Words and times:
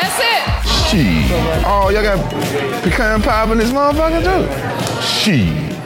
That's 0.00 0.18
it. 0.18 0.42
Shit. 0.88 1.64
Oh, 1.64 1.90
y'all 1.90 2.02
got 2.02 2.18
pecan 2.82 3.20
pie 3.22 3.52
in 3.52 3.58
this 3.58 3.72
motherfucker 3.72 4.22
too? 4.22 4.42
Shit. 5.02 5.76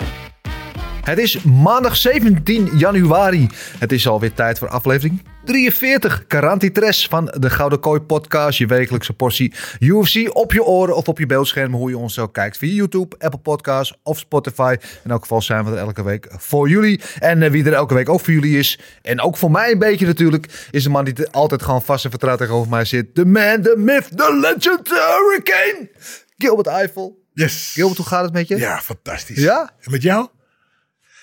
Het 1.04 1.18
is 1.18 1.42
maandag 1.42 1.96
17 1.96 2.70
januari. 2.76 3.48
Het 3.78 3.92
is 3.92 4.06
alweer 4.06 4.32
tijd 4.34 4.58
voor 4.58 4.68
aflevering 4.68 5.22
43. 5.44 6.26
Carantitres 6.26 7.06
van 7.06 7.34
de 7.38 7.50
Gouden 7.50 7.80
Kooi 7.80 8.00
podcast. 8.00 8.58
Je 8.58 8.66
wekelijkse 8.66 9.12
portie 9.12 9.54
UFC 9.80 10.30
op 10.32 10.52
je 10.52 10.64
oren 10.64 10.96
of 10.96 11.08
op 11.08 11.18
je 11.18 11.26
beeldscherm. 11.26 11.74
Hoe 11.74 11.90
je 11.90 11.98
ons 11.98 12.18
ook 12.18 12.32
kijkt 12.32 12.56
via 12.56 12.74
YouTube, 12.74 13.16
Apple 13.18 13.40
Podcasts 13.40 13.98
of 14.02 14.18
Spotify. 14.18 14.76
In 15.04 15.10
elk 15.10 15.20
geval 15.20 15.42
zijn 15.42 15.64
we 15.64 15.70
er 15.70 15.76
elke 15.76 16.02
week 16.02 16.28
voor 16.36 16.68
jullie. 16.68 17.00
En 17.18 17.42
eh, 17.42 17.50
wie 17.50 17.64
er 17.64 17.72
elke 17.72 17.94
week 17.94 18.08
ook 18.08 18.20
voor 18.20 18.32
jullie 18.32 18.58
is. 18.58 18.78
En 19.02 19.20
ook 19.20 19.36
voor 19.36 19.50
mij 19.50 19.70
een 19.70 19.78
beetje 19.78 20.06
natuurlijk. 20.06 20.68
Is 20.70 20.82
de 20.82 20.90
man 20.90 21.04
die 21.04 21.28
altijd 21.28 21.62
gewoon 21.62 21.82
vast 21.82 22.04
en 22.04 22.10
vertrouwd 22.10 22.38
tegenover 22.38 22.70
mij 22.70 22.84
zit. 22.84 23.14
De 23.14 23.26
man, 23.26 23.62
the 23.62 23.74
myth, 23.76 24.16
the 24.16 24.38
legend, 24.40 24.84
the 24.84 25.18
hurricane. 25.18 25.90
Gilbert 26.38 26.66
Eiffel. 26.66 27.20
Yes. 27.32 27.72
Gilbert, 27.74 27.98
hoe 27.98 28.06
gaat 28.06 28.24
het 28.24 28.32
met 28.32 28.48
je? 28.48 28.56
Ja, 28.56 28.80
fantastisch. 28.80 29.38
Ja? 29.38 29.70
En 29.80 29.90
met 29.90 30.02
jou? 30.02 30.28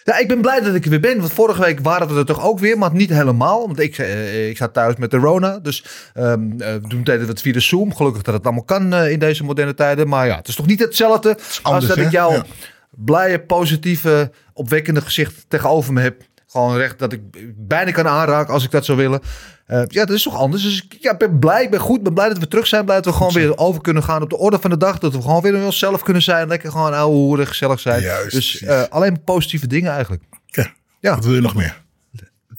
Ja, 0.09 0.17
ik 0.17 0.27
ben 0.27 0.41
blij 0.41 0.59
dat 0.61 0.75
ik 0.75 0.83
er 0.83 0.89
weer 0.89 0.99
ben. 0.99 1.19
Want 1.19 1.31
vorige 1.31 1.61
week 1.61 1.79
waren 1.79 2.07
we 2.07 2.15
er 2.15 2.25
toch 2.25 2.43
ook 2.43 2.59
weer, 2.59 2.77
maar 2.77 2.93
niet 2.93 3.09
helemaal. 3.09 3.67
Want 3.67 3.79
ik, 3.79 3.97
eh, 3.97 4.49
ik 4.49 4.57
zat 4.57 4.73
thuis 4.73 4.95
met 4.95 5.11
de 5.11 5.17
Rona. 5.17 5.59
Dus 5.59 5.85
ehm 6.13 6.61
eh, 6.61 6.75
toen 6.75 7.03
deden 7.03 7.21
we 7.21 7.27
het 7.31 7.41
via 7.41 7.53
de 7.53 7.59
Zoom. 7.59 7.95
Gelukkig 7.95 8.21
dat 8.21 8.33
het 8.33 8.43
allemaal 8.43 8.63
kan 8.63 8.93
eh, 8.93 9.11
in 9.11 9.19
deze 9.19 9.43
moderne 9.43 9.73
tijden. 9.73 10.07
Maar 10.07 10.27
ja, 10.27 10.35
het 10.35 10.47
is 10.47 10.55
toch 10.55 10.65
niet 10.65 10.80
hetzelfde 10.80 11.37
als 11.61 11.87
dat 11.87 11.97
hè? 11.97 12.03
ik 12.03 12.11
jou 12.11 12.33
Ja. 12.33 12.45
blije, 12.89 13.39
positieve, 13.39 14.31
opwekkende 14.53 15.02
gezicht 15.02 15.45
tegenover 15.47 15.93
me 15.93 16.02
heb. 16.02 16.21
Gewoon 16.52 16.78
recht 16.78 17.00
dat 17.00 17.14
ik 17.14 17.22
bijna 17.67 17.92
kan 17.92 18.08
aanraken 18.08 18.53
als 18.53 18.64
ik 18.64 18.72
dat 18.72 18.86
zou 18.86 18.97
willen. 18.97 19.22
Eh, 19.66 19.81
ja, 19.88 20.05
dat 20.05 20.16
is 20.16 20.23
toch 20.23 20.36
anders. 20.36 20.64
Dus 20.64 20.83
ik 20.83 20.97
ja, 21.00 21.17
ben 21.17 21.39
blij, 21.39 21.64
ik 21.64 21.69
ben 21.69 21.80
goed, 21.80 22.03
ben 22.03 22.14
blij 22.14 22.28
dat 22.28 22.38
we 22.38 22.47
terug 22.47 22.67
zijn. 22.67 22.86
Blij 22.86 22.95
dat 22.95 23.05
we 23.05 23.11
gewoon 23.11 23.33
weer 23.33 23.58
over 23.58 23.81
kunnen 23.81 24.03
gaan 24.03 24.22
op 24.22 24.30
de 24.30 24.38
orde 24.38 24.59
van 24.59 24.70
de 24.70 24.77
dag. 24.77 25.00
Dat 25.00 25.14
we 25.14 25.22
gewoon 25.22 25.42
weer 25.42 25.66
onszelf 25.66 26.03
kunnen 26.03 26.22
zijn. 26.22 26.47
Lekker 26.47 26.72
gewoon 26.72 26.94
ouwe 26.94 27.16
hoeren, 27.16 27.47
gezellig 27.47 27.80
zijn. 27.80 28.02
Juist, 28.02 28.31
dus 28.31 28.61
eh, 28.61 28.83
alleen 28.89 29.23
positieve 29.23 29.67
dingen 29.67 29.92
eigenlijk. 29.92 30.23
Ja. 30.45 30.73
Ja. 31.00 31.16
Wat 31.16 31.25
wil 31.25 31.33
je 31.33 31.42
nog 31.42 31.55
meer? 31.55 31.81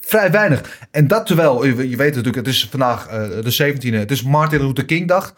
Vrij 0.01 0.31
weinig. 0.31 0.89
En 0.91 1.07
dat 1.07 1.27
terwijl, 1.27 1.65
je 1.65 1.89
je 1.89 1.97
weet 1.97 2.15
natuurlijk, 2.15 2.47
het 2.47 2.55
is 2.55 2.69
vandaag 2.71 3.07
eh, 3.07 3.29
de 3.29 3.75
17e, 3.75 3.95
het 3.95 4.11
is 4.11 4.23
Martin 4.23 4.67
Luther 4.67 4.85
King 4.85 5.09
dag. 5.09 5.35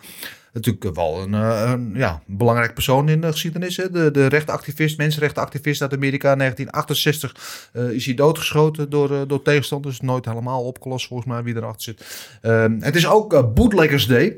Natuurlijk 0.53 0.97
wel 0.97 1.23
een, 1.23 1.35
eh, 1.35 1.71
een 1.71 1.93
ja, 1.95 2.23
belangrijk 2.27 2.75
persoon 2.75 3.09
in 3.09 3.21
de 3.21 3.31
geschiedenis. 3.31 3.77
Hè? 3.77 3.91
De, 3.91 4.11
de 4.11 4.27
rechtenactivist, 4.27 4.99
mensenrechtenactivist 4.99 5.83
uit 5.83 5.93
Amerika. 5.93 6.33
In 6.33 6.39
1968 6.39 7.71
eh, 7.73 7.91
is 7.91 8.05
hij 8.05 8.15
doodgeschoten 8.15 8.91
door, 8.91 9.13
eh, 9.13 9.21
door 9.27 9.43
tegenstanders. 9.43 10.01
Nooit 10.01 10.25
helemaal 10.25 10.65
opgelost 10.65 11.07
volgens 11.07 11.29
mij 11.29 11.43
wie 11.43 11.57
erachter 11.57 11.83
zit. 11.83 12.29
Ehm, 12.41 12.81
het 12.81 12.97
is 12.97 13.07
ook 13.07 13.35
eh, 13.35 13.53
Bootleggers 13.55 14.07
Day. 14.07 14.37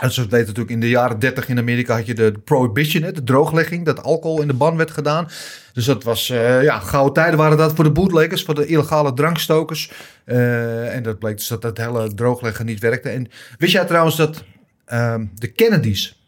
En 0.00 0.12
zoals 0.12 0.16
we 0.16 0.36
weten 0.36 0.46
natuurlijk, 0.46 0.74
in 0.74 0.80
de 0.80 0.88
jaren 0.88 1.18
30 1.18 1.48
in 1.48 1.58
Amerika 1.58 1.96
had 1.96 2.06
je 2.06 2.14
de 2.14 2.32
prohibition, 2.44 3.02
hè, 3.02 3.12
de 3.12 3.24
drooglegging, 3.24 3.84
dat 3.84 4.02
alcohol 4.02 4.40
in 4.40 4.46
de 4.46 4.54
ban 4.54 4.76
werd 4.76 4.90
gedaan. 4.90 5.28
Dus 5.72 5.84
dat 5.84 6.04
was, 6.04 6.26
ja, 6.62 6.78
gouden 6.78 7.12
tijden 7.12 7.38
waren 7.38 7.58
dat 7.58 7.74
voor 7.74 7.84
de 7.84 7.90
bootleggers, 7.90 8.42
voor 8.42 8.54
de 8.54 8.66
illegale 8.66 9.12
drankstokers. 9.12 9.92
En 10.24 11.02
dat 11.02 11.18
bleek 11.18 11.36
dus 11.36 11.46
dat 11.46 11.62
dat 11.62 11.78
hele 11.78 12.14
droogleggen 12.14 12.66
niet 12.66 12.80
werkte. 12.80 13.08
En 13.08 13.28
wist 13.58 13.72
jij 13.72 13.84
trouwens 13.84 14.16
dat 14.16 14.44
ehm, 14.92 15.26
de 15.34 15.46
Kennedys 15.46 16.20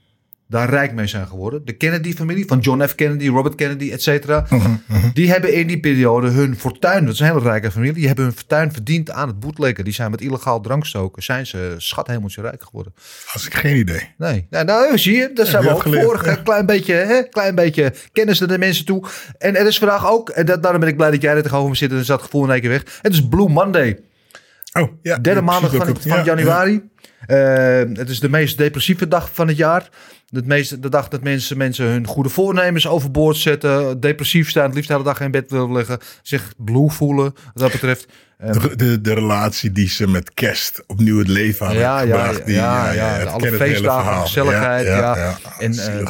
daar 0.49 0.69
rijk 0.71 0.93
mee 0.93 1.07
zijn 1.07 1.27
geworden? 1.27 1.65
De 1.65 1.73
Kennedy-familie, 1.73 2.47
van 2.47 2.59
John 2.59 2.83
F. 2.87 2.95
Kennedy, 2.95 3.29
Robert 3.29 3.55
Kennedy, 3.55 3.91
et 3.91 4.03
cetera. 4.03 4.47
Die 5.15 5.31
hebben 5.31 5.55
in 5.55 5.67
die 5.67 5.81
periode 5.81 6.29
hun 6.29 6.57
fortuin, 6.57 7.05
dat 7.05 7.15
is 7.15 7.21
een 7.21 7.27
hele 7.27 7.41
rijke 7.41 7.71
familie, 7.71 7.93
die 7.95 8.07
hebben 8.07 8.25
hun 8.25 8.35
fortuin 8.35 8.73
verdiend 8.73 9.11
aan 9.11 9.29
het 9.29 9.41
bootleggen. 9.41 9.85
Die 9.85 9.93
zijn 9.93 10.11
met 10.11 10.21
illegaal 10.21 10.61
drankstoken, 10.61 11.23
zijn 11.23 11.47
ze 11.47 11.75
schathemeltje 11.77 12.41
rijk 12.41 12.63
geworden. 12.63 12.95
Als 13.33 13.47
ik 13.47 13.55
geen 13.55 13.77
idee. 13.77 14.15
Nee, 14.19 14.47
nou, 14.51 14.65
nou 14.65 14.99
zie 14.99 15.17
je, 15.17 15.31
dat 15.35 15.47
zijn 15.47 15.63
we 15.63 15.71
ook 15.71 15.83
voor. 15.83 16.21
ja. 16.25 16.37
Een 16.37 16.43
klein 16.43 16.67
beetje, 16.67 16.95
hè, 16.95 17.23
klein 17.23 17.55
beetje 17.55 17.93
kennis 18.13 18.39
naar 18.39 18.49
de 18.49 18.59
mensen 18.59 18.85
toe. 18.85 19.05
En 19.39 19.57
er 19.57 19.67
is 19.67 19.79
vandaag 19.79 20.11
ook, 20.11 20.29
en 20.29 20.47
dat, 20.47 20.63
daarom 20.63 20.81
ben 20.81 20.89
ik 20.89 20.97
blij 20.97 21.11
dat 21.11 21.23
jij 21.23 21.35
er 21.35 21.43
tegenover 21.43 21.71
me 21.71 21.77
zit 21.77 21.91
en 21.91 21.99
is 21.99 22.07
dat 22.07 22.23
gevoel 22.23 22.45
in 22.45 22.51
één 22.51 22.61
keer 22.61 22.71
weg. 22.71 22.83
Het 23.03 23.13
is 23.13 23.29
Blue 23.29 23.49
Monday, 23.49 23.99
Oh, 24.81 24.93
ja. 25.03 25.19
derde 25.19 25.41
ja, 25.41 25.47
maandag 25.47 25.75
van, 25.75 25.87
van 25.87 25.99
ja, 26.19 26.25
januari. 26.25 26.83
Eh, 27.27 27.79
het 27.93 28.09
is 28.09 28.21
de 28.21 28.29
meest 28.29 28.59
depressieve 28.59 29.09
dag 29.09 29.31
van 29.33 29.49
het 29.49 29.57
jaar. 29.57 29.89
Het 30.31 30.47
meeste, 30.47 30.81
de 30.81 30.89
dag 30.89 31.09
dat 31.09 31.23
mensen, 31.23 31.57
mensen 31.57 31.87
hun 31.87 32.07
goede 32.07 32.29
voornemens 32.29 32.87
overboord 32.89 33.37
zetten. 33.37 34.01
Depressief 34.01 34.49
staan, 34.51 34.65
het 34.65 34.75
liefst 34.75 34.89
de 34.89 34.95
hele 34.95 35.07
dag 35.07 35.21
in 35.21 35.31
bed 35.31 35.51
willen 35.51 35.73
liggen. 35.73 35.99
Zich 36.23 36.53
blue 36.57 36.91
voelen, 36.91 37.25
wat 37.35 37.53
dat 37.55 37.73
betreft. 37.73 38.07
Eh. 38.39 38.53
De, 38.53 38.77
de, 38.77 39.01
de 39.01 39.13
relatie 39.15 39.73
die 39.73 39.89
ze 39.89 40.09
met 40.09 40.35
kerst 40.35 40.83
opnieuw 40.87 41.19
het 41.19 41.29
leven 41.29 41.67
aan 41.67 41.75
ja, 41.75 42.01
ja, 42.01 42.33
die- 42.33 42.55
ja, 42.55 43.23
alle 43.23 43.53
feestdagen, 43.53 44.23
gezelligheid. 44.23 44.87
Ja, 44.87 45.37
En 45.59 45.73
eh. 45.73 46.07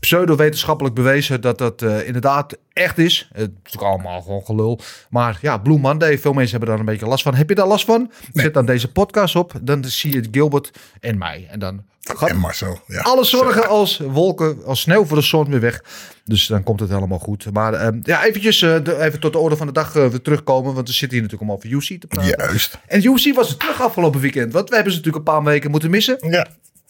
Pseudo-wetenschappelijk 0.00 0.94
bewezen 0.94 1.40
dat 1.40 1.58
dat 1.58 1.82
eh, 1.82 2.06
inderdaad 2.06 2.56
echt 2.72 2.98
is. 2.98 3.28
Het 3.32 3.40
is 3.50 3.56
natuurlijk 3.62 3.92
allemaal 3.92 4.20
gewoon 4.22 4.44
gelul. 4.44 4.80
Maar 5.10 5.38
ja, 5.42 5.58
Blue 5.58 5.78
Monday, 5.78 6.18
veel 6.18 6.32
mensen 6.32 6.50
hebben 6.50 6.68
daar 6.68 6.78
een 6.78 6.84
beetje 6.92 7.06
last 7.06 7.22
van. 7.22 7.34
Heb 7.34 7.48
je 7.48 7.54
daar 7.54 7.66
last 7.66 7.84
van? 7.84 8.10
Zet 8.32 8.54
dan 8.54 8.66
deze 8.66 8.92
podcast 8.92 9.36
op. 9.36 9.52
Dan 9.62 9.84
zie 9.84 10.12
je 10.12 10.28
Gilbert 10.30 10.70
en 11.00 11.18
mij. 11.18 11.46
En 11.50 11.58
dan 11.58 11.82
gaat 12.00 12.28
en 12.28 12.36
Marcel. 12.38 12.80
Ja. 12.86 13.00
alle 13.00 13.24
zorgen 13.24 13.68
als 13.68 13.98
wolken, 13.98 14.64
als 14.64 14.80
sneeuw 14.80 15.04
voor 15.04 15.16
de 15.16 15.22
zon 15.22 15.50
weer 15.50 15.60
weg. 15.60 15.84
Dus 16.24 16.46
dan 16.46 16.62
komt 16.62 16.80
het 16.80 16.88
helemaal 16.90 17.18
goed. 17.18 17.52
Maar 17.52 17.74
eh, 17.74 17.88
ja, 18.02 18.24
eventjes 18.24 18.62
eh, 18.62 18.76
de- 18.82 19.00
even 19.00 19.20
tot 19.20 19.32
de 19.32 19.38
orde 19.38 19.56
van 19.56 19.66
de 19.66 19.72
dag 19.72 19.96
eh, 19.96 20.06
weer 20.06 20.22
terugkomen. 20.22 20.74
Want 20.74 20.88
we 20.88 20.94
zitten 20.94 21.18
hier 21.18 21.26
natuurlijk 21.28 21.50
om 21.50 21.56
over 21.56 21.72
UC 21.72 22.00
te 22.00 22.06
praten. 22.06 22.34
Juist. 22.38 22.78
En 22.86 23.04
UC 23.04 23.34
was 23.34 23.50
er 23.50 23.56
terug 23.56 23.82
afgelopen 23.82 24.20
weekend. 24.20 24.52
Want 24.52 24.68
we 24.68 24.74
hebben 24.74 24.92
ze 24.92 24.98
natuurlijk 24.98 25.26
een 25.28 25.34
paar 25.34 25.44
weken 25.44 25.70
moeten 25.70 25.90
missen. 25.90 26.16
Ja. 26.30 26.46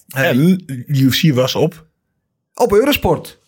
En 0.09 0.63
UFC 0.87 1.35
was 1.35 1.55
op. 1.55 1.87
Op 2.59 2.73
Eurosport. 2.73 3.39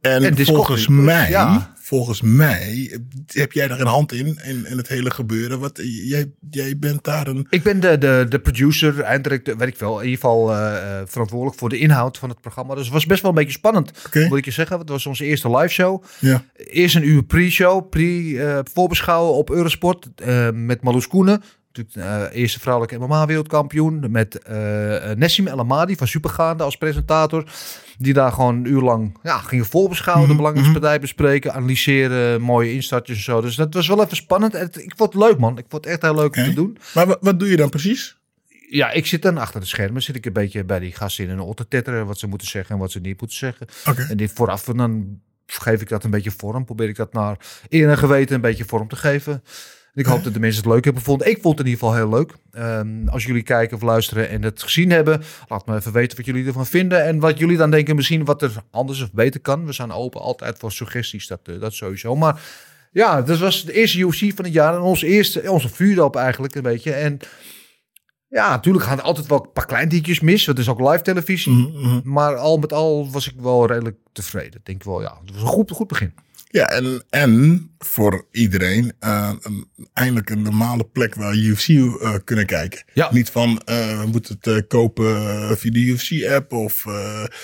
En, 0.00 0.36
volgens 0.36 0.84
Plus, 0.84 0.96
mij, 0.96 1.30
ja. 1.30 1.74
volgens 1.76 2.20
mij 2.20 2.98
heb 3.26 3.52
jij 3.52 3.68
daar 3.68 3.80
een 3.80 3.86
hand 3.86 4.12
in, 4.12 4.38
in, 4.44 4.66
in 4.66 4.76
het 4.76 4.88
hele 4.88 5.10
gebeuren. 5.10 5.58
Wat, 5.60 5.80
jij, 6.04 6.30
jij 6.50 6.78
bent 6.78 7.04
daar 7.04 7.26
een... 7.26 7.46
Ik 7.50 7.62
ben 7.62 7.80
de, 7.80 7.98
de, 7.98 8.26
de 8.28 8.38
producer, 8.38 9.00
eindelijk, 9.00 9.54
weet 9.58 9.68
ik 9.68 9.78
wel, 9.78 9.98
in 9.98 10.04
ieder 10.04 10.20
geval 10.20 10.52
eh, 10.52 10.76
eh, 10.76 11.06
verantwoordelijk 11.06 11.58
voor 11.58 11.68
de 11.68 11.78
inhoud 11.78 12.18
van 12.18 12.28
het 12.28 12.40
programma. 12.40 12.74
Dus 12.74 12.84
het 12.84 12.92
was 12.92 13.06
best 13.06 13.22
wel 13.22 13.30
een 13.30 13.36
beetje 13.36 13.52
spannend, 13.52 13.92
Oké. 14.06 14.26
moet 14.28 14.38
ik 14.38 14.44
je 14.44 14.50
zeggen. 14.50 14.78
Het 14.78 14.88
was 14.88 15.06
onze 15.06 15.24
eerste 15.24 15.56
live 15.56 15.72
show. 15.72 16.04
Ja. 16.18 16.44
Eerst 16.56 16.96
een 16.96 17.08
uur 17.08 17.22
pre-show, 17.22 17.88
pre-voorbeschouwen 17.88 19.34
op 19.34 19.50
Eurosport 19.50 20.08
eh, 20.14 20.48
met 20.50 20.82
Marloes 20.82 21.08
Koenen. 21.08 21.42
Natuurlijk 21.72 22.30
eh, 22.32 22.40
eerste 22.40 22.60
vrouwelijke 22.60 22.98
MMA-wereldkampioen. 23.06 24.10
Met 24.10 24.38
eh 24.42 25.10
Nessim 25.12 25.46
El 25.46 25.58
Amadi 25.58 25.96
van 25.96 26.06
Supergaande 26.06 26.62
als 26.62 26.76
presentator. 26.76 27.44
Die 27.98 28.12
daar 28.12 28.32
gewoon 28.32 28.56
een 28.56 28.64
uur 28.66 28.80
lang 28.80 29.18
ja, 29.22 29.38
gingen 29.38 29.64
voorbeschouwen. 29.66 30.28
De 30.28 30.34
belangrijkste 30.36 30.72
partij 30.80 31.00
bespreken, 31.00 31.52
analyseren, 31.54 32.40
mooie 32.40 32.72
instartjes 32.72 33.16
en 33.16 33.22
zo. 33.22 33.40
Dus 33.40 33.54
dat 33.56 33.74
was 33.74 33.88
wel 33.88 34.04
even 34.04 34.16
spannend. 34.16 34.54
En 34.54 34.60
het- 34.60 34.76
ik 34.82 34.92
vond 34.96 35.12
het 35.12 35.22
leuk, 35.22 35.38
man. 35.38 35.58
Ik 35.58 35.64
vond 35.68 35.84
het 35.84 35.92
echt 35.92 36.02
heel 36.02 36.14
leuk 36.14 36.36
om 36.36 36.44
te 36.44 36.52
doen. 36.54 36.78
Maar 36.94 37.16
wat, 37.20 37.38
doe 37.38 37.48
je 37.48 37.56
dan 37.56 37.68
precies? 37.70 38.18
Ja, 38.70 38.90
ik 38.90 39.06
zit 39.06 39.22
dan 39.22 39.38
achter 39.38 39.60
de 39.60 39.66
schermen. 39.66 40.02
Zit 40.02 40.16
ik 40.16 40.26
een 40.26 40.32
beetje 40.32 40.64
bij 40.64 40.78
die 40.78 40.92
gasten 40.92 41.28
in 41.28 41.38
een 41.38 41.54
te 41.54 41.68
tetteren. 41.68 42.06
Wat 42.06 42.18
ze 42.18 42.26
moeten 42.26 42.48
zeggen 42.48 42.74
en 42.74 42.80
wat 42.80 42.90
ze 42.90 43.00
niet 43.00 43.20
moeten 43.20 43.36
zeggen. 43.38 43.66
En 44.10 44.16
dit 44.16 44.32
vooraf, 44.34 44.68
en 44.68 44.76
dan 44.76 45.20
geef 45.46 45.80
ik 45.80 45.88
dat 45.88 46.04
een 46.04 46.10
beetje 46.10 46.30
vorm. 46.36 46.64
Probeer 46.64 46.88
ik 46.88 46.96
dat 46.96 47.12
naar 47.12 47.36
eer 47.68 47.88
en 47.90 47.98
geweten 47.98 48.34
een 48.34 48.40
beetje 48.40 48.64
vorm 48.64 48.88
te 48.88 48.96
geven. 48.96 49.42
Ik 50.00 50.06
hoop 50.06 50.24
dat 50.24 50.34
de 50.34 50.40
mensen 50.40 50.62
het 50.62 50.72
leuk 50.72 50.84
hebben 50.84 51.02
gevonden. 51.02 51.30
Ik 51.30 51.38
vond 51.42 51.58
het 51.58 51.66
in 51.66 51.72
ieder 51.72 51.88
geval 51.88 52.00
heel 52.00 52.18
leuk. 52.18 52.34
Ehm, 52.52 53.08
als 53.08 53.24
jullie 53.24 53.42
kijken 53.42 53.76
of 53.76 53.82
luisteren 53.82 54.28
en 54.28 54.42
het 54.42 54.62
gezien 54.62 54.90
hebben, 54.90 55.22
laat 55.48 55.66
me 55.66 55.76
even 55.76 55.92
weten 55.92 56.16
wat 56.16 56.26
jullie 56.26 56.46
ervan 56.46 56.66
vinden. 56.66 57.04
En 57.04 57.18
wat 57.18 57.38
jullie 57.38 57.56
dan 57.56 57.70
denken 57.70 57.96
misschien 57.96 58.24
wat 58.24 58.42
er 58.42 58.52
anders 58.70 59.02
of 59.02 59.12
beter 59.12 59.40
kan. 59.40 59.66
We 59.66 59.72
zijn 59.72 59.92
open 59.92 60.20
altijd 60.20 60.58
voor 60.58 60.72
suggesties, 60.72 61.26
dat, 61.26 61.40
eh, 61.44 61.60
dat 61.60 61.74
sowieso. 61.74 62.16
Maar 62.16 62.40
ja, 62.92 63.22
dat 63.22 63.38
was 63.38 63.64
de 63.64 63.72
eerste 63.72 63.98
UFC 63.98 64.34
van 64.34 64.44
het 64.44 64.52
jaar. 64.54 64.74
En 64.74 64.80
onze 64.80 65.06
eerste, 65.06 65.50
onze 65.50 65.68
vuurdoop 65.68 66.16
eigenlijk 66.16 66.54
een 66.54 66.62
beetje. 66.62 66.92
En 66.92 67.18
ja, 68.28 68.50
natuurlijk 68.50 68.84
gaan 68.84 68.98
er 68.98 69.04
altijd 69.04 69.26
wel 69.26 69.42
een 69.42 69.52
paar 69.52 69.66
klein 69.66 69.88
dingetjes 69.88 70.20
mis. 70.20 70.46
Het 70.46 70.58
is 70.58 70.68
ook 70.68 70.80
live 70.80 71.02
televisie. 71.02 71.52
Mhm, 71.52 71.88
mhm. 71.88 72.00
Maar 72.04 72.36
al 72.36 72.56
met 72.58 72.72
al 72.72 73.10
was 73.10 73.28
ik 73.28 73.40
wel 73.40 73.66
redelijk 73.66 73.96
tevreden. 74.12 74.60
Ik 74.60 74.66
Denk 74.66 74.84
wel, 74.84 75.02
ja, 75.02 75.18
het 75.24 75.32
was 75.32 75.42
een 75.42 75.48
goed, 75.48 75.70
goed 75.70 75.88
begin. 75.88 76.14
Ja, 76.52 76.68
en, 76.70 77.02
en 77.10 77.70
voor 77.78 78.26
iedereen 78.30 78.92
eh, 78.98 79.32
een, 79.40 79.68
eindelijk 79.92 80.30
een 80.30 80.42
normale 80.42 80.84
plek 80.84 81.14
waar 81.14 81.34
UFC 81.34 81.68
eh, 81.68 82.14
kunnen 82.24 82.46
kijken. 82.46 82.84
Ja. 82.94 83.08
Niet 83.12 83.30
van, 83.30 83.60
eh, 83.64 84.00
we 84.00 84.06
moeten 84.06 84.36
het 84.40 84.66
kopen 84.66 85.06
via 85.58 85.70
de 85.70 85.78
UFC-app 85.78 86.52
of 86.52 86.84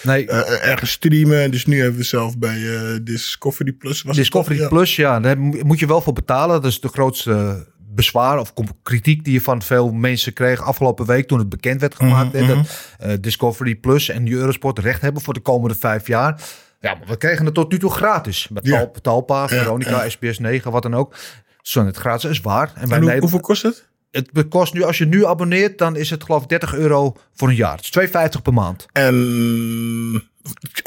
Nee. 0.02 0.26
ergens 0.28 0.90
streamen. 0.90 1.50
Dus 1.50 1.66
nu 1.66 1.80
hebben 1.80 1.98
we 1.98 2.04
zelf 2.04 2.38
bij 2.38 2.60
Discovery 3.02 3.72
Plus. 3.72 4.02
Was 4.02 4.16
Discovery? 4.16 4.58
Ja. 4.58 4.68
Plus, 4.68 4.96
ja, 4.96 5.20
daar 5.20 5.38
moet 5.38 5.78
je 5.78 5.86
wel 5.86 6.00
voor 6.00 6.12
betalen. 6.12 6.62
Dat 6.62 6.70
is 6.70 6.80
de 6.80 6.88
grootste 6.88 7.66
bezwaar 7.96 8.38
of 8.38 8.52
kritiek 8.82 9.24
die 9.24 9.32
je 9.32 9.40
van 9.40 9.62
veel 9.62 9.92
mensen 9.92 10.32
kreeg 10.32 10.62
afgelopen 10.62 11.06
week 11.06 11.28
toen 11.28 11.38
het 11.38 11.48
bekend 11.48 11.80
werd 11.80 11.94
gemaakt. 11.94 12.32
Mhm, 12.32 12.44
hè, 12.44 12.54
dat 12.54 12.88
eh, 12.98 13.12
Discovery 13.20 13.74
Plus 13.74 14.08
en 14.08 14.32
Eurosport 14.32 14.78
recht 14.78 15.00
hebben 15.00 15.22
voor 15.22 15.34
de 15.34 15.40
komende 15.40 15.74
vijf 15.74 16.06
jaar. 16.06 16.40
Ja, 16.86 16.94
maar 16.94 17.06
we 17.08 17.16
kregen 17.16 17.44
het 17.44 17.54
tot 17.54 17.72
nu 17.72 17.78
toe 17.78 17.90
gratis. 17.90 18.48
Met 18.48 18.66
Ja. 18.66 18.78
Tal- 18.78 18.90
Talpa, 19.02 19.48
Veronica, 19.48 20.02
ja. 20.04 20.08
SBS 20.08 20.38
9, 20.38 20.70
wat 20.70 20.82
dan 20.82 20.94
ook. 20.94 21.14
Zo 21.62 21.84
het 21.86 21.96
gratis 21.96 22.30
is 22.30 22.40
waar. 22.40 22.72
En 22.74 22.90
En 22.90 23.02
hoe- 23.02 23.18
hoeveel 23.18 23.40
kost 23.40 23.62
het? 23.62 23.88
het 24.10 24.48
kost 24.48 24.74
nu, 24.74 24.82
als 24.82 24.98
je 24.98 25.06
nu 25.06 25.26
abonneert, 25.26 25.78
dan 25.78 25.96
is 25.96 26.10
het 26.10 26.24
geloof 26.24 26.42
ik 26.42 26.48
30 26.48 26.74
euro 26.74 27.16
voor 27.34 27.48
een 27.48 27.54
jaar. 27.54 27.76
Het 27.76 27.84
is 27.84 27.90
2,50 27.90 28.42
per 28.42 28.52
maand. 28.52 28.86
En 28.92 29.14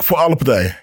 voor 0.04 0.18
alle 0.18 0.36
partijen. 0.36 0.75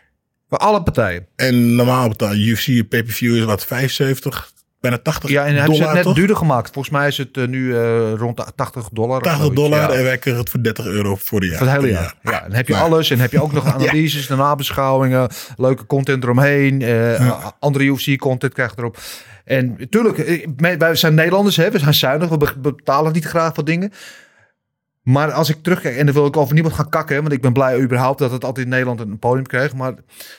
Voor 0.48 0.58
alle 0.58 0.82
partijen. 0.82 1.26
En 1.36 1.74
normaal 1.74 2.08
betaal 2.08 2.34
UFC 2.34 2.88
pay-per-view 2.88 3.36
is 3.36 3.44
wat 3.44 3.64
75, 3.64 4.52
bijna 4.88 5.02
80 5.02 5.30
Ja, 5.30 5.44
en 5.44 5.54
hebben 5.54 5.64
dollar 5.64 5.76
ze 5.80 5.84
het 5.86 5.94
net 5.94 6.02
toch? 6.04 6.14
duurder 6.14 6.36
gemaakt. 6.36 6.70
Volgens 6.72 6.94
mij 6.94 7.06
is 7.06 7.18
het 7.18 7.36
eh, 7.36 7.46
nu 7.46 7.76
eh, 7.76 8.12
rond 8.16 8.36
de 8.36 8.44
80 8.54 8.88
dollar. 8.92 9.16
of 9.16 9.22
80 9.22 9.40
zoiets. 9.42 9.60
dollar 9.60 9.90
Ja. 9.90 9.96
en 9.96 10.04
wij 10.04 10.18
krijgen 10.18 10.42
het 10.42 10.50
voor 10.50 10.62
30 10.62 10.86
euro 10.86 11.16
voor 11.16 11.40
de 11.40 11.46
jaar. 11.46 11.58
Voor 11.58 11.66
het 11.66 11.76
hele 11.76 11.92
jaar. 11.92 12.14
Ja, 12.22 12.40
dan 12.40 12.52
heb 12.52 12.68
je 12.68 12.76
alles. 12.76 13.10
En 13.10 13.18
heb 13.18 13.32
je 13.32 13.42
ook 13.42 13.52
nog 13.52 13.66
analyses, 13.74 14.26
de 14.26 14.36
nabeschouwingen, 14.36 15.28
leuke 15.56 15.86
content 15.86 16.22
eromheen. 16.24 16.82
eh, 16.82 17.46
Andere 17.60 17.84
UFC-content 17.84 18.52
krijg 18.54 18.70
je 18.70 18.76
erop. 18.78 18.98
En 19.44 19.74
natuurlijk, 19.78 20.40
wij 20.78 20.94
zijn 20.94 21.14
Nederlanders, 21.14 21.56
hè, 21.56 21.70
we 21.70 21.78
zijn 21.78 21.94
zuinig, 21.94 22.28
we 22.28 22.36
be- 22.36 22.58
betalen 22.72 23.12
niet 23.12 23.24
graag 23.24 23.54
voor 23.54 23.64
dingen. 23.64 23.92
Maar 25.06 25.32
als 25.32 25.48
ik 25.48 25.62
terugkijk, 25.62 25.96
en 25.96 26.06
dan 26.06 26.14
wil 26.14 26.26
ik 26.26 26.36
over 26.36 26.54
niemand 26.54 26.74
gaan 26.74 26.88
kakken, 26.88 27.20
want 27.20 27.32
ik 27.32 27.40
ben 27.40 27.52
blij 27.52 27.80
überhaupt 27.80 28.18
dat 28.18 28.30
het 28.30 28.44
altijd 28.44 28.64
in 28.64 28.72
Nederland 28.72 29.00
een 29.00 29.18
podium 29.18 29.46
kreeg. 29.46 29.74
Maar 29.74 29.94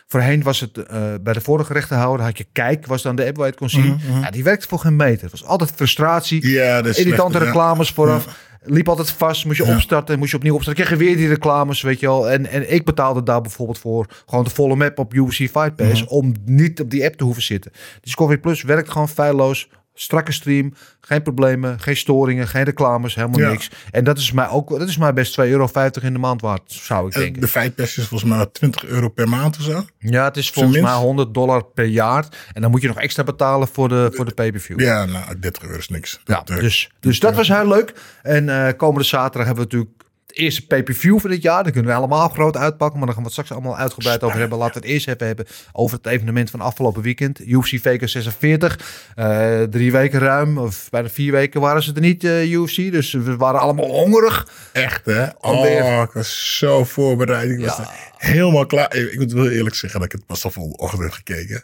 voorheen 0.07 0.43
was 0.43 0.59
het 0.59 0.77
eh, 0.77 1.01
bij 1.21 1.33
de 1.33 1.41
vorige 1.41 1.73
rechterhouder, 1.73 2.25
had 2.25 2.37
je 2.37 2.45
Kijk, 2.51 2.85
was 2.85 3.01
dan 3.01 3.15
de 3.15 3.25
app 3.25 3.35
waar 3.35 3.45
je 3.45 3.51
het 3.51 3.59
kon 3.59 3.69
zien. 3.69 3.99
Ja, 4.21 4.31
die 4.31 4.43
werkte 4.43 4.67
voor 4.67 4.79
geen 4.79 4.95
meter. 4.95 5.21
Het 5.21 5.31
was 5.31 5.45
altijd 5.45 5.71
frustratie. 5.75 6.49
Ja, 6.49 6.83
Irritante 6.83 7.37
ja. 7.37 7.43
reclames 7.43 7.89
vooraf. 7.89 8.45
Liep 8.61 8.89
altijd 8.89 9.09
vast. 9.09 9.45
Moest 9.45 9.57
je 9.57 9.65
opstarten. 9.65 10.19
Moest 10.19 10.31
je 10.31 10.37
opnieuw 10.37 10.53
opstarten. 10.53 10.85
Kreeg 10.85 10.99
je 10.99 11.05
weer 11.05 11.17
die 11.17 11.27
reclames, 11.27 11.81
weet 11.81 11.99
je 11.99 12.07
wel. 12.07 12.29
En, 12.29 12.45
en 12.45 12.73
ik 12.73 12.85
betaalde 12.85 13.23
daar 13.23 13.41
bijvoorbeeld 13.41 13.79
voor 13.79 14.05
gewoon 14.25 14.43
de 14.43 14.49
volle 14.49 14.75
map 14.75 14.99
op 14.99 15.13
UFC 15.13 15.35
Fight 15.35 15.75
Pass. 15.75 16.03
Mhm. 16.03 16.13
Om 16.13 16.33
niet 16.45 16.81
op 16.81 16.89
die 16.89 17.05
app 17.05 17.15
te 17.15 17.23
hoeven 17.23 17.43
zitten. 17.43 17.71
Discovery 18.01 18.37
Plus 18.37 18.63
werkt 18.63 18.89
gewoon 18.89 19.09
feilloos. 19.09 19.69
Strakke 19.99 20.31
stream. 20.31 20.73
Geen 21.01 21.21
problemen. 21.21 21.79
Geen 21.79 21.97
storingen. 21.97 22.47
Geen 22.47 22.63
reclames. 22.63 23.15
Helemaal 23.15 23.39
Ja. 23.39 23.49
niks. 23.49 23.69
En 23.91 24.03
dat 24.03 24.17
is 24.17 24.31
mij 24.31 24.47
ook 24.49 24.69
dat 24.69 24.87
is 24.87 24.97
mij 24.97 25.13
best 25.13 25.31
2,50 25.33 25.51
euro 25.51 25.69
in 26.01 26.13
de 26.13 26.19
maand 26.19 26.41
waard. 26.41 26.61
Zou 26.71 27.07
ik 27.07 27.13
En 27.13 27.19
denken. 27.21 27.41
De 27.41 27.47
Fightpass 27.47 27.97
is 27.97 28.07
volgens 28.07 28.29
mij 28.31 28.45
20 28.45 28.85
euro 28.85 29.09
per 29.09 29.29
maand 29.29 29.57
of 29.57 29.63
zo. 29.63 29.85
Ja, 29.99 30.23
het 30.23 30.37
is 30.37 30.49
volgens 30.49 30.79
mij 30.79 30.93
100 30.93 31.33
dollar 31.33 31.63
per 31.65 31.85
jaar. 31.85 32.25
En 32.53 32.61
dan 32.61 32.71
moet 32.71 32.81
je 32.81 32.87
nog 32.87 32.97
extra 32.99 33.23
betalen 33.23 33.67
voor 33.67 33.89
de, 33.89 34.11
voor 34.13 34.25
de 34.25 34.33
pay-per-view. 34.33 34.79
Ja, 34.79 35.05
nou, 35.05 35.39
30 35.39 35.63
euro 35.63 35.77
is 35.77 35.87
niks. 35.89 36.19
Ja, 36.23 36.35
Dat, 36.35 36.49
eh, 36.49 36.57
dus, 36.59 36.91
dus 36.99 37.19
dat 37.19 37.35
was 37.35 37.47
heel 37.47 37.67
leuk. 37.67 37.93
En 38.23 38.49
eh, 38.67 38.73
komende 38.77 39.07
zaterdag 39.07 39.45
hebben 39.45 39.67
we 39.67 39.75
natuurlijk 39.75 39.96
het 40.27 40.35
eerste 40.35 40.65
pay-per-view 40.67 41.19
van 41.19 41.29
dit 41.29 41.41
jaar. 41.41 41.63
Daar 41.63 41.71
kunnen 41.71 41.91
we 41.91 41.97
allemaal 41.97 42.29
groot 42.29 42.57
uitpakken. 42.57 42.97
Maar 42.97 43.05
daar 43.07 43.15
gaan 43.15 43.23
we 43.25 43.29
het 43.33 43.39
straks 43.39 43.51
allemaal 43.61 43.77
uitgebreid 43.77 44.23
over 44.23 44.39
hebben. 44.39 44.57
Laten 44.57 44.73
we 44.81 44.87
het 44.87 44.95
eerst 44.95 45.07
even 45.07 45.25
hebben 45.27 45.45
over 45.71 45.97
het 45.97 46.05
evenement 46.05 46.49
van 46.49 46.61
afgelopen 46.61 47.01
weekend. 47.01 47.39
UFC 47.39 47.79
Vegas 47.81 48.11
46. 48.11 48.79
Eh, 49.15 49.61
drie 49.61 49.91
weken 49.91 50.19
ruim, 50.19 50.57
of 50.57 50.87
bijna 50.89 51.09
vier 51.09 51.31
weken 51.31 51.61
waren 51.61 51.83
ze 51.83 51.93
er 51.93 52.01
niet, 52.01 52.23
eh, 52.23 52.51
UFC. 52.51 52.75
Dus 52.91 53.11
we 53.11 53.35
waren 53.35 53.59
allemaal 53.59 53.85
hongerig. 53.89 54.47
Echt, 54.73 55.05
hè? 55.05 55.35
Alweer. 55.35 55.83
Oh, 55.83 56.01
ik 56.05 56.11
was 56.11 56.57
zo 56.57 56.83
voorbereid. 56.83 57.49
Ik 57.49 57.59
was 57.65 57.77
Ja. 57.77 57.89
helemaal 58.17 58.65
klaar. 58.65 58.95
Ik 58.95 59.19
moet 59.19 59.31
wel 59.31 59.49
eerlijk 59.49 59.75
zeggen 59.75 59.99
dat 59.99 60.13
ik 60.13 60.17
het 60.17 60.25
pas 60.25 60.43
al 60.43 60.51
vanochtend 60.51 61.01
heb 61.01 61.11
gekeken. 61.11 61.63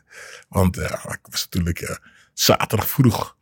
Want 0.49 0.75
ja, 0.75 0.93
ik 1.11 1.19
was 1.29 1.47
natuurlijk 1.51 1.99
zaterdag 2.33 2.89
vroeg. 2.89 3.35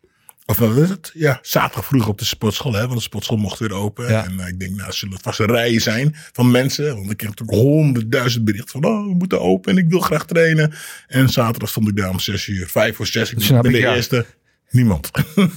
Of 0.46 0.58
wat 0.58 0.78
is 0.78 0.90
het? 0.90 1.12
Ja, 1.14 1.40
zaterdag 1.42 1.86
vroeg 1.86 2.08
op 2.08 2.18
de 2.18 2.26
sportschool. 2.26 2.74
Hè, 2.74 2.82
want 2.82 2.94
de 2.94 3.02
sportschool 3.02 3.38
mocht 3.38 3.60
weer 3.60 3.74
open. 3.74 4.08
Ja. 4.10 4.26
En 4.26 4.40
eh, 4.40 4.48
ik 4.48 4.60
denk, 4.60 4.76
nou, 4.76 4.92
zullen 4.92 5.14
het 5.14 5.24
vast 5.24 5.40
rijen 5.40 5.82
zijn 5.82 6.16
van 6.32 6.52
mensen. 6.52 6.96
Want 6.96 7.12
ik 7.12 7.18
kreeg 7.18 7.30
natuurlijk 7.30 7.58
honderdduizend 7.58 8.46
berichten 8.46 8.82
van, 8.82 8.86
oh, 8.86 9.06
we 9.06 9.14
moeten 9.14 9.42
open 9.42 9.72
en 9.72 9.78
ik 9.78 9.90
wil 9.90 10.00
graag 10.00 10.26
trainen. 10.26 10.74
En 11.08 11.30
zaterdag 11.30 11.70
stond 11.70 11.88
ik 11.88 11.96
daar 11.96 12.10
om 12.10 12.20
zes 12.20 12.48
uur, 12.48 12.68
vijf 12.68 12.96
voor 12.96 13.08
zes. 13.08 13.32
Ik 13.32 13.42
Snap 13.42 13.64
ben 13.64 13.72
de 13.72 13.78
ja. 13.78 13.96
eerste. 13.96 14.26
Niemand. 14.70 15.12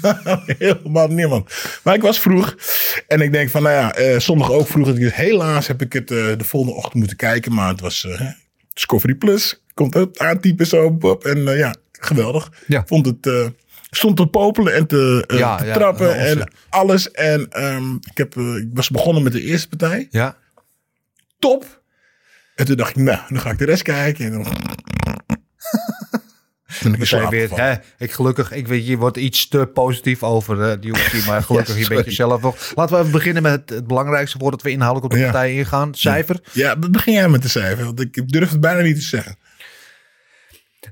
Helemaal 0.58 1.08
niemand. 1.08 1.54
Maar 1.82 1.94
ik 1.94 2.02
was 2.02 2.20
vroeg. 2.20 2.56
En 3.08 3.20
ik 3.20 3.32
denk 3.32 3.50
van, 3.50 3.62
nou 3.62 3.74
ja, 3.74 3.94
eh, 3.94 4.18
zondag 4.18 4.50
ook 4.50 4.66
vroeg. 4.66 4.92
Dus 4.92 5.14
helaas 5.14 5.66
heb 5.66 5.82
ik 5.82 5.92
het 5.92 6.10
eh, 6.10 6.16
de 6.36 6.44
volgende 6.44 6.76
ochtend 6.76 6.94
moeten 6.94 7.16
kijken. 7.16 7.54
Maar 7.54 7.68
het 7.68 7.80
was 7.80 8.08
Discovery 8.72 9.14
Plus. 9.14 9.62
Komt 9.74 9.94
het 9.94 10.18
aantypen 10.18 10.66
zo 10.66 10.96
op. 11.00 11.24
En 11.24 11.56
ja, 11.56 11.74
geweldig. 11.92 12.52
Ja. 12.66 12.82
Vond 12.86 13.06
het... 13.06 13.52
stond 13.96 14.16
te 14.16 14.26
popelen 14.26 14.74
en 14.74 14.86
te, 14.86 15.24
eh, 15.26 15.38
Ja, 15.38 15.56
te 15.56 15.64
ja, 15.64 15.74
trappen 15.74 16.08
ja, 16.08 16.14
en 16.14 16.50
alles. 16.68 17.10
En 17.10 17.50
ehm, 17.50 17.94
ik, 17.94 18.16
heb, 18.16 18.36
eh, 18.36 18.56
ik 18.56 18.68
was 18.72 18.90
begonnen 18.90 19.22
met 19.22 19.32
de 19.32 19.42
eerste 19.42 19.68
partij. 19.68 20.06
Ja. 20.10 20.36
Top. 21.38 21.82
En 22.54 22.64
toen 22.66 22.76
dacht 22.76 22.90
ik, 22.96 23.02
nou, 23.02 23.18
nu 23.28 23.38
ga 23.38 23.50
ik 23.50 23.58
de 23.58 23.64
rest 23.64 23.82
kijken. 23.82 24.24
En 24.24 24.32
dan... 24.32 24.46
Toen 26.80 26.94
ik 26.94 27.04
slaap 27.04 27.30
weer, 27.30 27.50
hè, 27.60 27.74
ik 27.98 28.12
gelukkig, 28.12 28.52
ik 28.52 28.66
weet, 28.68 28.86
je 28.86 28.96
wordt 28.96 29.16
iets 29.16 29.48
te 29.48 29.66
positief 29.74 30.22
over 30.22 30.62
eh, 30.70 30.80
die 30.80 30.90
UFC, 30.90 31.26
maar 31.26 31.42
gelukkig 31.52 31.74
Ja, 31.74 31.80
je 31.80 31.86
bent 31.88 31.98
sorry. 31.98 32.04
jezelf 32.04 32.40
nog. 32.42 32.72
Laten 32.74 32.94
we 32.94 33.00
even 33.00 33.12
beginnen 33.12 33.42
met 33.42 33.52
het, 33.52 33.70
het 33.70 33.86
belangrijkste 33.86 34.38
voordat 34.38 34.62
we 34.62 34.70
inhoudelijk 34.70 35.12
op 35.12 35.18
de 35.18 35.24
Ja. 35.24 35.30
partij 35.32 35.54
ingaan. 35.54 35.94
Cijfer. 35.94 36.40
Ja, 36.52 36.76
begin 36.76 37.12
jij 37.12 37.28
met 37.28 37.42
de 37.42 37.48
cijfer. 37.48 37.84
Want 37.84 38.00
ik 38.00 38.28
durf 38.28 38.50
het 38.50 38.60
bijna 38.60 38.80
niet 38.80 38.94
te 38.96 39.02
zeggen. 39.02 39.36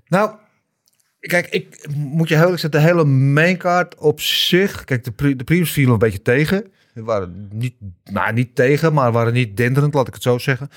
Nou, 0.09 0.37
kijk, 1.29 1.47
ik 1.47 1.87
moet 1.95 2.29
je 2.29 2.35
heel 2.35 2.43
eerlijk 2.43 2.61
zeggen, 2.61 2.81
de 2.81 2.87
hele 2.87 3.05
maincard 3.05 3.95
op 3.99 4.21
zich. 4.21 4.85
Kijk, 4.85 5.05
de, 5.05 5.11
pre- 5.11 5.37
de 5.37 5.45
previews 5.45 5.73
vielen 5.73 5.93
een 5.93 5.99
beetje 5.99 6.23
tegen. 6.23 6.67
We 6.95 7.03
waren 7.03 7.49
niet, 7.53 7.75
nou, 8.05 8.33
niet 8.33 8.55
tegen, 8.55 8.93
maar 8.93 9.13
waren 9.13 9.33
niet 9.33 9.57
denderend, 9.57 9.95
laat 9.95 10.09
ik 10.09 10.15
het 10.15 10.23
zo 10.23 10.39
zeggen. 10.39 10.71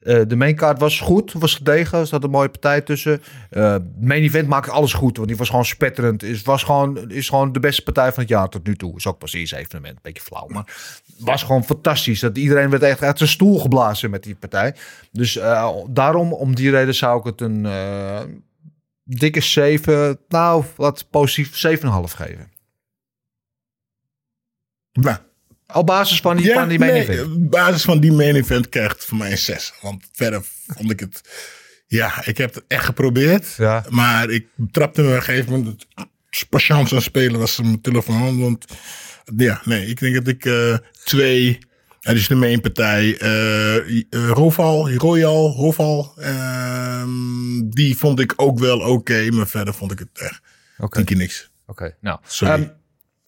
Eh, 0.00 0.20
de 0.26 0.36
maincard 0.36 0.78
was 0.78 1.00
goed, 1.00 1.32
was 1.32 1.54
gedegen. 1.54 1.98
Er 1.98 2.06
zat 2.06 2.24
een 2.24 2.30
mooie 2.30 2.48
partij 2.48 2.80
tussen. 2.80 3.22
Eh 3.50 3.76
main 4.00 4.22
event 4.22 4.48
maakte 4.48 4.70
alles 4.70 4.92
goed, 4.92 5.16
want 5.16 5.28
die 5.28 5.36
was 5.36 5.48
gewoon 5.48 5.64
spetterend. 5.64 6.22
Is, 6.22 6.42
was 6.42 6.62
gewoon, 6.62 7.10
is 7.10 7.28
gewoon 7.28 7.52
de 7.52 7.60
beste 7.60 7.82
partij 7.82 8.12
van 8.12 8.22
het 8.22 8.32
jaar 8.32 8.48
tot 8.48 8.66
nu 8.66 8.76
toe. 8.76 8.96
Is 8.96 9.06
ook 9.06 9.22
eerste 9.30 9.56
evenement, 9.56 10.02
beetje 10.02 10.22
flauw. 10.22 10.46
Maar 10.48 10.64
was 11.18 11.42
gewoon 11.42 11.64
fantastisch. 11.64 12.20
Dat 12.20 12.38
iedereen 12.38 12.70
werd 12.70 12.82
echt 12.82 13.02
uit 13.02 13.18
zijn 13.18 13.30
stoel 13.30 13.58
geblazen 13.58 14.10
met 14.10 14.22
die 14.22 14.34
partij. 14.34 14.74
Dus 15.12 15.36
eh, 15.36 15.68
daarom, 15.88 16.32
om 16.32 16.54
die 16.54 16.70
reden 16.70 16.94
zou 16.94 17.18
ik 17.18 17.24
het 17.24 17.40
een 17.40 17.66
dikke 19.04 19.40
7, 19.40 20.18
nou, 20.28 20.64
wat 20.76 21.06
positief 21.10 21.78
7,5 21.78 21.84
geven. 22.04 22.52
Nou, 24.92 25.16
Op 25.72 25.86
basis 25.86 26.20
van 26.20 26.36
die, 26.36 26.52
van 26.52 26.68
die 26.68 26.78
main 26.78 26.92
nee, 26.92 27.02
event. 27.02 27.20
op 27.20 27.50
basis 27.50 27.82
van 27.82 28.00
die 28.00 28.12
main 28.12 28.34
event 28.34 28.68
krijgt 28.68 29.04
voor 29.04 29.18
mij 29.18 29.30
een 29.30 29.38
6. 29.38 29.72
Want 29.80 30.04
verder 30.12 30.42
vond 30.66 30.90
ik 30.90 31.00
het... 31.00 31.20
Ja, 31.86 32.26
ik 32.26 32.38
heb 32.38 32.54
het 32.54 32.64
echt 32.68 32.84
geprobeerd. 32.84 33.54
Ja. 33.56 33.84
Maar 33.88 34.30
ik 34.30 34.46
trapte 34.70 35.02
me 35.02 35.08
op 35.08 35.14
een 35.14 35.22
gegeven 35.22 35.52
moment... 35.52 35.86
Patiënt 36.48 36.92
aan 36.92 37.02
spelen 37.02 37.40
was 37.40 37.60
mijn 37.60 37.80
telefoon. 37.80 38.40
Want 38.40 38.64
ja, 39.36 39.60
nee, 39.64 39.86
ik 39.86 40.00
denk 40.00 40.14
dat 40.14 40.28
ik 40.28 40.44
eh, 40.44 40.76
twee... 41.04 41.58
Ja, 42.04 42.12
dus 42.12 42.28
de 42.28 42.34
main 42.34 42.60
partij. 42.60 43.18
eh 43.18 43.76
eh, 43.76 44.04
Roval, 44.10 44.90
Royal, 44.92 45.54
Roval. 45.56 46.12
ehm, 46.18 47.08
die 47.64 47.96
vond 47.96 48.20
ik 48.20 48.32
ook 48.36 48.58
wel 48.58 48.78
oké. 48.78 49.28
maar 49.30 49.46
verder 49.46 49.74
vond 49.74 49.92
ik 49.92 49.98
het 49.98 50.08
echt 50.14 50.40
een 50.96 51.04
keer 51.04 51.16
niks. 51.16 51.50
oké. 51.66 51.96
nou. 52.00 52.18
Sorry. 52.26 52.54
ehm, 52.54 52.68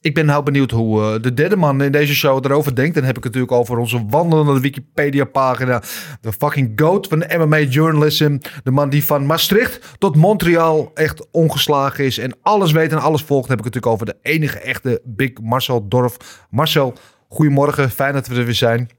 ik 0.00 0.14
ben 0.14 0.30
heel 0.30 0.42
benieuwd 0.42 0.70
hoe 0.70 1.02
eh, 1.02 1.22
de 1.22 1.34
derde 1.34 1.56
man 1.56 1.82
in 1.82 1.92
deze 1.92 2.14
show 2.14 2.44
erover 2.44 2.74
denkt. 2.74 2.94
Dan 2.94 3.04
heb 3.04 3.16
ik 3.16 3.24
het 3.24 3.32
natuurlijk 3.34 3.60
over 3.60 3.78
onze 3.78 4.04
wandelende 4.08 4.60
Wikipedia-pagina. 4.60 5.82
De 6.20 6.32
fucking 6.32 6.72
goat 6.80 7.06
van 7.06 7.18
de 7.18 7.38
MMA-journalism. 7.38 8.38
De 8.62 8.70
man 8.70 8.88
die 8.90 9.04
van 9.04 9.26
Maastricht 9.26 9.86
tot 9.98 10.16
Montreal 10.16 10.90
echt 10.94 11.26
ongeslagen 11.30 12.04
is. 12.04 12.18
En 12.18 12.36
alles 12.42 12.72
weet 12.72 12.92
en 12.92 12.98
alles 13.00 13.22
volgt. 13.22 13.48
Dan 13.48 13.56
heb 13.56 13.66
ik 13.66 13.74
het 13.74 13.74
natuurlijk 13.74 13.92
over 14.02 14.06
de 14.06 14.30
enige 14.30 14.58
echte 14.58 15.00
Big 15.04 15.30
Marcel 15.42 15.88
Dorf. 15.88 16.16
Marcel, 16.50 16.94
goedemorgen. 17.28 17.90
Fijn 17.90 18.12
dat 18.12 18.26
we 18.26 18.34
er 18.34 18.44
weer 18.44 18.54
zijn. 18.54 18.90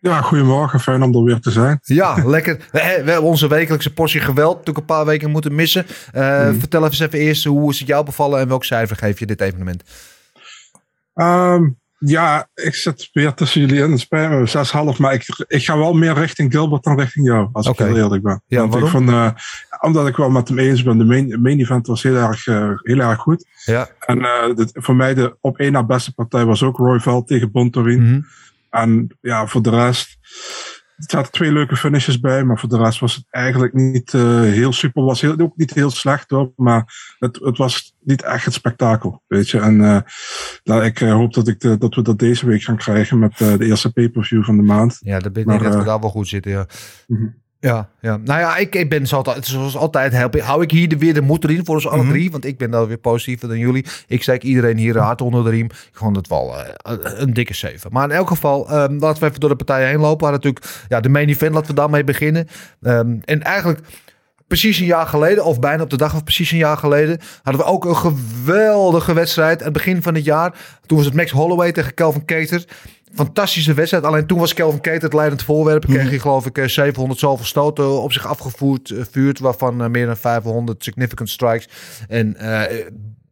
Ja, 0.00 0.20
goedemorgen. 0.20 0.80
Fijn 0.80 1.02
om 1.02 1.14
er 1.14 1.22
weer 1.22 1.40
te 1.40 1.50
zijn. 1.50 1.78
Ja, 1.82 2.16
lekker. 2.26 2.60
We, 2.72 2.80
hebben 2.80 3.22
onze 3.22 3.48
wekelijkse 3.48 3.92
portie 3.92 4.20
geweld 4.20 4.50
natuurlijk 4.56 4.78
een 4.78 4.96
paar 4.96 5.06
weken 5.06 5.30
moeten 5.30 5.54
missen. 5.54 5.86
Eh, 6.12 6.48
Vertel 6.58 6.84
even, 6.86 7.06
even 7.06 7.18
eerst, 7.18 7.44
hoe 7.44 7.70
is 7.70 7.78
het 7.78 7.88
jou 7.88 8.04
bevallen 8.04 8.40
en 8.40 8.48
welk 8.48 8.64
cijfer 8.64 8.96
geef 8.96 9.18
je 9.18 9.26
dit 9.26 9.40
evenement? 9.40 9.82
Ehm, 11.14 11.68
Ja, 11.98 12.48
ik 12.54 12.74
zit 12.74 13.08
weer 13.12 13.34
tussen 13.34 13.60
jullie 13.60 13.82
in. 13.82 13.90
Het 13.90 14.00
spijt 14.00 14.30
me, 14.30 14.92
6,5. 14.94 14.98
Maar 14.98 15.12
ik, 15.14 15.44
ik 15.46 15.64
ga 15.64 15.78
wel 15.78 15.92
meer 15.92 16.14
richting 16.14 16.52
Gilbert 16.52 16.82
dan 16.82 16.98
richting 17.00 17.26
jou. 17.26 17.48
Als 17.52 17.66
ik 17.66 17.78
heel 17.78 17.96
eerlijk 17.96 18.22
ben. 18.22 18.42
Ja, 18.46 18.58
Want 18.58 18.74
ik 18.74 18.80
waarom? 18.80 18.90
vond, 18.90 19.08
eh, 19.10 19.30
omdat 19.84 20.08
ik 20.08 20.16
wel 20.16 20.30
met 20.30 20.48
hem 20.48 20.58
eens 20.58 20.82
ben. 20.82 20.98
De 20.98 21.04
main, 21.04 21.40
main 21.42 21.60
event 21.60 21.86
was 21.86 22.02
heel 22.02 22.16
erg, 22.16 22.46
eh, 22.46 22.70
heel 22.82 22.98
erg 22.98 23.20
goed. 23.20 23.46
Ja. 23.64 23.88
En 23.98 24.20
eh, 24.20 24.54
dit- 24.54 24.70
voor 24.72 24.96
mij 24.96 25.14
de 25.14 25.36
op 25.40 25.58
één 25.58 25.72
na 25.72 25.84
beste 25.84 26.14
partij 26.14 26.44
was 26.44 26.62
ook 26.62 26.76
Roy 26.76 27.00
Veld 27.00 27.26
tegen 27.26 27.50
Bontorin. 27.50 28.02
Mhm. 28.02 28.20
En 28.70 29.16
ja, 29.20 29.46
voor 29.46 29.62
de 29.62 29.70
rest. 29.70 30.18
Er 30.96 31.04
zaten 31.10 31.32
twee 31.32 31.52
leuke 31.52 31.76
finishes 31.76 32.20
bij, 32.20 32.44
maar 32.44 32.58
voor 32.58 32.68
de 32.68 32.78
rest 32.78 33.00
was 33.00 33.14
het 33.14 33.24
eigenlijk 33.30 33.72
niet 33.72 34.14
eh, 34.14 34.40
heel 34.40 34.72
super. 34.72 35.04
Was 35.04 35.20
heel, 35.20 35.38
ook 35.38 35.56
niet 35.56 35.74
heel 35.74 35.90
slecht 35.90 36.30
hoor, 36.30 36.52
maar 36.56 37.14
het, 37.18 37.38
het 37.42 37.58
was 37.58 37.94
niet 38.00 38.22
echt 38.22 38.44
het 38.44 38.54
spektakel, 38.54 39.22
weet 39.26 39.48
je. 39.50 39.58
En 39.60 39.76
nou, 40.64 40.84
ik 40.84 40.98
hoop 40.98 41.34
dat, 41.34 41.48
ik 41.48 41.60
de, 41.60 41.78
dat 41.78 41.94
we 41.94 42.02
dat 42.02 42.18
deze 42.18 42.46
week 42.46 42.62
gaan 42.62 42.76
krijgen 42.76 43.18
met 43.18 43.38
de 43.38 43.56
eerste 43.64 43.92
pay-per-view 43.92 44.44
van 44.44 44.56
de 44.56 44.62
maand. 44.62 44.96
Ja, 45.00 45.18
daar 45.18 45.32
ben 45.32 45.42
ik 45.42 45.48
Maar, 45.48 45.58
dat 45.62 45.74
we 45.74 45.84
daar 45.84 46.00
wel 46.00 46.10
goed 46.10 46.28
zitten, 46.28 46.50
ja. 46.52 46.66
Mhm. 47.06 47.26
Ja, 47.64 47.88
ja. 48.00 48.16
Nou 48.16 48.40
ja, 48.40 48.56
ik, 48.56 48.74
ik 48.74 48.88
ben 48.88 49.06
zoals 49.06 49.26
altijd, 49.26 49.46
zoals 49.46 49.76
altijd 49.76 50.12
help, 50.12 50.40
hou 50.40 50.62
ik 50.62 50.70
hier 50.70 50.88
de, 50.88 50.96
weer 50.98 51.14
de 51.14 51.20
moed 51.20 51.44
erin 51.44 51.64
voor 51.64 51.74
ons 51.74 51.88
alle 51.88 52.06
drie. 52.08 52.30
Want 52.30 52.44
ik 52.44 52.58
ben 52.58 52.70
dan 52.70 52.86
weer 52.86 52.98
positiever 52.98 53.48
dan 53.48 53.58
jullie. 53.58 53.84
Ik 54.06 54.22
steek 54.22 54.42
iedereen 54.42 54.76
hier 54.76 54.98
hard 54.98 55.20
onder 55.20 55.44
de 55.44 55.50
riem. 55.50 55.64
Ik 55.64 55.88
vond 55.92 56.16
het 56.16 56.28
wel 56.28 56.56
eh, 56.58 56.68
een- 57.16 57.32
dikke 57.34 57.54
7. 57.54 57.92
Maar 57.92 58.04
in 58.10 58.16
elk 58.16 58.28
geval, 58.28 58.68
ehm, 58.68 58.96
laten 58.98 59.22
we 59.22 59.28
even 59.28 59.40
door 59.40 59.48
de 59.50 59.56
partijen 59.56 59.88
heen 59.88 59.98
lopen. 60.00 60.26
We 60.26 60.32
hadden 60.32 60.52
natuurlijk 60.52 60.84
ja, 60.88 61.00
de 61.00 61.08
main 61.08 61.28
event, 61.28 61.54
laten 61.54 61.68
we 61.68 61.74
daarmee 61.74 62.04
beginnen. 62.04 62.48
Ehm, 62.82 63.16
en 63.24 63.42
eigenlijk 63.42 63.80
precies 64.46 64.78
een 64.78 64.86
jaar 64.86 65.06
geleden, 65.06 65.44
of 65.44 65.58
bijna 65.60 65.82
op 65.82 65.90
de 65.90 65.96
dag 65.96 66.10
van 66.10 66.22
precies 66.24 66.50
een 66.50 66.58
jaar 66.58 66.76
geleden, 66.76 67.20
hadden 67.42 67.62
we 67.64 67.68
ook 67.70 67.84
een 67.84 67.96
geweldige 67.96 69.12
wedstrijd. 69.12 69.58
Aan 69.58 69.64
het 69.64 69.72
begin 69.72 70.02
van 70.02 70.14
het 70.14 70.24
jaar. 70.24 70.54
Toen 70.86 70.96
was 70.96 71.06
het 71.06 71.14
Max 71.14 71.30
Holloway 71.30 71.72
tegen 71.72 71.94
Calvin 71.94 72.24
Keter. 72.24 72.64
Fantastische 73.14 73.74
wedstrijd. 73.74 74.04
Alleen 74.04 74.26
toen 74.26 74.38
was 74.38 74.54
Kelvin 74.54 74.80
Keter 74.80 75.02
het 75.02 75.12
leidend 75.12 75.42
voorwerp. 75.42 75.84
Kreeg 75.84 76.08
hij 76.08 76.18
geloof 76.18 76.46
ik 76.46 76.58
eh, 76.58 76.68
700 76.68 77.20
zoveel 77.20 77.44
stoten 77.44 78.02
op 78.02 78.12
zich 78.12 78.26
afgevoerd. 78.26 78.90
eh, 78.90 79.02
vuurt, 79.10 79.38
waarvan 79.38 79.82
eh, 79.82 79.88
meer 79.88 80.06
dan 80.06 80.16
500 80.16 80.84
significant 80.84 81.30
strikes. 81.30 81.68
En 82.08 82.36
eh, 82.36 82.84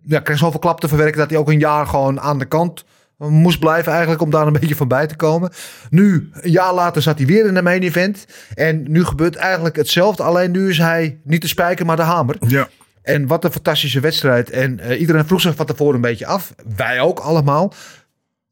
ja, 0.03 0.21
kreeg 0.21 0.39
zoveel 0.39 0.61
klap 0.61 0.81
te 0.81 0.89
verwerken 0.89 1.19
dat 1.19 1.31
hij 1.31 1.39
ook 1.39 1.49
een 1.49 1.59
jaar 1.59 1.87
gewoon 1.87 2.21
aan 2.21 2.39
de 2.39 2.45
kant 2.45 2.85
moest 3.19 3.59
blijven 3.59 3.93
eigenlijk 3.93 4.23
om 4.23 4.31
daar 4.31 4.47
een 4.47 4.53
beetje 4.61 4.77
van 4.77 4.89
bij 4.89 5.07
te 5.07 5.17
komen. 5.17 5.51
Nu, 5.91 6.31
een 6.33 6.51
jaar 6.51 6.75
later 6.75 7.03
zat 7.03 7.19
hij 7.19 7.27
weer 7.27 7.47
in 7.47 7.55
de 7.55 7.63
main 7.63 7.83
event. 7.83 8.27
En 8.55 8.85
nu 8.91 9.05
gebeurt 9.05 9.37
eigenlijk 9.37 9.77
hetzelfde. 9.77 10.23
Alleen 10.23 10.51
nu 10.51 10.69
is 10.69 10.79
hij 10.79 11.21
niet 11.25 11.43
de 11.43 11.49
spijker, 11.49 11.87
maar 11.87 11.97
de 11.97 12.03
hamer. 12.03 12.37
Ja. 12.47 12.69
En 13.03 13.27
wat 13.27 13.45
een 13.45 13.53
fantastische 13.53 14.01
wedstrijd. 14.01 14.51
En 14.51 14.81
eh, 14.81 15.01
iedereen 15.01 15.27
vroeg 15.27 15.41
zich 15.41 15.55
van 15.55 15.67
tevoren 15.67 15.95
een 15.95 16.01
beetje 16.01 16.27
af. 16.27 16.55
Wij 16.77 17.01
ook 17.01 17.19
allemaal. 17.19 17.73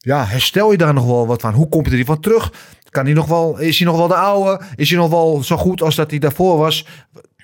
Ja, 0.02 0.24
herstel 0.24 0.70
je 0.70 0.76
daar 0.76 0.94
nog 0.94 1.06
wel 1.06 1.26
wat 1.26 1.40
van? 1.40 1.54
Hoe 1.54 1.68
komt 1.68 1.86
hij 1.86 1.98
er 1.98 2.04
van 2.04 2.20
terug? 2.20 2.52
Kan 2.90 3.04
hij 3.04 3.14
nog 3.14 3.26
wel, 3.26 3.58
is 3.58 3.78
hij 3.78 3.86
nog 3.86 3.96
wel 3.96 4.08
de 4.08 4.14
oude? 4.14 4.60
Is 4.76 4.90
hij 4.90 4.98
nog 4.98 5.10
wel 5.10 5.42
zo 5.42 5.56
goed 5.56 5.82
als 5.82 5.94
dat 5.94 6.10
hij 6.10 6.18
daarvoor 6.18 6.58
was? 6.58 6.86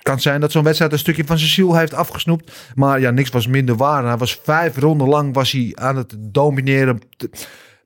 Kan 0.03 0.21
zijn 0.21 0.41
dat 0.41 0.53
zo'n 0.53 0.65
wedstrijd 0.65 0.93
een 0.93 0.99
stukje 0.99 1.25
van 1.25 1.39
zijn 1.39 1.51
ziel 1.51 1.77
heeft 1.77 1.95
afgesnoept. 1.95 2.73
Maar 2.75 3.01
ja, 3.01 3.11
niks 3.11 3.31
was 3.31 3.47
minder 3.47 3.77
waar. 3.77 4.05
Hij 4.05 4.17
was 4.17 4.41
vijf 4.43 4.77
ronden 4.77 5.09
lang 5.09 5.35
was 5.35 5.53
hij 5.53 5.73
aan 5.75 5.97
het 5.97 6.17
domineren. 6.19 7.01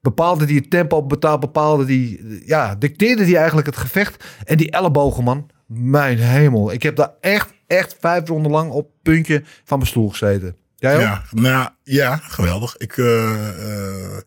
Bepaalde 0.00 0.44
die 0.44 0.58
het 0.58 0.70
tempo, 0.70 1.06
bepaalde 1.38 1.84
die, 1.84 2.40
ja, 2.46 2.74
dicteerde 2.74 3.24
die 3.24 3.36
eigenlijk 3.36 3.66
het 3.66 3.76
gevecht. 3.76 4.24
En 4.44 4.56
die 4.56 4.70
ellebogen, 4.70 5.24
man. 5.24 5.46
Mijn 5.66 6.18
hemel. 6.18 6.72
Ik 6.72 6.82
heb 6.82 6.96
daar 6.96 7.12
echt, 7.20 7.52
echt 7.66 7.96
vijf 8.00 8.28
ronden 8.28 8.52
lang 8.52 8.70
op 8.70 8.90
puntje 9.02 9.42
van 9.64 9.78
mijn 9.78 9.90
stoel 9.90 10.08
gezeten. 10.08 10.56
Jij 10.80 10.94
ook? 10.94 11.00
Ja, 11.00 11.22
nou, 11.30 11.68
ja, 11.82 12.16
geweldig. 12.16 12.76
Ik, 12.76 12.96
eh, 12.96 13.48
eh, 13.48 14.20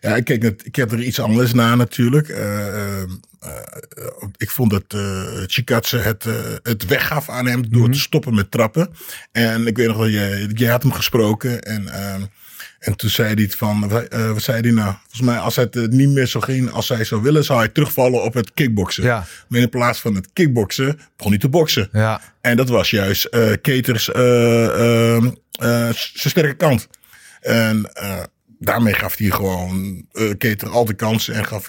ja, 0.00 0.16
ik, 0.16 0.24
keek 0.24 0.42
net, 0.42 0.66
ik 0.66 0.76
heb 0.76 0.92
er 0.92 1.02
iets 1.02 1.20
anders 1.20 1.52
naar 1.52 1.76
natuurlijk. 1.76 2.28
Eh, 2.28 3.02
ik 4.36 4.50
vond 4.50 4.70
dat 4.70 5.00
Chikatse 5.46 5.96
het, 5.96 6.24
het 6.62 6.86
weggaf 6.86 7.28
aan 7.28 7.46
hem 7.46 7.70
door 7.70 7.90
te 7.90 7.98
stoppen 7.98 8.34
met 8.34 8.50
trappen. 8.50 8.88
En 9.32 9.66
ik 9.66 9.76
weet 9.76 9.86
nog 9.86 9.98
dat 9.98 10.12
jij, 10.12 10.44
jij 10.52 10.70
had 10.70 10.82
hem 10.82 10.92
gesproken 10.92 11.62
en... 11.62 12.30
ehm, 12.86 12.92
en 12.92 12.96
toen 12.96 13.10
zei 13.10 13.34
hij 13.34 13.42
het 13.42 13.54
van, 13.54 13.90
eh, 14.08 14.32
wat 14.32 14.42
zei 14.42 14.60
hij 14.60 14.70
nou? 14.70 14.94
Volgens 15.00 15.20
mij, 15.20 15.38
als 15.38 15.56
het 15.56 15.76
eh, 15.76 15.82
niet 15.82 16.08
meer 16.08 16.26
zo 16.26 16.40
ging 16.40 16.70
als 16.70 16.88
hij 16.88 17.04
zou 17.04 17.22
willen, 17.22 17.44
zou 17.44 17.58
hij 17.58 17.68
terugvallen 17.68 18.22
op 18.22 18.34
het 18.34 18.54
kickboksen. 18.54 19.04
Ja. 19.04 19.26
Maar 19.48 19.60
in 19.60 19.68
plaats 19.68 20.00
van 20.00 20.14
het 20.14 20.28
kickboksen, 20.32 20.98
begon 21.16 21.32
hij 21.32 21.40
te 21.40 21.48
boksen. 21.48 21.88
Ja. 21.92 22.20
En 22.46 22.56
dat 22.56 22.68
was 22.68 22.90
juist 22.90 23.24
eh 23.24 23.52
Keters 23.62 24.12
eh, 24.12 24.64
eh, 24.64 25.16
eh, 25.16 25.32
zijn 25.92 26.30
sterke 26.30 26.54
kant. 26.54 26.88
En 27.40 27.90
daarmee 28.58 28.94
gaf 28.94 29.16
hij 29.16 29.30
gewoon 29.30 30.04
Keter 30.38 30.68
al 30.68 30.84
de 30.84 30.94
kansen 30.94 31.34
en 31.34 31.46
gaf, 31.46 31.64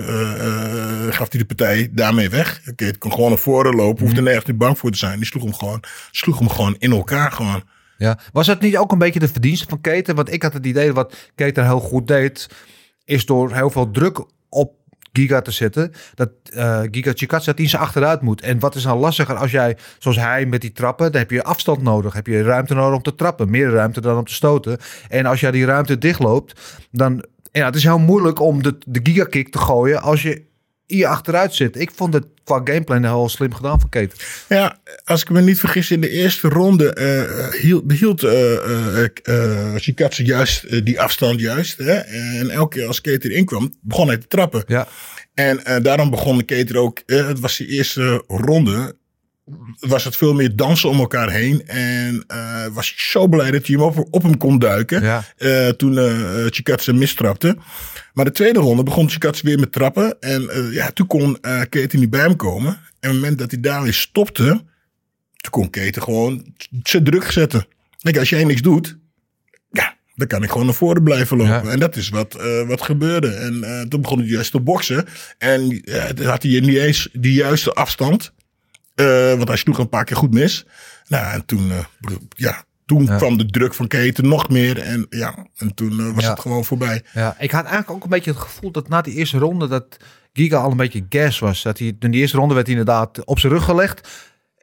gaf 1.09 1.31
hij 1.31 1.39
de 1.39 1.45
partij 1.45 1.89
daarmee 1.91 2.29
weg. 2.29 2.61
Keter 2.75 2.97
kon 2.97 3.11
gewoon 3.11 3.29
naar 3.29 3.37
voren 3.37 3.75
lopen, 3.75 4.05
hoefde 4.05 4.21
nergens 4.21 4.45
niet 4.45 4.57
bang 4.57 4.77
voor 4.77 4.91
te 4.91 4.97
zijn. 4.97 5.17
Die 5.17 5.25
sloeg 5.25 5.43
hem 5.43 5.53
gewoon, 5.53 5.83
sloeg 6.11 6.39
hem 6.39 6.49
gewoon 6.49 6.75
in 6.79 6.91
elkaar 6.91 7.31
gewoon. 7.31 7.63
Ja. 7.97 8.19
Was 8.31 8.47
het 8.47 8.59
niet 8.59 8.77
ook 8.77 8.91
een 8.91 8.97
beetje 8.97 9.19
de 9.19 9.27
verdienste 9.27 9.65
van 9.69 9.81
Keter? 9.81 10.15
Want 10.15 10.33
ik 10.33 10.43
had 10.43 10.53
het 10.53 10.65
idee 10.65 10.93
wat 10.93 11.15
Keter 11.35 11.63
heel 11.63 11.79
goed 11.79 12.07
deed, 12.07 12.49
is 13.05 13.25
door 13.25 13.53
heel 13.53 13.69
veel 13.69 13.91
druk 13.91 14.25
op 14.49 14.75
Giga 15.11 15.41
te 15.41 15.51
zetten, 15.51 15.91
dat 16.13 16.29
eh 16.53 16.81
Giga 16.91 17.11
Chikatse 17.13 17.49
dat 17.49 17.57
hij 17.57 17.67
ze 17.67 17.77
achteruit 17.77 18.21
moet. 18.21 18.41
En 18.41 18.59
wat 18.59 18.75
is 18.75 18.83
nou 18.83 18.99
lastiger 18.99 19.35
als 19.35 19.51
jij, 19.51 19.77
zoals 19.99 20.17
hij 20.17 20.45
met 20.45 20.61
die 20.61 20.71
trappen, 20.71 21.11
dan 21.11 21.21
heb 21.21 21.31
je 21.31 21.43
afstand 21.43 21.81
nodig. 21.81 22.13
Heb 22.13 22.27
je 22.27 22.43
ruimte 22.43 22.73
nodig 22.73 22.95
om 22.95 23.03
te 23.03 23.15
trappen. 23.15 23.49
Meer 23.49 23.69
ruimte 23.69 24.01
dan 24.01 24.17
om 24.17 24.25
te 24.25 24.33
stoten. 24.33 24.77
En 25.07 25.25
als 25.25 25.39
jij 25.39 25.51
die 25.51 25.65
ruimte 25.65 25.97
dichtloopt, 25.97 26.61
dan... 26.91 27.25
Ja, 27.51 27.65
het 27.65 27.75
is 27.75 27.83
heel 27.83 27.99
moeilijk 27.99 28.39
om 28.39 28.63
de, 28.63 28.77
de 28.87 28.99
Giga 29.03 29.23
kick 29.23 29.51
te 29.51 29.57
gooien 29.57 30.01
als 30.01 30.21
je 30.21 30.45
hier 30.87 31.07
achteruit 31.07 31.53
zit. 31.53 31.79
Ik 31.79 31.91
vond 31.95 32.13
het 32.13 32.25
qua 32.43 32.61
gameplay 32.63 32.99
heel 32.99 33.29
slim 33.29 33.53
gedaan 33.53 33.79
van 33.79 33.89
Keter. 33.89 34.45
Ja, 34.49 34.79
als 35.03 35.21
ik 35.21 35.29
me 35.29 35.41
niet 35.41 35.59
vergis, 35.59 35.91
in 35.91 36.01
de 36.01 36.09
eerste 36.09 36.47
ronde 36.47 36.93
eh, 36.93 37.61
hield, 37.61 37.87
behield 37.87 38.23
eh 38.23 39.03
eh, 39.03 39.09
eh, 39.23 39.75
Chikatse 39.75 40.23
juist 40.25 40.85
die 40.85 41.01
afstand 41.01 41.39
juist. 41.39 41.77
Hè? 41.77 41.93
En 41.93 42.49
elke 42.49 42.77
keer 42.77 42.87
als 42.87 43.01
Keter 43.01 43.31
inkwam, 43.31 43.73
begon 43.81 44.07
hij 44.07 44.17
te 44.17 44.27
trappen. 44.27 44.63
Ja. 44.67 44.87
En 45.33 45.83
daarom 45.83 46.09
begon 46.09 46.45
Keter 46.45 46.77
ook, 46.77 47.01
het 47.05 47.39
was 47.39 47.57
die 47.57 47.67
eerste 47.67 48.23
ronde, 48.27 48.95
was 49.79 50.03
het 50.03 50.15
veel 50.15 50.33
meer 50.33 50.55
dansen 50.55 50.89
om 50.89 50.99
elkaar 50.99 51.31
heen. 51.31 51.67
En 51.67 52.23
eh, 52.27 52.65
was 52.71 52.93
zo 53.11 53.27
blij 53.27 53.51
dat 53.51 53.67
hij 53.67 53.75
hem 53.75 53.85
op, 53.85 54.07
op 54.09 54.23
hem 54.23 54.37
kon 54.37 54.59
duiken. 54.59 55.01
Ja. 55.01 55.23
eh, 55.37 55.67
toen 55.67 55.97
eh 55.97 56.45
Chikatse 56.49 56.93
mistrapte. 56.93 57.57
Maar 58.13 58.25
de 58.25 58.31
tweede 58.31 58.59
ronde 58.59 58.83
begon 58.83 59.09
Chikatse 59.09 59.45
weer 59.45 59.59
met 59.59 59.71
trappen. 59.71 60.19
En 60.19 60.49
ja, 60.71 60.91
toen 60.91 61.07
kon 61.07 61.39
Keter 61.69 61.99
niet 61.99 62.09
bij 62.09 62.19
hem 62.21 62.35
komen. 62.35 62.69
En 62.69 62.79
op 62.79 63.01
het 63.01 63.13
moment 63.13 63.37
dat 63.37 63.51
hij 63.51 63.59
daar 63.59 63.83
weer 63.83 63.93
stopte, 63.93 64.45
toen 65.35 65.51
kon 65.51 65.69
Keter 65.69 66.01
gewoon 66.01 66.53
zijn 66.83 67.03
druk 67.03 67.31
zetten. 67.31 67.67
Kijk, 68.01 68.17
als 68.17 68.29
jij 68.29 68.43
niks 68.43 68.61
doet, 68.61 68.97
ja, 69.71 69.95
dan 70.15 70.27
kan 70.27 70.43
ik 70.43 70.49
gewoon 70.49 70.65
naar 70.65 70.75
voren 70.75 71.03
blijven 71.03 71.37
lopen. 71.37 71.65
Ja. 71.65 71.71
En 71.71 71.79
dat 71.79 71.95
is 71.95 72.09
wat, 72.09 72.37
wat 72.67 72.81
gebeurde. 72.81 73.27
En 73.27 73.85
toen 73.89 74.01
begon 74.01 74.19
hij 74.19 74.27
juist 74.27 74.51
te 74.51 74.59
boksen. 74.59 75.05
En 75.37 75.81
had 76.23 76.43
hij 76.43 76.59
niet 76.59 76.77
eens 76.77 77.09
die 77.13 77.33
juiste 77.33 77.73
afstand. 77.73 78.33
Eh, 78.97 79.33
want 79.35 79.47
hij 79.47 79.57
sloeg 79.57 79.77
een 79.77 79.89
paar 79.89 80.03
keer 80.03 80.17
goed 80.17 80.33
mis. 80.33 80.65
Nou, 81.07 81.33
en 81.33 81.45
toen, 81.45 81.71
eh, 81.71 81.77
ja, 82.29 82.63
toen 82.85 83.03
Ja. 83.03 83.15
kwam 83.17 83.37
de 83.37 83.45
druk 83.45 83.73
van 83.73 83.87
Keten 83.87 84.27
nog 84.27 84.49
meer. 84.49 84.77
En 84.81 85.05
ja, 85.09 85.47
en 85.57 85.73
toen 85.73 85.99
eh, 85.99 86.11
was 86.13 86.23
Ja. 86.23 86.29
het 86.29 86.39
gewoon 86.39 86.65
voorbij. 86.65 87.03
Ja, 87.13 87.35
ik 87.39 87.51
had 87.51 87.61
eigenlijk 87.61 87.91
ook 87.91 88.03
een 88.03 88.09
beetje 88.09 88.31
het 88.31 88.39
gevoel 88.39 88.71
dat 88.71 88.89
na 88.89 89.01
die 89.01 89.13
eerste 89.13 89.37
ronde 89.37 89.67
dat 89.67 89.97
Giga 90.33 90.57
al 90.57 90.71
een 90.71 90.77
beetje 90.77 91.05
gas 91.09 91.39
was. 91.39 91.61
Dat 91.63 91.77
hij, 91.79 91.95
in 91.99 92.11
die 92.11 92.21
eerste 92.21 92.37
ronde 92.37 92.53
werd 92.53 92.67
hij 92.67 92.75
inderdaad 92.75 93.25
op 93.25 93.39
zijn 93.39 93.53
rug 93.53 93.63
gelegd. 93.63 94.09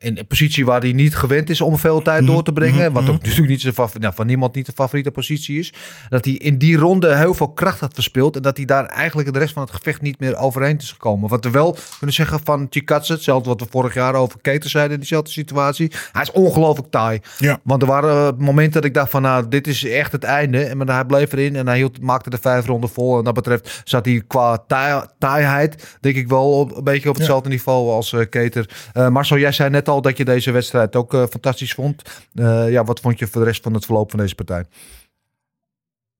In 0.05 0.19
een 0.19 0.27
positie 0.27 0.65
waar 0.65 0.81
hij 0.81 0.93
niet 0.93 1.17
gewend 1.17 1.51
is 1.51 1.61
om 1.61 1.79
veel 1.79 2.03
tijd 2.03 2.27
door 2.27 2.43
te 2.43 2.53
brengen. 2.53 2.93
Wat 2.93 3.09
ook 3.09 3.23
natuurlijk 3.23 3.49
niet 3.49 3.61
zijn 3.61 3.75
nou, 4.01 4.15
van 4.15 4.27
niemand 4.27 4.55
niet 4.55 4.67
de 4.67 4.73
favoriete 4.75 5.11
positie 5.11 5.59
is. 5.59 5.73
Dat 6.09 6.25
hij 6.25 6.35
in 6.35 6.59
die 6.59 6.77
ronde 6.77 7.17
heel 7.17 7.35
veel 7.35 7.53
kracht 7.53 7.81
had 7.81 7.95
verspeeld. 7.95 8.37
En 8.37 8.43
dat 8.43 8.57
hij 8.57 8.67
daar 8.67 8.87
eigenlijk 8.87 9.33
de 9.33 9.39
rest 9.39 9.53
van 9.53 9.63
het 9.63 9.73
gevecht 9.73 10.01
niet 10.01 10.21
meer 10.21 10.37
overheen 10.37 10.79
is 10.79 10.93
gekomen. 10.93 11.29
Wat 11.29 11.45
we 11.45 11.51
wel 11.51 11.77
kunnen 11.99 12.15
zeggen 12.15 12.41
van 12.45 12.67
Chikatse. 12.71 13.13
Hetzelfde 13.13 13.49
wat 13.49 13.61
we 13.61 13.67
vorig 13.71 13.95
jaar 13.95 14.15
over 14.15 14.41
Keter 14.41 14.71
zeiden 14.71 14.93
in 14.93 14.99
diezelfde 14.99 15.31
situatie. 15.31 15.93
Hij 16.13 16.23
is 16.23 16.31
ongelooflijk 16.31 16.91
taai. 16.91 17.21
Ja. 17.39 17.61
Want 17.63 17.83
er 17.83 17.89
waren 17.89 18.37
momenten 18.39 18.73
dat 18.73 18.85
ik 18.85 18.95
dacht 18.95 19.11
van 19.11 19.23
nou, 19.23 19.49
dit 19.49 19.67
is 19.67 19.85
echt 19.85 20.13
het 20.13 20.25
einde. 20.25 20.65
En 20.65 20.77
maar 20.77 20.87
hij 20.87 21.05
bleef 21.05 21.33
erin 21.33 21.57
en 21.57 21.67
hij 21.67 21.77
hield, 21.77 22.01
maakte 22.01 22.31
de 22.31 22.39
vijf 22.41 22.67
ronden 22.67 22.91
vol. 22.91 23.19
En 23.19 23.25
dat 23.25 23.35
betreft 23.35 23.83
zat 23.85 24.05
hij 24.05 24.23
qua 24.27 24.59
taai- 24.67 25.07
taaiheid, 25.19 25.99
denk 26.01 26.17
ik 26.17 26.29
wel, 26.29 26.59
op, 26.59 26.77
een 26.77 26.85
beetje 26.85 27.09
op 27.09 27.17
hetzelfde 27.17 27.49
niveau 27.49 27.91
als 27.91 28.13
eh, 28.13 28.21
Keter. 28.31 28.71
Eh 28.93 29.09
Marcel, 29.09 29.39
jij 29.39 29.53
zei 29.53 29.71
net 29.71 29.89
al 29.89 29.94
dat 30.01 30.17
je 30.17 30.25
deze 30.25 30.51
wedstrijd 30.51 30.97
ook 30.97 31.15
eh, 31.15 31.27
fantastisch 31.27 31.75
vond. 31.75 32.03
Eh, 32.35 32.71
ja, 32.71 32.85
wat 32.85 33.01
vond 33.01 33.19
je 33.19 33.27
voor 33.27 33.41
de 33.41 33.47
rest 33.47 33.63
van 33.63 33.75
het 33.75 33.85
verloop 33.85 34.11
van 34.11 34.21
deze 34.21 34.35
partij? 34.35 34.65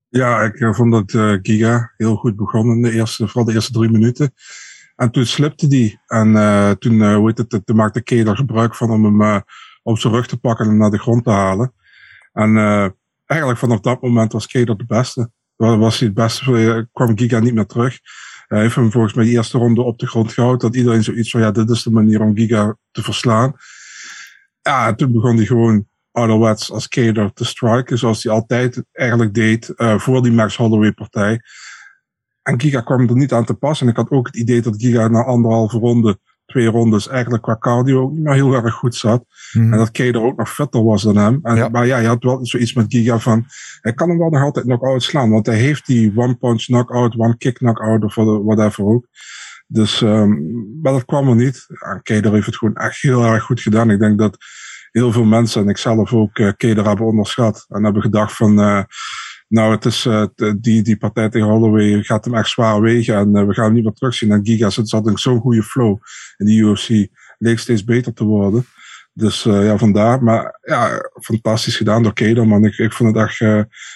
Ja, 0.09 0.41
ik 0.41 0.55
eh, 0.59 0.73
vond 0.73 0.91
dat 0.91 1.39
Giga 1.41 1.91
heel 1.97 2.15
goed 2.15 2.35
begon 2.35 2.71
in 2.71 2.81
de 2.81 2.91
eerste, 2.91 3.25
vooral 3.27 3.45
de 3.45 3.53
eerste 3.53 3.71
drie 3.71 3.89
minuten. 3.89 4.33
En 4.95 5.11
toen 5.11 5.25
slipte 5.25 5.67
die. 5.67 5.99
En 6.07 6.35
eh, 6.35 6.71
toen, 6.71 7.01
eh, 7.01 7.15
hoe 7.15 7.27
heet 7.27 7.37
het, 7.51 7.65
toen 7.65 7.75
maakte 7.75 8.01
Kay 8.03 8.25
er 8.25 8.35
gebruik 8.35 8.75
van 8.75 8.91
om 8.91 9.03
hem 9.03 9.21
eh, 9.21 9.39
op 9.83 9.99
zijn 9.99 10.13
rug 10.13 10.27
te 10.27 10.37
pakken 10.37 10.65
en 10.67 10.77
naar 10.77 10.89
de 10.89 10.99
grond 10.99 11.23
te 11.23 11.29
halen. 11.29 11.73
En 12.33 12.57
eigenlijk 13.25 13.59
vanaf 13.59 13.79
dat 13.79 14.01
moment 14.01 14.31
was 14.31 14.47
Kay 14.47 14.63
er 14.63 14.77
de 14.77 14.85
beste. 14.85 15.29
wa- 15.55 15.77
was 15.77 15.99
hij 15.99 16.07
het 16.07 16.17
beste, 16.17 16.87
kwam 16.93 17.17
Giga 17.17 17.39
niet 17.39 17.53
meer 17.53 17.65
terug. 17.65 17.99
Hij 18.55 18.63
heeft 18.63 18.75
hem 18.75 18.91
volgens 18.91 19.13
mij 19.13 19.25
de 19.25 19.31
eerste 19.31 19.57
ronde 19.57 19.81
op 19.81 19.99
de 19.99 20.07
grond 20.07 20.33
gehouden. 20.33 20.59
Dat 20.59 20.75
iedereen 20.75 21.03
zoiets 21.03 21.31
van, 21.31 21.41
ja, 21.41 21.51
dit 21.51 21.69
is 21.69 21.83
de 21.83 21.91
manier 21.91 22.21
om 22.21 22.35
Giga 22.35 22.77
te 22.91 23.03
verslaan. 23.03 23.53
Ja, 24.61 24.87
en 24.87 24.95
toen 24.95 25.11
begon 25.11 25.35
hij 25.35 25.45
gewoon 25.45 25.87
ouderwets 26.11 26.71
als 26.71 26.87
Kader 26.87 27.33
te 27.33 27.45
striken, 27.45 27.97
zoals 27.97 28.23
hij 28.23 28.33
altijd 28.33 28.83
eigenlijk 28.91 29.33
deed 29.33 29.69
eh, 29.69 29.99
voor 29.99 30.21
die 30.23 30.31
Max 30.31 30.55
Holloway 30.55 30.91
partij. 30.91 31.41
En 32.41 32.61
Giga 32.61 32.81
kwam 32.81 33.09
er 33.09 33.15
niet 33.15 33.33
aan 33.33 33.45
te 33.45 33.53
pas. 33.53 33.81
En 33.81 33.87
ik 33.87 33.95
had 33.95 34.09
ook 34.09 34.25
het 34.25 34.35
idee 34.35 34.61
dat 34.61 34.81
Giga 34.81 35.07
na 35.07 35.23
anderhalve 35.23 35.77
ronde, 35.77 36.19
twee 36.55 36.67
rondes, 36.67 37.07
eigenlijk 37.07 37.43
qua 37.43 37.57
cardio 37.59 38.01
ook 38.01 38.11
niet 38.11 38.23
meer 38.23 38.33
heel 38.33 38.53
erg 38.53 38.73
goed 38.73 38.95
zat. 38.95 39.25
En 39.51 39.71
dat 39.71 39.91
Kader 39.91 40.21
ook 40.21 40.37
nog 40.37 40.53
fitter 40.53 40.83
was 40.83 41.03
dan 41.03 41.17
hem. 41.17 41.39
En, 41.43 41.55
Ja. 41.55 41.69
Maar 41.69 41.85
ja, 41.85 41.97
je 41.97 42.07
had 42.07 42.23
wel 42.23 42.45
zoiets 42.45 42.73
met 42.73 42.85
Giga 42.87 43.19
van, 43.19 43.45
hij 43.81 43.93
kan 43.93 44.09
hem 44.09 44.17
wel 44.17 44.29
nog 44.29 44.41
altijd 44.41 44.65
knock-out 44.65 45.03
slaan. 45.03 45.29
Want 45.29 45.45
hij 45.45 45.55
heeft 45.57 45.85
die 45.85 46.11
one-punch 46.15 46.65
knock-out, 46.65 47.17
one-kick 47.17 47.53
knock-out 47.53 48.03
of 48.03 48.15
whatever 48.43 48.85
ook. 48.85 49.07
Dus, 49.67 50.01
ehm 50.01 50.29
maar 50.81 50.93
dat 50.93 51.05
kwam 51.05 51.29
er 51.29 51.35
niet. 51.35 51.65
En 51.79 52.01
Kader 52.03 52.33
heeft 52.33 52.45
het 52.45 52.57
gewoon 52.57 52.75
echt 52.75 53.01
heel 53.01 53.23
erg 53.23 53.43
goed 53.43 53.61
gedaan. 53.61 53.89
Ik 53.89 53.99
denk 53.99 54.17
dat 54.17 54.37
heel 54.91 55.11
veel 55.11 55.23
mensen, 55.23 55.61
en 55.61 55.69
ik 55.69 55.77
zelf 55.77 56.13
ook, 56.13 56.37
eh 56.37 56.51
Kader 56.57 56.87
hebben 56.87 57.05
onderschat. 57.05 57.65
En 57.69 57.83
hebben 57.83 58.01
gedacht 58.01 58.35
van, 58.35 58.59
eh, 58.59 58.83
nou, 59.47 59.71
het 59.71 59.85
is, 59.85 60.05
eh, 60.05 60.25
die, 60.57 60.81
die 60.81 60.97
partij 60.97 61.29
tegen 61.29 61.47
Holloway 61.47 62.03
gaat 62.03 62.25
hem 62.25 62.35
echt 62.35 62.49
zwaar 62.49 62.81
wegen. 62.81 63.15
En 63.15 63.35
eh, 63.35 63.45
we 63.45 63.53
gaan 63.53 63.65
hem 63.65 63.73
niet 63.73 63.83
meer 63.83 63.93
terugzien. 63.93 64.31
En 64.31 64.45
Giga 64.45 64.69
zat, 64.69 64.89
zat 64.89 65.11
zo'n 65.13 65.39
goede 65.39 65.63
flow 65.63 65.97
in 66.37 66.45
de 66.45 66.53
UFC. 66.53 67.07
Leek 67.37 67.59
steeds 67.59 67.83
beter 67.83 68.13
te 68.13 68.23
worden. 68.23 68.65
Dus 69.13 69.45
eh, 69.45 69.65
ja, 69.65 69.77
vandaar. 69.77 70.23
Maar 70.23 70.59
ja, 70.61 71.09
fantastisch 71.21 71.77
gedaan 71.77 72.03
door 72.03 72.13
Kader, 72.13 72.47
man. 72.47 72.65
Ik, 72.65 72.77
ik, 72.77 72.93
vond 72.93 73.15
het 73.15 73.25
echt, 73.25 73.41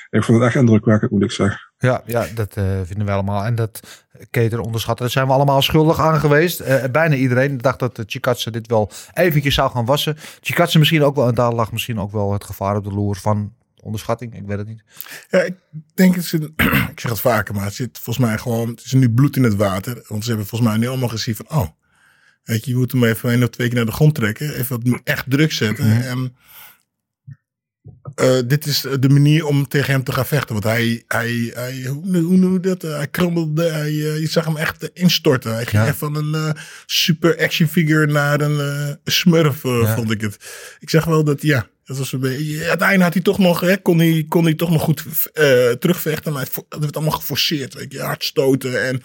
ik 0.10 0.24
vond 0.24 0.38
het 0.38 0.48
echt 0.48 0.56
indrukwekkend, 0.56 1.12
moet 1.12 1.24
ik 1.24 1.32
zeggen. 1.32 1.60
Ja, 1.78 2.02
ja 2.06 2.26
dat 2.36 2.54
vinden 2.84 3.06
we 3.06 3.12
allemaal. 3.12 3.46
En 3.46 3.56
dat 3.56 4.06
Keter 4.30 4.60
onderschatten, 4.60 5.06
daar 5.06 5.14
zijn 5.14 5.28
we 5.28 5.34
allemaal 5.34 5.62
schuldig 5.62 6.00
aan 6.00 6.20
geweest. 6.20 6.92
Bijna 6.92 7.16
iedereen 7.16 7.58
dacht 7.58 7.80
dat 7.80 8.00
uh, 8.00 8.06
Chikatse 8.08 8.52
dit 8.52 8.68
wel 8.68 8.92
eventjes 9.14 9.56
zou 9.56 9.72
gaan 9.72 9.86
wassen. 9.86 10.18
Chikatse 10.42 10.80
misschien 10.80 11.04
ook 11.04 11.16
wel, 11.16 11.28
en 11.28 11.36
daar 11.36 11.54
lag 11.54 11.72
misschien 11.72 12.00
ook 12.00 12.12
wel 12.12 12.34
het 12.34 12.44
gevaar 12.44 12.76
op 12.76 12.84
de 12.84 12.94
loer 12.94 13.16
van 13.16 13.54
onderschatting. 13.82 14.36
Ik 14.36 14.46
weet 14.46 14.58
het 14.58 14.68
niet. 14.68 14.84
Ja, 15.30 15.40
ik 15.40 15.56
denk 15.94 16.16
het 16.16 16.26
zit, 16.26 16.44
ik 16.92 17.00
zeg 17.00 17.12
het 17.12 17.20
vaker, 17.20 17.56
maar 17.56 17.64
het 17.64 17.74
zit 17.74 18.00
volgens 18.00 18.26
mij 18.26 18.38
gewoon, 18.38 18.70
het 18.70 18.86
is 18.86 18.92
nu 18.92 19.10
bloed 19.10 19.36
in 19.36 19.44
het 19.44 19.56
water. 19.56 20.04
Want 20.08 20.24
ze 20.24 20.30
hebben 20.30 20.48
volgens 20.48 20.70
mij 20.70 20.80
nu 20.80 20.88
allemaal 20.88 21.10
gezien 21.10 21.36
van, 21.36 21.50
oh, 21.50 21.68
weet 22.44 22.66
je, 22.66 22.72
je 22.72 22.78
moet 22.78 22.92
hem 22.92 23.04
even 23.04 23.30
één 23.30 23.44
of 23.44 23.50
twee 23.50 23.68
keer 23.68 23.76
naar 23.76 23.86
de 23.86 23.92
grond 23.92 24.16
trekken. 24.16 24.54
Even 24.54 24.84
wat 24.84 25.02
echt 25.04 25.30
druk 25.30 25.52
zetten. 25.52 25.88
Mhm. 25.88 26.02
En 26.02 26.36
eh, 28.20 28.38
dit 28.48 28.66
is 28.66 28.86
de 29.00 29.10
manier 29.10 29.46
om 29.46 29.68
tegen 29.68 29.92
hem 29.94 30.04
te 30.04 30.12
gaan 30.12 30.26
vechten. 30.26 30.54
Want 30.54 30.64
hij, 30.66 31.04
hij, 31.08 31.52
hij 31.54 31.84
hoe, 31.88 32.18
hoe 32.18 32.38
noem 32.38 32.54
je 32.54 32.60
dat? 32.60 32.82
hij 32.82 33.08
krabbelde, 33.08 33.64
hij, 33.70 33.90
eh, 33.90 34.20
je 34.20 34.28
zag 34.28 34.46
hem 34.46 34.58
echt 34.58 34.84
eh, 34.84 34.90
instorten. 34.94 35.54
Hij 35.54 35.66
ging 35.66 35.84
Ja. 35.84 35.88
echt 35.88 35.98
van 35.98 36.16
een 36.16 36.34
eh, 36.34 36.62
super 36.86 37.38
action 37.40 37.68
figure 37.70 38.06
naar 38.12 38.42
een 38.42 38.60
eh, 38.60 38.94
smurf, 39.14 39.64
eh, 39.64 39.80
Ja. 39.84 39.96
vond 39.96 40.12
ik 40.12 40.22
het. 40.22 40.38
Ik 40.80 40.90
zeg 40.90 41.06
wel 41.06 41.24
dat, 41.24 41.42
ja, 41.42 41.68
dat 41.86 41.98
was 41.98 42.12
een 42.14 42.20
beetje, 42.20 42.58
uiteindelijk 42.68 43.02
had 43.04 43.14
hij 43.14 43.22
toch 43.24 43.38
nog, 43.38 43.60
hè, 43.60 43.78
kon, 43.78 44.00
hij, 44.00 44.26
kon 44.30 44.44
hij 44.44 44.54
toch 44.54 44.70
nog 44.72 44.82
goed 44.82 45.04
eh, 45.34 45.70
terugvechten. 45.72 46.34
Maar 46.34 46.42
het 46.42 46.80
werd 46.80 46.96
allemaal 46.96 47.14
geforceerd, 47.18 47.74
weet 47.74 47.92
je, 47.94 48.00
hard 48.02 48.24
stoten 48.24 48.86
en 48.88 48.96
eh, 48.96 49.02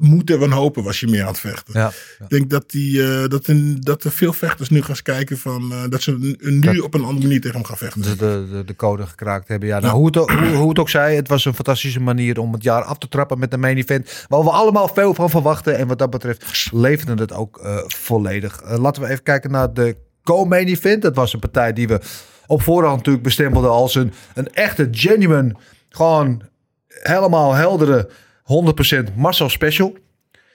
moeten 0.00 0.38
we 0.38 0.54
hopen 0.54 0.82
was 0.84 1.00
je 1.00 1.06
meer 1.06 1.20
aan 1.22 1.28
het 1.28 1.38
vechten. 1.40 1.80
Ja, 1.80 1.88
Ik 2.18 2.28
denk 2.28 2.50
dat, 2.50 2.70
die, 2.70 3.02
eh, 3.02 3.28
dat, 3.28 3.46
een, 3.46 3.76
dat 3.80 4.04
er 4.04 4.10
veel 4.12 4.32
vechters 4.32 4.68
nu 4.68 4.82
gaan 4.82 5.02
kijken 5.02 5.38
van, 5.38 5.72
eh, 5.72 5.78
dat 5.88 6.02
ze 6.02 6.36
nu 6.38 6.60
Dat- 6.60 6.80
op 6.80 6.94
een 6.94 7.04
andere 7.04 7.22
manier 7.26 7.40
tegen 7.40 7.56
hem 7.56 7.66
gaan 7.66 7.76
vechten. 7.76 8.02
de, 8.02 8.16
de, 8.16 8.46
de, 8.52 8.64
de 8.64 8.76
code 8.76 9.06
gekraakt 9.06 9.48
hebben. 9.48 9.68
Ja, 9.68 9.80
nou, 9.80 9.94
hoe, 9.96 10.06
het, 10.06 10.16
ook- 10.16 10.30
hoe, 10.30 10.48
hoe 10.48 10.68
het 10.68 10.78
ook 10.78 10.88
zij, 10.90 11.16
het 11.16 11.28
was 11.28 11.44
een 11.44 11.54
fantastische 11.54 12.00
manier 12.00 12.38
om 12.38 12.52
het 12.52 12.62
jaar 12.62 12.82
af 12.82 12.98
te 12.98 13.08
trappen 13.08 13.38
met 13.38 13.52
een 13.52 13.60
main 13.60 13.76
event. 13.76 14.24
Waar 14.28 14.42
we 14.44 14.50
allemaal 14.50 14.88
veel 14.88 15.14
van 15.14 15.30
verwachten. 15.30 15.76
En 15.78 15.86
wat 15.86 15.98
dat 15.98 16.10
betreft 16.10 16.68
leverde 16.72 17.22
het 17.22 17.32
ook 17.32 17.58
eh, 17.58 17.76
volledig. 17.86 18.60
Eh, 18.60 18.78
laten 18.78 19.02
we 19.02 19.08
even 19.08 19.22
kijken 19.22 19.50
naar 19.50 19.72
de 19.74 19.96
co-main 20.24 20.66
event. 20.66 21.02
Dat 21.02 21.14
was 21.16 21.32
een 21.32 21.40
partij 21.40 21.72
die 21.72 21.88
we 21.88 22.00
op 22.46 22.62
voorhand 22.62 22.96
natuurlijk 22.96 23.24
bestempelden 23.24 23.70
als 23.70 23.94
een, 23.94 24.12
een 24.34 24.52
echte, 24.52 24.88
genuine, 24.90 25.54
gewoon 25.88 26.42
helemaal 26.88 27.54
heldere 27.54 28.08
100% 28.46 29.14
Marcel 29.14 29.48
Special. 29.48 29.96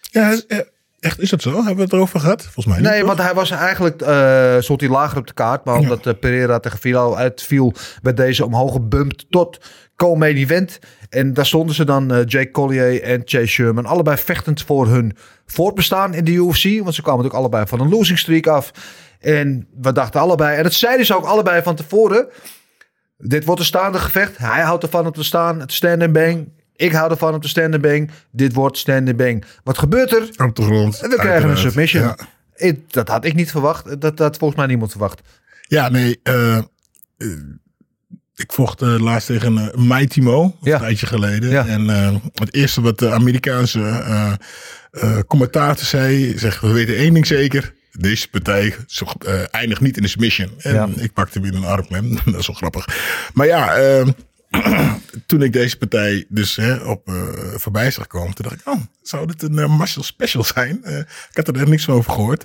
Ja, 0.02 0.38
eh, 0.48 0.58
echt, 1.00 1.20
is 1.20 1.30
dat 1.30 1.42
zo? 1.42 1.56
Hebben 1.56 1.76
we 1.76 1.82
het 1.82 1.94
erover 1.94 2.20
gehad? 2.20 2.42
Volgens 2.44 2.66
mij 2.66 2.78
niet, 2.78 2.90
Nee, 2.90 3.00
toch? 3.00 3.08
want 3.08 3.20
hij 3.20 3.34
was 3.34 3.52
eigenlijk 3.52 4.02
eh 4.02 4.56
stond 4.60 4.82
hij 4.82 4.90
lager 4.90 5.18
op 5.18 5.28
de 5.28 5.34
kaart. 5.34 5.66
Maar 5.66 5.76
omdat 5.76 6.06
eh, 6.06 6.14
Pereira 6.20 6.60
tegen 6.60 6.80
Vilo 6.80 7.16
uitviel, 7.16 7.74
werd 8.02 8.18
deze 8.18 8.46
omhoog 8.46 8.72
gebumpt 8.72 9.26
tot 9.30 9.60
co-main 9.96 10.36
event. 10.36 10.80
En 11.10 11.34
daar 11.34 11.46
stonden 11.46 11.76
ze 11.76 11.86
dan, 11.86 12.24
Jake 12.26 12.52
Collier 12.52 13.02
en 13.02 13.22
Chase 13.26 13.46
Sherman, 13.46 13.86
allebei 13.86 14.18
vechtend 14.18 14.62
voor 14.62 14.88
hun 14.88 15.18
voortbestaan 15.46 16.14
in 16.14 16.24
de 16.24 16.32
UFC. 16.32 16.64
Want 16.84 16.96
ze 16.96 17.02
kwamen 17.02 17.24
natuurlijk 17.24 17.34
allebei 17.34 17.66
van 17.68 17.80
een 17.80 17.90
losing 17.90 18.20
streak 18.20 18.48
af. 18.48 18.72
En 19.20 19.68
we 19.82 19.92
dachten 19.92 20.22
allebei, 20.22 20.58
en 20.58 20.64
dat 20.64 20.74
zeiden 20.74 21.06
ze 21.06 21.16
ook 21.16 21.26
allebei 21.26 21.62
van 21.62 21.76
tevoren. 21.76 22.28
Dit 23.18 23.46
wordt 23.46 23.60
een 23.60 23.68
staande 23.68 23.98
gevecht. 24.00 24.38
Hij 24.38 24.62
houdt 24.62 24.84
ervan 24.84 25.06
om 25.06 25.12
te 25.12 25.24
staan, 25.24 25.60
het 25.60 25.74
stand 25.74 26.02
and 26.02 26.12
bang. 26.14 26.48
Ik 26.82 26.92
hou 26.92 27.12
ervan 27.12 27.34
om 27.34 27.42
te 27.42 27.48
stand 27.48 27.74
and 27.74 27.82
bang. 27.82 28.10
Dit 28.32 28.54
wordt 28.54 28.78
stand 28.78 29.08
and 29.08 29.18
bang. 29.18 29.44
Wat 29.64 29.78
gebeurt 29.78 30.12
er? 30.12 30.30
Op 30.46 30.56
de 30.56 30.62
grond. 30.64 31.00
We 31.00 31.16
krijgen 31.20 31.50
een 31.50 31.58
submission. 31.58 32.04
Ja. 32.04 32.18
Ik- 32.56 32.94
dat 32.94 33.08
had 33.08 33.26
ik 33.26 33.34
niet 33.34 33.52
verwacht. 33.52 34.02
Dat 34.02 34.20
had 34.20 34.38
volgens 34.38 34.60
mij 34.60 34.68
niemand 34.68 34.92
verwacht. 34.92 35.22
Ja, 35.68 35.90
nee. 35.90 36.20
eh, 36.24 36.58
eh, 36.58 36.64
ik 38.36 38.52
vocht 38.54 38.82
eh, 38.82 39.00
laatst 39.00 39.28
tegen 39.28 39.54
uh, 39.58 39.74
Maitimo, 39.74 40.58
Ja. 40.62 40.74
een 40.74 40.80
tijdje 40.80 41.06
geleden. 41.06 41.50
Ja. 41.50 41.66
En 41.68 41.88
het 42.34 42.54
eerste 42.54 42.82
wat 42.82 43.00
de 43.00 43.12
Amerikaanse 43.12 44.38
commentator 45.28 45.86
zei, 45.86 46.38
zegt, 46.38 46.62
we 46.62 46.72
weten 46.72 46.96
één 46.96 47.14
ding 47.14 47.28
zeker. 47.28 47.74
Deze 47.92 48.30
partij 48.30 48.76
eindigt 49.52 49.82
niet 49.82 49.96
in 49.98 50.02
de 50.04 50.08
submission. 50.10 50.50
En 50.58 50.74
Ja. 50.74 50.90
ik 50.96 51.14
pakte 51.14 51.40
hem 51.40 51.48
in 51.48 51.56
een 51.56 51.64
armklem. 51.66 52.10
dat 52.26 52.36
is 52.40 52.48
wel 52.48 52.56
grappig. 52.56 52.88
Maar 53.34 53.48
ja, 53.48 53.76
toen 55.26 55.42
ik 55.42 55.54
deze 55.54 55.78
partij 55.78 56.26
dus 56.30 56.56
hè, 56.56 56.76
op 56.76 57.08
eh, 57.08 57.34
voorbij 57.56 57.92
zag 57.92 58.08
komen, 58.08 58.34
toen 58.34 58.46
dacht 58.50 58.62
ik, 58.62 58.68
oh, 58.68 58.82
zou 59.02 59.28
dit 59.28 59.42
een 59.42 59.58
uh, 59.58 59.78
Marshall 59.78 60.06
Special 60.06 60.44
zijn? 60.44 60.82
Uh, 60.84 60.98
ik 60.98 61.30
had 61.34 61.48
er 61.48 61.56
echt 61.56 61.68
niks 61.68 61.84
van 61.84 61.94
over 61.94 62.12
gehoord. 62.12 62.44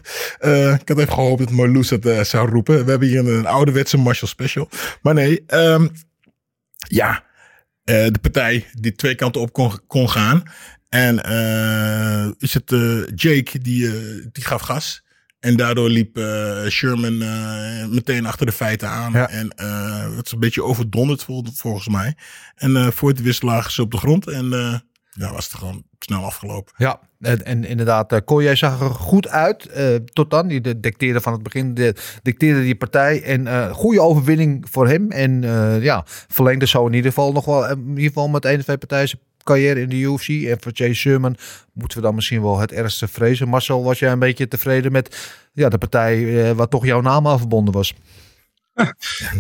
Ik 0.80 0.88
had 0.88 0.98
even 0.98 1.12
gehoopt 1.12 1.38
dat 1.38 1.50
Marloes 1.50 1.92
uh, 1.92 2.22
zou 2.22 2.50
roepen. 2.50 2.84
We 2.84 2.90
hebben 2.90 3.08
hier 3.08 3.18
een, 3.18 3.26
een 3.26 3.46
ouderwetse 3.46 3.96
Marshall 3.96 4.28
Special. 4.28 4.68
Maar 5.02 5.14
nee, 5.14 5.44
um, 5.46 5.90
ja, 6.88 7.24
de 7.84 8.18
partij 8.20 8.66
die 8.72 8.94
twee 8.94 9.14
kanten 9.14 9.40
op 9.40 9.52
kon, 9.52 9.80
kon 9.86 10.10
gaan. 10.10 10.42
En 10.88 11.16
is 12.38 12.54
het 12.54 12.70
Jake 13.14 13.58
die, 13.58 13.90
die 14.32 14.44
gaf 14.44 14.60
gas. 14.60 15.04
En 15.40 15.56
daardoor 15.56 15.88
liep 15.88 16.18
uh, 16.18 16.66
Sherman 16.68 17.22
uh, 17.22 17.86
meteen 17.86 18.26
achter 18.26 18.46
de 18.46 18.52
feiten 18.52 18.88
aan. 18.88 19.12
Ja. 19.12 19.28
En 19.28 19.52
uh, 19.60 20.16
het 20.16 20.26
is 20.26 20.32
een 20.32 20.38
beetje 20.38 20.62
overdonderd 20.62 21.24
vol, 21.24 21.44
volgens 21.54 21.88
mij. 21.88 22.14
En 22.54 22.92
voor 22.92 23.08
het 23.08 23.22
wist 23.22 23.42
lagen 23.42 23.72
ze 23.72 23.82
op 23.82 23.90
de 23.90 23.96
grond. 23.96 24.28
En 24.28 24.48
ja, 25.10 25.32
was 25.32 25.44
het 25.44 25.54
gewoon 25.54 25.84
snel 25.98 26.24
afgelopen. 26.24 26.74
Ja, 26.76 27.00
en, 27.20 27.44
en 27.44 27.64
inderdaad, 27.64 28.24
Collier 28.24 28.56
zag 28.56 28.80
er 28.80 28.90
goed 28.90 29.28
uit. 29.28 29.68
Uh, 29.76 29.94
tot 29.94 30.30
dan, 30.30 30.48
die 30.48 30.80
dicteerde 30.80 31.20
van 31.20 31.32
het 31.32 31.42
begin, 31.42 31.74
de, 31.74 31.94
dicteerde 32.22 32.62
die 32.62 32.76
partij. 32.76 33.22
En 33.22 33.40
uh, 33.40 33.70
goede 33.70 34.00
overwinning 34.00 34.66
voor 34.70 34.88
hem. 34.88 35.10
En 35.10 35.42
ja, 35.82 36.02
verlengde 36.06 36.66
zo 36.66 36.86
in 36.86 36.92
ieder 36.92 37.10
geval 37.10 37.32
nog 37.32 37.44
wel, 37.44 37.68
in 37.68 37.88
ieder 37.88 38.04
geval 38.04 38.28
met 38.28 38.44
één 38.44 38.58
of 38.58 38.64
twee 38.64 38.78
partijen 38.78 39.08
zijn 39.08 39.20
carrière 39.46 39.80
in 39.80 39.88
de 39.88 39.96
UFC. 39.96 40.28
En 40.28 40.56
voor 40.60 40.72
Jay 40.72 40.94
Sherman 40.94 41.36
moeten 41.72 41.98
we 41.98 42.04
dan 42.04 42.14
misschien 42.14 42.42
wel 42.42 42.58
het 42.58 42.72
ergste 42.72 43.08
vrezen. 43.08 43.48
Marcel, 43.48 43.84
was 43.84 43.98
jij 43.98 44.12
een 44.12 44.18
beetje 44.18 44.48
tevreden 44.48 44.92
met 44.92 45.34
ja, 45.52 45.68
de 45.68 45.78
partij 45.78 46.18
uh, 46.18 46.50
waar 46.50 46.68
toch 46.68 46.84
jouw 46.84 47.00
naam 47.00 47.26
aan 47.26 47.38
verbonden 47.38 47.74
was? 47.74 47.94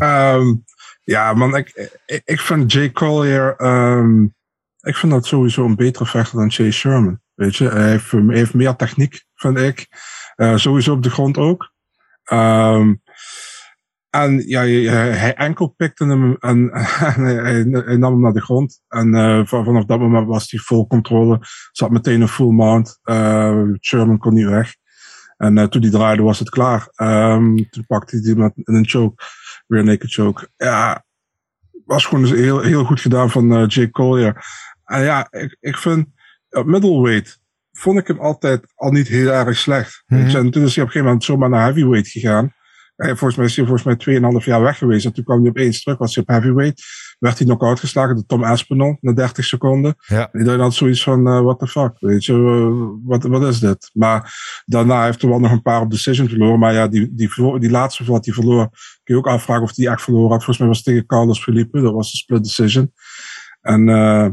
um, 0.00 0.64
ja, 1.14 1.34
man, 1.34 1.56
ik, 1.56 1.90
ik, 2.24 2.40
vind 2.40 2.72
Jay 2.72 2.92
Collier, 2.92 3.54
um, 3.58 4.34
ik 4.80 4.96
vind 4.96 5.12
dat 5.12 5.26
sowieso 5.26 5.64
een 5.64 5.76
betere 5.76 6.06
vechter 6.06 6.38
dan 6.38 6.48
Jay 6.48 6.70
Sherman. 6.70 7.20
Weet 7.34 7.56
je, 7.56 7.68
hij 7.68 8.00
heeft, 8.28 8.54
meer 8.54 8.76
techniek, 8.76 9.24
vind 9.34 9.58
ik. 9.58 9.86
Uh, 10.36 10.56
sowieso 10.56 10.92
op 10.92 11.02
de 11.02 11.10
grond 11.10 11.38
ook. 11.38 11.72
Um, 12.32 13.02
en 14.22 14.48
ja, 14.48 14.60
hij 14.94 15.34
enkel 15.34 15.68
pikte 15.68 16.06
hem 16.06 16.36
en, 16.40 16.70
en 17.16 17.24
hij, 17.24 17.34
hij, 17.34 17.96
nam 17.96 18.12
hem 18.12 18.20
naar 18.20 18.32
de 18.32 18.42
grond. 18.42 18.80
En 18.88 19.14
uh, 19.14 19.46
vanaf 19.46 19.84
dat 19.84 19.98
moment 19.98 20.26
was 20.26 20.50
hij 20.50 20.60
vol 20.60 20.86
controle. 20.86 21.40
Zat 21.72 21.90
meteen 21.90 22.20
een 22.20 22.28
full 22.28 22.52
mount. 22.52 22.98
Uh, 23.04 23.62
Sherman 23.80 24.18
kon 24.18 24.34
niet 24.34 24.46
weg. 24.46 24.74
En 25.36 25.56
uh, 25.56 25.64
toen 25.64 25.82
hij 25.82 25.90
draaide 25.90 26.22
was 26.22 26.38
het 26.38 26.50
klaar. 26.50 26.88
Um, 26.96 27.70
toen 27.70 27.86
pakte 27.86 28.16
hij 28.16 28.24
die 28.24 28.36
met 28.36 28.52
een 28.54 28.88
choke. 28.88 29.24
Weer 29.66 29.80
een 29.80 29.86
naked 29.86 30.12
choke. 30.12 30.48
Ja, 30.56 31.04
was 31.84 32.04
gewoon 32.06 32.24
dus 32.24 32.32
heel, 32.32 32.60
heel 32.60 32.84
goed 32.84 33.00
gedaan 33.00 33.30
van 33.30 33.48
Jake 33.48 33.90
Collier. 33.90 34.44
En 34.84 35.02
ja, 35.02 35.26
ik, 35.30 35.56
ik 35.60 35.76
vind 35.76 36.06
middleweight 36.48 37.40
vond 37.78 37.98
ik 37.98 38.06
hem 38.06 38.18
altijd 38.18 38.72
al 38.74 38.90
niet 38.90 39.08
heel 39.08 39.30
erg 39.30 39.56
slecht. 39.56 40.02
Mm 40.06 40.18
-hmm. 40.18 40.36
En 40.36 40.50
toen 40.50 40.64
is 40.64 40.74
hij 40.74 40.84
op 40.84 40.88
een 40.88 40.94
gegeven 40.94 41.04
moment 41.04 41.24
zomaar 41.24 41.48
naar 41.48 41.62
heavyweight 41.62 42.08
gegaan. 42.08 42.54
Hij, 42.96 43.08
volgens 43.08 43.36
mij 43.36 43.46
is 43.46 43.56
hij 43.56 43.66
volgens 43.66 44.06
mij 44.06 44.20
2,5 44.40 44.44
jaar 44.44 44.60
weg 44.60 44.78
geweest. 44.78 45.06
En 45.06 45.12
toen 45.12 45.24
kwam 45.24 45.40
hij 45.40 45.48
opeens 45.48 45.82
terug, 45.82 45.98
was 45.98 46.14
hij 46.14 46.22
op 46.22 46.28
heavyweight. 46.28 46.82
Werd 47.18 47.38
hij 47.38 47.46
knock-out 47.46 47.80
geslagen 47.80 48.14
door 48.14 48.26
Tom 48.26 48.44
Aspinall 48.44 48.98
na 49.00 49.12
30 49.12 49.44
seconden. 49.44 49.94
Ja. 50.06 50.28
En 50.32 50.44
dan 50.44 50.60
had 50.60 50.74
zoiets 50.74 51.02
van, 51.02 51.28
uh, 51.28 51.40
what 51.40 51.58
the 51.58 51.66
fuck, 51.66 51.92
weet 51.98 52.24
je, 52.24 52.32
uh, 52.32 52.88
wat, 53.04 53.22
wat 53.22 53.42
is 53.42 53.60
dit? 53.60 53.90
Maar 53.92 54.34
daarna 54.64 55.04
heeft 55.04 55.20
hij 55.20 55.30
wel 55.30 55.40
nog 55.40 55.50
een 55.50 55.62
paar 55.62 55.80
op 55.80 55.90
decision 55.90 56.28
verloren. 56.28 56.58
Maar 56.58 56.72
ja, 56.72 56.88
die, 56.88 57.14
die, 57.14 57.32
verloor, 57.32 57.60
die 57.60 57.70
laatste 57.70 58.04
wat 58.04 58.24
hij 58.24 58.34
verloor, 58.34 58.68
kun 59.02 59.14
je 59.14 59.16
ook 59.16 59.26
afvragen 59.26 59.62
of 59.62 59.76
hij 59.76 59.86
echt 59.86 60.02
verloren 60.02 60.30
had. 60.30 60.44
Volgens 60.44 60.58
mij 60.58 60.68
was 60.68 60.76
het 60.76 60.86
tegen 60.86 61.06
Carlos 61.06 61.42
Felipe, 61.42 61.80
dat 61.80 61.92
was 61.92 62.12
een 62.12 62.18
split 62.18 62.42
decision. 62.42 62.92
En 63.60 63.88
uh, 63.88 64.28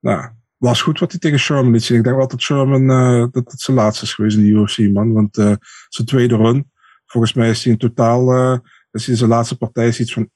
nou, 0.00 0.30
was 0.56 0.82
goed 0.82 0.98
wat 0.98 1.10
hij 1.10 1.20
tegen 1.20 1.38
Sherman 1.38 1.72
liet 1.72 1.82
zien. 1.82 1.98
Ik 1.98 2.04
denk 2.04 2.16
wel 2.16 2.28
dat 2.28 2.40
Sherman, 2.40 2.90
uh, 2.90 3.26
dat 3.30 3.50
het 3.50 3.60
zijn 3.60 3.76
laatste 3.76 4.04
is 4.04 4.14
geweest 4.14 4.36
in 4.36 4.42
de 4.42 4.50
UFC, 4.50 4.78
man. 4.78 5.12
Want 5.12 5.38
uh, 5.38 5.52
zijn 5.88 6.06
tweede 6.06 6.36
run, 6.36 6.70
volgens 7.14 7.34
mij 7.34 7.50
is 7.50 7.64
hij 7.64 7.72
in 7.72 7.78
totaal, 7.78 8.34
uh, 8.34 8.58
is 8.90 9.08
in 9.08 9.16
zijn 9.16 9.30
laatste 9.30 9.56
partij 9.56 9.88
is 9.88 10.00
iets 10.00 10.12
van 10.12 10.28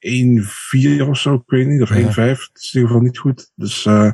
1-4 1.05 1.07
of 1.09 1.17
zo, 1.17 1.33
ik 1.33 1.41
weet 1.45 1.67
niet, 1.67 1.81
of 1.81 1.89
1-5. 1.89 1.93
Ja. 1.93 2.25
Dat 2.25 2.49
is 2.53 2.73
in 2.73 2.81
ieder 2.81 2.87
geval 2.87 3.01
niet 3.01 3.17
goed. 3.17 3.51
Dus 3.55 3.85
uh, 3.85 4.11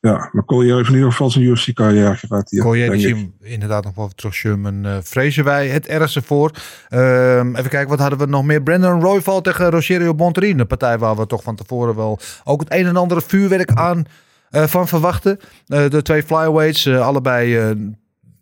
ja, 0.00 0.28
maar 0.32 0.44
Collier 0.44 0.76
heeft 0.76 0.88
in 0.88 0.94
ieder 0.94 1.10
geval 1.10 1.30
zijn 1.30 1.44
UFC-carrière 1.44 2.16
geraakt 2.16 2.50
hier. 2.50 2.62
Collier, 2.62 2.90
die 2.90 3.00
zien 3.00 3.34
inderdaad 3.40 3.84
nog 3.84 3.94
wel 3.94 4.08
terug. 4.08 4.34
Sherman 4.34 4.86
uh, 4.86 4.96
vrezen 5.02 5.44
wij 5.44 5.68
het 5.68 5.86
ergste 5.86 6.22
voor. 6.22 6.50
Uh, 6.90 7.36
even 7.38 7.68
kijken, 7.68 7.88
wat 7.88 7.98
hadden 7.98 8.18
we 8.18 8.26
nog 8.26 8.44
meer? 8.44 8.62
Brandon 8.62 9.00
Royval 9.00 9.40
tegen 9.40 9.70
Rogerio 9.70 10.14
Bonterin. 10.14 10.58
Een 10.58 10.66
partij 10.66 10.98
waar 10.98 11.16
we 11.16 11.26
toch 11.26 11.42
van 11.42 11.56
tevoren 11.56 11.94
wel 11.96 12.18
ook 12.44 12.60
het 12.60 12.72
een 12.72 12.86
en 12.86 12.96
ander 12.96 13.22
vuurwerk 13.22 13.72
aan 13.72 14.04
uh, 14.50 14.62
van 14.66 14.88
verwachten. 14.88 15.38
De 15.66 16.02
twee 16.02 16.22
flyweights, 16.22 16.86
uh, 16.86 17.06
allebei 17.06 17.74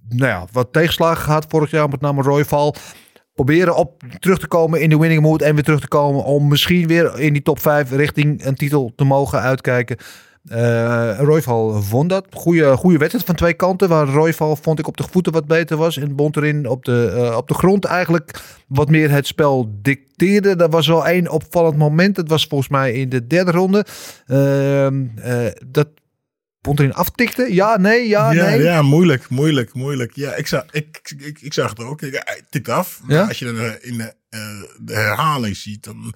nou 0.09 0.31
ja, 0.31 0.47
wat 0.53 0.73
tegenslagen 0.73 1.25
gehad 1.25 1.47
vorig 1.49 1.71
jaar, 1.71 1.89
met 1.89 2.01
name 2.01 2.23
Royval. 2.23 2.75
Proberen 3.37 3.77
op 3.77 4.03
terug 4.19 4.39
te 4.39 4.49
komen 4.49 4.81
in 4.81 4.89
de 4.89 4.99
winning 4.99 5.23
mood 5.23 5.43
en 5.43 5.55
weer 5.55 5.65
terug 5.65 5.81
te 5.81 5.89
komen 5.89 6.25
om 6.25 6.49
misschien 6.49 6.87
weer 6.87 7.21
in 7.21 7.33
die 7.33 7.43
top 7.43 7.61
5 7.61 7.91
richting 7.91 8.45
een 8.45 8.55
titel 8.55 8.93
te 8.97 9.05
mogen 9.05 9.41
uitkijken. 9.41 9.97
Uh, 10.53 11.19
Royval 11.19 11.83
won 11.83 12.09
dat. 12.09 12.27
Goeie, 12.31 12.77
goede 12.77 12.99
wedstrijd 12.99 13.27
van 13.27 13.35
twee 13.35 13.55
kanten. 13.55 13.89
Waar 13.89 14.07
Royval 14.07 14.57
vond 14.57 14.79
ik 14.79 14.87
op 14.87 14.97
de 14.97 15.05
voeten 15.11 15.33
wat 15.33 15.47
beter 15.47 15.77
was. 15.77 15.97
En 15.97 16.15
Bonterin 16.15 16.69
op 16.69 16.85
de, 16.85 17.13
uh, 17.17 17.37
op 17.37 17.49
de 17.49 17.55
grond 17.55 17.85
eigenlijk 17.85 18.41
wat 18.69 18.89
meer 18.89 19.11
het 19.11 19.27
spel 19.27 19.79
dicteerde. 19.83 20.57
Er 20.57 20.69
was 20.69 20.87
wel 20.87 21.07
één 21.07 21.31
opvallend 21.31 21.77
moment. 21.77 22.15
Dat 22.15 22.29
was 22.29 22.47
volgens 22.47 22.71
mij 22.71 22.93
in 22.93 23.09
de 23.09 23.27
derde 23.27 23.51
ronde. 23.51 23.87
Uh, 24.27 25.47
dat 25.67 25.89
Bonterin 26.67 26.95
aftikte. 26.95 27.55
Ja, 27.55 27.77
nee, 27.77 28.09
ja, 28.09 28.33
ja, 28.33 28.45
nee. 28.49 28.63
Ja, 28.63 28.83
moeilijk, 28.83 29.29
moeilijk, 29.29 29.75
moeilijk. 29.75 30.13
Ja, 30.15 30.35
ik 30.35 30.47
zag, 30.47 30.65
ik, 30.71 31.15
ik, 31.19 31.41
ik 31.41 31.53
zag 31.53 31.71
het 31.71 31.81
ook. 31.81 32.03
Ik, 32.03 32.13
hij 32.25 32.43
tikt 32.51 32.69
af. 32.69 33.01
Maar 33.05 33.29
als 33.29 33.39
je 33.39 33.45
dan 33.45 33.59
eh, 33.59 33.73
in 33.81 33.99
de, 33.99 34.15
uh, 34.31 34.63
de 34.81 34.95
herhaling 34.95 35.57
ziet, 35.57 35.85
dan... 35.85 36.15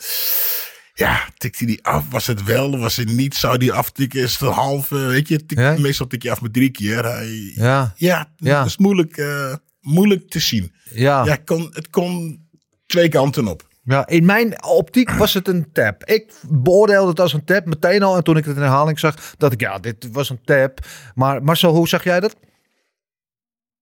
Ja, 0.95 1.29
tikt 1.39 1.59
hij 1.59 1.67
die 1.67 1.85
af? 1.85 2.05
Was 2.11 2.27
het 2.27 2.45
wel? 2.45 2.79
Was 2.79 2.97
het 2.97 3.09
niet? 3.09 3.35
Zou 3.35 3.59
die 3.59 3.73
aftikken? 3.73 4.21
Is 4.23 4.33
het 4.33 4.41
een 4.41 4.55
halve? 4.55 4.97
Weet 4.97 5.29
je, 5.29 5.47
tik, 5.47 5.59
Ja? 5.59 5.77
meestal 5.79 6.07
tik 6.07 6.23
je 6.23 6.31
af 6.31 6.41
met 6.41 6.53
drie 6.53 6.71
keer. 6.71 7.05
Hij, 7.05 7.53
Ja, 7.55 7.95
ja, 7.97 8.33
Ja. 8.37 8.59
dat 8.59 8.67
is 8.67 8.77
moeilijk, 8.77 9.17
uh, 9.17 9.55
moeilijk 9.81 10.31
te 10.31 10.39
zien. 10.41 10.73
ja. 10.93 11.25
Ja, 11.25 11.37
kon, 11.37 11.71
het 11.73 11.91
kon 11.91 12.45
twee 12.87 13.09
kanten 13.09 13.47
op. 13.47 13.69
Ja, 13.91 14.07
in 14.07 14.25
mijn 14.25 14.65
optiek 14.65 15.11
was 15.11 15.35
het 15.35 15.49
een 15.49 15.73
tap. 15.73 16.05
Ik 16.05 16.33
beoordeelde 16.49 17.09
het 17.09 17.21
als 17.21 17.33
een 17.33 17.45
tap 17.45 17.67
meteen 17.67 18.03
al. 18.03 18.17
En 18.17 18.25
toen 18.25 18.37
ik 18.37 18.45
het 18.45 18.57
in 18.57 18.63
herhaling 18.63 18.99
zag, 18.99 19.35
dacht 19.37 19.53
ik, 19.53 19.61
ja, 19.61 19.79
dit 19.79 20.09
was 20.13 20.31
een 20.31 20.41
tap. 20.45 20.79
Maar 21.15 21.43
Marcel, 21.43 21.75
hoe 21.75 21.89
zag 21.89 22.05
jij 22.05 22.21
dat? 22.21 22.37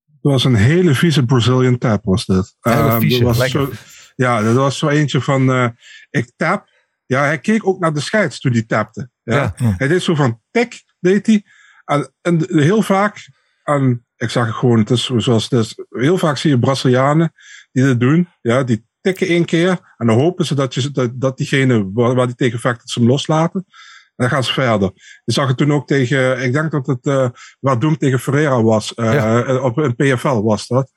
Het 0.05 0.33
was 0.33 0.45
een 0.45 0.55
hele 0.55 0.95
vieze 0.95 1.25
Brazilian 1.25 1.79
tap, 1.79 2.05
was. 2.05 2.27
Hele 2.27 2.45
Uh, 2.63 3.01
dat 3.01 3.21
was 3.21 3.39
lekker. 3.39 3.61
zo, 3.61 3.73
ja, 4.17 4.43
dat 4.43 4.55
was 4.55 4.79
zo 4.79 4.89
eentje 4.89 5.21
van, 5.21 5.51
uh, 5.51 5.69
ik 6.11 6.33
tap. 6.37 6.69
Ja, 7.07 7.23
hij 7.23 7.39
keek 7.39 7.67
ook 7.67 7.79
naar 7.81 7.93
de 7.93 8.01
scheids 8.01 8.41
toen 8.41 8.53
hij 8.53 8.63
tapte. 8.63 9.11
Ja. 9.23 9.55
Ja. 9.57 9.75
Hij 9.77 9.89
deed 9.89 10.03
zo 10.03 10.15
van, 10.15 10.41
tik, 10.51 10.85
deed 11.01 11.27
hij. 11.27 11.45
En, 11.85 12.13
en 12.21 12.45
heel 12.47 12.83
vaak, 12.83 13.29
en 13.63 14.07
ik 14.17 14.31
zag 14.31 14.47
het 14.47 14.55
gewoon, 14.55 14.79
het 14.79 14.91
is 14.91 15.11
zoals 15.17 15.49
het 15.51 15.53
is. 15.53 15.85
Heel 15.91 16.19
vaak 16.19 16.37
zie 16.37 16.51
je 16.51 16.59
Brazilianen 16.59 17.33
die 17.73 17.85
dit 17.85 18.01
doen. 18.01 18.29
Ja, 18.41 18.63
die 18.63 18.88
tikken 19.09 19.27
één 19.35 19.45
keer. 19.45 19.95
En 19.97 20.07
dan 20.07 20.19
hopen 20.19 20.45
ze 20.47 20.55
dat, 20.55 20.75
je, 20.75 20.91
dat, 20.91 21.11
dat 21.15 21.37
diegene 21.37 21.91
waar, 21.93 22.15
waar 22.15 22.27
die 22.27 22.35
tegen 22.37 22.59
vecht, 22.59 22.79
dat 22.79 22.91
ze 22.91 22.99
hem 22.99 23.09
loslaten. 23.09 23.65
En 23.69 24.25
dan 24.27 24.29
gaan 24.29 24.45
ze 24.45 24.53
verder. 24.53 24.91
Je 25.25 25.33
zag 25.33 25.49
het 25.49 25.57
toen 25.57 25.73
ook 25.73 25.87
tegen, 25.87 26.43
ik 26.43 26.53
denk 26.53 26.71
dat 26.71 26.87
het 26.87 27.07
uh, 27.07 27.79
Doem 27.79 27.97
tegen 27.99 28.19
Ferreira 28.21 28.63
was. 28.63 28.93
Uh, 28.97 29.13
Ja. 29.15 29.59
Op 29.61 29.77
een 29.77 29.97
PFL 29.97 30.43
was 30.43 30.67
dat. 30.67 30.93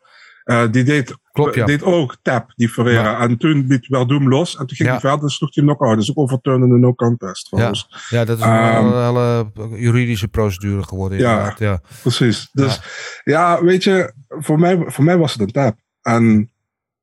Uh, 0.46 0.64
die 0.72 0.84
deed, 0.84 1.16
Klopt, 1.32 1.56
ja. 1.56 1.66
deed 1.66 1.84
ook 1.84 2.18
tap, 2.22 2.52
die 2.56 2.70
Ferreira. 2.70 3.12
Ja. 3.12 3.20
En 3.20 3.38
toen 3.38 3.66
liet 3.68 3.88
Doem 4.08 4.30
los. 4.30 4.52
En 4.58 4.66
toen 4.68 4.76
ging 4.76 4.90
Ja. 4.90 4.96
hij 4.96 5.00
verder 5.10 5.24
en 5.24 5.30
sloeg 5.30 5.56
hij 5.56 5.64
hem 5.64 5.76
knock-out. 5.76 5.98
Dus 5.98 6.10
ook 6.10 6.18
overturnende 6.18 6.78
no 6.78 6.94
contest 6.94 7.46
trouwens. 7.46 8.06
Ja, 8.10 8.26
dat 8.26 8.38
is 8.38 8.44
een 8.44 8.50
Ehm, 8.50 9.06
hele, 9.06 9.52
juridische 9.76 10.28
procedure 10.28 10.84
geworden. 10.84 11.18
Ja. 11.18 11.30
Inderdaad. 11.32 11.60
Ja. 11.60 11.82
Precies. 12.02 12.50
Dus 12.52 12.82
ja. 13.24 13.64
weet 13.64 13.84
je, 13.84 14.14
voor 14.28 14.60
mij, 14.60 14.84
voor 14.86 15.04
mij 15.04 15.18
was 15.18 15.32
het 15.32 15.42
een 15.42 15.52
tap. 15.52 15.78
En 16.02 16.51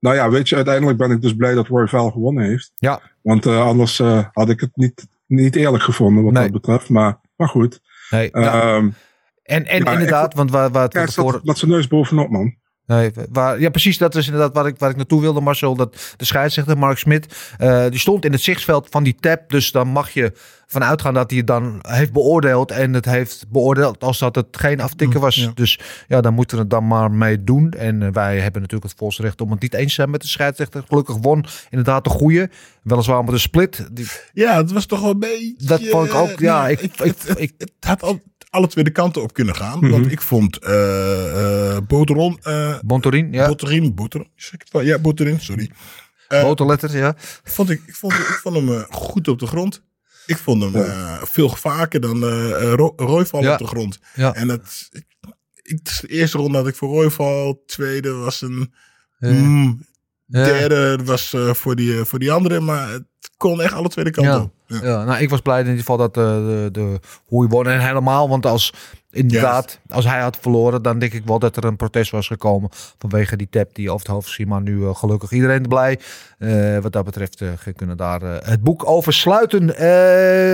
nou 0.01 0.17
ja, 0.17 0.31
weet 0.31 0.49
je, 0.49 0.57
uiteindelijk 0.57 0.99
ben 0.99 1.11
ik 1.11 1.23
dus 1.23 1.35
blij 1.37 1.55
dat 1.55 1.67
Roy 1.67 1.87
Val 1.89 2.11
gewonnen 2.11 2.45
heeft. 2.45 2.73
Ja. 2.77 3.01
Want 3.23 3.47
uh, 3.47 3.61
anders 3.67 3.99
uh, 3.99 4.25
had 4.33 4.49
ik 4.49 4.61
het 4.61 4.71
niet, 4.75 5.07
niet 5.27 5.57
eerlijk 5.57 5.83
gevonden 5.83 6.25
wat 6.25 6.33
Nee. 6.33 6.43
dat 6.43 6.53
betreft. 6.53 6.89
Maar, 6.89 7.21
maar 7.37 7.49
goed. 7.49 7.81
Nee, 8.11 8.29
ja. 8.33 8.75
Um, 8.75 8.95
En, 9.43 9.67
en 9.67 9.85
ja, 9.85 9.93
inderdaad, 9.93 10.31
ik- 10.31 10.37
want 10.37 10.51
waar, 10.51 10.71
waar 10.71 10.83
het 10.83 10.93
kijk, 10.93 11.07
tevoren... 11.09 11.33
dat, 11.33 11.45
dat 11.45 11.59
zijn 11.59 11.71
neus 11.71 11.87
bovenop, 11.89 12.31
man. 12.31 12.55
Nee, 12.88 13.11
waar, 13.33 13.61
ja, 13.61 13.70
precies. 13.70 13.98
Dat 13.98 14.14
is 14.14 14.27
inderdaad 14.27 14.55
waar 14.55 14.66
ik, 14.66 14.79
waar 14.79 14.90
ik 14.90 14.96
naartoe 14.96 15.20
wilde, 15.20 15.40
Marcel. 15.40 15.74
Dat 15.77 16.14
de 16.16 16.24
scheidsrechter, 16.24 16.79
Mark 16.79 16.98
Smit, 16.98 17.35
eh, 17.59 17.85
die 17.90 17.98
stond 18.01 18.24
in 18.24 18.33
het 18.33 18.40
zichtveld 18.42 18.87
van 18.90 19.03
die 19.03 19.16
tap. 19.20 19.51
Dus 19.51 19.70
dan 19.72 19.88
mag 19.88 20.11
je 20.11 20.33
vanuit 20.66 21.01
gaan 21.03 21.14
dat 21.14 21.29
hij 21.31 21.38
het 21.38 21.46
dan 21.46 21.79
heeft 21.88 22.12
beoordeeld. 22.12 22.70
En 22.70 22.92
het 22.94 23.05
heeft 23.05 23.44
beoordeeld 23.48 24.05
als 24.05 24.18
dat 24.18 24.35
het 24.35 24.46
geen 24.51 24.81
aftikken 24.81 25.20
was. 25.20 25.35
ja. 25.35 25.51
Dus 25.55 25.79
ja, 26.07 26.20
dan 26.20 26.35
moeten 26.35 26.57
we 26.57 26.62
het 26.62 26.70
dan 26.70 26.87
maar 26.87 27.11
mee 27.11 27.44
doen. 27.44 27.70
En 27.70 28.03
eh, 28.03 28.09
wij 28.12 28.38
hebben 28.38 28.61
natuurlijk 28.62 28.90
het 28.90 28.98
volste 28.98 29.22
recht 29.22 29.40
om 29.40 29.51
het 29.51 29.61
niet 29.61 29.74
eens 29.74 29.88
te 29.88 29.94
zijn 29.94 30.11
met 30.11 30.20
de 30.20 30.29
scheidsrechter. 30.29 30.83
Gelukkig 30.88 31.16
won 31.20 31.44
inderdaad 31.70 32.05
de 32.05 32.11
goede. 32.11 32.51
Weliswaar 32.83 33.24
met 33.24 33.33
een 33.33 33.40
split. 33.40 33.88
Die, 33.92 34.07
Ja, 34.33 34.57
het 34.57 34.72
was 34.72 34.87
toch 34.87 35.01
wel 35.01 35.11
een 35.11 35.18
beetje... 35.18 35.55
Dat 35.59 35.83
vond 35.87 36.07
ik 36.07 36.14
ook, 36.14 36.38
ja, 36.38 36.62
nee, 36.62 36.72
ik- 36.72 36.81
ik- 36.81 36.98
het, 36.98 37.38
ik- 37.38 37.55
het 37.59 37.72
had 37.81 38.03
al, 38.03 38.20
alle 38.51 38.67
twee 38.67 38.85
de 38.85 38.91
kanten 38.91 39.23
op 39.23 39.33
kunnen 39.33 39.57
gaan. 39.57 39.79
Mhm. 39.79 39.91
Want 39.91 40.13
ik 40.13 40.21
vond 40.23 40.59
eh 40.59 41.73
eh 41.75 41.83
Boteron... 41.87 42.39
eh 42.43 42.79
Bontorin, 42.81 43.33
ja. 43.33 43.47
Boterin, 43.47 43.95
Boterin? 43.95 44.29
Ja, 44.83 44.99
Boterin, 44.99 45.41
sorry. 45.41 45.71
ja. 46.93 47.15
Vond 47.45 47.71
ik, 47.71 47.83
ik, 47.87 47.95
vond, 47.95 48.13
ik 48.13 48.19
vond 48.43 48.57
hem 48.57 48.85
goed 48.91 49.29
op 49.29 49.39
de 49.39 49.47
grond. 49.47 49.83
Ik 50.27 50.37
vond 50.37 50.63
hem 50.63 50.85
veel 51.23 51.49
vaker 51.49 52.01
dan 52.01 52.25
Ro 52.75 52.93
Royval 52.97 53.43
Ja. 53.43 53.53
op 53.53 53.59
de 53.59 53.67
grond. 53.67 53.99
Ja. 54.15 54.35
En 54.35 54.49
dat, 54.49 54.89
ik, 54.93 55.05
ik, 55.63 55.85
de 56.01 56.09
eerste 56.09 56.39
ronde 56.39 56.59
had 56.59 56.67
ik 56.67 56.75
voor 56.75 56.89
Royval. 56.89 57.63
Tweede 57.67 58.13
was 58.13 58.43
een... 58.43 58.75
Ja. 59.19 59.31
mm. 59.31 59.87
Derde 60.27 60.99
was 61.05 61.35
voor, 61.53 61.77
die, 61.77 62.05
voor 62.05 62.19
die 62.19 62.33
andere. 62.33 62.61
Maar 62.61 62.91
het 62.91 63.05
kon 63.37 63.62
echt 63.62 63.73
alle 63.73 63.88
twee 63.88 64.05
de 64.05 64.11
kanten 64.11 64.35
op. 64.35 64.41
Ja. 64.41 64.59
Ja, 64.83 65.05
nou, 65.05 65.21
ik 65.21 65.31
was 65.31 65.41
blij 65.41 65.59
in 65.61 65.64
ieder 65.64 65.79
geval 65.79 65.97
dat 65.97 66.17
eh, 66.17 66.25
de, 66.25 66.69
de 66.73 67.01
hoe 67.25 67.41
hij 67.41 67.51
won. 67.51 67.69
En 67.69 67.81
helemaal, 67.81 68.29
want 68.29 68.47
als 68.47 68.73
inderdaad, 69.11 69.81
als 69.88 70.05
hij 70.05 70.21
had 70.21 70.37
verloren, 70.41 70.83
dan 70.83 70.99
denk 70.99 71.12
ik 71.12 71.25
wel 71.25 71.38
dat 71.38 71.57
er 71.57 71.64
een 71.64 71.77
protest 71.77 72.11
was 72.11 72.27
gekomen 72.27 72.71
vanwege 72.99 73.37
die 73.37 73.49
tap 73.51 73.75
die 73.75 73.91
over 73.91 74.07
het 74.07 74.14
hoofd 74.14 74.29
gezien. 74.29 74.49
Maar 74.49 74.61
nu 74.61 74.85
eh, 74.85 74.95
gelukkig 74.95 75.33
iedereen 75.33 75.62
blij. 75.62 75.99
Eh, 76.38 76.79
wat 76.79 76.93
dat 76.93 77.05
betreft 77.05 77.43
kunnen 77.77 77.97
daar 77.97 78.21
het 78.23 78.62
boek 78.62 78.88
over 78.88 79.12
sluiten. 79.12 79.67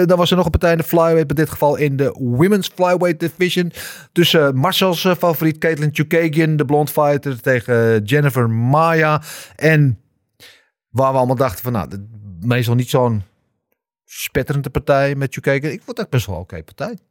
Dan 0.09 0.19
was 0.19 0.31
er 0.31 0.37
nog 0.37 0.45
een 0.45 0.51
partij 0.51 0.73
in 0.73 0.79
de 0.79 0.85
flyweight, 0.85 1.31
in 1.31 1.37
dit 1.37 1.51
geval 1.51 1.77
in 1.77 1.97
de 1.97 2.17
women's 2.19 2.71
flyweight 2.75 3.21
division. 3.21 3.73
Tussen 4.13 4.57
Marcel's 4.57 5.01
favoriet 5.19 5.59
Caitlin 5.59 5.91
Chukagian, 5.93 6.57
de 6.57 6.65
blond 6.65 6.91
fighter, 6.91 7.41
tegen 7.41 8.05
Jennifer 8.05 8.51
Maya. 8.51 9.23
En 9.57 9.99
waar 10.91 11.13
we 11.13 11.19
allemaal 11.19 11.37
dachten 11.37 11.63
van, 11.63 11.73
nou, 11.73 11.89
meestal 12.45 12.75
niet 12.75 12.91
zo'n 12.91 13.23
spetterende 14.05 14.71
partij 14.71 15.15
met 15.15 15.35
Chukagian. 15.35 15.73
Ik 15.73 15.83
vond 15.85 15.97
dat 15.97 16.11
best 16.11 16.27
wel 16.27 16.37
een 16.37 16.41
oké 16.41 16.63
partij. 16.63 16.99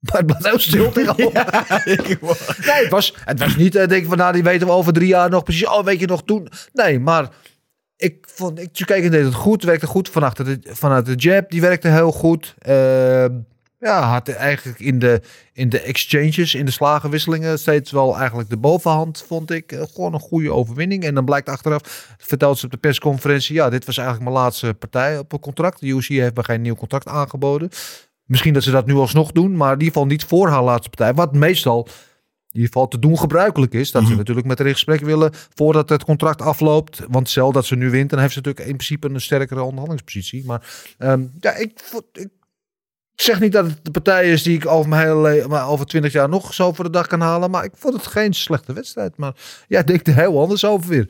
Maar 0.00 0.16
het 0.16 0.26
blijft 0.26 0.46
heel 0.46 0.58
stil 0.58 0.92
Nee, 2.66 2.82
het 2.82 2.90
was, 2.90 3.14
het 3.24 3.38
was 3.38 3.56
niet, 3.56 3.74
uh, 3.74 3.86
denk 3.86 4.02
ik 4.02 4.08
van, 4.08 4.16
nou, 4.16 4.32
die 4.32 4.42
weten 4.42 4.66
we 4.66 4.72
over 4.72 4.92
drie 4.92 5.08
jaar 5.08 5.30
nog 5.30 5.42
precies. 5.42 5.66
Oh, 5.66 5.84
weet 5.84 6.00
je 6.00 6.06
nog 6.06 6.24
toen? 6.24 6.48
Nee, 6.72 7.00
maar 7.00 7.28
ik 7.96 8.26
vond, 8.34 8.58
ik, 8.60 8.68
Chukagian 8.72 9.10
deed 9.10 9.24
het 9.24 9.34
goed, 9.34 9.62
werkte 9.62 9.86
goed 9.86 10.08
vanuit 10.08 10.36
de, 10.36 10.58
vanuit 10.62 11.06
de 11.06 11.14
jab. 11.14 11.50
Die 11.50 11.60
werkte 11.60 11.88
heel 11.88 12.12
goed. 12.12 12.54
Ehm, 12.58 13.32
ja, 13.78 14.02
had 14.02 14.28
eigenlijk 14.28 14.80
in 14.80 14.98
de, 14.98 15.20
in 15.52 15.68
de 15.68 15.80
exchanges, 15.80 16.54
in 16.54 16.64
de 16.64 16.70
slagenwisselingen 16.70 17.58
steeds 17.58 17.90
wel 17.90 18.16
eigenlijk 18.16 18.48
de 18.50 18.56
bovenhand, 18.56 19.24
vond 19.26 19.50
ik. 19.50 19.72
Eh, 19.72 19.82
gewoon 19.94 20.14
een 20.14 20.20
goede 20.20 20.52
overwinning. 20.52 21.04
En 21.04 21.14
dan 21.14 21.24
blijkt 21.24 21.48
achteraf, 21.48 22.14
vertelt 22.18 22.58
ze 22.58 22.64
op 22.64 22.70
de 22.70 22.76
persconferentie, 22.76 23.54
ja, 23.54 23.70
dit 23.70 23.84
was 23.84 23.96
eigenlijk 23.96 24.30
mijn 24.30 24.42
laatste 24.42 24.74
partij 24.74 25.18
op 25.18 25.32
een 25.32 25.40
contract. 25.40 25.80
De 25.80 25.86
UFC 25.86 26.08
heeft 26.08 26.36
me 26.36 26.44
geen 26.44 26.62
nieuw 26.62 26.74
contract 26.74 27.06
aangeboden. 27.06 27.68
Misschien 28.24 28.52
dat 28.52 28.62
ze 28.62 28.70
dat 28.70 28.86
nu 28.86 28.94
alsnog 28.94 29.32
doen, 29.32 29.56
maar 29.56 29.72
in 29.72 29.78
ieder 29.78 29.92
geval 29.92 30.06
niet 30.06 30.24
voor 30.24 30.48
haar 30.48 30.62
laatste 30.62 30.88
partij. 30.90 31.14
Wat 31.14 31.34
meestal 31.34 31.86
in 32.50 32.54
ieder 32.54 32.72
geval 32.72 32.88
te 32.88 32.98
doen 32.98 33.18
gebruikelijk 33.18 33.72
is. 33.72 33.90
Dat 33.90 34.02
ze 34.02 34.08
Mhm. 34.08 34.16
natuurlijk 34.16 34.46
met 34.46 34.58
haar 34.58 34.66
in 34.66 34.72
gesprek 34.72 35.00
willen 35.00 35.32
voordat 35.54 35.88
het 35.88 36.04
contract 36.04 36.42
afloopt. 36.42 37.00
Want 37.08 37.28
stel 37.28 37.52
dat 37.52 37.66
ze 37.66 37.76
nu 37.76 37.90
wint, 37.90 38.10
dan 38.10 38.18
heeft 38.18 38.32
ze 38.32 38.38
natuurlijk 38.38 38.66
in 38.66 38.76
principe 38.76 39.08
een 39.08 39.20
sterkere 39.20 39.60
onderhandelingspositie. 39.62 40.44
Maar 40.46 40.62
ehm, 40.98 41.22
ja, 41.40 41.54
ik 41.54 41.72
zeg 43.22 43.40
niet 43.40 43.52
dat 43.52 43.66
het 43.66 43.84
de 43.84 43.90
partij 43.90 44.32
is 44.32 44.42
die 44.42 44.56
ik 44.56 44.66
over 44.66 44.88
mijn 44.88 45.06
hele 45.06 45.20
le- 45.20 45.48
maar 45.48 45.68
over 45.68 45.86
twintig 45.86 46.12
jaar 46.12 46.28
nog 46.28 46.54
zo 46.54 46.72
voor 46.72 46.84
de 46.84 46.90
dag 46.90 47.06
kan 47.06 47.20
halen. 47.20 47.50
Maar 47.50 47.64
ik 47.64 47.72
vond 47.74 47.94
het 47.94 48.06
geen 48.06 48.32
slechte 48.34 48.72
wedstrijd. 48.72 49.16
Maar 49.16 49.34
ja, 49.68 49.80
ik 49.80 49.86
denk 49.86 50.06
er 50.06 50.14
heel 50.14 50.40
anders 50.40 50.64
over 50.64 50.88
weer. 50.88 51.02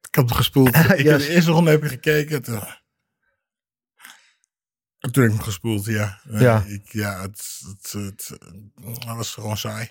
Ik 0.00 0.14
heb 0.14 0.26
hem 0.28 0.36
gespoeld. 0.36 0.68
Ik 0.98 1.06
heb 1.06 1.18
de 1.18 1.28
eerste 1.28 1.50
ronde 1.50 1.70
heb 1.70 1.84
ik 1.84 1.90
gekeken. 1.90 2.42
Toen, 2.42 2.62
en 4.98 5.12
toen 5.12 5.22
heb 5.22 5.32
ik 5.32 5.38
hem 5.38 5.46
gespoeld, 5.46 5.84
ja. 5.84 6.20
Ja. 6.30 6.64
Ik, 6.66 6.92
ja, 6.92 7.20
het, 7.20 7.60
het, 7.66 7.92
het, 7.92 8.28
het 8.84 9.04
was 9.04 9.34
gewoon 9.34 9.56
saai. 9.56 9.90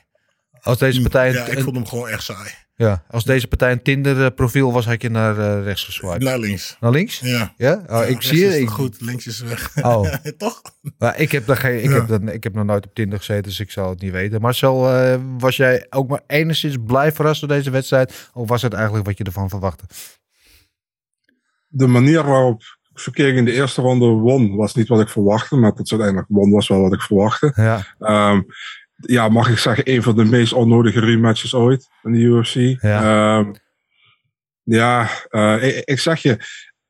Als 0.62 0.78
deze 0.78 1.02
partij, 1.02 1.32
Ja, 1.32 1.46
ik 1.46 1.60
vond 1.60 1.76
hem 1.76 1.86
gewoon 1.88 2.08
echt 2.08 2.24
saai. 2.24 2.50
ja, 2.76 3.04
als 3.10 3.24
deze 3.24 3.48
partij 3.48 3.72
een 3.72 3.82
Tinder 3.82 4.32
profiel 4.32 4.72
was, 4.74 4.86
had 4.86 5.02
je 5.02 5.10
naar 5.10 5.38
eh, 5.40 5.64
rechts 5.64 5.84
geswiped. 5.84 6.22
Naar 6.22 6.40
links. 6.40 6.78
Naar 6.80 6.92
links? 6.92 7.20
Ja. 7.20 7.54
Ja? 7.58 7.74
Oh, 7.74 7.86
Ja, 7.88 8.04
ik 8.04 8.22
zie 8.22 8.38
je. 8.40 8.60
Ik, 8.60 8.70
goed, 8.70 9.02
links 9.02 9.28
is 9.28 9.40
weg. 9.40 9.72
Oh. 9.82 10.14
Toch? 10.38 10.62
Maar 10.98 11.20
ik 11.20 11.32
heb, 11.32 11.46
daar 11.46 11.58
geen, 11.58 11.78
ik, 11.84 11.90
Ja. 11.90 11.92
heb 11.96 12.08
dan, 12.08 12.30
ik 12.30 12.44
heb 12.44 12.54
nog 12.54 12.66
nooit 12.66 12.86
op 12.86 12.94
Tinder 12.94 13.18
gezeten, 13.18 13.44
dus 13.44 13.60
ik 13.60 13.72
zal 13.72 13.90
het 13.90 14.02
niet 14.02 14.12
weten. 14.12 14.42
Marcel, 14.42 14.90
eh, 14.94 15.20
was 15.38 15.56
jij 15.56 15.86
ook 15.90 16.08
maar 16.08 16.22
enigszins 16.28 16.76
blij 16.86 17.12
verrast 17.12 17.40
door 17.40 17.50
deze 17.50 17.70
wedstrijd? 17.70 18.30
Of 18.34 18.48
was 18.50 18.62
het 18.62 18.74
eigenlijk 18.74 19.06
wat 19.06 19.18
je 19.18 19.24
ervan 19.24 19.50
verwachtte? 19.50 19.84
De 21.68 21.88
manier 21.88 22.24
waarop 22.24 22.62
Fouquet 22.94 23.36
in 23.36 23.46
de 23.46 23.52
eerste 23.52 23.82
ronde 23.82 24.06
won, 24.06 24.56
was 24.56 24.76
niet 24.76 24.88
wat 24.88 25.00
ik 25.02 25.10
verwachtte. 25.10 25.56
Maar 25.56 25.74
dat 25.76 25.88
ze 25.88 25.94
uiteindelijk 25.94 26.32
won, 26.32 26.52
was 26.52 26.68
wel 26.68 26.82
wat 26.82 26.94
ik 26.94 27.02
verwachtte. 27.02 27.52
Ja, 27.56 27.96
Ehm, 28.00 28.42
ja, 28.98 29.30
mag 29.30 29.50
ik 29.50 29.58
zeggen, 29.58 29.92
een 29.92 30.04
van 30.04 30.16
de 30.16 30.26
meest 30.26 30.54
onnodige 30.54 31.00
rematches 31.00 31.54
ooit 31.54 31.88
in 32.04 32.12
de 32.12 32.20
UFC. 32.20 32.82
Ja. 32.82 33.38
Ehm, 33.40 33.54
ja, 34.64 35.10
eh, 35.30 35.64
ik, 35.68 35.82
ik 35.86 36.00
zeg 36.00 36.22
je, 36.22 36.38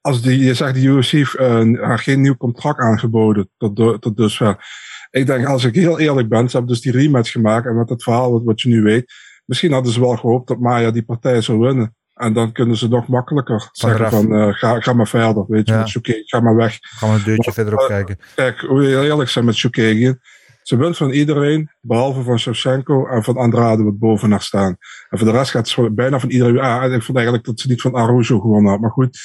als 0.02 0.22
die, 0.22 0.40
je 0.40 0.54
zegt 0.54 0.74
de 0.74 0.82
UFC 0.82 1.14
eh, 1.14 1.62
haar 1.82 2.00
geen 2.00 2.22
nieuw 2.22 2.38
contract 2.38 2.80
aangeboden 2.80 3.50
tot, 3.58 3.76
do- 3.76 3.98
tot 3.98 4.18
dusver. 4.18 4.66
Ik 5.12 5.26
denk, 5.26 5.46
als 5.46 5.64
ik 5.64 5.76
heel 5.76 6.00
eerlijk 6.00 6.30
ben, 6.30 6.50
ze 6.50 6.58
hebben 6.58 6.74
dus 6.74 6.82
die 6.84 6.92
rematch 6.92 7.32
gemaakt 7.32 7.66
en 7.66 7.78
met 7.78 7.90
het 7.90 8.04
verhaal 8.04 8.32
wat, 8.32 8.44
wat 8.44 8.62
je 8.62 8.70
nu 8.70 8.82
weet, 8.82 9.14
misschien 9.46 9.72
hadden 9.72 9.92
ze 9.94 10.00
wel 10.00 10.16
gehoopt 10.18 10.48
dat 10.48 10.60
Maya 10.60 10.92
die 10.92 11.04
partij 11.06 11.42
zou 11.42 11.60
winnen. 11.60 11.96
En 12.14 12.34
dan 12.34 12.52
kunnen 12.52 12.78
ze 12.78 12.88
nog 12.88 13.08
makkelijker 13.08 13.70
zeggen 13.72 14.10
van, 14.10 14.36
eh, 14.36 14.54
ga, 14.54 14.80
ga 14.80 14.94
maar 14.94 15.08
verder, 15.08 15.46
weet 15.48 15.68
je, 15.68 15.74
Ja. 15.74 15.86
met 15.86 16.22
ga 16.26 16.40
maar 16.40 16.56
weg. 16.56 16.78
gaan 16.82 17.10
we 17.10 17.16
een 17.16 17.24
deurtje 17.24 17.52
verderop 17.52 17.80
eh, 17.80 17.88
kijken. 17.88 18.18
Kijk, 18.36 18.60
hoe 18.60 18.84
eerlijk 19.04 19.30
zijn 19.30 19.46
met 19.46 19.56
Shukagin. 19.56 20.20
Ze 20.68 20.78
wint 20.78 20.98
van 20.98 21.12
iedereen, 21.12 21.70
behalve 21.82 22.22
van 22.22 22.40
Shevchenko 22.40 23.06
en 23.06 23.24
van 23.24 23.38
Andrade, 23.38 23.84
wat 23.84 23.98
boven 23.98 24.32
haar 24.32 24.42
staan. 24.42 24.78
En 25.10 25.18
voor 25.18 25.28
de 25.28 25.34
rest 25.34 25.52
gaat 25.52 25.68
ze 25.68 25.92
bijna 25.92 26.20
van 26.20 26.30
iedereen. 26.30 26.60
Ah, 26.60 26.94
ik 26.94 27.04
vond 27.04 27.18
eigenlijk 27.18 27.46
dat 27.46 27.60
ze 27.60 27.68
niet 27.68 27.82
van 27.82 27.94
Arujo 27.94 28.40
gewonnen 28.40 28.72
had. 28.72 28.80
Maar 28.80 28.92
goed, 28.92 29.20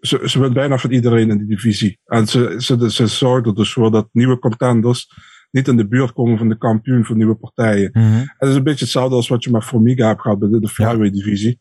ze, 0.00 0.20
ze 0.24 0.40
wint 0.40 0.52
bijna 0.52 0.78
van 0.78 0.90
iedereen 0.90 1.30
in 1.30 1.38
die 1.38 1.46
divisie. 1.46 1.98
En 2.04 2.26
ze, 2.26 2.54
ze, 2.58 2.90
ze 2.90 3.06
zorgt 3.06 3.46
er 3.46 3.54
dus 3.54 3.72
voor 3.72 3.90
dat 3.90 4.08
nieuwe 4.12 4.38
contenders 4.38 5.06
niet 5.50 5.68
in 5.68 5.76
de 5.76 5.88
buurt 5.88 6.12
komen 6.12 6.38
van 6.38 6.48
de 6.48 6.58
kampioen 6.58 7.04
van 7.04 7.16
nieuwe 7.16 7.36
partijen. 7.36 7.92
En 7.92 8.34
dat 8.38 8.48
is 8.48 8.56
een 8.56 8.62
beetje 8.62 8.84
hetzelfde 8.84 9.16
als 9.16 9.28
wat 9.28 9.44
je 9.44 9.50
met 9.50 9.64
Formiga 9.64 10.06
hebt 10.06 10.20
gehad 10.20 10.38
bij 10.38 10.48
de, 10.48 10.60
de 10.60 10.68
flyweight 10.68 11.14
divisie. 11.14 11.60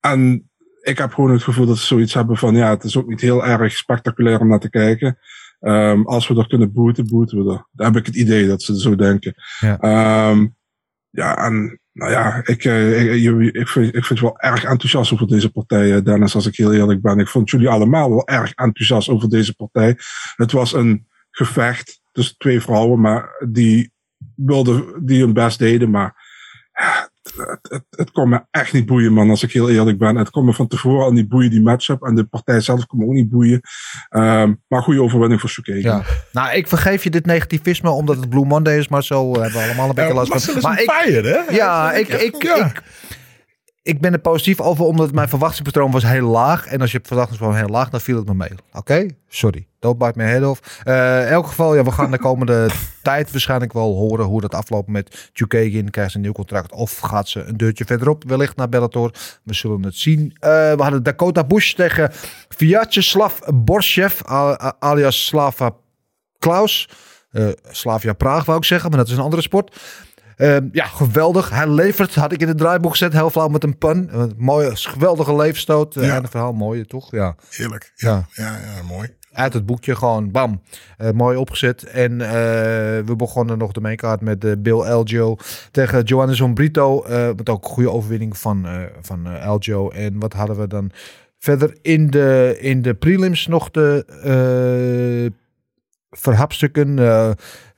En 0.00 0.50
ik 0.82 0.98
heb 0.98 1.14
gewoon 1.14 1.30
het 1.30 1.42
gevoel 1.42 1.66
dat 1.66 1.78
ze 1.78 1.86
zoiets 1.86 2.14
hebben 2.14 2.36
van, 2.36 2.54
ja, 2.56 2.70
het 2.70 2.84
is 2.84 2.96
ook 2.96 3.08
niet 3.08 3.20
heel 3.20 3.46
erg 3.46 3.72
spectaculair 3.72 4.40
om 4.40 4.48
naar 4.48 4.60
te 4.60 4.70
kijken. 4.70 5.18
Ehm, 5.60 6.02
als 6.02 6.28
we 6.28 6.38
er 6.38 6.48
kunnen 6.48 6.72
boeten, 6.72 7.06
boeten 7.06 7.44
we 7.44 7.52
er. 7.52 7.66
Dan 7.72 7.86
heb 7.86 7.96
ik 7.96 8.06
het 8.06 8.16
idee 8.16 8.46
dat 8.46 8.62
ze 8.62 8.80
zo 8.80 8.94
denken. 8.94 9.34
Ja. 9.60 9.78
Ehm, 9.78 10.46
ja, 11.10 11.36
en 11.46 11.80
nou 11.92 12.10
ja, 12.10 12.40
ik, 12.44 12.64
eh, 12.64 13.14
ik, 13.14 13.20
je- 13.20 13.52
ik, 13.52 13.68
vind, 13.68 13.94
ik 13.94 14.04
vind 14.04 14.20
wel 14.20 14.38
erg 14.38 14.64
enthousiast 14.64 15.12
over 15.12 15.26
deze 15.26 15.50
partij, 15.50 15.94
eh, 15.96 16.02
Dennis, 16.04 16.34
als 16.34 16.46
ik 16.46 16.56
heel 16.56 16.72
eerlijk 16.72 17.00
ben. 17.02 17.18
Ik 17.18 17.28
vond 17.28 17.50
jullie 17.50 17.68
allemaal 17.68 18.10
wel 18.10 18.26
erg 18.28 18.52
enthousiast 18.54 19.08
over 19.08 19.28
deze 19.28 19.54
partij. 19.54 19.96
Het 20.36 20.52
was 20.52 20.72
een 20.72 21.06
gevecht 21.30 22.00
tussen 22.12 22.36
twee 22.38 22.60
vrouwen, 22.60 23.00
maar 23.00 23.46
die 23.48 23.92
wilden, 24.34 25.06
die 25.06 25.20
hun 25.20 25.32
best 25.32 25.58
deden, 25.58 25.90
maar 25.90 26.14
het, 27.36 27.58
het, 27.62 27.84
het 27.90 28.10
kon 28.10 28.28
me 28.28 28.44
echt 28.50 28.72
niet 28.72 28.86
boeien, 28.86 29.12
man, 29.12 29.30
als 29.30 29.42
ik 29.42 29.52
heel 29.52 29.70
eerlijk 29.70 29.98
ben. 29.98 30.16
Het 30.16 30.30
kon 30.30 30.44
me 30.44 30.52
van 30.52 30.66
tevoren 30.66 31.04
al 31.04 31.12
niet 31.12 31.28
boeien, 31.28 31.50
die 31.50 31.62
matchup. 31.62 32.02
En 32.02 32.14
de 32.14 32.24
partij 32.24 32.60
zelf 32.60 32.86
kon 32.86 32.98
me 32.98 33.04
ook 33.04 33.12
niet 33.12 33.28
boeien. 33.28 33.60
Ehm, 34.08 34.54
maar 34.68 34.82
goede 34.82 35.02
overwinning 35.02 35.40
voor 35.40 35.50
Sukeken. 35.50 35.90
Ja. 35.90 36.02
Nou, 36.32 36.56
ik 36.56 36.68
vergeef 36.68 37.04
je 37.04 37.10
dit 37.10 37.26
negativisme 37.26 37.90
omdat 37.90 38.16
het 38.16 38.28
Blue 38.28 38.44
Monday 38.44 38.78
is, 38.78 38.88
maar 38.88 39.04
zo 39.04 39.32
hebben 39.32 39.60
we 39.60 39.66
allemaal 39.66 39.88
een 39.88 39.94
beetje 39.94 40.14
last 40.14 40.44
van. 40.44 40.56
is 40.56 40.62
Maar 40.62 40.72
een 40.72 40.82
ik, 40.82 40.90
fire, 40.90 41.28
hè? 41.28 41.54
ja, 41.54 41.92
ik, 41.92 42.08
ik, 42.08 42.36
ik, 42.36 42.82
ik 43.86 44.00
ben 44.00 44.12
er 44.12 44.18
positief 44.18 44.60
over, 44.60 44.84
omdat 44.84 45.12
mijn 45.12 45.28
verwachtingspatroon 45.28 45.90
was 45.90 46.02
heel 46.02 46.28
laag. 46.28 46.66
En 46.66 46.80
als 46.80 46.92
je 46.92 47.00
verwachtingspatroon 47.02 47.58
heel 47.58 47.68
laag, 47.68 47.90
dan 47.90 48.00
viel 48.00 48.16
het 48.16 48.26
me 48.26 48.34
mee. 48.34 48.50
Oké? 48.72 49.06
Sorry. 49.28 49.66
Don't 49.78 49.98
bite 49.98 50.12
my 50.14 50.24
head 50.24 50.44
off. 50.44 50.80
Eh, 50.84 51.20
in 51.20 51.26
elk 51.26 51.46
geval, 51.46 51.74
ja, 51.74 51.84
we 51.84 51.90
gaan 51.92 52.10
de 52.10 52.18
komende 52.18 52.68
tijd 53.02 53.30
waarschijnlijk 53.30 53.72
wel 53.72 53.94
horen 53.94 54.24
hoe 54.24 54.40
dat 54.40 54.54
afloopt 54.54 54.88
met 54.88 55.30
Chukagin. 55.32 55.90
Krijgt 55.90 56.10
ze 56.10 56.16
een 56.16 56.22
nieuw 56.22 56.32
contract 56.32 56.72
of 56.72 56.98
gaat 56.98 57.28
ze 57.28 57.42
een 57.42 57.56
deurtje 57.56 57.84
verderop 57.84 58.24
wellicht 58.24 58.56
naar 58.56 58.68
Bellator. 58.68 59.10
We 59.42 59.54
zullen 59.54 59.82
het 59.82 59.96
zien. 59.96 60.36
Eh, 60.40 60.50
we 60.50 60.82
hadden 60.82 61.02
Dakota 61.02 61.44
Bush 61.44 61.72
tegen 61.72 62.10
Vyacheslav 62.48 63.38
Borshev, 63.54 64.22
alias 64.78 65.26
Slava 65.26 65.70
Klaus. 66.38 66.88
Eh, 67.30 67.48
Slavia 67.70 68.12
Praag 68.12 68.44
wou 68.44 68.58
ik 68.58 68.64
zeggen, 68.64 68.90
maar 68.90 68.98
dat 68.98 69.08
is 69.08 69.14
een 69.14 69.22
andere 69.22 69.42
sport. 69.42 69.76
Ehm, 70.36 70.68
ja, 70.72 70.84
geweldig. 70.86 71.50
Hij 71.50 71.68
levert, 71.68 72.14
had 72.14 72.32
ik 72.32 72.40
in 72.40 72.48
het 72.48 72.58
draaiboek 72.58 72.90
gezet, 72.90 73.12
heel 73.12 73.30
flauw 73.30 73.48
met 73.48 73.64
een 73.64 73.78
pun. 73.78 74.08
Een 74.12 74.34
mooie, 74.36 74.76
geweldige 74.76 75.36
leefstoot. 75.36 75.96
Eh, 75.96 76.06
Ja. 76.06 76.16
En 76.16 76.22
een 76.22 76.28
verhaal, 76.30 76.52
mooi 76.52 76.84
toch? 76.84 77.10
Ja. 77.10 77.34
Heerlijk. 77.50 77.92
Ja. 77.94 78.26
Ja, 78.32 78.44
ja, 78.44 78.74
ja, 78.76 78.82
mooi. 78.88 79.14
Uit 79.32 79.52
het 79.52 79.66
boekje 79.66 79.96
gewoon, 79.96 80.30
bam. 80.30 80.62
Eh, 80.96 81.10
mooi 81.10 81.36
opgezet. 81.36 81.82
En 81.84 82.20
eh, 82.20 82.28
we 83.06 83.14
begonnen 83.16 83.58
nog 83.58 83.72
de 83.72 83.80
maincard 83.80 84.20
met 84.20 84.44
eh, 84.44 84.52
Bill 84.58 84.80
Elgio 84.80 85.36
tegen 85.70 86.02
Johannes 86.02 86.42
Brito. 86.54 87.02
eh 87.04 87.26
met 87.36 87.48
ook 87.48 87.64
een 87.64 87.70
goede 87.70 87.90
overwinning 87.90 88.38
van, 88.38 88.66
eh 88.66 88.80
van 89.00 89.26
eh, 89.26 89.42
Elgio. 89.44 89.90
En 89.90 90.18
wat 90.18 90.32
hadden 90.32 90.56
we 90.58 90.66
dan 90.66 90.90
verder 91.38 91.76
in 91.82 92.10
de, 92.10 92.56
in 92.60 92.82
de 92.82 92.94
prelims 92.94 93.46
nog 93.46 93.70
de 93.70 94.04
eh 94.22 95.44
verhapstukken. 96.10 96.98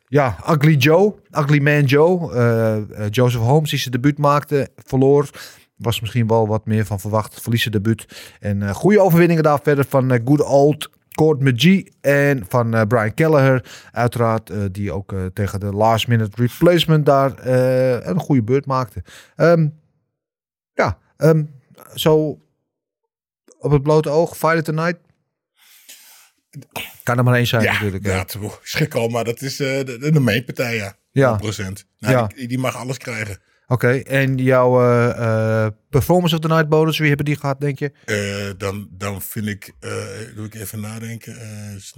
Ja, 0.09 0.37
Ugly 0.51 0.75
Joe, 0.75 1.15
Ugly 1.31 1.59
Man 1.59 1.85
Joe. 1.85 2.33
eh, 2.33 2.77
eh, 2.77 3.11
Joseph 3.11 3.43
Holmes 3.43 3.71
die 3.71 3.79
zijn 3.79 3.93
debuut 3.93 4.19
maakte, 4.19 4.69
verloor. 4.77 5.31
Was 5.77 6.01
misschien 6.01 6.27
wel 6.27 6.49
wat 6.49 6.67
meer 6.67 6.85
van 6.85 7.01
verwacht. 7.01 7.41
Verliezen 7.41 7.73
debuut. 7.73 8.33
En 8.41 8.63
eh, 8.63 8.75
goede 8.75 9.01
overwinningen 9.01 9.43
daar 9.43 9.61
verder 9.63 9.85
van 9.89 10.21
Good 10.25 10.45
Old 10.45 10.91
Court 11.11 11.41
McGee 11.41 11.93
en 12.01 12.45
van 12.49 12.87
Brian 12.89 13.15
Kelleher. 13.15 13.89
Uiteraard, 13.93 14.53
die 14.73 14.93
ook 14.93 15.15
tegen 15.33 15.61
de 15.61 15.73
last 15.73 16.09
minute 16.09 16.43
replacement 16.43 17.07
daar 17.07 17.47
een 18.07 18.21
goede 18.21 18.43
beurt 18.43 18.67
maakte. 18.67 19.03
Ehm, 19.37 19.69
ja, 20.73 20.99
ehm, 21.17 21.45
zo 21.95 22.39
op 23.59 23.71
het 23.71 23.83
blote 23.83 24.11
oog, 24.11 24.37
Fighter 24.37 24.63
Tonight. 24.63 24.99
Kan 27.03 27.19
er 27.19 27.25
maar 27.25 27.35
één 27.35 27.47
zijn 27.47 27.63
Ja, 27.63 27.73
natuurlijk. 27.73 28.05
ja 28.07 28.25
schrik 28.63 28.95
al, 28.95 29.09
maar 29.09 29.25
dat 29.25 29.43
is 29.43 29.61
eh, 29.61 29.85
de, 29.85 30.11
de 30.13 30.21
mainpartij, 30.21 30.77
ja. 30.77 30.97
Ja. 31.13 31.41
100%. 31.43 31.45
Nou, 31.47 31.83
Ja. 31.99 32.27
die, 32.27 32.49
die 32.49 32.59
mag 32.59 32.77
alles 32.77 32.99
krijgen. 32.99 33.39
Oké, 33.67 33.89
en 33.99 34.37
jouw 34.37 34.81
eh, 34.81 35.65
eh, 35.65 35.73
Performance 35.91 36.35
of 36.35 36.41
the 36.41 36.49
Night 36.49 36.69
bonus, 36.69 36.99
wie 36.99 37.09
hebben 37.09 37.27
die 37.27 37.37
gehad, 37.37 37.61
denk 37.61 37.79
je? 37.79 38.55
Dan, 38.59 38.89
dan 38.91 39.23
vind 39.23 39.47
ik, 39.47 39.73
doe 40.35 40.47
ik 40.47 40.55
even 40.55 40.81
nadenken. 40.81 41.37
is 41.77 41.93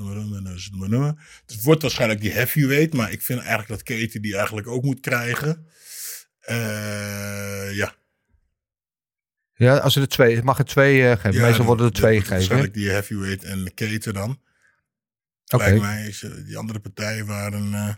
het 0.71 0.77
nummer, 0.91 1.15
het 1.47 1.63
wordt 1.63 1.83
waarschijnlijk 1.83 2.21
die 2.21 2.33
heavyweight, 2.33 2.95
maar 2.95 3.13
ik 3.13 3.23
vind 3.23 3.39
eigenlijk 3.39 3.69
dat 3.69 3.83
Katie 3.83 4.21
die 4.21 4.37
eigenlijk 4.37 4.67
ook 4.69 4.83
moet 4.85 5.01
krijgen. 5.01 5.67
Ja. 7.73 7.95
Ja, 9.55 9.77
als 9.77 9.97
er 9.97 10.09
twee, 10.09 10.43
mag 10.43 10.59
er 10.59 10.65
twee 10.65 11.17
geven. 11.17 11.33
ja, 11.33 11.47
Meestal 11.47 11.65
worden 11.65 11.87
er 11.87 11.93
twee 11.93 12.13
gegeven. 12.15 12.35
Waarschijnlijk 12.37 12.75
die 12.75 12.91
heavyweight 12.91 13.45
en 13.45 13.75
Katen 13.75 14.15
dan. 14.15 14.39
Lijkt 15.59 15.81
mij, 15.81 16.07
is, 16.07 16.23
eh, 16.23 16.31
die 16.47 16.57
andere 16.59 16.79
partijen 16.79 17.27
waren... 17.27 17.75
eh, 17.75 17.89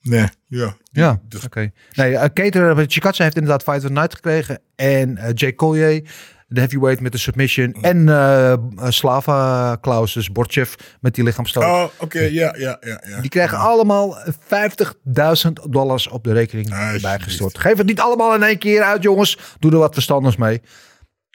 nee, 0.00 0.26
ja. 0.46 0.76
Ja, 0.90 1.20
Dus- 1.28 1.44
oké. 1.44 1.70
Nee, 1.92 2.12
uh, 2.12 2.24
Cater, 2.24 2.84
Chikatsa 2.88 3.22
heeft 3.24 3.36
inderdaad 3.36 3.62
Fight 3.62 3.78
of 3.78 3.86
the 3.86 3.92
Night 3.92 4.14
gekregen. 4.14 4.58
En 4.76 5.16
eh, 5.16 5.30
Jay 5.34 5.54
Collier, 5.54 6.02
de 6.48 6.60
heavyweight 6.60 7.00
met 7.00 7.12
de 7.12 7.18
submission. 7.18 7.74
Mm. 7.76 7.84
En 7.84 8.08
eh, 8.08 8.54
Slava 8.88 9.76
Klaus, 9.80 10.12
dus 10.12 10.32
Borchev 10.32 10.74
met 11.00 11.14
die 11.14 11.24
lichaamstoot. 11.24 11.62
Oh, 11.64 11.84
oké, 11.98 12.20
ja, 12.20 12.54
ja, 12.58 12.76
ja, 12.80 13.02
ja. 13.06 13.20
Die 13.20 13.30
krijgen 13.30 13.58
allemaal 13.58 14.16
50.000 14.30 15.52
dollars 15.70 16.08
op 16.08 16.24
de 16.24 16.32
rekening 16.32 16.70
Alsjeblieft. 16.70 17.02
bijgestort. 17.02 17.58
Geef 17.58 17.76
het 17.76 17.86
niet 17.86 18.00
allemaal 18.00 18.34
in 18.34 18.42
één 18.42 18.58
keer 18.58 18.82
uit, 18.82 19.02
jongens. 19.02 19.38
Doe 19.58 19.72
er 19.72 19.78
wat 19.78 19.94
verstandigs 19.94 20.36
mee. 20.36 20.62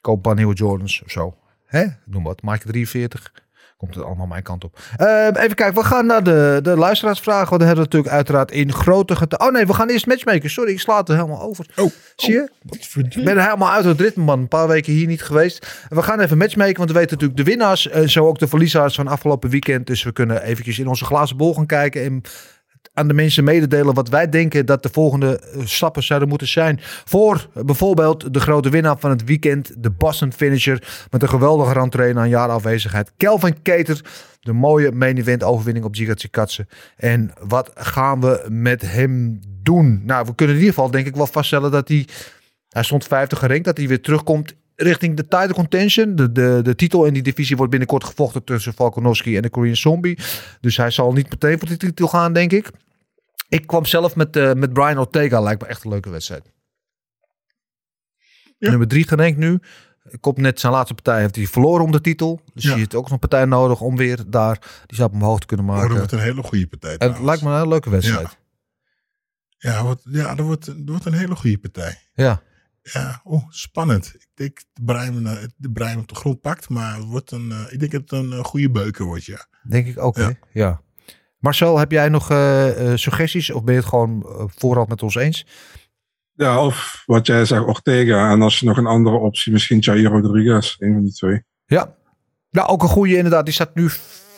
Koop 0.01 0.15
een 0.15 0.21
paar 0.21 0.35
nieuwe 0.35 0.53
Jordans 0.55 1.01
of 1.05 1.11
zo. 1.11 1.37
Hè? 1.65 1.85
Noem 2.05 2.23
wat. 2.23 2.41
Maak 2.41 2.63
je 2.63 2.69
43. 2.69 3.31
Komt 3.79 3.95
het 3.95 4.03
allemaal 4.03 4.27
mijn 4.27 4.43
kant 4.43 4.63
op. 4.63 4.79
Eh, 4.97 5.25
even 5.25 5.55
kijken, 5.55 5.73
we 5.73 5.83
gaan 5.83 6.05
naar 6.05 6.23
de, 6.23 6.59
de 6.63 6.77
luisteraarsvragen. 6.77 7.49
Want 7.49 7.59
dan 7.61 7.67
hebben 7.67 7.85
we 7.85 7.91
natuurlijk 7.91 8.13
uiteraard 8.13 8.51
in 8.51 8.73
grote 8.73 9.15
getallen. 9.15 9.47
Oh 9.47 9.53
nee, 9.53 9.65
we 9.65 9.73
gaan 9.73 9.89
eerst 9.89 10.05
matchmaken. 10.05 10.49
Sorry, 10.49 10.71
ik 10.71 10.79
sla 10.79 10.97
het 10.97 11.09
er 11.09 11.15
helemaal 11.15 11.41
over. 11.41 11.65
Oh, 11.75 11.91
Zie 12.15 12.33
je? 12.33 12.49
Ik 13.09 13.23
ben 13.23 13.37
helemaal 13.43 13.71
uit 13.71 13.85
het 13.85 13.99
ritme, 13.99 14.23
man. 14.23 14.39
Een 14.39 14.47
paar 14.47 14.67
weken 14.67 14.93
hier 14.93 15.07
niet 15.07 15.23
geweest. 15.23 15.85
We 15.89 16.01
gaan 16.01 16.19
even 16.19 16.37
matchmaken, 16.37 16.77
want 16.77 16.89
we 16.89 16.97
weten 16.97 17.11
natuurlijk 17.11 17.37
de 17.39 17.51
winnaars. 17.51 17.89
En 17.89 18.09
zo 18.09 18.27
ook 18.27 18.39
de 18.39 18.47
verliezers 18.47 18.95
van 18.95 19.07
afgelopen 19.07 19.49
weekend. 19.49 19.87
Dus 19.87 20.03
we 20.03 20.11
kunnen 20.11 20.43
eventjes 20.43 20.79
in 20.79 20.87
onze 20.87 21.05
glazen 21.05 21.37
bol 21.37 21.53
gaan 21.53 21.65
kijken. 21.65 22.03
En 22.03 22.21
aan 22.93 23.07
de 23.07 23.13
mensen 23.13 23.43
mededelen 23.43 23.93
wat 23.93 24.09
wij 24.09 24.29
denken 24.29 24.65
dat 24.65 24.83
de 24.83 24.89
volgende 24.91 25.39
eh, 25.39 25.61
stappen 25.65 26.03
zouden 26.03 26.29
moeten 26.29 26.47
zijn. 26.47 26.79
Voor 26.81 27.49
bijvoorbeeld 27.53 28.33
de 28.33 28.39
grote 28.39 28.69
winnaar 28.69 28.97
van 28.99 29.09
het 29.09 29.23
weekend, 29.23 29.83
de 29.83 29.89
Boston 29.89 30.33
Finisher. 30.33 31.07
Met 31.11 31.21
een 31.21 31.29
geweldige 31.29 31.73
rentree 31.73 32.13
na 32.13 32.23
een 32.23 32.29
jaar 32.29 32.49
afwezigheid. 32.49 33.11
Kelvin 33.17 33.61
Keter, 33.61 34.01
de 34.39 34.53
mooie 34.53 34.91
main 34.91 35.17
event 35.17 35.43
overwinning 35.43 35.85
op 35.85 35.95
Giga. 35.95 36.45
En 36.95 37.31
wat 37.47 37.71
gaan 37.75 38.21
we 38.21 38.45
met 38.49 38.81
hem 38.81 39.39
doen? 39.63 40.01
Nou, 40.05 40.25
we 40.25 40.35
kunnen 40.35 40.55
in 40.55 40.61
ieder 40.61 40.75
geval 40.75 40.91
denk 40.91 41.07
ik 41.07 41.15
wel 41.15 41.27
vaststellen 41.27 41.71
dat 41.71 41.87
hij... 41.87 42.07
Hij 42.69 42.83
stond 42.83 43.07
50 43.07 43.39
gerankt, 43.39 43.65
dat 43.65 43.77
hij 43.77 43.87
weer 43.87 44.01
terugkomt 44.01 44.55
richting 44.81 45.15
de 45.17 45.27
title 45.27 45.53
contention. 45.53 46.15
De, 46.15 46.31
de, 46.31 46.59
de 46.63 46.75
titel 46.75 47.05
in 47.05 47.13
die 47.13 47.23
divisie 47.23 47.55
wordt 47.55 47.71
binnenkort 47.71 48.03
gevochten 48.03 48.43
tussen 48.43 48.73
Volkanovski 48.73 49.35
en 49.35 49.41
de 49.41 49.49
Korean 49.49 49.75
Zombie. 49.75 50.17
Dus 50.61 50.77
hij 50.77 50.91
zal 50.91 51.13
niet 51.13 51.29
meteen 51.29 51.59
voor 51.59 51.67
die 51.67 51.77
titel 51.77 52.07
gaan, 52.07 52.33
denk 52.33 52.51
ik. 52.51 52.69
Ik 53.49 53.67
kwam 53.67 53.85
zelf 53.85 54.15
met, 54.15 54.35
eh, 54.35 54.53
met 54.53 54.73
Brian 54.73 54.97
Ortega. 54.97 55.41
Lijkt 55.41 55.61
me 55.61 55.67
echt 55.67 55.83
een 55.83 55.89
leuke 55.89 56.09
wedstrijd. 56.09 56.51
Ja. 58.57 58.69
Nummer 58.69 58.87
drie 58.87 59.07
gerankt 59.07 59.37
nu. 59.37 59.59
Komt 60.19 60.37
net 60.37 60.59
zijn 60.59 60.73
laatste 60.73 60.93
partij. 60.93 61.19
Heeft 61.21 61.35
hij 61.35 61.47
verloren 61.47 61.85
om 61.85 61.91
de 61.91 62.01
titel. 62.01 62.41
Dus 62.53 62.63
Ja. 62.63 62.69
je 62.71 62.77
heeft 62.77 62.95
ook 62.95 63.03
nog 63.03 63.11
een 63.11 63.19
partij 63.19 63.45
nodig 63.45 63.81
om 63.81 63.95
weer 63.97 64.19
daar 64.27 64.83
die 64.85 64.95
stap 64.95 65.13
omhoog 65.13 65.39
te 65.39 65.45
kunnen 65.45 65.65
Oh, 65.65 65.71
dat 65.71 65.81
maken. 65.81 65.97
wordt 65.97 66.11
een 66.11 66.19
hele 66.19 66.43
goede 66.43 66.67
partij. 66.67 66.97
en 66.97 67.11
het 67.13 67.21
lijkt 67.21 67.41
me 67.41 67.49
een 67.49 67.55
hele 67.55 67.67
leuke 67.67 67.89
wedstrijd. 67.89 68.37
Ja, 69.57 69.83
wat, 69.83 70.01
ja 70.03 70.35
dat, 70.35 70.45
wordt, 70.45 70.65
dat 70.65 70.75
wordt 70.85 71.05
een 71.05 71.13
hele 71.13 71.35
goede 71.35 71.57
partij. 71.57 71.97
Ja. 72.13 72.41
Ja, 72.81 73.21
oh, 73.23 73.43
spannend. 73.49 74.13
Ik 74.15 74.27
denk 74.33 74.61
dat 74.81 74.95
eh, 74.97 75.43
de 75.55 75.71
Brian 75.71 75.99
op 75.99 76.07
de 76.07 76.15
grond 76.15 76.41
pakt, 76.41 76.69
maar 76.69 77.01
wordt 77.01 77.31
een, 77.31 77.51
eh, 77.51 77.73
ik 77.73 77.79
denk 77.79 77.91
dat 77.91 78.01
het 78.01 78.11
een 78.11 78.31
eh, 78.31 78.43
goede 78.43 78.71
beuker 78.71 79.05
wordt, 79.05 79.25
ja. 79.25 79.45
Denk 79.69 79.87
ik 79.87 79.99
ook, 79.99 80.17
Ja. 80.51 80.81
Marcel, 81.39 81.77
heb 81.79 81.91
jij 81.91 82.09
nog 82.09 82.31
eh, 82.31 82.91
eh, 82.91 82.97
suggesties? 82.97 83.51
Of 83.51 83.63
ben 83.63 83.73
je 83.73 83.79
het 83.79 83.89
gewoon 83.89 84.23
eh, 84.23 84.43
voorhand 84.47 84.89
met 84.89 85.03
ons 85.03 85.15
eens? 85.15 85.45
Ja, 86.33 86.65
of 86.65 87.03
wat 87.05 87.27
jij 87.27 87.45
zegt, 87.45 87.63
Ortega. 87.63 88.31
En 88.31 88.41
als 88.41 88.59
je 88.59 88.65
nog 88.65 88.77
een 88.77 88.85
andere 88.85 89.15
optie, 89.15 89.51
misschien 89.51 89.79
Jair 89.79 90.03
Rodriguez. 90.03 90.75
Een 90.79 90.93
van 90.93 91.03
die 91.03 91.13
twee. 91.13 91.43
Ja. 91.65 91.95
Ja, 92.49 92.63
ook 92.63 92.81
een 92.83 92.89
goede 92.89 93.15
inderdaad. 93.15 93.45
Die 93.45 93.53
staat 93.53 93.75
nu 93.75 93.89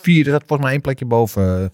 vier. 0.01 0.23
Dat 0.23 0.39
volgens 0.39 0.61
mij 0.61 0.71
één 0.71 0.81
plekje 0.81 1.05
boven. 1.05 1.63
eh, 1.63 1.69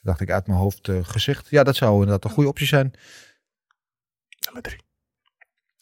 dacht 0.00 0.20
ik 0.20 0.30
uit 0.30 0.46
mijn 0.46 0.58
hoofd 0.58 0.88
eh, 0.88 0.98
gezegd. 1.02 1.46
Ja, 1.50 1.62
dat 1.62 1.76
zou 1.76 1.92
inderdaad 1.94 2.24
een 2.24 2.30
goede 2.30 2.48
optie 2.48 2.66
zijn. 2.66 2.92
Nummer 4.44 4.62
drie. 4.62 4.80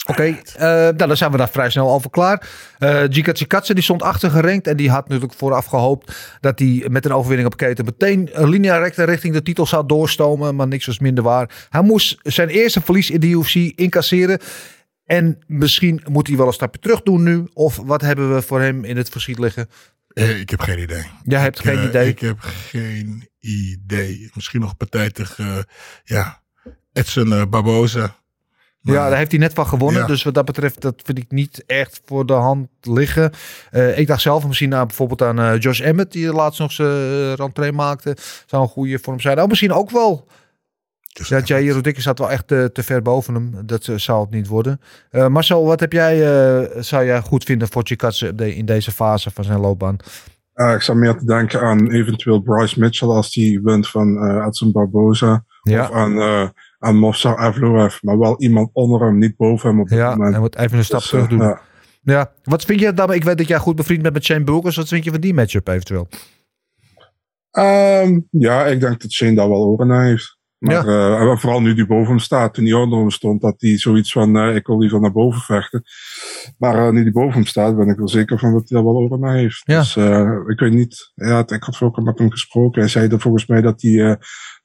Oké, 0.06 0.22
eh, 0.22 0.62
nou, 0.64 0.96
dan 0.96 1.16
zijn 1.16 1.30
we 1.30 1.36
daar 1.36 1.48
vrij 1.48 1.70
snel 1.70 1.90
over 1.90 2.10
klaar. 2.10 2.48
Eh 2.78 3.02
Gika 3.08 3.60
die 3.60 3.82
stond 3.82 4.02
achter 4.02 4.30
gerankt. 4.30 4.66
En 4.66 4.76
die 4.76 4.90
had 4.90 5.08
natuurlijk 5.08 5.38
vooraf 5.38 5.66
gehoopt 5.66 6.12
dat 6.40 6.58
hij 6.58 6.86
met 6.90 7.04
een 7.04 7.12
overwinning 7.12 7.48
op 7.48 7.56
keten 7.56 7.84
meteen 7.84 8.28
een 8.32 8.48
linea 8.48 8.78
recta 8.78 9.04
richting 9.04 9.34
de 9.34 9.42
titel 9.42 9.66
zou 9.66 9.86
doorstomen. 9.86 10.56
Maar 10.56 10.68
niks 10.68 10.86
was 10.86 10.98
minder 10.98 11.24
waar. 11.24 11.66
Hij 11.68 11.82
moest 11.82 12.18
zijn 12.22 12.48
eerste 12.48 12.80
verlies 12.80 13.10
in 13.10 13.20
de 13.20 13.26
UFC 13.26 13.54
incasseren. 13.54 14.38
En 15.04 15.38
misschien 15.46 16.02
moet 16.08 16.26
hij 16.26 16.36
wel 16.36 16.46
een 16.46 16.52
stapje 16.52 16.80
terug 16.80 17.02
doen 17.02 17.22
nu. 17.22 17.48
Of 17.52 17.76
wat 17.76 18.00
hebben 18.00 18.34
we 18.34 18.42
voor 18.42 18.60
hem 18.60 18.84
in 18.84 18.96
het 18.96 19.08
verschiet 19.08 19.38
liggen? 19.38 19.68
Eh, 20.08 20.40
ik 20.40 20.50
heb 20.50 20.60
geen 20.60 20.78
idee. 20.78 21.04
Jij 21.24 21.40
hebt 21.40 21.58
Ik, 21.58 21.64
geen 21.64 21.88
idee. 21.88 22.08
Ik 22.08 22.20
heb 22.20 22.38
geen 22.40 23.28
idee. 23.40 24.30
Misschien 24.34 24.60
nog 24.60 24.70
een 24.70 24.76
partij 24.76 25.10
tegen, 25.10 25.56
eh, 25.56 25.62
ja, 26.04 26.42
Edson 26.92 27.50
Barboza. 27.50 28.18
Maar- 28.80 28.94
Ja, 28.94 29.08
daar 29.08 29.18
heeft 29.18 29.30
hij 29.30 29.40
net 29.40 29.52
van 29.52 29.66
gewonnen. 29.66 30.00
Ja. 30.00 30.06
Dus 30.06 30.22
wat 30.22 30.34
dat 30.34 30.44
betreft, 30.44 30.80
dat 30.80 30.94
vind 31.04 31.18
ik 31.18 31.30
niet 31.30 31.64
echt 31.66 32.00
voor 32.04 32.26
de 32.26 32.32
hand 32.32 32.68
liggen. 32.80 33.32
Eh, 33.70 33.98
ik 33.98 34.06
dacht 34.06 34.20
zelf 34.22 34.46
misschien 34.46 34.74
aan 34.74 34.86
bijvoorbeeld 34.86 35.22
aan 35.22 35.38
eh, 35.38 35.58
Josh 35.58 35.80
Emmett, 35.80 36.12
die 36.12 36.32
laatst 36.32 36.60
nog 36.60 36.72
zijn 36.72 36.88
uh, 36.90 37.32
rentree 37.32 37.72
maakte. 37.72 38.16
Zou 38.46 38.62
een 38.62 38.68
goede 38.68 38.98
voor 38.98 39.12
hem 39.12 39.22
zijn. 39.22 39.36
Nou, 39.36 39.48
misschien 39.48 39.72
ook 39.72 39.90
wel. 39.90 40.26
Dus 41.12 41.28
Ja, 41.28 41.38
dat- 41.38 41.48
Jair 41.48 41.72
Rodriguez 41.72 42.04
zat 42.04 42.18
wel 42.18 42.30
echt 42.30 42.46
te, 42.48 42.70
te 42.72 42.82
ver 42.82 43.02
boven 43.02 43.34
hem. 43.34 43.52
Dat 43.66 43.88
zou 43.96 44.20
het 44.20 44.30
niet 44.30 44.46
worden. 44.46 44.80
Marcel, 45.10 45.64
wat 45.64 45.80
heb 45.80 45.92
jij, 45.92 46.16
zou 46.82 47.04
jij 47.04 47.20
goed 47.20 47.44
vinden 47.44 47.68
voor 47.68 47.82
Chikatse 47.84 48.34
in 48.36 48.64
deze 48.66 48.90
fase 48.92 49.30
van 49.30 49.44
zijn 49.44 49.60
loopbaan? 49.60 49.96
Eh, 50.52 50.72
ik 50.72 50.80
zou 50.82 50.98
meer 50.98 51.16
te 51.18 51.24
denken 51.24 51.60
aan 51.60 51.90
eventueel 51.90 52.40
Bryce 52.40 52.80
Mitchell 52.80 53.08
als 53.08 53.32
die 53.32 53.60
wint 53.62 53.88
van 53.88 54.24
Edson 54.46 54.72
Barboza. 54.72 55.44
Ja. 55.62 55.82
Of 55.88 55.92
aan, 55.94 56.52
eh 56.80 56.88
aan 56.88 56.96
Movsar 56.96 57.48
Evloev. 57.48 58.02
Maar 58.02 58.18
wel 58.18 58.40
iemand 58.40 58.70
onder 58.72 59.00
hem, 59.00 59.18
niet 59.18 59.36
boven 59.36 59.68
hem 59.68 59.80
op 59.80 59.88
dit 59.88 59.98
Ja, 59.98 60.10
moment. 60.10 60.30
hij 60.32 60.40
moet 60.40 60.56
even 60.56 60.78
een 60.78 60.84
stap 60.84 61.00
Dus, 61.00 61.08
terug 61.08 61.24
eh, 61.24 61.30
doen. 61.30 61.38
ja. 61.40 61.60
Ja. 62.02 62.32
Wat 62.42 62.64
vind 62.64 62.80
je 62.80 62.92
dan? 62.94 63.12
Ik 63.12 63.24
weet 63.24 63.38
dat 63.38 63.48
jij 63.48 63.58
goed 63.58 63.76
bevriend 63.76 64.02
bent 64.02 64.14
met 64.14 64.24
Shane 64.24 64.44
Burgers. 64.44 64.76
Wat 64.76 64.88
vind 64.88 65.04
je 65.04 65.10
van 65.10 65.20
die 65.20 65.34
matchup 65.34 65.68
eventueel? 65.68 66.08
Ehm, 67.50 68.18
ja, 68.30 68.66
ik 68.66 68.80
denk 68.80 69.00
dat 69.02 69.10
Shane 69.12 69.34
daar 69.34 69.48
wel 69.48 69.64
oren 69.66 69.86
naar 69.86 70.04
heeft. 70.04 70.38
Maar 70.58 70.86
Ja. 70.88 71.20
eh, 71.30 71.36
vooral 71.36 71.60
nu 71.60 71.74
die 71.74 71.86
boven 71.86 72.08
hem 72.08 72.18
staat. 72.18 72.54
Toen 72.54 72.64
hij 72.64 72.72
onder 72.72 72.98
hem 72.98 73.10
stond, 73.10 73.40
dat 73.40 73.54
hij 73.58 73.78
zoiets 73.78 74.12
van, 74.12 74.36
eh, 74.36 74.54
ik 74.54 74.66
wil 74.66 74.78
liever 74.78 75.00
naar 75.00 75.12
boven 75.12 75.40
vechten. 75.40 75.82
Maar 76.58 76.92
nu 76.92 77.02
die 77.02 77.12
boven 77.12 77.32
hem 77.32 77.44
staat, 77.46 77.76
ben 77.76 77.88
ik 77.88 78.00
er 78.00 78.10
zeker 78.10 78.38
van 78.38 78.52
dat 78.52 78.68
hij 78.68 78.78
daar 78.82 78.86
wel 78.92 79.02
oren 79.02 79.20
naar 79.20 79.34
heeft. 79.36 79.62
Ja. 79.64 79.78
Dus 79.78 79.96
ik 80.46 80.60
weet 80.60 80.72
niet. 80.72 81.12
Ja, 81.14 81.38
ik 81.46 81.62
had 81.62 81.80
ook 81.80 82.02
met 82.02 82.18
hem 82.18 82.30
gesproken. 82.30 82.80
Hij 82.80 82.90
zei 82.90 83.08
dat 83.08 83.20
volgens 83.22 83.46
mij 83.46 83.60
dat 83.60 83.82
hij, 83.82 84.18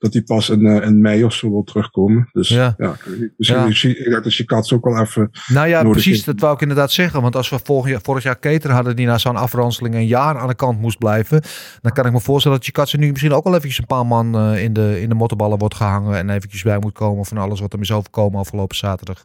dat 0.05 0.13
hij 0.13 0.21
pas 0.23 0.49
in, 0.49 0.65
eh, 0.65 0.87
in 0.87 1.01
mei 1.01 1.23
of 1.23 1.33
zo 1.33 1.49
wil 1.49 1.63
terugkomen. 1.63 2.29
Dus 2.31 2.49
Ja. 2.49 2.73
ja. 2.77 2.95
Misschien, 3.37 3.89
Ja. 3.97 4.05
ik 4.05 4.11
dacht 4.11 4.23
dat 4.23 4.33
Chikats 4.33 4.73
ook 4.73 4.83
wel 4.85 4.99
even... 4.99 5.29
Nou 5.47 5.67
ja, 5.67 5.81
nodig 5.81 5.91
precies. 6.03 6.23
Dat 6.23 6.39
wou 6.39 6.53
ik 6.53 6.61
inderdaad 6.61 6.91
zeggen. 6.91 7.21
Want 7.21 7.35
als 7.35 7.49
we 7.49 7.59
vorig 7.63 7.91
jaar, 7.91 7.99
vorig 8.03 8.23
jaar 8.23 8.35
Keter 8.39 8.71
hadden 8.71 8.95
die 8.95 9.05
na 9.05 9.17
zo'n 9.17 9.35
afranseling 9.35 9.95
een 9.95 10.07
jaar 10.07 10.37
aan 10.37 10.47
de 10.47 10.55
kant 10.55 10.79
moest 10.79 10.97
blijven. 10.97 11.41
Dan 11.81 11.91
kan 11.91 12.05
ik 12.05 12.11
me 12.11 12.19
voorstellen 12.19 12.57
dat 12.57 12.65
Chikatse 12.65 12.97
nu 12.97 13.09
misschien 13.09 13.33
ook 13.33 13.43
wel 13.43 13.53
eventjes 13.55 13.79
een 13.79 13.85
paar 13.85 14.05
man 14.05 14.35
eh, 14.37 14.63
in, 14.63 14.73
de, 14.73 15.01
in 15.01 15.09
de 15.09 15.15
mottenballen 15.15 15.57
wordt 15.57 15.75
gehangen. 15.75 16.17
En 16.17 16.29
eventjes 16.29 16.61
bij 16.63 16.79
moet 16.79 16.93
komen 16.93 17.25
van 17.25 17.37
alles 17.37 17.59
wat 17.59 17.71
hem 17.71 17.81
is 17.81 17.91
overkomen 17.91 18.39
afgelopen 18.39 18.75
zaterdag. 18.77 19.23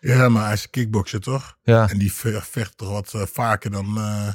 Ja, 0.00 0.28
maar 0.28 0.44
hij 0.44 0.52
is 0.52 0.62
een 0.62 0.70
kickboxer 0.70 1.20
toch? 1.20 1.56
Ja, 1.62 1.88
En 1.88 1.98
die 1.98 2.12
ve- 2.12 2.40
vecht 2.42 2.76
toch 2.78 2.90
wat 2.90 3.12
eh, 3.14 3.20
vaker 3.32 3.70
dan 3.70 3.86
eh, 3.96 4.28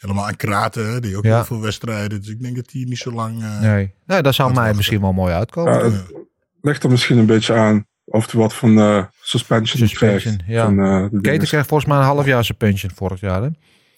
helemaal 0.00 0.26
aan 0.26 0.36
kraten. 0.36 0.92
hè? 0.92 1.00
Die 1.00 1.16
ook 1.16 1.24
Ja. 1.24 1.34
heel 1.34 1.44
veel 1.44 1.60
wedstrijden. 1.60 2.18
Dus 2.20 2.28
ik 2.28 2.42
denk 2.42 2.56
dat 2.56 2.70
hij 2.72 2.82
niet 2.82 2.98
zo 2.98 3.12
lang... 3.12 3.42
eh, 3.42 3.60
nee. 3.60 3.94
Nee, 4.06 4.22
dat 4.22 4.34
zou 4.34 4.48
mij 4.48 4.58
wachten. 4.58 4.76
misschien 4.76 5.00
wel 5.00 5.12
mooi 5.12 5.32
uitkomen. 5.34 5.72
Ja, 5.72 5.82
het 5.82 6.04
ligt 6.60 6.82
er 6.84 6.90
misschien 6.90 7.18
een 7.18 7.26
beetje 7.26 7.54
aan 7.54 7.86
of 8.04 8.30
hij 8.32 8.40
wat 8.40 8.54
van 8.54 8.78
eh, 8.78 9.04
suspension, 9.22 9.88
Suspension, 9.88 10.36
krijgt. 10.36 10.50
ja. 10.52 10.64
Van, 10.64 10.78
eh, 10.84 11.06
dingen. 11.20 11.40
kreeg 11.46 11.66
volgens 11.66 11.88
mij 11.90 11.98
een 11.98 12.04
half 12.04 12.26
jaar 12.26 12.44
zijn 12.44 12.58
pension 12.58 12.92
vorig 12.94 13.20
jaar. 13.20 13.42
Hè? 13.42 13.48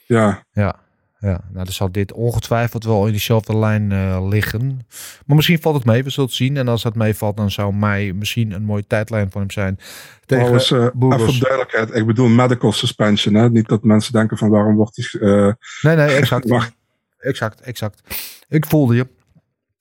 Ja, 0.06 0.44
Ja. 0.52 0.80
Ja, 1.22 1.40
nou 1.52 1.64
dan 1.64 1.72
zal 1.72 1.92
dit 1.92 2.12
ongetwijfeld 2.12 2.84
wel 2.84 3.04
in 3.06 3.10
diezelfde 3.10 3.56
lijn 3.58 3.92
eh, 3.92 4.26
liggen. 4.28 4.86
Maar 5.26 5.36
misschien 5.36 5.60
valt 5.60 5.74
het 5.76 5.84
mee, 5.84 6.04
we 6.04 6.10
zullen 6.10 6.28
het 6.28 6.38
zien. 6.38 6.56
En 6.56 6.68
als 6.68 6.82
dat 6.82 6.94
meevalt, 6.94 7.36
dan 7.36 7.50
zou 7.50 7.74
mei 7.74 8.12
misschien 8.12 8.52
een 8.52 8.62
mooie 8.64 8.86
tijdlijn 8.86 9.30
voor 9.30 9.40
hem 9.40 9.50
zijn. 9.50 9.78
Tegen 10.26 10.46
Burgos. 10.46 10.70
even 10.70 10.92
voor 11.34 11.38
duidelijkheid. 11.48 11.94
Ik 11.94 12.06
bedoel 12.06 12.28
medical 12.28 12.72
suspension. 12.72 13.34
Hè? 13.34 13.50
Niet 13.50 13.68
dat 13.68 13.82
mensen 13.82 14.12
denken 14.12 14.36
van 14.38 14.48
waarom 14.48 14.74
wordt 14.76 14.94
die... 14.94 15.20
eh, 15.20 15.52
Nee, 15.82 15.96
nee, 15.96 16.16
exact. 16.16 16.50
Exact, 17.18 17.60
exact. 17.60 18.02
Ik 18.48 18.66
voelde 18.66 18.94
je. 18.94 19.06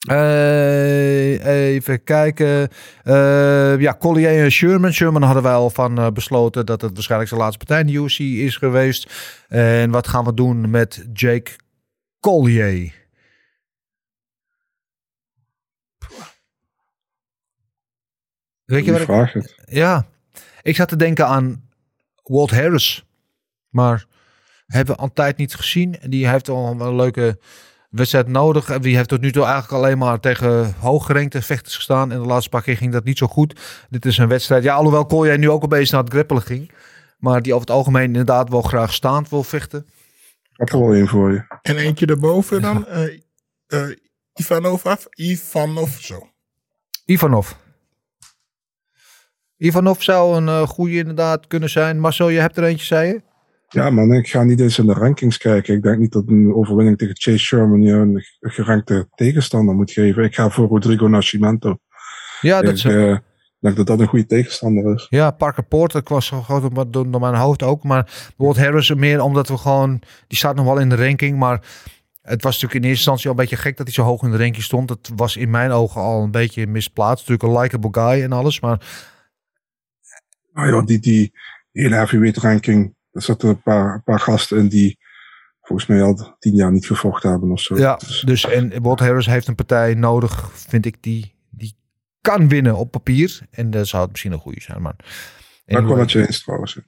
Eh, 0.07 1.45
even 1.45 2.03
kijken. 2.03 2.69
Eh, 3.03 3.79
ja, 3.79 3.95
Collier 3.99 4.43
en 4.43 4.51
Sherman. 4.51 4.93
Sherman 4.93 5.21
hadden 5.21 5.43
wij 5.43 5.53
al 5.53 5.69
van 5.69 5.97
eh, 5.97 6.11
besloten 6.11 6.65
dat 6.65 6.81
het 6.81 6.93
waarschijnlijk 6.93 7.29
zijn 7.29 7.41
laatste 7.41 7.65
partij 7.65 7.79
in 7.79 7.87
de 7.87 8.03
UFC 8.03 8.19
is 8.19 8.57
geweest. 8.57 9.13
En 9.47 9.91
wat 9.91 10.07
gaan 10.07 10.25
we 10.25 10.33
doen 10.33 10.69
met 10.69 11.05
Jake 11.13 11.51
Collier? 12.19 12.99
Weet 18.65 18.85
je 18.85 19.05
wat 19.05 19.35
ik... 19.35 19.55
Ja, 19.65 20.05
ik 20.61 20.75
zat 20.75 20.87
te 20.87 20.95
denken 20.95 21.27
aan 21.27 21.69
Walt 22.23 22.51
Harris. 22.51 23.05
Maar 23.69 24.05
hebben 24.65 24.95
we 24.95 25.01
al 25.01 25.13
tijd 25.13 25.37
niet 25.37 25.55
gezien. 25.55 25.99
En 25.99 26.09
die 26.09 26.27
heeft 26.27 26.49
al 26.49 26.81
een 26.81 26.95
leuke 26.95 27.39
wedstrijd 27.91 28.27
nodig. 28.27 28.69
En 28.69 28.81
die 28.81 28.95
heeft 28.95 29.09
tot 29.09 29.21
nu 29.21 29.31
toe 29.31 29.43
eigenlijk 29.43 29.73
alleen 29.73 29.97
maar 29.97 30.19
tegen 30.19 30.75
hooggerenkte 30.79 31.41
vechters 31.41 31.75
gestaan. 31.75 32.11
En 32.11 32.21
de 32.21 32.27
laatste 32.27 32.49
paar 32.49 32.61
keer 32.61 32.77
ging 32.77 32.91
dat 32.91 33.03
niet 33.03 33.17
zo 33.17 33.27
goed. 33.27 33.59
Dit 33.89 34.05
is 34.05 34.17
een 34.17 34.27
wedstrijd. 34.27 34.63
Ja, 34.63 34.75
alhoewel 34.75 35.05
Collier 35.05 35.37
nu 35.37 35.49
ook 35.49 35.63
een 35.63 35.69
beetje 35.69 35.93
naar 35.93 36.03
het 36.03 36.13
grappelen 36.13 36.43
ging. 36.43 36.71
Maar 37.17 37.41
die 37.41 37.53
over 37.53 37.67
het 37.67 37.75
algemeen 37.75 38.03
inderdaad 38.03 38.49
wel 38.49 38.61
graag 38.61 38.93
staand 38.93 39.29
wil 39.29 39.43
vechten. 39.43 39.85
Ik 40.51 40.69
heb 40.69 40.69
er 40.69 40.79
wel 40.79 40.93
één 40.93 41.07
voor 41.07 41.31
je. 41.31 41.59
En 41.61 41.77
eentje 41.77 42.05
daarboven 42.05 42.61
dan. 42.61 42.87
eh 42.87 43.19
eh, 43.71 43.89
Ivanov 44.33 44.85
af. 44.85 45.07
Ivanov 45.15 45.99
zo. 45.99 46.29
Ivanov. 47.05 47.51
Ivanov 49.57 50.01
zou 50.01 50.35
een 50.35 50.47
uh, 50.47 50.67
goede 50.67 50.97
inderdaad 50.97 51.47
kunnen 51.47 51.69
zijn. 51.69 51.99
Marcel, 51.99 52.29
je 52.29 52.39
hebt 52.39 52.57
er 52.57 52.63
eentje, 52.63 52.85
zei 52.85 53.07
je? 53.07 53.21
Ja, 53.73 53.89
man, 53.89 54.13
ik 54.13 54.27
ga 54.27 54.43
niet 54.43 54.59
eens 54.59 54.79
in 54.79 54.85
de 54.85 54.93
rankings 54.93 55.37
kijken. 55.37 55.75
Ik 55.75 55.83
denk 55.83 55.97
niet 55.97 56.11
dat 56.11 56.27
een 56.27 56.53
overwinning 56.53 56.97
tegen 56.97 57.15
Chase 57.17 57.37
Sherman 57.37 57.81
je 57.81 57.91
een 57.91 58.23
gerankte 58.39 59.07
tegenstander 59.15 59.75
moet 59.75 59.91
geven. 59.91 60.23
Ik 60.23 60.35
ga 60.35 60.49
voor 60.49 60.67
Rodrigo 60.67 61.07
Nascimento. 61.07 61.77
Ja, 62.41 62.61
dat 62.61 62.69
ik 62.69 62.75
is, 62.75 62.83
eh, 62.83 63.17
denk 63.59 63.75
dat 63.75 63.87
dat 63.87 63.99
een 63.99 64.07
goede 64.07 64.25
tegenstander 64.25 64.93
is. 64.93 65.07
ja, 65.09 65.31
Parker 65.31 65.63
Porter 65.63 66.01
was 66.03 66.25
zo 66.25 66.41
groot 66.41 66.93
door, 66.93 67.19
mijn 67.19 67.35
hoofd 67.35 67.63
ook. 67.63 67.83
Maar 67.83 68.03
bijvoorbeeld 68.03 68.65
Harris 68.65 68.93
meer 68.93 69.21
omdat 69.21 69.47
we 69.47 69.57
gewoon... 69.57 70.01
Die 70.27 70.37
staat 70.37 70.55
nog 70.55 70.65
wel 70.65 70.79
in 70.79 70.89
de 70.89 70.95
ranking, 70.95 71.37
maar... 71.37 71.61
Het 72.21 72.43
was 72.43 72.53
natuurlijk 72.53 72.83
in 72.83 72.89
eerste 72.89 73.11
instantie 73.11 73.25
al 73.25 73.31
een 73.31 73.41
beetje 73.41 73.63
gek 73.63 73.77
dat 73.77 73.85
hij 73.85 73.95
zo 73.95 74.03
hoog 74.03 74.23
in 74.23 74.31
de 74.31 74.37
ranking 74.37 74.63
stond. 74.63 74.89
Het 74.89 75.09
was 75.15 75.37
in 75.37 75.49
mijn 75.49 75.71
ogen 75.71 76.01
al 76.01 76.23
een 76.23 76.31
beetje 76.31 76.67
misplaatst. 76.67 77.27
Natuurlijk 77.27 77.55
een 77.55 77.61
likable 77.61 78.01
guy 78.01 78.23
en 78.23 78.31
alles, 78.31 78.59
maar 78.59 78.79
Nou 80.53 80.75
ja, 80.75 80.81
die, 80.81 80.99
die 80.99 81.33
hele 81.71 81.95
heavyweight 81.95 82.37
ranking, 82.37 82.95
er 83.11 83.21
zitten 83.21 83.49
een 83.49 83.61
paar, 83.61 83.93
een 83.93 84.03
paar 84.03 84.19
gasten 84.19 84.57
in 84.57 84.67
die 84.67 84.97
volgens 85.61 85.89
mij 85.89 86.01
al 86.01 86.35
tien 86.39 86.55
jaar 86.55 86.71
niet 86.71 86.85
gevochten 86.85 87.29
hebben 87.29 87.51
of 87.51 87.61
zo. 87.61 87.77
Ja, 87.77 87.95
Dus- 87.95 88.21
dus 88.25 88.45
en 88.45 88.81
Walt 88.81 88.99
Harris 88.99 89.25
heeft 89.25 89.47
een 89.47 89.55
partij 89.55 89.93
nodig, 89.93 90.49
vind 90.53 90.85
ik, 90.85 90.97
die, 91.03 91.33
die 91.49 91.75
kan 92.21 92.47
winnen 92.47 92.75
op 92.75 92.91
papier. 92.91 93.39
En 93.51 93.69
dat 93.69 93.87
zou 93.87 94.01
het 94.01 94.11
misschien 94.11 94.31
een 94.31 94.39
goede 94.39 94.61
zijn. 94.61 94.81
Maar 94.81 94.95
maar 94.95 95.05
ik 95.65 95.65
ben 95.65 95.77
anyway, 95.77 95.97
met 95.99 96.11
je 96.11 96.27
eens 96.27 96.43
trouwens. 96.43 96.79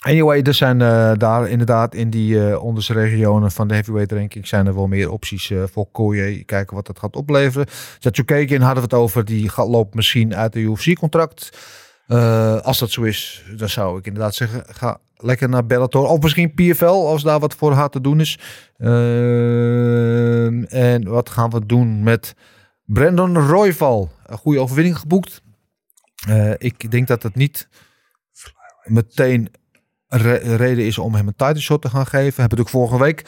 anyway 0.00 0.42
er 0.42 0.54
zijn 0.54 0.80
eh, 0.80 1.12
daar 1.16 1.48
inderdaad 1.48 1.94
in 1.94 2.10
die 2.10 2.48
eh, 2.48 2.62
onderste 2.62 2.92
regionen 2.92 3.50
van 3.50 3.68
de 3.68 3.74
heavyweight 3.74 4.12
ranking 4.12 4.46
zijn 4.46 4.66
er 4.66 4.74
wel 4.74 4.86
meer 4.86 5.10
opties 5.10 5.50
eh, 5.50 5.62
voor 5.72 5.90
Koye. 5.90 6.44
Kijken 6.44 6.76
wat 6.76 6.86
dat 6.86 6.98
gaat 6.98 7.16
opleveren. 7.16 7.66
Zatsukekin 7.98 8.60
hadden 8.60 8.82
we 8.82 8.94
het 8.94 9.02
over, 9.04 9.24
die 9.24 9.48
gaat, 9.48 9.68
loopt 9.68 9.94
misschien 9.94 10.34
uit 10.34 10.52
de 10.52 10.60
UFC-contract. 10.60 11.58
Als 12.62 12.78
dat 12.78 12.90
zo 12.90 13.02
is, 13.02 13.44
dan 13.56 13.68
zou 13.68 13.98
ik 13.98 14.06
inderdaad 14.06 14.34
zeggen, 14.34 14.64
ga 14.66 15.00
lekker 15.22 15.48
naar 15.48 15.66
Bellator. 15.66 16.06
Of 16.08 16.20
misschien 16.22 16.54
PFL, 16.54 16.84
als 16.84 17.22
daar 17.22 17.40
wat 17.40 17.54
voor 17.54 17.72
haar 17.72 17.88
te 17.88 18.00
doen 18.00 18.20
is. 18.20 18.38
Ehm, 18.76 20.62
en 20.62 21.08
wat 21.08 21.30
gaan 21.30 21.50
we 21.50 21.66
doen 21.66 22.02
met 22.02 22.34
Brandon 22.84 23.38
Royval? 23.38 24.10
Een 24.26 24.38
goede 24.38 24.60
overwinning 24.60 24.98
geboekt. 24.98 25.42
Eh, 26.28 26.52
ik 26.58 26.90
denk 26.90 27.06
dat 27.08 27.22
het 27.22 27.34
niet 27.34 27.68
meteen 28.84 29.48
een 30.08 30.20
re- 30.20 30.56
reden 30.56 30.84
is 30.86 30.98
om 30.98 31.14
hem 31.14 31.26
een 31.26 31.36
title 31.36 31.60
shot 31.60 31.82
te 31.82 31.88
gaan 31.88 32.06
geven. 32.06 32.40
Hebben 32.40 32.58
natuurlijk 32.58 32.68
vorige 32.70 32.98
week 32.98 33.24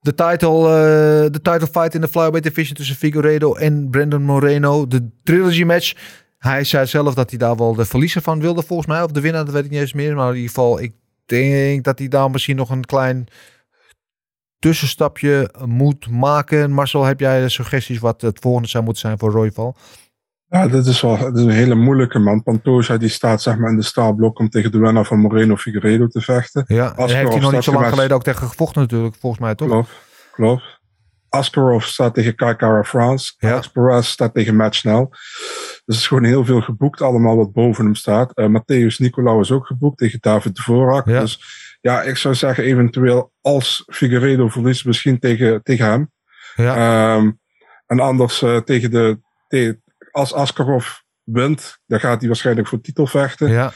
de 0.00 0.14
title, 0.14 0.58
eh, 0.64 1.30
de 1.32 1.40
title 1.42 1.66
fight 1.66 1.94
in 1.94 2.00
de 2.00 2.08
flyweight 2.08 2.42
division 2.42 2.76
tussen 2.76 2.96
Figueredo 2.96 3.54
en 3.54 3.90
Brandon 3.90 4.22
Moreno. 4.22 4.86
De 4.86 5.08
trilogy 5.22 5.62
match. 5.64 5.92
Hij 6.38 6.64
zei 6.64 6.86
zelf 6.86 7.14
dat 7.14 7.30
hij 7.30 7.38
daar 7.38 7.56
wel 7.56 7.74
de 7.74 7.84
verliezer 7.84 8.22
van 8.22 8.40
wilde 8.40 8.62
volgens 8.62 8.88
mij. 8.88 9.02
Of 9.02 9.10
de 9.10 9.20
winnaar, 9.20 9.44
dat 9.44 9.54
weet 9.54 9.64
ik 9.64 9.70
niet 9.70 9.80
eens 9.80 9.92
meer. 9.92 10.14
Maar 10.14 10.28
in 10.28 10.34
ieder 10.34 10.48
geval, 10.48 10.80
ik 10.80 10.92
denk 11.26 11.84
dat 11.84 11.98
hij 11.98 12.08
daar 12.08 12.30
misschien 12.30 12.56
nog 12.56 12.70
een 12.70 12.84
klein 12.84 13.26
tussenstapje 14.58 15.54
moet 15.64 16.10
maken. 16.10 16.72
Marcel, 16.72 17.04
heb 17.04 17.20
jij 17.20 17.48
suggesties 17.48 17.98
wat 17.98 18.20
het 18.20 18.38
volgende 18.38 18.68
zou 18.68 18.84
moeten 18.84 19.02
zijn 19.02 19.18
voor 19.18 19.30
Royval? 19.30 19.76
Ja, 20.50 20.68
dit 20.68 20.86
is 20.86 21.00
wel 21.00 21.16
dit 21.16 21.36
is 21.36 21.42
een 21.42 21.50
hele 21.50 21.74
moeilijke 21.74 22.18
man. 22.18 22.42
Pantoja 22.42 22.96
die 22.96 23.08
staat 23.08 23.42
zeg 23.42 23.58
maar 23.58 23.70
in 23.70 23.76
de 23.76 23.82
startblok 23.82 24.38
om 24.38 24.48
tegen 24.48 24.72
de 24.72 24.78
winnaar 24.78 25.04
van 25.04 25.18
Moreno 25.18 25.56
Figueiredo 25.56 26.06
te 26.06 26.20
vechten. 26.20 26.64
Ja, 26.66 26.86
Askarov 26.86 27.12
heeft 27.12 27.32
hij 27.32 27.40
nog 27.40 27.52
niet 27.52 27.64
zo 27.64 27.72
lang 27.72 27.88
geleden 27.88 28.16
ook 28.16 28.22
tegen 28.22 28.48
gevochten 28.48 28.82
natuurlijk, 28.82 29.16
volgens 29.20 29.42
mij 29.42 29.54
toch? 29.54 29.68
Klopt, 29.68 29.90
klopt. 30.32 30.77
Askarov 31.28 31.84
staat 31.84 32.14
tegen 32.14 32.34
Kaikara 32.34 32.82
France. 32.84 33.32
Ja. 33.38 33.62
Perez 33.72 34.08
staat 34.08 34.34
tegen 34.34 34.56
Matt 34.56 34.74
Snell. 34.74 35.06
Dus 35.08 35.82
er 35.84 35.94
is 35.94 36.06
gewoon 36.06 36.24
heel 36.24 36.44
veel 36.44 36.60
geboekt, 36.60 37.02
allemaal 37.02 37.36
wat 37.36 37.52
boven 37.52 37.84
hem 37.84 37.94
staat. 37.94 38.32
Eh 38.36 38.46
Matthäus 38.46 38.96
Nicolau 38.96 39.40
is 39.40 39.50
ook 39.50 39.66
geboekt 39.66 39.98
tegen 39.98 40.18
David 40.20 40.54
Dvorak. 40.54 41.06
Ja. 41.06 41.20
Dus 41.20 41.40
ja, 41.80 42.02
ik 42.02 42.16
zou 42.16 42.34
zeggen 42.34 42.64
eventueel 42.64 43.32
als 43.40 43.82
Figueiredo 43.86 44.48
verliest, 44.48 44.84
misschien 44.84 45.18
tegen, 45.18 45.62
tegen 45.62 45.86
hem. 45.86 46.10
Ja. 46.54 46.74
Ehm, 47.16 47.30
en 47.86 48.00
anders 48.00 48.42
eh, 48.42 48.56
tegen 48.56 48.90
de, 48.90 49.20
te- 49.48 49.80
als 50.10 50.34
Askarov 50.34 50.86
wint, 51.22 51.78
dan 51.86 52.00
gaat 52.00 52.18
hij 52.18 52.28
waarschijnlijk 52.28 52.68
voor 52.68 52.80
titel 52.80 53.06
vechten. 53.06 53.50
Ja, 53.50 53.72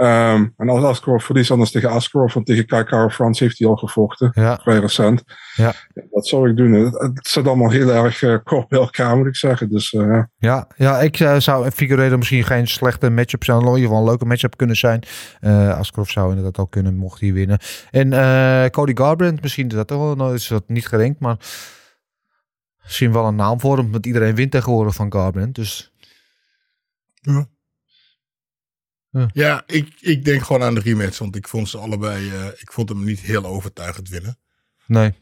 Ehm, 0.00 0.46
en 0.56 0.68
als 0.68 0.82
Askarov 0.82 1.24
verliest, 1.24 1.50
anders 1.50 1.70
tegen 1.70 1.90
Askarov, 1.90 2.34
want 2.34 2.46
tegen 2.46 2.66
Kaikara 2.66 3.08
France 3.08 3.44
heeft 3.44 3.58
hij 3.58 3.68
al 3.68 3.76
gevochten 3.76 4.30
ja. 4.34 4.58
vrij 4.62 4.78
recent. 4.78 5.24
Ja. 5.54 5.72
Dat 6.10 6.26
zou 6.26 6.50
ik 6.50 6.56
doen. 6.56 6.72
Het, 6.72 6.98
het 6.98 7.26
zit 7.28 7.46
allemaal 7.46 7.70
heel 7.70 7.90
erg 7.90 8.22
eh, 8.22 8.36
kort 8.44 8.68
bij 8.68 8.78
elkaar, 8.78 9.16
moet 9.16 9.26
ik 9.26 9.36
zeggen. 9.36 9.70
Dus 9.70 9.92
eh, 9.92 10.22
ja. 10.38 10.66
Ja, 10.76 11.00
ik 11.00 11.20
eh, 11.20 11.38
zou 11.38 11.70
Figueiredo 11.70 12.16
misschien 12.16 12.44
geen 12.44 12.68
slechte 12.68 13.10
matchup 13.10 13.44
zijn. 13.44 13.58
In 13.60 13.66
ieder 13.66 13.82
geval 13.82 13.98
een 13.98 14.04
leuke 14.04 14.24
matchup 14.24 14.56
kunnen 14.56 14.76
zijn. 14.76 15.02
Eh 15.40 15.78
Askarov 15.78 16.10
zou 16.10 16.28
inderdaad 16.28 16.58
ook 16.58 16.70
kunnen, 16.70 16.96
mocht 16.96 17.20
hij 17.20 17.32
winnen. 17.32 17.58
En 17.90 18.12
eh, 18.12 18.70
Cody 18.70 18.96
Garbrandt, 18.96 19.42
misschien 19.42 19.68
is 19.68 19.74
dat 19.74 19.88
toch 19.88 20.00
wel, 20.00 20.14
nou 20.14 20.34
is 20.34 20.48
dat 20.48 20.64
niet 20.66 20.86
gerenkt, 20.86 21.20
maar 21.20 21.36
misschien 22.82 23.12
wel 23.12 23.26
een 23.26 23.34
naam 23.34 23.60
voor 23.60 23.76
hem. 23.76 23.92
Want 23.92 24.06
iedereen 24.06 24.34
wint 24.34 24.50
tegenwoordig 24.50 24.94
van 24.94 25.12
Garbrandt. 25.12 25.54
Dus 25.54 25.92
Ja, 27.20 27.46
ik, 29.66 29.94
ik 30.00 30.24
denk 30.24 30.42
gewoon 30.42 30.62
aan 30.62 30.74
de 30.74 30.80
rematch. 30.80 31.18
Want 31.18 31.36
ik 31.36 31.48
vond 31.48 31.68
ze 31.68 31.78
allebei. 31.78 32.30
eh, 32.30 32.46
ik 32.46 32.72
vond 32.72 32.88
hem 32.88 33.04
niet 33.04 33.20
heel 33.20 33.44
overtuigend 33.46 34.08
winnen. 34.08 34.38
nee, 34.86 35.14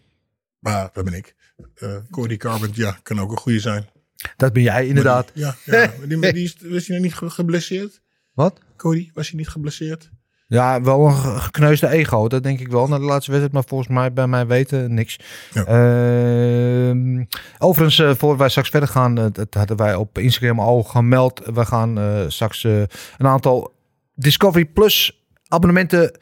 Maar 0.58 0.90
dat 0.92 1.04
ben 1.04 1.14
ik. 1.14 1.34
Eh 1.74 1.96
Cody 2.10 2.36
Carbon, 2.36 2.70
ja, 2.72 2.98
kan 3.02 3.20
ook 3.20 3.30
een 3.30 3.36
goede 3.38 3.60
zijn. 3.60 3.88
dat 4.36 4.52
ben 4.52 4.62
jij 4.62 4.86
inderdaad. 4.86 5.30
Ja, 5.34 5.56
ja. 5.64 5.90
Die, 6.06 6.18
is, 6.44 6.56
was 6.62 6.86
hij 6.86 6.96
nog 6.96 7.04
niet 7.04 7.14
ge- 7.14 7.30
geblesseerd? 7.30 8.00
Wat? 8.32 8.58
Cody, 8.76 9.10
was 9.14 9.28
hij 9.28 9.38
niet 9.38 9.48
geblesseerd? 9.48 10.10
Ja, 10.46 10.82
wel 10.82 11.06
een 11.06 11.14
ge- 11.14 11.38
gekneusde 11.40 11.88
ego, 11.88 12.28
dat 12.28 12.42
denk 12.42 12.60
ik 12.60 12.68
wel. 12.68 12.88
Na 12.88 12.98
de 12.98 13.04
laatste 13.04 13.30
wedstrijd, 13.30 13.52
maar 13.52 13.64
volgens 13.66 13.90
mij 13.90 14.12
bij 14.12 14.26
mij 14.26 14.46
weten 14.46 14.94
niks. 14.94 15.18
Ja. 15.52 15.64
Ehm, 15.64 17.24
overigens, 17.58 17.98
eh, 17.98 18.14
voor 18.18 18.36
wij 18.36 18.48
straks 18.48 18.68
verder 18.70 18.88
gaan, 18.88 19.14
dat 19.14 19.54
hadden 19.54 19.76
wij 19.76 19.94
op 19.94 20.18
Instagram 20.18 20.60
al 20.60 20.82
gemeld. 20.82 21.40
We 21.54 21.64
gaan 21.66 22.24
straks 22.30 22.62
een 22.64 22.86
aantal 23.18 23.76
Discovery 24.18 24.64
Plus 24.64 25.26
abonnementen 25.48 26.18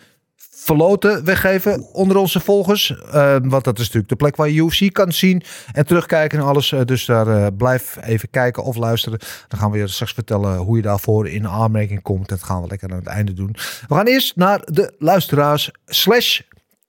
verloten, 0.66 1.24
weggeven 1.24 1.82
onder 1.92 2.16
onze 2.16 2.40
volgers. 2.40 2.98
Eh, 2.98 3.36
want 3.42 3.64
dat 3.64 3.78
is 3.78 3.84
natuurlijk 3.84 4.08
de 4.08 4.16
plek 4.16 4.36
waar 4.36 4.48
je 4.48 4.62
UFC 4.62 4.92
kan 4.92 5.12
zien 5.12 5.42
en 5.72 5.86
terugkijken 5.86 6.38
en 6.38 6.44
alles. 6.44 6.72
Eh, 6.72 6.80
dus 6.84 7.04
daar 7.04 7.28
eh, 7.28 7.46
blijf 7.56 7.98
even 8.02 8.30
kijken 8.30 8.64
of 8.64 8.76
luisteren. 8.76 9.18
Dan 9.48 9.58
gaan 9.58 9.70
we 9.70 9.78
je 9.78 9.86
straks 9.86 10.12
vertellen 10.12 10.56
hoe 10.56 10.76
je 10.76 10.82
daarvoor 10.82 11.28
in 11.28 11.48
aanmerking 11.48 12.02
komt. 12.02 12.28
Dat 12.28 12.42
gaan 12.42 12.62
we 12.62 12.68
lekker 12.68 12.90
aan 12.90 12.96
het 12.96 13.06
einde 13.06 13.32
doen. 13.32 13.56
We 13.88 13.94
gaan 13.94 14.06
eerst 14.06 14.36
naar 14.36 14.60
de 14.64 14.94
luisteraars 14.98 15.70
slash 15.86 16.40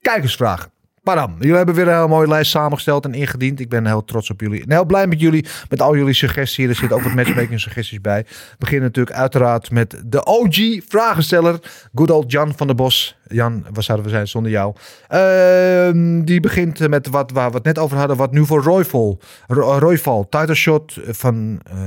kijkersvragen. 0.02 0.72
Padam, 1.08 1.36
jullie 1.40 1.56
hebben 1.56 1.76
weer 1.76 1.88
een 1.88 1.94
hele 1.94 2.08
mooie 2.08 2.28
lijst 2.28 2.52
samengesteld 2.52 3.06
en 3.06 3.14
ingediend. 3.14 3.60
Ik 3.60 3.70
ben 3.70 3.86
heel 3.86 4.04
trots 4.04 4.30
op 4.30 4.42
jullie 4.42 4.64
en 4.64 4.72
heel 4.72 4.86
blij 4.86 5.08
met 5.08 5.20
jullie. 5.20 5.46
Met 5.70 5.82
al 5.82 5.96
jullie 5.96 6.14
suggesties. 6.14 6.68
Er 6.68 6.76
zitten 6.76 6.98
ook 6.98 7.04
wat 7.04 7.14
matchmaking 7.14 7.60
suggesties 7.60 8.02
bij. 8.02 8.26
We 8.28 8.56
beginnen 8.58 8.86
natuurlijk 8.88 9.16
uiteraard 9.16 9.72
met 9.72 10.02
de 10.06 10.26
OG 10.26 10.56
vragensteller. 10.88 11.60
Good 11.96 12.12
old 12.12 12.32
Jan 12.32 12.54
van 12.56 12.68
der 12.68 12.76
Bos. 12.76 13.18
Jan, 13.28 13.66
waar 13.74 13.84
zouden 13.84 14.06
we 14.08 14.12
zijn 14.12 14.28
zonder 14.28 14.52
jou? 14.52 14.76
Ehm, 15.08 16.22
die 16.24 16.40
begint 16.40 16.88
met 16.90 17.08
wat 17.08 17.32
waar 17.32 17.50
we 17.50 17.56
het 17.56 17.66
net 17.66 17.80
over 17.80 17.98
hadden. 17.98 18.18
Wat 18.18 18.32
nu 18.32 18.46
voor 18.46 18.64
Royval. 18.64 19.20
Ro- 19.48 19.78
Royval, 19.78 20.30
title 20.30 20.56
shot 20.56 20.98
van 21.08 21.62
eh, 21.64 21.78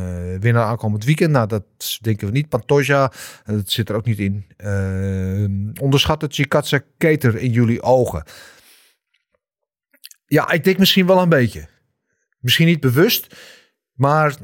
winnaar 0.41 0.65
aankomend 0.65 1.05
weekend. 1.05 1.31
Nou, 1.31 1.47
dat 1.47 1.63
denken 2.01 2.27
we 2.27 2.33
niet. 2.33 2.49
Pantoja, 2.49 3.13
eh, 3.45 3.55
dat 3.55 3.71
zit 3.71 3.89
er 3.89 3.95
ook 3.95 4.05
niet 4.05 4.19
in. 4.19 4.45
Ehm 4.57 5.51
onderschat 5.81 6.21
het 6.23 6.35
Chikatsa 6.35 6.81
Keter 6.99 7.37
in 7.37 7.51
jullie 7.51 7.83
ogen. 7.83 8.23
Ja, 10.31 10.51
ik 10.51 10.65
denk 10.65 10.79
misschien 10.79 11.07
wel 11.07 11.19
een 11.23 11.29
beetje. 11.29 11.69
Misschien 12.39 12.67
niet 12.67 12.81
bewust, 12.81 13.37
maar 13.93 14.35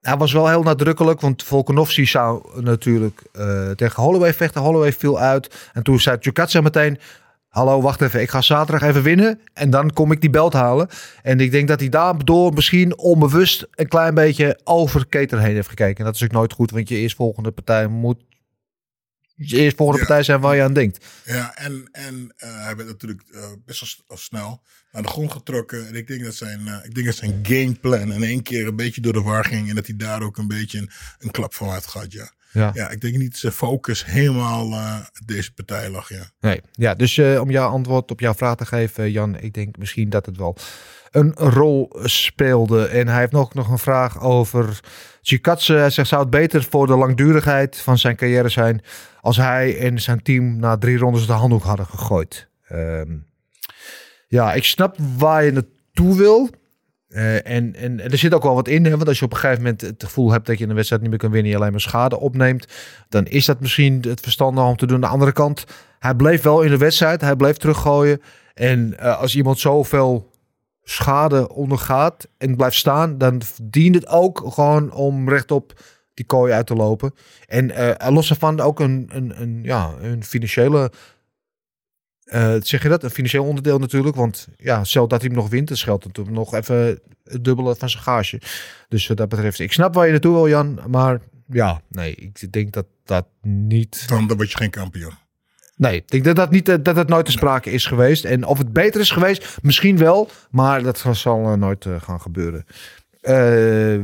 hij 0.00 0.16
was 0.16 0.32
wel 0.32 0.48
heel 0.48 0.62
nadrukkelijk. 0.62 1.20
Want 1.20 1.42
Volkanovski 1.42 2.06
zou 2.06 2.62
natuurlijk 2.62 3.22
eh, 3.32 3.70
tegen 3.70 4.02
Holloway 4.02 4.34
vechten. 4.34 4.60
Holloway 4.60 4.92
viel 4.92 5.18
uit. 5.20 5.70
En 5.72 5.82
toen 5.82 6.00
zei 6.00 6.16
Chukatsa 6.20 6.60
meteen... 6.60 6.98
Hallo, 7.48 7.80
wacht 7.80 8.00
even. 8.00 8.20
Ik 8.20 8.30
ga 8.30 8.40
zaterdag 8.40 8.88
even 8.88 9.02
winnen. 9.02 9.40
En 9.52 9.70
dan 9.70 9.92
kom 9.92 10.12
ik 10.12 10.20
die 10.20 10.30
belt 10.30 10.52
halen. 10.52 10.88
En 11.22 11.40
ik 11.40 11.50
denk 11.50 11.68
dat 11.68 11.80
hij 11.80 11.88
daardoor 11.88 12.52
misschien 12.52 12.98
onbewust 12.98 13.66
een 13.70 13.88
klein 13.88 14.14
beetje 14.14 14.60
over 14.64 15.06
Keter 15.06 15.40
heen 15.40 15.54
heeft 15.54 15.68
gekeken. 15.68 15.96
En 15.98 16.04
dat 16.04 16.14
is 16.14 16.22
ook 16.24 16.30
nooit 16.30 16.52
goed, 16.52 16.70
want 16.70 16.88
je 16.88 16.96
eerstvolgende 16.96 17.50
partij 17.50 17.86
moet... 17.86 18.18
Je 19.34 19.56
eerstvolgende 19.56 20.00
Ja. 20.00 20.06
partij 20.06 20.24
zijn 20.24 20.40
waar 20.40 20.56
je 20.56 20.62
aan 20.62 20.72
denkt. 20.72 21.06
Ja, 21.24 21.56
en, 21.56 21.88
en 21.92 22.32
eh, 22.36 22.64
hij 22.64 22.76
werd 22.76 22.88
natuurlijk 22.88 23.22
eh, 23.32 23.40
best 23.66 24.02
wel 24.06 24.16
snel 24.18 24.62
naar 24.92 25.02
de 25.02 25.08
grond 25.08 25.32
getrokken. 25.32 25.86
En 25.86 25.94
ik 25.94 26.06
denk 26.06 26.24
dat 26.24 26.34
zijn, 26.34 26.68
eh, 26.68 26.84
ik 26.84 26.94
denk 26.94 27.06
dat 27.06 27.16
zijn 27.16 27.38
gameplan 27.42 28.12
in 28.12 28.22
één 28.22 28.42
keer 28.42 28.66
een 28.66 28.76
beetje 28.76 29.00
door 29.00 29.12
de 29.12 29.22
war 29.22 29.44
ging. 29.44 29.68
En 29.68 29.74
dat 29.74 29.86
hij 29.86 29.96
daar 29.96 30.22
ook 30.22 30.36
een 30.36 30.48
beetje 30.48 30.78
een, 30.78 30.90
een 31.18 31.30
klap 31.30 31.54
van 31.54 31.68
had 31.68 31.86
gehad, 31.86 32.12
ja. 32.12 32.30
Ja. 32.52 32.70
Ja, 32.74 32.88
ik 32.88 33.00
denk 33.00 33.16
niet 33.16 33.30
dat 33.30 33.40
zijn 33.40 33.52
focus 33.52 34.04
helemaal 34.04 34.72
eh, 34.72 34.96
deze 35.24 35.54
partij 35.54 35.90
lag, 35.90 36.08
ja. 36.08 36.30
Nee, 36.40 36.60
ja, 36.72 36.94
dus 36.94 37.18
eh, 37.18 37.40
om 37.40 37.50
jouw 37.50 37.70
antwoord 37.70 38.10
op 38.10 38.20
jouw 38.20 38.34
vraag 38.34 38.56
te 38.56 38.66
geven, 38.66 39.10
Jan, 39.10 39.38
ik 39.38 39.52
denk 39.52 39.76
misschien 39.78 40.10
dat 40.10 40.26
het 40.26 40.36
wel 40.36 40.56
een 41.10 41.32
rol 41.34 41.96
speelde. 42.02 42.86
En 42.86 43.08
hij 43.08 43.18
heeft 43.18 43.32
nog, 43.32 43.54
nog 43.54 43.70
een 43.70 43.78
vraag 43.78 44.20
over 44.20 44.80
Chikatse. 45.22 45.72
Hij 45.72 45.90
zegt, 45.90 46.08
zou 46.08 46.20
het 46.20 46.30
beter 46.30 46.62
voor 46.62 46.86
de 46.86 46.96
langdurigheid 46.96 47.76
van 47.76 47.98
zijn 47.98 48.16
carrière 48.16 48.48
zijn 48.48 48.82
als 49.20 49.36
hij 49.36 49.78
en 49.78 50.00
zijn 50.00 50.22
team 50.22 50.56
na 50.56 50.78
drie 50.78 50.98
rondes 50.98 51.26
de 51.26 51.32
handdoek 51.32 51.62
hadden 51.62 51.86
gegooid? 51.86 52.48
Ehm, 52.68 53.16
ja, 54.30 54.52
ik 54.52 54.64
snap 54.64 54.96
waar 55.18 55.44
je 55.44 55.52
naartoe 55.52 56.16
wil. 56.16 56.50
Eh, 57.08 57.46
en, 57.46 57.74
en, 57.74 58.00
er 58.00 58.18
zit 58.18 58.34
ook 58.34 58.42
wel 58.42 58.54
wat 58.54 58.68
in. 58.68 58.84
Hè? 58.84 58.90
Want 58.90 59.08
als 59.08 59.18
je 59.18 59.24
op 59.24 59.32
een 59.32 59.38
gegeven 59.38 59.62
moment 59.62 59.80
het 59.80 60.04
gevoel 60.04 60.32
hebt 60.32 60.46
dat 60.46 60.58
je 60.58 60.66
een 60.66 60.74
wedstrijd 60.74 61.02
niet 61.02 61.10
meer 61.10 61.20
kan 61.20 61.30
winnen. 61.30 61.50
Je 61.50 61.56
alleen 61.56 61.70
maar 61.70 61.80
schade 61.80 62.20
opneemt. 62.20 62.66
Dan 63.08 63.26
is 63.26 63.44
dat 63.44 63.60
misschien 63.60 64.04
het 64.08 64.20
verstandig 64.20 64.64
om 64.64 64.76
te 64.76 64.86
doen. 64.86 64.96
Aan 64.96 65.00
de 65.00 65.06
andere 65.06 65.32
kant, 65.32 65.64
hij 65.98 66.14
bleef 66.14 66.42
wel 66.42 66.62
in 66.62 66.70
de 66.70 66.76
wedstrijd. 66.76 67.20
Hij 67.20 67.36
bleef 67.36 67.56
teruggooien. 67.56 68.20
En 68.54 68.98
eh, 68.98 69.20
als 69.20 69.36
iemand 69.36 69.58
zoveel 69.58 70.30
schade 70.82 71.48
ondergaat 71.54 72.28
en 72.38 72.56
blijft 72.56 72.76
staan. 72.76 73.18
Dan 73.18 73.42
dient 73.62 73.94
het 73.94 74.08
ook 74.08 74.42
gewoon 74.44 74.92
om 74.92 75.28
rechtop 75.28 75.80
die 76.14 76.26
kooi 76.26 76.52
uit 76.52 76.66
te 76.66 76.74
lopen. 76.74 77.14
En 77.46 77.70
eh 77.70 78.12
los 78.12 78.30
ervan 78.30 78.60
ook 78.60 78.80
een, 78.80 79.10
een, 79.12 79.40
een, 79.40 79.60
ja, 79.62 79.94
een 80.00 80.24
financiële... 80.24 80.90
eh, 82.30 82.54
zeg 82.62 82.82
je 82.82 82.88
dat? 82.88 83.02
Een 83.02 83.10
financieel 83.10 83.44
onderdeel 83.44 83.78
natuurlijk. 83.78 84.16
Want 84.16 84.48
ja, 84.56 84.84
stel 84.84 85.08
dat 85.08 85.20
hij 85.20 85.30
hem 85.30 85.38
nog 85.38 85.48
wint, 85.48 85.68
dan 85.68 85.76
scheelt 85.76 86.04
het 86.04 86.16
hem 86.16 86.32
nog 86.32 86.54
even 86.54 87.00
het 87.24 87.44
dubbele 87.44 87.74
van 87.76 87.90
zijn 87.90 88.02
gage. 88.02 88.40
Dus 88.88 89.06
wat 89.06 89.16
dat 89.16 89.28
betreft, 89.28 89.58
ik 89.58 89.72
snap 89.72 89.94
waar 89.94 90.04
je 90.04 90.10
naartoe 90.10 90.34
wil, 90.34 90.48
Jan. 90.48 90.80
Maar 90.88 91.20
ja, 91.46 91.80
nee, 91.88 92.14
ik 92.14 92.52
denk 92.52 92.72
dat 92.72 92.86
dat 93.04 93.26
niet... 93.42 94.08
Dan, 94.08 94.26
dan 94.26 94.36
word 94.36 94.50
je 94.50 94.56
geen 94.56 94.70
kampioen. 94.70 95.12
Nee, 95.76 95.96
ik 95.96 96.10
denk 96.10 96.24
dat 96.24 96.36
dat, 96.36 96.50
niet, 96.50 96.68
eh, 96.68 96.76
dat 96.82 96.96
het 96.96 97.08
nooit 97.08 97.26
te 97.26 97.32
sprake 97.32 97.70
is 97.70 97.86
geweest. 97.86 98.24
En 98.24 98.44
of 98.44 98.58
het 98.58 98.72
beter 98.72 99.00
is 99.00 99.10
geweest, 99.10 99.58
misschien 99.62 99.98
wel. 99.98 100.28
Maar 100.50 100.82
dat 100.82 101.04
zal 101.12 101.44
eh, 101.44 101.52
nooit 101.52 101.86
gaan 101.98 102.20
gebeuren. 102.20 102.64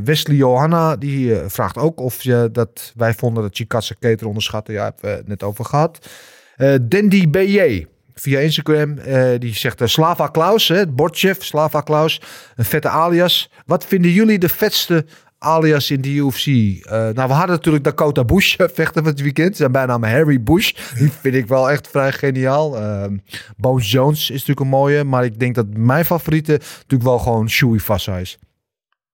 Wesley 0.03 0.35
Johanna 0.35 0.95
die 0.95 1.35
vraagt 1.35 1.77
ook 1.77 1.99
of 1.99 2.21
je 2.23 2.49
dat 2.51 2.93
wij 2.95 3.13
vonden 3.13 3.43
dat 3.43 3.55
Chikatse 3.55 3.95
Keter 3.95 4.27
onderschatten. 4.27 4.73
Ja, 4.73 4.83
hebben 4.83 5.01
we 5.01 5.09
het 5.09 5.27
net 5.27 5.43
over 5.43 5.65
gehad. 5.65 6.09
Eh 6.55 6.75
Dandy 6.81 7.29
BJ 7.29 7.85
via 8.19 8.39
Instagram. 8.39 8.97
eh, 8.97 9.39
die 9.39 9.55
zegt 9.55 9.81
eh, 9.81 9.87
Slava 9.87 10.27
Klaus, 10.27 10.67
hè, 10.67 10.75
het 10.75 10.95
bordchef 10.95 11.43
Slava 11.43 11.81
Klaus. 11.81 12.21
Een 12.55 12.65
vette 12.65 12.89
alias. 12.89 13.49
Wat 13.65 13.85
vinden 13.85 14.11
jullie 14.11 14.39
de 14.39 14.49
vetste 14.49 15.05
alias 15.37 15.91
in 15.91 16.01
de 16.01 16.09
UFC? 16.09 16.45
Eh, 16.45 16.91
nou, 16.91 17.13
we 17.27 17.33
hadden 17.33 17.55
natuurlijk 17.55 17.83
Dakota 17.83 18.23
Bush 18.23 18.55
vechten 18.55 19.03
van 19.03 19.11
het 19.11 19.21
weekend. 19.21 19.55
Zijn 19.57 19.71
bijnaam 19.71 20.03
Harry 20.03 20.43
Bush. 20.43 20.73
Die 20.97 21.11
vind 21.11 21.35
ik 21.35 21.47
wel 21.47 21.69
echt 21.69 21.87
vrij 21.87 22.11
geniaal. 22.11 22.77
Ehm 22.77 23.17
Bones 23.57 23.91
Jones 23.91 24.19
is 24.19 24.29
natuurlijk 24.29 24.59
een 24.59 24.67
mooie. 24.67 25.03
Maar 25.03 25.25
ik 25.25 25.39
denk 25.39 25.55
dat 25.55 25.65
mijn 25.69 26.05
favoriete 26.05 26.51
natuurlijk 26.51 27.03
wel 27.03 27.19
gewoon 27.19 27.49
Shui 27.49 27.79
Fassa 27.79 28.17
is. 28.17 28.37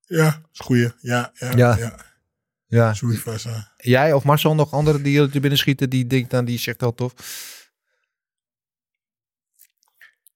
Ja, 0.06 0.42
is 0.54 0.60
goeie. 0.60 0.92
Ja, 1.02 1.32
ja, 1.34 1.52
Ja. 1.56 1.76
ja. 1.80 1.96
Ja. 2.68 2.94
Jij 3.78 4.14
of 4.14 4.24
Marcel 4.24 4.56
nog 4.56 4.72
anderen 4.72 5.04
die 5.04 5.20
er 5.20 5.30
binnen 5.30 5.58
schieten 5.58 5.90
die 5.90 6.08
denkt 6.08 6.34
aan 6.34 6.46
die 6.46 6.60
zegt 6.60 6.82
heel 6.82 6.94
tof. 6.94 7.14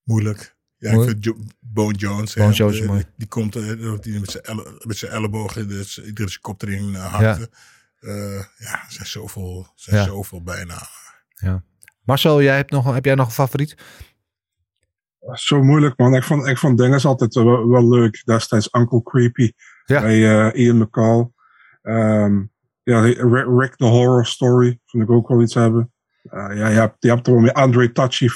Moeilijk. 0.08 0.56
Ja, 0.78 0.92
Moeilijk. 0.92 1.18
ik 1.18 1.24
vind 1.24 1.38
Jo- 1.38 1.54
Bone 1.60 1.94
Jones. 1.98 2.34
hè, 2.34 2.42
Bone 2.42 2.54
Jones 2.54 2.78
die- 2.78 2.88
mooi. 2.88 3.04
Die 3.16 3.28
komt 3.28 3.56
eh, 3.56 3.94
die 4.02 4.20
met 4.20 4.32
zijn 4.32 4.44
elle- 4.44 4.82
met 4.86 4.98
zijn 4.98 5.12
ellebogen, 5.12 5.68
dus 5.68 6.04
iedere 6.04 6.30
zijn 6.30 6.42
kop 6.42 6.62
erin 6.62 6.96
eh, 6.96 7.14
hakte. 7.14 7.50
Ja. 8.00 8.14
ja, 8.58 8.72
er 8.74 8.86
zijn 8.88 9.08
zoveel, 9.08 9.68
zijn 9.76 9.96
Ja. 9.96 10.04
zoveel 10.06 10.44
bijna. 10.44 10.88
Ja. 11.36 11.64
Marcel, 12.04 12.42
jij 12.42 12.56
hebt, 12.56 12.72
nog, 12.72 12.94
heb 12.94 13.06
jij 13.06 13.16
nog 13.16 13.26
een 13.28 13.34
favoriet? 13.34 13.76
Zo 15.34 15.64
moeilijk, 15.64 15.98
man. 15.98 16.16
Ik 16.16 16.24
vond, 16.24 16.48
ik 16.48 16.58
vond 16.58 16.78
Dinges 16.78 17.06
altijd 17.06 17.34
wel, 17.34 17.68
wel 17.70 17.90
leuk. 17.90 18.22
Destijds 18.26 18.70
Uncle 18.72 19.04
Creepy 19.04 19.52
Ja. 19.86 20.02
bij 20.02 20.50
eh, 20.52 20.66
Ian 20.66 20.78
McCall. 20.78 21.32
Ehm, 21.82 22.44
ja, 22.84 23.02
Rick, 23.02 23.76
the 23.76 23.86
Horror 23.86 24.26
Story 24.26 24.80
vond 24.86 25.04
ik 25.04 25.10
ook 25.10 25.28
wel 25.28 25.42
iets 25.42 25.54
hebben. 25.54 25.92
Eh, 26.24 26.40
ja, 26.56 26.68
je 26.68 26.80
hebt, 26.80 26.96
je 27.00 27.10
hebt 27.10 27.28
er 27.28 27.34
wel 27.34 27.42
meer 27.42 27.54
Andre 27.54 27.92
Touchy 27.92 28.28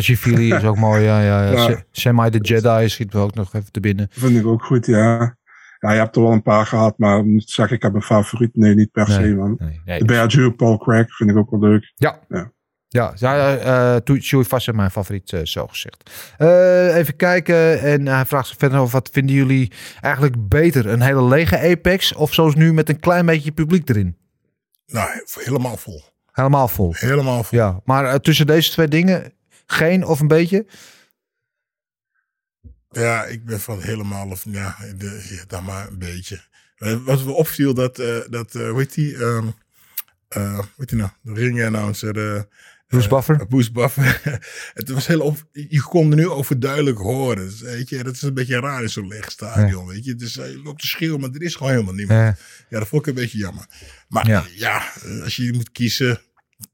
Feely 0.00 0.52
is 0.52 0.64
ook 0.64 0.76
mooi. 0.76 1.02
Ja, 1.02 1.20
ja, 1.20 1.44
ja. 1.44 1.50
Ja. 1.50 1.64
Se- 1.64 1.84
Semi 1.90 2.30
the 2.30 2.38
Jedi 2.38 2.88
schiet 2.88 3.12
me 3.12 3.20
ook 3.20 3.34
nog 3.34 3.54
even 3.54 3.72
te 3.72 3.80
binnen. 3.80 4.06
Vind 4.10 4.36
ik 4.36 4.46
ook 4.46 4.64
goed, 4.64 4.86
ja. 4.86 5.36
Ja, 5.78 5.92
je 5.92 5.98
hebt 5.98 6.16
er 6.16 6.22
wel 6.22 6.32
een 6.32 6.42
paar 6.42 6.66
gehad, 6.66 6.98
maar 6.98 7.18
om 7.18 7.38
te 7.38 7.52
zeggen 7.52 7.76
ik 7.76 7.82
heb 7.82 7.94
een 7.94 8.02
favoriet. 8.02 8.56
Nee, 8.56 8.74
niet 8.74 8.90
per 8.90 9.08
Nee, 9.08 9.28
se, 9.28 9.34
man. 9.34 9.56
Nee, 9.58 9.80
nee. 9.84 9.98
De 9.98 10.04
Bearju, 10.04 10.50
Paul 10.50 10.78
Craig, 10.78 11.16
vind 11.16 11.30
ik 11.30 11.36
ook 11.36 11.50
wel 11.50 11.60
leuk. 11.60 11.92
Ja. 11.94 12.18
Ja. 12.28 12.52
Ja, 12.88 13.12
ja 13.14 13.96
uh, 14.04 14.42
Vast 14.44 14.68
is 14.68 14.74
mijn 14.74 14.90
favoriet, 14.90 15.32
eh, 15.32 15.40
zo 15.44 15.66
gezegd. 15.66 16.10
Eh, 16.38 16.96
even 16.96 17.16
kijken. 17.16 17.80
En 17.80 18.06
hij 18.06 18.26
vraagt 18.26 18.46
zich 18.48 18.56
verder 18.58 18.78
over 18.78 18.92
wat 18.92 19.08
vinden 19.12 19.34
jullie 19.36 19.72
eigenlijk 20.00 20.48
beter? 20.48 20.86
Een 20.86 21.00
hele 21.00 21.24
lege 21.24 21.58
Apex 21.58 22.14
of 22.14 22.34
zoals 22.34 22.54
nu 22.54 22.72
met 22.72 22.88
een 22.88 23.00
klein 23.00 23.26
beetje 23.26 23.52
publiek 23.52 23.88
erin? 23.88 24.16
Nou, 24.86 25.08
helemaal 25.38 25.76
vol. 25.76 26.02
Helemaal 26.32 26.68
vol. 26.68 26.94
Helemaal 26.96 27.42
vol. 27.42 27.58
Ja, 27.58 27.80
maar 27.84 28.20
tussen 28.20 28.46
deze 28.46 28.70
twee 28.70 28.88
dingen, 28.88 29.32
geen 29.66 30.04
of 30.04 30.20
een 30.20 30.28
beetje? 30.28 30.66
Ja, 32.90 33.24
ik 33.24 33.44
ben 33.44 33.60
van 33.60 33.80
helemaal 33.80 34.28
of 34.28 34.44
ja, 34.48 34.76
de, 34.96 35.26
ja 35.30 35.44
dan 35.46 35.64
maar 35.64 35.88
een 35.88 35.98
beetje. 35.98 36.40
Eh, 36.76 37.04
wat 37.04 37.24
me 37.24 37.32
opviel, 37.32 37.74
dat, 37.74 37.98
eh 37.98 38.18
dat 38.30 38.54
eh, 38.54 38.68
hoe 38.70 38.78
heet 38.78 38.94
die, 38.94 39.16
ehm 39.16 39.46
eh, 40.28 40.54
hoe 40.54 40.68
heet 40.76 40.88
die 40.88 40.98
nou, 40.98 41.10
de 41.22 41.32
ring-announcer. 41.34 42.34
eh, 42.36 42.42
Bruce 42.86 43.08
Buffer? 43.08 43.46
Bruce 43.46 43.72
Buffer. 43.72 44.20
het 44.74 44.88
was 44.88 45.06
heel 45.06 45.20
op, 45.20 45.48
je 45.52 45.82
kon 45.82 46.10
er 46.10 46.16
nu 46.16 46.28
overduidelijk 46.28 46.98
horen. 46.98 47.36
Dus, 47.36 47.60
weet 47.60 47.88
je, 47.88 48.02
dat 48.04 48.14
is 48.14 48.22
een 48.22 48.34
beetje 48.34 48.60
raar 48.60 48.82
in 48.82 48.88
zo'n 48.90 49.08
leeg 49.08 49.30
stadion, 49.30 49.86
weet 49.86 50.04
je. 50.04 50.14
Dus 50.14 50.34
hij 50.34 50.54
loopt 50.64 50.80
te 50.80 50.86
schreeuwen, 50.86 51.20
maar 51.20 51.30
er 51.30 51.42
is 51.42 51.54
gewoon 51.54 51.72
helemaal 51.72 51.94
niemand. 51.94 52.18
Ja. 52.20 52.36
Ja, 52.68 52.78
dat 52.78 52.88
vond 52.88 53.02
ik 53.02 53.08
een 53.08 53.22
beetje 53.22 53.38
jammer. 53.38 53.66
Maar 54.08 54.26
Ja. 54.28 54.44
ja, 54.54 54.92
als 55.22 55.36
je 55.36 55.52
moet 55.52 55.70
kiezen, 55.72 56.20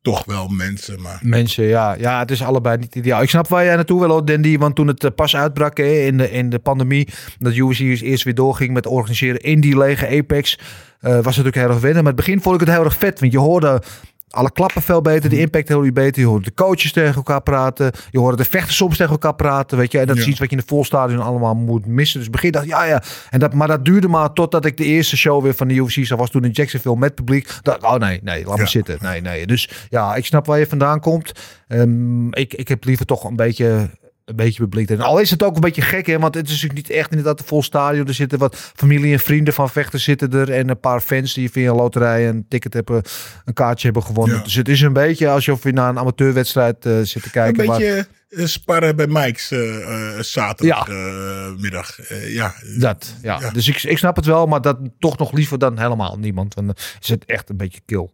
toch 0.02 0.24
wel 0.24 0.48
mensen, 0.48 1.00
maar... 1.00 1.18
Mensen, 1.22 1.64
ja. 1.64 1.94
Ja, 1.94 2.18
het 2.18 2.30
is 2.30 2.42
allebei 2.42 2.76
niet 2.76 2.94
ideaal. 2.94 3.22
Ik 3.22 3.28
snap 3.28 3.48
waar 3.48 3.64
jij 3.64 3.74
naartoe 3.74 4.00
wil, 4.00 4.24
Dandy. 4.24 4.58
Want 4.58 4.74
toen 4.74 4.86
het 4.86 5.04
eh, 5.04 5.10
pas 5.14 5.36
uitbrak 5.36 5.76
hè, 5.76 5.84
in, 5.84 6.16
de, 6.16 6.30
in 6.30 6.50
de 6.50 6.58
pandemie... 6.58 7.08
dat 7.38 7.54
UFC 7.54 7.80
eerst 7.80 8.24
weer 8.24 8.34
doorging 8.34 8.72
met 8.72 8.86
organiseren 8.86 9.40
in 9.40 9.60
die 9.60 9.78
lege 9.78 10.18
Apex... 10.18 10.58
eh, 10.58 10.62
was 11.00 11.12
het 11.12 11.24
natuurlijk 11.24 11.56
heel 11.56 11.68
erg 11.68 11.80
wennen. 11.80 12.02
Maar 12.02 12.12
het 12.12 12.24
begin 12.24 12.42
vond 12.42 12.60
ik 12.60 12.66
het 12.66 12.76
heel 12.76 12.84
erg 12.84 12.98
vet. 12.98 13.20
Want 13.20 13.32
je 13.32 13.38
hoorde 13.38 13.82
alle 14.30 14.52
klappen 14.52 14.82
veel 14.82 15.00
beter, 15.00 15.30
de 15.30 15.38
impact 15.40 15.68
heel 15.68 15.92
beter. 15.92 16.22
Je 16.22 16.28
hoorde 16.28 16.44
de 16.44 16.54
coaches 16.54 16.92
tegen 16.92 17.14
elkaar 17.14 17.42
praten. 17.42 17.92
Je 18.10 18.18
hoorde 18.18 18.36
de 18.36 18.44
vechters 18.44 18.76
soms 18.76 18.96
tegen 18.96 19.12
elkaar 19.12 19.34
praten. 19.34 19.78
Weet 19.78 19.92
je? 19.92 19.98
En 19.98 20.06
dat 20.06 20.16
is 20.16 20.26
iets 20.26 20.38
wat 20.38 20.48
je 20.50 20.54
in 20.56 20.60
het 20.60 20.70
volstadion 20.70 21.20
allemaal 21.20 21.54
moet 21.54 21.86
missen. 21.86 22.18
Dus 22.20 22.30
begin 22.30 22.50
dacht 22.50 22.66
ja, 22.66 22.84
ja. 22.84 23.02
En 23.30 23.38
dat, 23.38 23.54
maar 23.54 23.68
dat 23.68 23.84
duurde 23.84 24.08
maar 24.08 24.32
totdat 24.32 24.64
ik 24.64 24.76
de 24.76 24.84
eerste 24.84 25.16
show 25.16 25.42
weer 25.42 25.54
van 25.54 25.68
de 25.68 25.74
UFC 25.74 26.04
zag. 26.06 26.18
Was 26.18 26.30
toen 26.30 26.44
in 26.44 26.50
Jacksonville 26.50 26.96
met 26.96 27.14
publiek. 27.14 27.48
Ik, 27.62 27.84
oh 27.84 27.94
nee, 27.94 28.20
nee, 28.22 28.38
laat 28.44 28.50
Ja. 28.52 28.56
maar 28.56 28.68
zitten. 28.68 28.98
Nee, 29.00 29.20
nee. 29.20 29.46
Dus 29.46 29.70
ja, 29.88 30.14
ik 30.14 30.24
snap 30.26 30.46
waar 30.46 30.58
je 30.58 30.66
vandaan 30.66 31.00
komt. 31.00 31.32
Ehm, 31.68 32.28
ik, 32.32 32.54
ik 32.54 32.68
heb 32.68 32.84
liever 32.84 33.06
toch 33.06 33.24
een 33.24 33.36
beetje, 33.36 33.90
een 34.28 34.36
beetje 34.36 34.62
publiek. 34.62 34.90
En 34.90 35.00
al 35.00 35.18
is 35.18 35.30
het 35.30 35.42
ook 35.42 35.54
een 35.54 35.60
beetje 35.60 35.82
gek, 35.82 36.06
hè, 36.06 36.18
want 36.18 36.34
het 36.34 36.46
is 36.46 36.50
natuurlijk 36.62 36.88
niet 36.88 36.96
echt 36.96 37.10
inderdaad 37.10 37.40
een 37.40 37.46
vol 37.46 37.62
stadion. 37.62 38.06
Er 38.06 38.14
zitten 38.14 38.38
wat 38.38 38.56
familie 38.74 39.12
en 39.12 39.18
vrienden 39.18 39.54
van 39.54 39.70
vechters 39.70 40.04
zitten 40.04 40.32
er. 40.32 40.50
En 40.52 40.68
een 40.68 40.80
paar 40.80 41.00
fans 41.00 41.34
die 41.34 41.50
via 41.50 41.70
een 41.70 41.76
loterij 41.76 42.28
een 42.28 42.46
ticket 42.48 42.74
hebben, 42.74 43.02
een 43.44 43.54
kaartje 43.54 43.84
hebben 43.84 44.02
gewonnen. 44.02 44.36
Ja. 44.36 44.42
Dus 44.42 44.54
het 44.54 44.68
is 44.68 44.80
een 44.80 44.92
beetje 44.92 45.28
alsof 45.28 45.62
je 45.62 45.72
naar 45.72 45.88
een 45.88 45.98
amateurwedstrijd 45.98 46.86
eh, 46.86 46.92
zit 46.98 47.10
te 47.10 47.20
Een 47.24 47.30
kijken. 47.30 47.66
waar- 47.66 47.78
beetje 47.78 48.06
eh, 48.28 48.46
sparren 48.46 48.96
bij 48.96 49.06
Mike's 49.06 49.50
eh, 49.50 50.18
zaterdagmiddag. 50.20 51.96
ja, 52.28 52.54
Dat, 52.78 53.14
ja. 53.22 53.38
Ja. 53.40 53.50
Dus 53.50 53.68
ik, 53.68 53.82
ik 53.82 53.98
snap 53.98 54.16
het 54.16 54.24
wel, 54.26 54.46
maar 54.46 54.60
dat 54.60 54.78
toch 54.98 55.18
nog 55.18 55.32
liever 55.32 55.58
dan 55.58 55.78
helemaal 55.78 56.16
niemand. 56.18 56.54
Want 56.54 56.66
dan 56.66 56.76
is 57.00 57.08
het 57.08 57.24
echt 57.24 57.48
een 57.50 57.56
beetje 57.56 57.80
kil. 57.86 58.12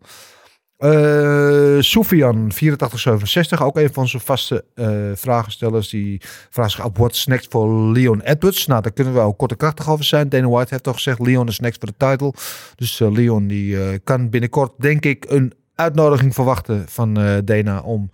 Eh 0.85 1.81
Sofian, 1.81 2.51
8467, 2.53 3.63
ook 3.63 3.77
een 3.77 3.93
van 3.93 4.09
zijn 4.09 4.23
vaste 4.23 4.65
eh 4.75 5.11
vragenstellers. 5.15 5.89
Die 5.89 6.21
vraagt 6.51 6.71
zich 6.71 6.81
af, 6.81 6.91
what's 6.95 7.27
next 7.27 7.51
voor 7.51 7.93
Leon 7.93 8.21
Edwards? 8.21 8.67
Nou, 8.67 8.83
daar 8.83 8.93
kunnen 8.93 9.15
we 9.15 9.21
ook 9.21 9.39
kort 9.39 9.51
en 9.51 9.57
krachtig 9.57 9.89
over 9.91 10.05
zijn. 10.05 10.29
Dana 10.29 10.49
White 10.49 10.69
heeft 10.71 10.83
toch 10.83 10.95
gezegd, 10.95 11.19
Leon 11.19 11.49
is 11.49 11.59
next 11.59 11.79
voor 11.79 11.95
de 11.99 12.07
title. 12.07 12.33
Dus 12.77 13.01
eh, 13.01 13.13
Leon 13.13 13.47
die 13.47 13.83
eh, 13.83 13.99
kan 14.05 14.31
binnenkort, 14.31 14.73
denk 14.79 15.05
ik, 15.05 15.25
een 15.29 15.53
uitnodiging 15.75 16.35
verwachten 16.35 16.85
van 16.89 17.15
Dana 17.45 17.81
om 17.81 18.11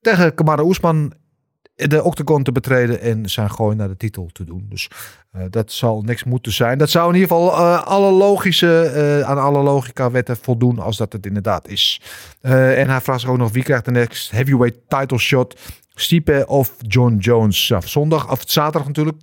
tegen 0.00 0.34
Kamara 0.34 0.62
Oesman 0.62 1.12
de 1.86 2.02
octagon 2.02 2.42
te 2.42 2.52
betreden 2.52 3.00
en 3.00 3.30
zijn 3.30 3.50
gooi 3.50 3.76
naar 3.76 3.88
de 3.88 3.96
titel 3.96 4.28
te 4.32 4.44
doen. 4.44 4.66
Dus 4.68 4.88
eh, 5.30 5.42
dat 5.50 5.72
zal 5.72 6.02
niks 6.02 6.24
moeten 6.24 6.52
zijn. 6.52 6.78
Dat 6.78 6.90
zou 6.90 7.08
in 7.08 7.20
ieder 7.20 7.28
geval 7.28 7.52
eh, 7.52 7.82
alle 7.86 8.10
logische, 8.10 8.82
eh, 8.82 9.28
aan 9.28 9.38
alle 9.38 9.62
logica 9.62 10.10
wetten 10.10 10.36
voldoen 10.36 10.78
als 10.78 10.96
dat 10.96 11.12
het 11.12 11.26
inderdaad 11.26 11.68
is. 11.68 12.00
En 12.40 12.88
hij 12.88 13.00
vraagt 13.00 13.20
zich 13.20 13.30
ook 13.30 13.36
nog 13.36 13.52
wie 13.52 13.62
krijgt 13.62 13.84
de 13.84 13.90
next 13.90 14.30
heavyweight 14.30 14.78
title 14.88 15.18
shot? 15.18 15.60
Stipe 15.94 16.44
of 16.46 16.74
John 16.86 17.16
Jones? 17.16 17.68
Ja, 17.68 17.80
zondag, 17.80 18.30
of 18.30 18.42
zaterdag 18.46 18.86
natuurlijk. 18.86 19.16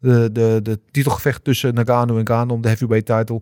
De, 0.00 0.30
de, 0.32 0.60
de 0.62 0.80
titelgevecht 0.90 1.44
tussen 1.44 1.74
Nagano 1.74 2.18
en 2.18 2.26
Gano 2.26 2.54
om 2.54 2.60
de 2.60 2.68
heavyweight 2.68 3.06
title. 3.06 3.40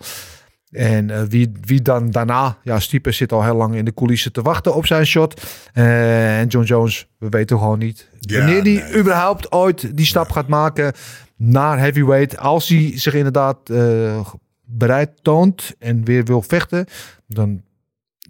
En 0.77 1.11
eh, 1.11 1.23
wie, 1.23 1.53
wie 1.61 1.83
dan 1.83 2.11
daarna? 2.11 2.59
Ja, 2.63 2.81
Stipe 2.81 3.13
zit 3.13 3.33
al 3.33 3.45
heel 3.45 3.55
lang 3.55 3.75
in 3.75 3.85
de 3.85 3.95
coulissen 3.95 4.33
te 4.33 4.43
wachten 4.43 4.75
op 4.75 4.87
zijn 4.87 5.07
shot. 5.07 5.43
Eh, 5.73 6.41
en 6.41 6.47
John 6.47 6.65
Jones, 6.67 7.07
we 7.19 7.29
weten 7.29 7.59
gewoon 7.59 7.79
niet 7.79 8.09
Ja, 8.21 8.39
wanneer 8.39 8.63
die 8.63 8.79
nee. 8.79 8.99
überhaupt 8.99 9.53
ooit 9.53 9.97
die 9.97 10.07
stap 10.07 10.31
gaat 10.31 10.49
maken 10.49 10.93
naar 11.37 11.79
heavyweight. 11.79 12.39
Als 12.39 12.69
hij 12.69 12.93
zich 12.95 13.15
inderdaad 13.15 13.71
eh, 13.71 14.27
bereid 14.65 15.11
toont 15.23 15.75
en 15.79 16.05
weer 16.05 16.25
wil 16.25 16.43
vechten, 16.43 16.87
dan 17.27 17.63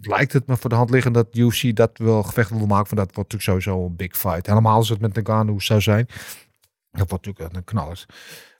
lijkt 0.01 0.33
het 0.33 0.47
me 0.47 0.57
voor 0.57 0.69
de 0.69 0.75
hand 0.75 0.89
liggen 0.89 1.13
dat 1.13 1.27
UFC 1.35 1.75
dat 1.75 1.91
wel 1.93 2.23
gevecht 2.23 2.49
wil 2.49 2.65
maken. 2.65 2.87
Van 2.87 2.97
dat 2.97 3.15
wordt 3.15 3.33
natuurlijk 3.33 3.63
sowieso 3.63 3.85
een 3.85 3.95
big 3.95 4.17
fight. 4.17 4.47
Helemaal 4.47 4.75
als 4.75 4.89
het 4.89 4.99
met 4.99 5.15
Ngannou 5.15 5.59
zou 5.61 5.81
zijn. 5.81 6.07
Dat 6.91 7.09
wordt 7.09 7.25
natuurlijk 7.25 7.55
een 7.55 7.63
knallers. 7.63 8.05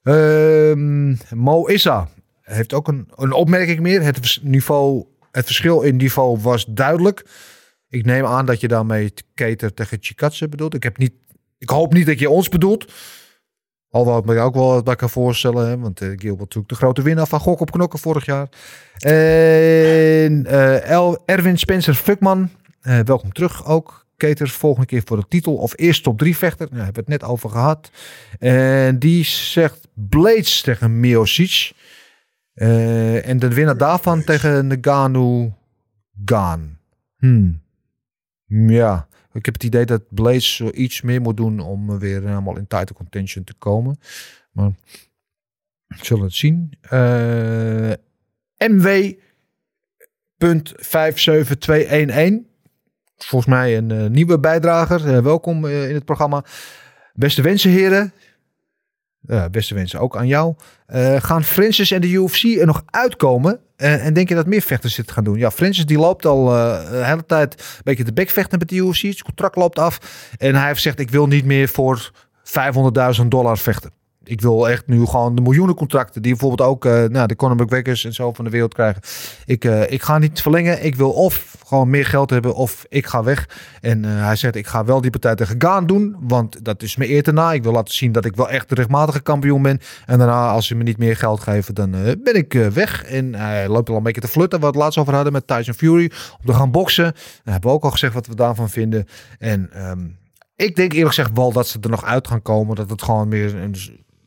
Ehm 0.03 1.15
Mo 1.39 1.65
Issa 1.65 2.07
heeft 2.55 2.73
ook 2.73 2.87
een, 2.87 3.09
een 3.15 3.31
opmerking 3.31 3.79
meer. 3.79 4.01
Het 4.01 4.39
niveau, 4.41 5.05
het 5.31 5.45
verschil 5.45 5.81
in 5.81 5.95
niveau 5.95 6.39
was 6.39 6.65
duidelijk. 6.65 7.25
Ik 7.89 8.05
neem 8.05 8.25
aan 8.25 8.45
dat 8.45 8.61
je 8.61 8.67
daarmee 8.67 9.13
Keter 9.33 9.73
tegen 9.73 9.97
Chikatse 10.01 10.49
bedoelt. 10.49 10.73
Ik, 10.73 10.83
heb 10.83 10.97
niet, 10.97 11.13
ik 11.57 11.69
hoop 11.69 11.93
niet 11.93 12.05
dat 12.05 12.19
je 12.19 12.29
ons 12.29 12.49
bedoelt. 12.49 12.93
Alhoewel 13.89 14.19
ik 14.19 14.25
me 14.25 14.39
ook 14.39 14.53
wel 14.53 14.67
wat 14.67 14.83
bij 14.83 14.95
kan 14.95 15.09
voorstellen. 15.09 15.67
Hè? 15.67 15.77
Want 15.77 16.01
uh, 16.01 16.09
Gil 16.15 16.31
was 16.31 16.39
natuurlijk 16.39 16.69
de 16.69 16.75
grote 16.75 17.01
winnaar 17.01 17.27
van 17.27 17.39
Gok 17.39 17.59
op 17.59 17.71
Knokken 17.71 17.99
vorig 17.99 18.25
jaar. 18.25 18.49
En 18.97 20.45
eh, 20.45 21.13
Erwin 21.25 21.57
Spencer 21.57 21.93
Fuckman. 21.93 22.49
eh, 22.81 22.99
welkom 22.99 23.31
terug 23.31 23.65
ook. 23.65 24.05
Keter 24.17 24.49
volgende 24.49 24.87
keer 24.87 25.01
voor 25.05 25.17
de 25.17 25.25
titel. 25.27 25.55
Of 25.55 25.73
eerst 25.75 26.03
top 26.03 26.17
3 26.17 26.37
vechter. 26.37 26.67
Daar 26.69 26.83
hebben 26.83 27.05
we 27.05 27.11
het 27.11 27.21
net 27.21 27.29
over 27.29 27.49
gehad. 27.49 27.89
En 28.39 28.99
die 28.99 29.23
zegt 29.25 29.87
Blades 29.93 30.61
tegen 30.61 30.99
Miocic. 30.99 31.71
Eh, 32.57 33.27
en 33.27 33.39
de 33.39 33.53
winnaar 33.53 33.77
daarvan 33.77 34.23
tegen 34.23 34.67
Nagano 34.67 35.57
Gaan. 36.25 36.79
Hmm. 37.17 37.61
Ja, 38.45 39.07
ik 39.33 39.45
heb 39.45 39.53
het 39.53 39.63
idee 39.63 39.85
dat 39.85 40.01
Blaze 40.09 40.73
iets 40.73 41.01
meer 41.01 41.21
moet 41.21 41.37
doen 41.37 41.59
om 41.59 41.99
weer 41.99 42.21
helemaal 42.21 42.57
in 42.57 42.67
title 42.67 42.95
contention 42.95 43.43
te 43.43 43.53
komen. 43.53 43.99
Maar 44.51 44.71
we 45.87 45.95
zullen 46.01 46.23
het 46.23 46.33
zien. 46.33 46.73
Eh 46.81 47.91
MW.57211. 48.57 48.85
Volgens 53.17 53.51
mij 53.51 53.77
een 53.77 53.91
eh, 53.91 54.05
nieuwe 54.05 54.39
bijdrager. 54.39 55.23
Welkom 55.23 55.65
in 55.65 55.93
het 55.93 56.05
programma. 56.05 56.45
Beste 57.13 57.41
wensen, 57.41 57.71
heren. 57.71 58.13
Ja, 59.27 59.49
beste 59.49 59.73
wensen 59.73 59.99
ook 59.99 60.17
aan 60.17 60.27
jou. 60.27 60.55
Eh, 60.85 61.15
gaan 61.21 61.43
Francis 61.43 61.91
en 61.91 62.01
de 62.01 62.07
UFC 62.07 62.43
er 62.43 62.65
nog 62.65 62.83
uitkomen? 62.85 63.59
Eh, 63.75 64.05
en 64.05 64.13
denk 64.13 64.29
je 64.29 64.35
dat 64.35 64.45
meer 64.45 64.61
vechters 64.61 64.95
dit 64.95 65.11
gaan 65.11 65.23
doen? 65.23 65.37
Ja, 65.37 65.51
Francis 65.51 65.85
die 65.85 65.97
loopt 65.97 66.25
al 66.25 66.55
eh, 66.55 66.89
de 66.91 67.05
hele 67.05 67.25
tijd 67.25 67.53
een 67.53 67.81
beetje 67.83 68.03
de 68.03 68.13
bek 68.13 68.29
vechten 68.29 68.59
met 68.59 68.69
de 68.69 68.75
UFC. 68.75 68.95
Zijn 68.95 69.23
contract 69.23 69.55
loopt 69.55 69.79
af. 69.79 69.99
En 70.37 70.55
hij 70.55 70.63
heeft 70.63 70.75
gezegd, 70.75 70.99
ik 70.99 71.09
wil 71.09 71.27
niet 71.27 71.45
meer 71.45 71.67
voor 71.67 72.11
500.000 72.43 73.27
dollar 73.27 73.57
vechten. 73.57 73.91
Ik 74.27 74.41
wil 74.41 74.69
echt 74.69 74.87
nu 74.87 75.05
gewoon 75.05 75.35
de 75.35 75.41
miljoenen 75.41 75.75
contracten 75.75 76.21
die 76.21 76.31
bijvoorbeeld 76.31 76.69
ook 76.69 76.85
eh, 76.85 77.03
nou, 77.03 77.27
de 77.27 77.35
Conor 77.35 77.55
McGregor's 77.55 78.05
en 78.05 78.13
zo 78.13 78.33
van 78.33 78.45
de 78.45 78.51
wereld 78.51 78.73
krijgen. 78.73 79.01
Ik, 79.45 79.65
eh, 79.65 79.91
ik 79.91 80.01
ga 80.01 80.17
niet 80.17 80.41
verlengen. 80.41 80.85
Ik 80.85 80.95
wil 80.95 81.11
of 81.11 81.55
gewoon 81.65 81.89
meer 81.89 82.05
geld 82.05 82.29
hebben 82.29 82.55
of 82.55 82.85
ik 82.89 83.05
ga 83.05 83.23
weg. 83.23 83.49
En 83.81 84.05
eh, 84.05 84.11
hij 84.25 84.35
zegt, 84.35 84.55
ik 84.55 84.67
ga 84.67 84.85
wel 84.85 85.01
die 85.01 85.11
partij 85.11 85.35
tegen 85.35 85.55
Gaan 85.57 85.87
doen, 85.87 86.15
want 86.19 86.65
dat 86.65 86.83
is 86.83 86.95
me 86.95 87.09
eer 87.09 87.23
te 87.23 87.31
na. 87.31 87.53
Ik 87.53 87.63
wil 87.63 87.71
laten 87.71 87.93
zien 87.93 88.11
dat 88.11 88.25
ik 88.25 88.35
wel 88.35 88.49
echt 88.49 88.69
de 88.69 88.75
rechtmatige 88.75 89.21
kampioen 89.21 89.61
ben. 89.61 89.79
En 90.05 90.17
daarna, 90.17 90.49
als 90.49 90.67
ze 90.67 90.75
me 90.75 90.83
niet 90.83 90.97
meer 90.97 91.15
geld 91.15 91.39
geven, 91.39 91.75
dan 91.75 91.91
ben 92.23 92.35
ik 92.35 92.53
weg. 92.53 93.03
En 93.03 93.35
hij 93.35 93.67
loopt 93.67 93.89
al 93.89 93.95
een 93.95 94.03
beetje 94.03 94.21
te 94.21 94.27
flutten, 94.27 94.59
waar 94.59 94.71
we 94.71 94.77
laatst 94.77 94.99
over 94.99 95.13
hadden 95.13 95.33
met 95.33 95.47
Tyson 95.47 95.73
Fury. 95.73 96.11
Om 96.39 96.45
te 96.45 96.53
gaan 96.53 96.71
boksen. 96.71 97.03
Dan 97.03 97.53
hebben 97.53 97.69
we 97.69 97.75
ook 97.75 97.83
al 97.83 97.91
gezegd 97.91 98.13
wat 98.13 98.27
we 98.27 98.35
daarvan 98.35 98.69
vinden. 98.69 99.05
En 99.39 99.69
ehm, 99.73 99.99
ik 100.55 100.75
denk 100.75 100.91
eerlijk 100.91 101.15
gezegd 101.15 101.31
wel 101.33 101.51
dat 101.51 101.67
ze 101.67 101.79
er 101.81 101.89
nog 101.89 102.03
uit 102.03 102.27
gaan 102.27 102.41
komen. 102.41 102.75
Dat 102.75 102.89
het 102.89 103.01
gewoon 103.01 103.27
meer 103.27 103.55
een 103.55 103.75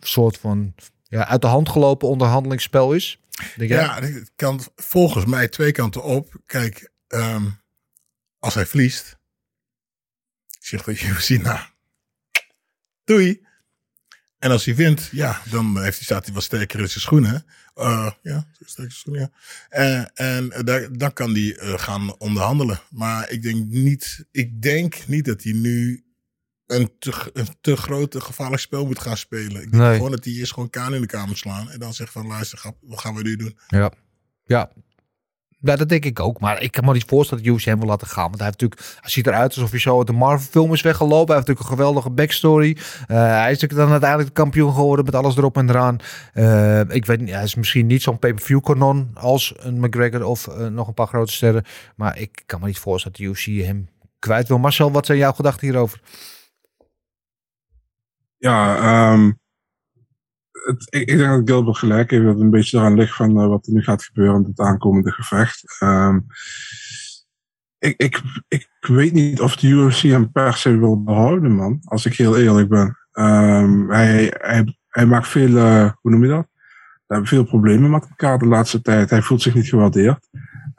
soort 0.01 0.39
van 0.39 0.75
ja, 1.03 1.27
uit 1.27 1.41
de 1.41 1.47
hand 1.47 1.69
gelopen 1.69 2.09
onderhandelingsspel 2.09 2.93
is. 2.93 3.21
Denk? 3.57 3.71
Ja, 3.71 4.01
het 4.03 4.31
kan 4.37 4.61
volgens 4.77 5.25
mij 5.25 5.49
twee 5.49 5.73
kanten 5.73 6.03
op. 6.03 6.41
Kijk, 6.47 6.91
ehm, 7.09 7.45
als 8.39 8.55
hij 8.55 8.67
verliest, 8.67 9.19
zegt 10.59 10.85
de 10.85 10.93
UFC, 11.09 11.29
nou, 11.29 11.61
doei. 13.05 13.49
En 14.39 14.51
als 14.51 14.65
hij 14.65 14.75
wint, 14.75 15.09
ja, 15.13 15.43
dan 15.51 15.83
heeft 15.83 15.97
hij, 15.97 16.05
staat 16.05 16.25
hij 16.25 16.35
wat 16.35 16.43
sterker 16.43 16.81
in 16.81 16.89
zijn 16.89 17.01
schoenen. 17.01 17.45
Eh, 17.75 18.11
ja, 18.23 18.47
sterke 18.65 18.93
schoenen, 18.93 19.21
ja. 19.23 19.31
En, 19.69 20.11
en 20.15 20.65
daar, 20.65 20.97
dan 20.97 21.13
kan 21.13 21.33
hij 21.33 21.57
eh, 21.57 21.79
gaan 21.79 22.19
onderhandelen. 22.19 22.81
Maar 22.91 23.31
ik 23.31 23.43
denk 23.43 23.67
niet, 23.67 24.25
ik 24.31 24.63
denk 24.63 25.07
niet 25.07 25.25
dat 25.25 25.43
hij 25.43 25.53
nu 25.53 26.05
een 26.71 26.91
te, 26.99 27.31
een 27.33 27.47
te 27.61 27.77
grote 27.77 28.21
gevaarlijk 28.21 28.63
spel 28.63 28.87
moet 28.87 28.99
gaan 29.01 29.17
spelen. 29.17 29.63
Ik 29.63 29.71
denk 29.71 29.83
Nee. 29.83 29.97
gewoon 29.97 30.11
dat 30.11 30.25
hij 30.25 30.35
eerst 30.35 30.53
gewoon 30.53 30.71
kaan 30.71 30.95
in 30.95 31.01
de 31.01 31.07
kamer 31.07 31.37
slaan. 31.37 31.71
En 31.71 31.79
dan 31.79 31.95
zegt 31.95 32.13
van, 32.13 32.27
luister, 32.27 32.63
wat 32.81 33.01
gaan 33.01 33.15
we 33.15 33.23
nu 33.23 33.37
doen? 33.37 33.59
Ja. 33.69 33.91
Ja. 34.45 34.71
Ja, 35.63 35.77
dat 35.77 35.89
denk 35.89 36.05
ik 36.05 36.21
ook. 36.21 36.41
Maar 36.41 36.63
ik 36.63 36.73
kan 36.73 36.85
me 36.85 36.93
niet 36.93 37.05
voorstellen 37.07 37.45
dat 37.45 37.53
UFC 37.55 37.65
hem 37.65 37.79
wil 37.79 37.89
laten 37.89 38.07
gaan. 38.07 38.25
Want 38.25 38.37
hij 38.39 38.47
heeft 38.47 38.61
natuurlijk, 38.61 38.97
hij 39.01 39.11
ziet 39.11 39.27
eruit 39.27 39.55
alsof 39.55 39.71
hij 39.71 39.79
zo 39.79 39.99
uit 39.99 40.07
de 40.07 40.13
Marvel-film 40.13 40.73
is 40.73 40.83
weggelopen. 40.83 41.27
Hij 41.27 41.37
heeft 41.37 41.47
natuurlijk 41.49 41.71
een 41.71 41.77
geweldige 41.77 42.11
backstory. 42.11 42.77
Eh, 43.07 43.17
hij 43.17 43.51
is 43.51 43.61
natuurlijk 43.61 43.81
dan 43.81 43.91
uiteindelijk 43.91 44.29
de 44.35 44.43
kampioen 44.43 44.75
geworden 44.75 45.05
met 45.05 45.15
alles 45.15 45.37
erop 45.37 45.57
en 45.57 45.69
eraan. 45.69 45.97
Eh, 46.33 46.81
ik 46.81 47.07
weet 47.07 47.21
niet, 47.21 47.31
hij 47.31 47.43
is 47.43 47.55
misschien 47.55 47.87
niet 47.87 48.03
zo'n 48.03 48.19
pay-per-view 48.19 48.61
kanon 48.63 49.11
als 49.15 49.55
een 49.57 49.81
McGregor 49.81 50.25
of 50.25 50.47
eh, 50.49 50.67
nog 50.67 50.89
een 50.89 50.95
paar 50.95 51.07
grote 51.07 51.33
sterren. 51.33 51.65
Maar 51.97 52.19
ik 52.19 52.43
kan 52.47 52.61
me 52.61 52.67
niet 52.67 52.79
voorstellen 52.79 53.19
dat 53.19 53.27
de 53.27 53.33
UFC 53.43 53.65
hem 53.67 53.89
kwijt 54.19 54.49
wil. 54.49 54.59
Marcel, 54.59 54.93
wat 54.93 55.07
zijn 55.07 55.19
jouw 55.19 55.33
gedachten 55.33 55.67
hierover? 55.67 56.01
Ja, 58.41 58.77
ehm, 58.77 59.33
het, 60.53 60.87
ik, 60.89 61.07
denk 61.07 61.31
dat 61.31 61.41
Gilbert 61.45 61.77
gelijk 61.77 62.11
heeft 62.11 62.25
dat 62.25 62.33
het 62.33 62.43
een 62.43 62.51
beetje 62.51 62.79
eraan 62.79 62.95
ligt 62.95 63.15
van 63.15 63.41
eh, 63.41 63.47
wat 63.47 63.67
er 63.67 63.73
nu 63.73 63.83
gaat 63.83 64.05
gebeuren 64.05 64.43
in 64.43 64.49
het 64.49 64.61
aankomende 64.61 65.11
gevecht. 65.11 65.77
Ehm, 65.79 66.19
ik, 67.79 67.95
ik, 67.97 68.23
ik 68.49 68.69
weet 68.81 69.13
niet 69.13 69.41
of 69.41 69.57
de 69.57 69.69
UFC 69.69 70.03
hem 70.03 70.33
per 70.33 70.55
se 70.55 70.79
wil 70.79 71.03
behouden, 71.03 71.53
man. 71.53 71.81
Als 71.85 72.07
ik 72.07 72.15
heel 72.15 72.39
eerlijk 72.39 72.69
ben. 72.69 72.99
Ehm, 73.13 73.89
hij, 73.89 74.35
hij, 74.39 74.79
hij 74.89 75.07
maakt 75.07 75.29
veel, 75.29 75.57
eh, 75.57 75.91
hoe 76.01 76.11
noem 76.11 76.23
je 76.23 76.29
dat? 76.29 76.49
Hebben 77.07 77.29
veel 77.29 77.45
problemen 77.45 77.91
met 77.91 78.09
elkaar 78.09 78.39
de 78.39 78.47
laatste 78.47 78.81
tijd. 78.81 79.11
Hij 79.11 79.23
voelt 79.23 79.43
zich 79.43 79.55
niet 79.55 79.69
gewaardeerd. 79.69 80.29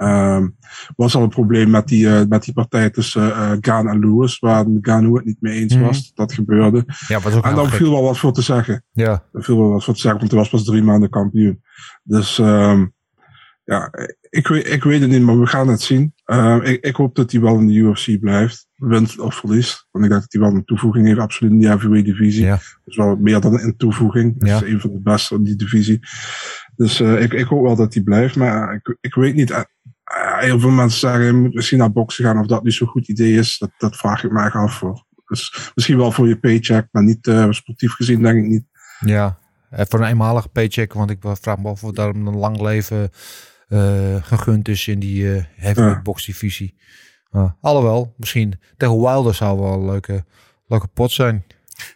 Ehm 0.01 0.47
was 0.95 1.15
al 1.15 1.23
een 1.23 1.29
probleem 1.29 1.69
met 1.69 1.87
die, 1.87 2.07
eh, 2.09 2.21
met 2.29 2.43
die 2.43 2.53
partij 2.53 2.89
tussen 2.89 3.35
eh 3.35 3.51
Gaan 3.59 3.87
en 3.87 3.99
Lewis, 3.99 4.39
waar 4.39 4.65
Gaan 4.81 5.03
het 5.15 5.25
niet 5.25 5.41
mee 5.41 5.59
eens 5.59 5.75
Mhm. 5.75 5.83
was. 5.83 6.11
Dat 6.13 6.33
gebeurde. 6.33 6.83
Ja, 7.07 7.19
was 7.19 7.33
ook 7.35 7.45
En 7.45 7.55
dan 7.55 7.69
viel 7.69 7.91
wel 7.91 8.03
wat 8.03 8.17
voor 8.17 8.33
te 8.33 8.41
zeggen. 8.41 8.83
Ja. 8.91 9.23
Er 9.33 9.43
viel 9.43 9.57
wel 9.57 9.69
wat 9.69 9.83
voor 9.83 9.93
te 9.93 9.99
zeggen, 9.99 10.19
want 10.19 10.31
hij 10.31 10.39
was 10.41 10.49
pas 10.49 10.63
drie 10.63 10.83
maanden 10.83 11.09
kampioen. 11.09 11.61
Dus 12.03 12.39
ehm 12.39 12.85
ja, 13.63 13.91
ik 14.29 14.47
weet, 14.47 14.71
ik 14.71 14.83
weet 14.83 15.01
het 15.01 15.09
niet, 15.09 15.21
maar 15.21 15.39
we 15.39 15.45
gaan 15.47 15.67
het 15.67 15.81
zien. 15.81 16.13
Ehm, 16.25 16.61
ik, 16.61 16.85
ik 16.85 16.95
hoop 16.95 17.15
dat 17.15 17.31
hij 17.31 17.41
wel 17.41 17.59
in 17.59 17.67
de 17.67 17.73
UFC 17.73 18.19
blijft. 18.19 18.67
Wint 18.75 19.19
of 19.19 19.35
verliest. 19.35 19.87
Want 19.91 20.05
ik 20.05 20.11
denk 20.11 20.21
dat 20.23 20.31
hij 20.33 20.41
wel 20.41 20.51
een 20.55 20.65
toevoeging 20.65 21.07
heeft, 21.07 21.19
absoluut 21.19 21.51
in 21.53 21.59
die 21.59 21.67
heavyweight 21.67 22.05
divisie. 22.05 22.43
Ja. 22.45 22.59
Dus 22.85 22.95
wel 22.95 23.15
meer 23.15 23.41
dan 23.41 23.59
een 23.59 23.77
toevoeging. 23.77 24.39
Dat 24.39 24.49
Ja. 24.49 24.55
is 24.55 24.71
een 24.73 24.79
van 24.79 24.91
de 24.91 24.99
beste 25.01 25.35
in 25.35 25.43
die 25.43 25.55
divisie. 25.55 25.99
Dus 26.75 26.99
eh, 26.99 27.21
ik, 27.21 27.33
ik 27.33 27.45
hoop 27.45 27.61
wel 27.63 27.75
dat 27.75 27.93
hij 27.93 28.03
blijft. 28.03 28.35
Maar 28.35 28.73
ik, 28.73 28.97
ik 29.01 29.13
weet 29.15 29.35
niet. 29.35 29.65
Eh, 30.15 30.39
heel 30.39 30.59
veel 30.59 30.69
mensen 30.69 30.99
zeggen, 30.99 31.23
je 31.25 31.33
moet 31.33 31.53
misschien 31.53 31.77
naar 31.77 31.91
boksen 31.91 32.25
gaan. 32.25 32.39
Of 32.39 32.45
dat 32.45 32.63
niet 32.63 32.73
zo'n 32.73 32.87
goed 32.87 33.07
idee 33.07 33.37
is. 33.37 33.57
Dat, 33.57 33.71
dat 33.77 33.95
vraag 33.95 34.23
ik 34.23 34.31
echt 34.33 34.53
af. 34.55 34.83
Dus 35.27 35.71
misschien 35.75 35.97
wel 35.97 36.11
voor 36.11 36.27
je 36.27 36.39
paycheck, 36.39 36.87
maar 36.91 37.03
niet 37.03 37.27
eh, 37.27 37.47
sportief 37.49 37.93
gezien 37.93 38.21
denk 38.21 38.37
ik 38.43 38.49
niet. 38.49 38.63
Ja, 38.99 39.37
eh, 39.69 39.85
voor 39.89 39.99
een 39.99 40.07
eenmalige 40.07 40.49
paycheck. 40.49 40.93
Want 40.93 41.09
ik 41.09 41.17
vraag 41.21 41.57
me 41.57 41.69
af 41.69 41.83
of 41.83 41.91
daar 41.91 42.09
een 42.09 42.35
lang 42.35 42.61
leven 42.61 43.09
gegund 44.21 44.67
is 44.67 44.87
in 44.87 44.99
die 44.99 45.25
heavyweight 45.55 45.95
Ja. 45.95 46.01
boxdivisie. 46.01 46.75
Uh, 47.31 47.51
alhoewel, 47.61 48.13
misschien 48.17 48.59
tegen 48.77 49.01
Wilder 49.01 49.33
zou 49.33 49.59
wel 49.59 49.73
een 49.73 49.85
leuke, 49.85 50.25
leuke 50.67 50.87
pot 50.87 51.11
zijn. 51.11 51.43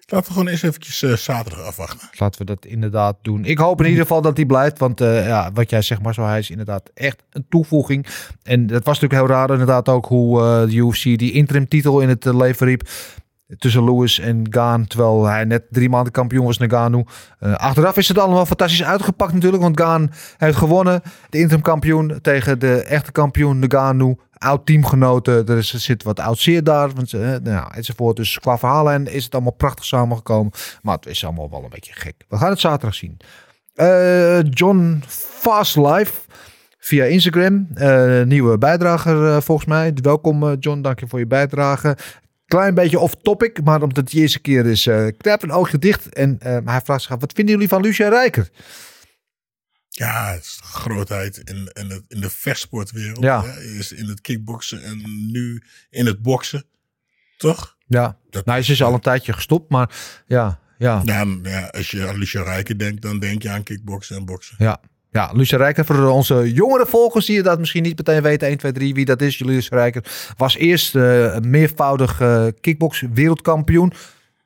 Laten 0.08 0.28
we 0.28 0.34
gewoon 0.34 0.48
eens 0.48 0.62
eventjes 0.62 1.04
eh, 1.04 1.14
zaterdag 1.14 1.66
afwachten. 1.66 2.10
Laten 2.18 2.40
we 2.40 2.46
dat 2.46 2.66
inderdaad 2.66 3.16
doen. 3.22 3.46
Ik 3.46 3.58
hoop 3.58 3.80
in 3.80 3.86
ieder 3.86 4.02
geval 4.02 4.22
dat 4.22 4.38
hij 4.38 4.46
blijft. 4.46 4.80
Want 4.80 5.02
eh, 5.02 5.28
ja, 5.28 5.52
wat 5.54 5.70
jij 5.70 5.82
zegt, 5.82 6.02
maar 6.02 6.14
zo 6.14 6.26
hij 6.26 6.40
is 6.40 6.50
inderdaad 6.50 6.92
echt 6.94 7.24
een 7.32 7.46
toevoeging. 7.50 8.06
En 8.44 8.62
het 8.62 8.86
was 8.86 9.00
natuurlijk 9.00 9.14
heel 9.14 9.38
raar 9.38 9.50
inderdaad 9.50 9.90
ook 9.90 10.06
hoe 10.06 10.42
eh, 10.42 10.70
de 10.70 10.76
UFC 10.76 11.04
die 11.04 11.32
interim 11.32 11.68
titel 11.68 12.00
in 12.00 12.10
het 12.10 12.26
leven 12.26 12.68
riep. 12.68 12.90
Tussen 13.58 13.84
Lewis 13.84 14.20
en 14.20 14.46
Gaan. 14.50 14.88
Terwijl 14.88 15.26
hij 15.26 15.44
net 15.44 15.64
drie 15.70 15.90
maanden 15.90 16.12
kampioen 16.12 16.46
was, 16.46 16.58
Nagano. 16.58 17.04
Achteraf 17.40 17.98
is 17.98 18.08
het 18.08 18.18
allemaal 18.18 18.46
fantastisch 18.46 18.84
uitgepakt 18.84 19.34
natuurlijk. 19.34 19.64
Want 19.64 19.80
Gaan 19.80 20.12
heeft 20.38 20.58
gewonnen. 20.58 21.02
De 21.30 21.40
interim 21.40 21.64
kampioen 21.64 22.20
tegen 22.22 22.60
de 22.60 22.84
echte 22.84 23.12
kampioen 23.12 23.60
Nagano. 23.60 24.16
Oud 24.38 24.66
teamgenoten. 24.66 25.48
Er, 25.48 25.58
er 25.58 25.64
zit 25.64 26.04
wat 26.04 26.20
oud 26.20 26.40
zeer 26.40 26.64
daar. 26.64 26.90
Eh, 26.90 27.36
nou, 27.44 27.74
enzovoort. 27.74 28.16
Dus 28.16 28.40
qua 28.40 28.58
verhalen 28.58 29.08
is 29.08 29.24
het 29.24 29.34
allemaal 29.34 29.52
prachtig 29.52 29.86
samengekomen. 29.86 30.52
Maar 30.82 30.96
het 30.96 31.06
is 31.06 31.24
allemaal 31.24 31.50
wel 31.50 31.64
een 31.64 31.70
beetje 31.70 31.94
gek. 31.94 32.16
We 32.28 32.38
gaan 32.38 32.50
het 32.50 32.60
zaterdag 32.60 32.96
zien. 32.96 33.18
Eh, 33.74 34.44
John 34.44 35.04
Fastlife 35.08 36.14
via 36.80 37.04
Instagram. 37.04 37.68
Eh, 37.74 38.22
nieuwe 38.22 38.58
bijdrager 38.58 39.42
volgens 39.42 39.68
mij. 39.68 39.94
Welkom 40.02 40.54
John, 40.54 40.82
dank 40.82 41.00
je 41.00 41.08
voor 41.08 41.20
je 41.20 41.28
bijdrage. 41.28 41.98
Klein 42.46 42.74
beetje 42.74 43.00
off 43.00 43.16
topic, 43.22 43.64
maar 43.64 43.82
omdat 43.82 43.98
het 43.98 44.12
de 44.12 44.18
eerste 44.18 44.40
keer 44.40 44.66
is, 44.66 44.90
knijp 45.18 45.44
een 45.44 45.52
oogje 45.52 45.80
dicht. 45.80 46.14
En 46.14 46.38
hij 46.40 46.82
vraagt 46.84 47.02
zich 47.02 47.12
af, 47.12 47.20
wat 47.20 47.34
vinden 47.34 47.54
jullie 47.54 47.70
van 47.70 47.82
Lucia 47.82 48.10
Rijker? 48.10 48.50
Ja, 49.98 50.32
het 50.32 50.44
is 50.44 50.60
grootheid 50.64 51.38
in, 51.38 51.70
in, 51.74 51.90
het, 51.90 52.02
in 52.08 52.22
de 52.22 52.30
vechtsportwereld. 52.30 53.24
Ja. 53.24 53.44
hè. 53.44 53.62
Eerst 53.62 53.92
in 53.92 54.08
het 54.08 54.22
kickboksen 54.22 54.84
en 54.84 55.02
nu 55.32 55.64
in 55.90 56.06
het 56.06 56.22
boksen. 56.22 56.64
Toch? 57.38 57.76
Ja, 57.88 58.18
Dat- 58.30 58.46
nou, 58.46 58.62
ze 58.62 58.72
is 58.72 58.84
al 58.84 58.94
een 58.94 59.00
tijdje 59.00 59.34
gestopt, 59.34 59.70
maar 59.70 59.90
ja, 60.28 60.60
ja. 60.78 61.02
Ja, 61.06 61.68
als 61.72 61.92
je 61.92 62.08
aan 62.08 62.18
Lucia 62.18 62.44
Rijken 62.44 62.78
denkt, 62.78 63.02
dan 63.02 63.20
denk 63.20 63.42
je 63.42 63.50
aan 63.50 63.64
kickboksen 63.64 64.16
en 64.16 64.26
boksen. 64.26 64.56
Ja, 64.60 64.80
ja 65.12 65.32
Lucia 65.34 65.58
Rijker, 65.58 65.86
voor 65.86 66.08
onze 66.08 66.54
jongere 66.54 66.86
volgers 66.86 67.26
die 67.26 67.42
dat 67.42 67.60
misschien 67.60 67.84
niet 67.84 67.98
meteen 67.98 68.22
weten, 68.22 68.48
1, 68.48 68.58
2, 68.58 68.72
3, 68.72 68.94
wie 68.94 69.06
dat 69.06 69.22
is. 69.22 69.40
Lucia 69.40 69.78
Rijker 69.78 70.34
was 70.38 70.56
eerst 70.56 70.96
een 70.96 71.50
meervoudig 71.50 72.22
eh 72.22 72.48
kickbox 72.62 73.04
wereldkampioen. 73.14 73.94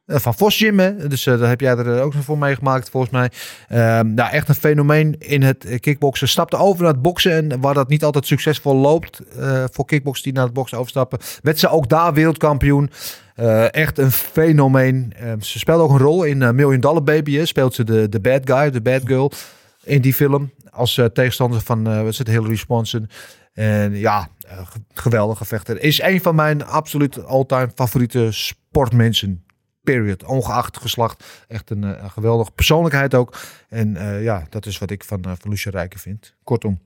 Eh, 0.10 0.18
Van 0.20 0.34
Vos 0.34 0.58
Gym, 0.58 0.80
hè? 0.80 1.08
dus 1.08 1.26
eh, 1.26 1.40
daar 1.40 1.50
heb 1.50 1.62
jij 1.62 1.78
er 1.78 2.02
ook 2.02 2.14
nog 2.14 2.24
voor 2.24 2.38
meegemaakt, 2.38 2.90
volgens 2.90 3.12
mij. 3.12 3.30
Ehm 3.68 4.14
nou, 4.14 4.32
echt 4.32 4.50
een 4.50 4.56
fenomeen 4.56 5.16
in 5.20 5.44
het 5.44 5.66
eh, 5.66 5.80
kickboksen. 5.80 6.28
Stapte 6.28 6.58
over 6.58 6.84
naar 6.84 6.92
het 6.94 7.02
boksen 7.02 7.52
en 7.52 7.62
waar 7.62 7.74
dat 7.74 7.90
niet 7.90 8.04
altijd 8.04 8.26
succesvol 8.26 8.76
loopt 8.76 9.20
eh, 9.20 9.64
voor 9.72 9.86
kickboxers 9.86 10.24
die 10.24 10.34
naar 10.34 10.44
het 10.44 10.54
boksen 10.54 10.78
overstappen, 10.78 11.20
werd 11.42 11.60
ze 11.60 11.70
ook 11.70 11.90
daar 11.90 12.14
wereldkampioen. 12.14 12.90
Eh, 13.36 13.74
echt 13.74 13.98
een 13.98 14.12
fenomeen. 14.12 15.14
Ehm, 15.16 15.40
ze 15.40 15.60
speelde 15.60 15.84
ook 15.84 15.92
een 15.92 15.98
rol 15.98 16.24
in 16.24 16.42
eh, 16.42 16.50
Million 16.52 16.80
Dollar 16.80 17.04
Baby. 17.04 17.46
Speelt 17.46 17.74
ze 17.76 17.84
de, 17.84 18.10
de 18.10 18.20
bad 18.20 18.42
guy, 18.44 18.70
de 18.72 18.82
bad 18.82 19.02
girl 19.06 19.32
in 19.84 20.02
die 20.02 20.14
film. 20.14 20.52
Als 20.70 20.98
eh, 20.98 21.06
tegenstander 21.06 21.62
van 21.62 21.88
eh, 21.88 21.98
wat 22.02 22.08
is 22.12 22.18
het, 22.18 22.28
Hillary 22.28 22.56
Swanson. 22.56 23.10
En 23.54 23.96
ja, 23.96 24.28
eh, 24.48 24.58
ge- 24.58 24.80
geweldige 24.94 25.46
vechter. 25.46 25.82
Is 25.82 26.02
een 26.02 26.22
van 26.22 26.36
mijn 26.36 26.66
absoluut 26.66 27.26
all-time 27.26 27.70
favoriete 27.76 28.28
sportmensen. 28.32 29.44
Period. 29.84 30.24
Ongeacht 30.24 30.78
geslacht. 30.78 31.44
Echt 31.48 31.70
een, 31.70 31.84
eh, 31.84 32.10
geweldige 32.10 32.52
persoonlijkheid 32.52 33.16
ook. 33.16 33.38
En 33.70 33.96
eh, 33.96 34.24
ja, 34.24 34.46
dat 34.50 34.66
is 34.66 34.78
wat 34.78 34.92
ik 34.92 35.04
van, 35.04 35.24
uh, 35.28 35.34
van 35.40 35.50
Lucia 35.50 35.72
Rijken 35.72 36.00
vind. 36.00 36.36
Kortom. 36.44 36.80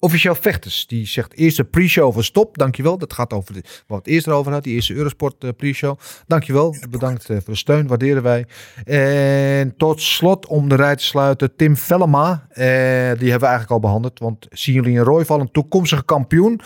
Officieel 0.00 0.34
Vechters, 0.34 0.86
die 0.86 1.06
zegt 1.06 1.34
eerste 1.34 1.64
pre-show 1.64 2.12
van 2.12 2.24
stop. 2.24 2.58
Dankjewel. 2.58 2.98
Dat 2.98 3.12
gaat 3.12 3.32
over 3.32 3.54
de, 3.54 3.60
wat 3.62 3.84
we 3.86 3.94
het 3.94 4.06
eerst 4.06 4.26
erover 4.26 4.52
had. 4.52 4.64
Die 4.64 4.74
eerste 4.74 4.94
Eurosport 4.94 5.56
pre-show. 5.56 5.98
Dankjewel. 6.26 6.76
Bedankt 6.90 7.24
voor 7.24 7.42
de 7.44 7.56
steun. 7.56 7.86
Waarderen 7.86 8.22
wij. 8.22 8.46
En 8.84 9.76
tot 9.76 10.02
slot 10.02 10.46
om 10.46 10.68
de 10.68 10.74
rij 10.74 10.96
te 10.96 11.04
sluiten. 11.04 11.56
Tim 11.56 11.76
Vellema. 11.76 12.46
Die 12.54 12.64
hebben 12.64 13.18
we 13.24 13.28
eigenlijk 13.28 13.70
al 13.70 13.80
behandeld. 13.80 14.18
Want 14.18 14.46
zien 14.50 14.74
jullie 14.74 14.98
een 14.98 15.04
Royval 15.04 15.40
een 15.40 15.50
toekomstige 15.50 16.04
kampioen? 16.04 16.60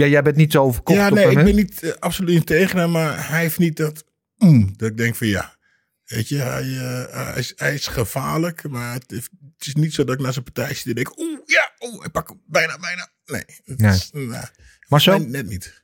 Ja, 0.00 0.06
jij 0.06 0.22
bent 0.22 0.36
niet 0.36 0.52
zo 0.52 0.72
verkocht 0.72 0.98
Ja, 0.98 1.08
op 1.08 1.14
nee, 1.14 1.26
hem, 1.26 1.38
ik 1.38 1.44
ben 1.44 1.54
niet 1.54 1.82
eh, 1.82 1.90
absoluut 1.98 2.34
niet 2.34 2.46
tegen 2.46 2.78
hem, 2.78 2.90
maar 2.90 3.28
hij 3.28 3.40
heeft 3.40 3.58
niet 3.58 3.76
dat. 3.76 4.04
Mm, 4.38 4.72
dat 4.76 4.88
ik 4.90 4.96
denk 4.96 5.16
van 5.16 5.26
ja. 5.26 5.56
Weet 6.04 6.28
je, 6.28 6.36
hij, 6.36 6.62
eh, 6.78 7.14
hij, 7.14 7.38
is, 7.38 7.52
hij 7.56 7.74
is 7.74 7.86
gevaarlijk, 7.86 8.68
maar 8.68 8.92
het, 8.92 9.12
is 9.58 9.74
niet 9.74 9.94
zo 9.94 10.04
dat 10.04 10.14
ik 10.14 10.20
naar 10.20 10.32
zijn 10.32 10.44
partij 10.44 10.74
zit 10.74 10.86
en 10.86 10.94
denk: 10.94 11.18
oeh, 11.18 11.38
ja, 11.46 11.72
oeh, 11.80 12.04
ik 12.04 12.12
pak 12.12 12.28
hem 12.28 12.40
bijna, 12.46 12.78
bijna. 12.78 13.08
Nee, 13.24 13.44
het 13.64 13.78
Nee. 13.78 13.90
is 13.90 14.10
nou, 14.12 14.44
Maar 14.88 15.00
zo? 15.00 15.18
nee, 15.18 15.26
net 15.26 15.46
niet. 15.46 15.82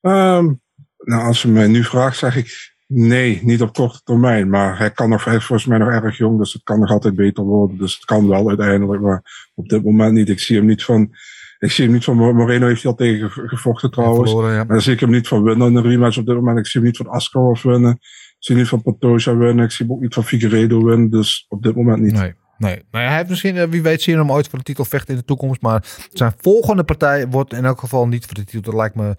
Ehm, 0.00 0.52
nou, 0.98 1.22
als 1.26 1.42
je 1.42 1.48
mij 1.48 1.66
nu 1.66 1.84
vraagt, 1.84 2.18
zeg 2.18 2.36
ik 2.36 2.76
nee, 2.88 3.40
niet 3.42 3.62
op 3.62 3.74
korte 3.74 4.00
termijn. 4.04 4.48
Maar 4.48 4.78
hij 4.78 4.90
kan 4.90 5.08
nog, 5.08 5.24
hij 5.24 5.36
is 5.36 5.44
volgens 5.44 5.68
mij 5.68 5.78
nog 5.78 5.88
erg 5.88 6.16
jong, 6.16 6.38
dus 6.38 6.52
het 6.52 6.62
kan 6.62 6.80
nog 6.80 6.90
altijd 6.90 7.14
beter 7.14 7.44
worden. 7.44 7.78
Dus 7.78 7.94
het 7.94 8.04
kan 8.04 8.28
wel 8.28 8.48
uiteindelijk, 8.48 9.02
maar 9.02 9.50
op 9.54 9.68
dit 9.68 9.84
moment 9.84 10.12
niet. 10.12 10.28
Ik 10.28 10.40
zie 10.40 10.56
hem 10.56 10.66
niet 10.66 10.84
van, 10.84 11.16
ik 11.58 11.70
zie 11.70 11.84
hem 11.84 11.92
niet 11.94 12.04
van, 12.04 12.16
Moreno 12.16 12.66
heeft 12.66 12.82
hij 12.82 12.90
al 12.90 12.96
tegen 12.96 13.30
ge- 13.30 13.48
gevochten 13.48 13.90
trouwens. 13.90 14.30
Verloren, 14.30 14.50
ja. 14.52 14.56
Maar 14.56 14.66
dan 14.66 14.80
zie 14.80 14.92
ik 14.92 15.00
hem 15.00 15.10
niet 15.10 15.28
van 15.28 15.42
winnen 15.42 15.68
in 15.68 15.76
een 15.76 15.82
rematch 15.82 16.18
op 16.18 16.26
dit 16.26 16.34
moment. 16.34 16.58
Ik 16.58 16.66
zie 16.66 16.80
hem 16.80 16.88
niet 16.88 16.98
van 16.98 17.08
Askarov 17.08 17.62
winnen. 17.62 17.90
Ik 17.92 18.36
zie 18.38 18.54
hem 18.54 18.56
niet 18.64 18.68
van 18.68 18.82
Pantoja 18.82 19.36
winnen. 19.36 19.64
Ik 19.64 19.70
zie 19.70 19.86
hem 19.86 19.94
ook 19.94 20.00
niet 20.00 20.14
van 20.14 20.24
Figueiredo 20.24 20.84
winnen. 20.84 21.10
Dus 21.10 21.44
op 21.48 21.62
dit 21.62 21.76
moment 21.76 22.00
niet. 22.02 22.12
Nee. 22.12 22.34
Nee, 22.58 22.84
nou 22.90 23.04
hij 23.04 23.16
heeft 23.16 23.28
misschien, 23.28 23.56
eh, 23.56 23.68
wie 23.68 23.82
weet, 23.82 24.02
zien 24.02 24.18
hem 24.18 24.32
ooit 24.32 24.48
voor 24.48 24.58
de 24.58 24.64
titel 24.64 24.84
vechten 24.84 25.14
in 25.14 25.20
de 25.20 25.26
toekomst. 25.26 25.60
Maar 25.60 25.84
zijn 26.12 26.32
volgende 26.36 26.84
partij 26.84 27.28
wordt 27.28 27.52
in 27.52 27.64
elk 27.64 27.80
geval 27.80 28.08
niet 28.08 28.26
voor 28.26 28.34
de 28.34 28.44
titel. 28.44 28.62
Dat 28.62 28.74
lijkt 28.74 28.94
me 28.94 29.16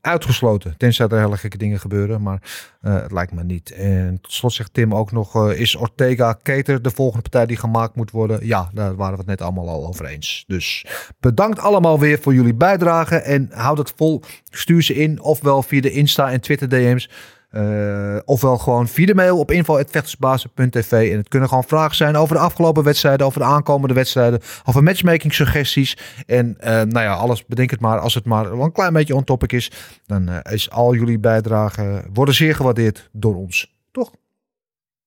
uitgesloten. 0.00 0.74
Tenzij 0.76 1.08
er 1.08 1.20
hele 1.20 1.36
gekke 1.36 1.58
dingen 1.58 1.80
gebeuren. 1.80 2.22
Maar 2.22 2.42
eh, 2.80 2.94
het 2.94 3.12
lijkt 3.12 3.32
me 3.32 3.44
niet. 3.44 3.70
En 3.70 4.18
tot 4.20 4.32
slot 4.32 4.52
zegt 4.52 4.74
Tim 4.74 4.94
ook 4.94 5.12
nog: 5.12 5.34
eh, 5.34 5.60
Is 5.60 5.74
Ortega 5.74 6.32
Keter 6.42 6.82
de 6.82 6.90
volgende 6.90 7.22
partij 7.22 7.46
die 7.46 7.56
gemaakt 7.56 7.94
moet 7.94 8.10
worden? 8.10 8.46
Ja, 8.46 8.70
daar 8.72 8.96
waren 8.96 9.12
we 9.12 9.18
het 9.18 9.26
net 9.28 9.42
allemaal 9.42 9.68
al 9.68 9.86
over 9.86 10.06
eens. 10.06 10.44
Dus 10.46 10.86
bedankt 11.20 11.58
allemaal 11.58 11.98
weer 11.98 12.18
voor 12.18 12.34
jullie 12.34 12.54
bijdrage. 12.54 13.16
En 13.16 13.48
houd 13.52 13.78
het 13.78 13.92
vol. 13.96 14.22
Stuur 14.50 14.82
ze 14.82 14.94
in, 14.94 15.20
ofwel 15.20 15.62
via 15.62 15.80
de 15.80 15.90
Insta 15.90 16.30
en 16.30 16.40
Twitter 16.40 16.68
DM's. 16.68 17.10
Eh, 17.48 18.16
ofwel 18.24 18.58
gewoon 18.58 18.88
via 18.88 19.06
de 19.06 19.14
mail 19.14 19.38
op 19.38 19.50
info.vechtersbazen.tv. 19.50 21.10
En 21.10 21.16
het 21.16 21.28
kunnen 21.28 21.48
gewoon 21.48 21.64
vragen 21.64 21.96
zijn 21.96 22.16
over 22.16 22.34
de 22.34 22.40
afgelopen 22.40 22.84
wedstrijden, 22.84 23.26
over 23.26 23.40
de 23.40 23.46
aankomende 23.46 23.94
wedstrijden, 23.94 24.40
over 24.64 24.82
matchmaking 24.82 25.34
suggesties. 25.34 25.96
En 26.26 26.56
eh, 26.58 26.72
nou 26.72 27.00
ja, 27.00 27.14
alles 27.14 27.46
bedenk 27.46 27.70
het 27.70 27.80
maar. 27.80 27.98
Als 27.98 28.14
het 28.14 28.24
maar 28.24 28.52
een 28.52 28.72
klein 28.72 28.92
beetje 28.92 29.14
on 29.14 29.24
topic 29.24 29.52
is, 29.52 29.70
dan 30.06 30.28
eh, 30.28 30.52
is 30.52 30.70
al 30.70 30.94
jullie 30.94 31.18
bijdragen 31.18 32.04
worden 32.12 32.34
zeer 32.34 32.54
gewaardeerd 32.54 33.08
door 33.12 33.34
ons. 33.34 33.76
Toch? 33.92 34.10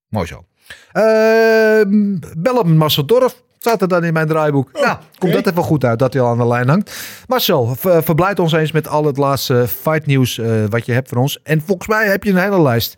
Mooi 0.07 0.27
zo. 0.27 0.45
Ehm 0.91 2.17
bellen 2.37 2.77
Marcel 2.77 3.05
Dorf. 3.05 3.43
Staat 3.62 3.82
er 3.82 3.88
dan 3.88 4.03
in 4.03 4.14
mijn 4.14 4.28
draaiboek. 4.28 4.70
ja, 4.74 4.99
komt 5.18 5.34
dat 5.34 5.47
even 5.47 5.64
goed 5.64 5.84
uit 5.84 5.99
dat 5.99 6.14
hij 6.14 6.22
al 6.22 6.30
aan 6.30 6.38
de 6.38 6.47
lijn 6.47 6.68
hangt. 6.70 6.97
Marcel, 7.28 7.76
ver- 7.76 8.03
verblijd 8.03 8.39
ons 8.39 8.51
eens 8.53 8.72
met 8.72 8.88
al 8.88 9.05
het 9.05 9.18
laatste 9.18 9.68
fight 9.68 10.05
nieuws 10.05 10.38
eh, 10.38 10.66
wat 10.70 10.86
je 10.86 10.91
hebt 10.91 11.09
voor 11.09 11.18
ons. 11.18 11.41
En 11.41 11.62
volgens 11.62 11.88
mij 11.88 12.07
heb 12.07 12.24
je 12.24 12.30
een 12.30 12.38
hele 12.38 12.62
lijst. 12.62 12.97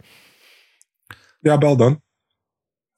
Ja, 1.39 1.57
bel 1.57 1.77
dan. 1.77 2.01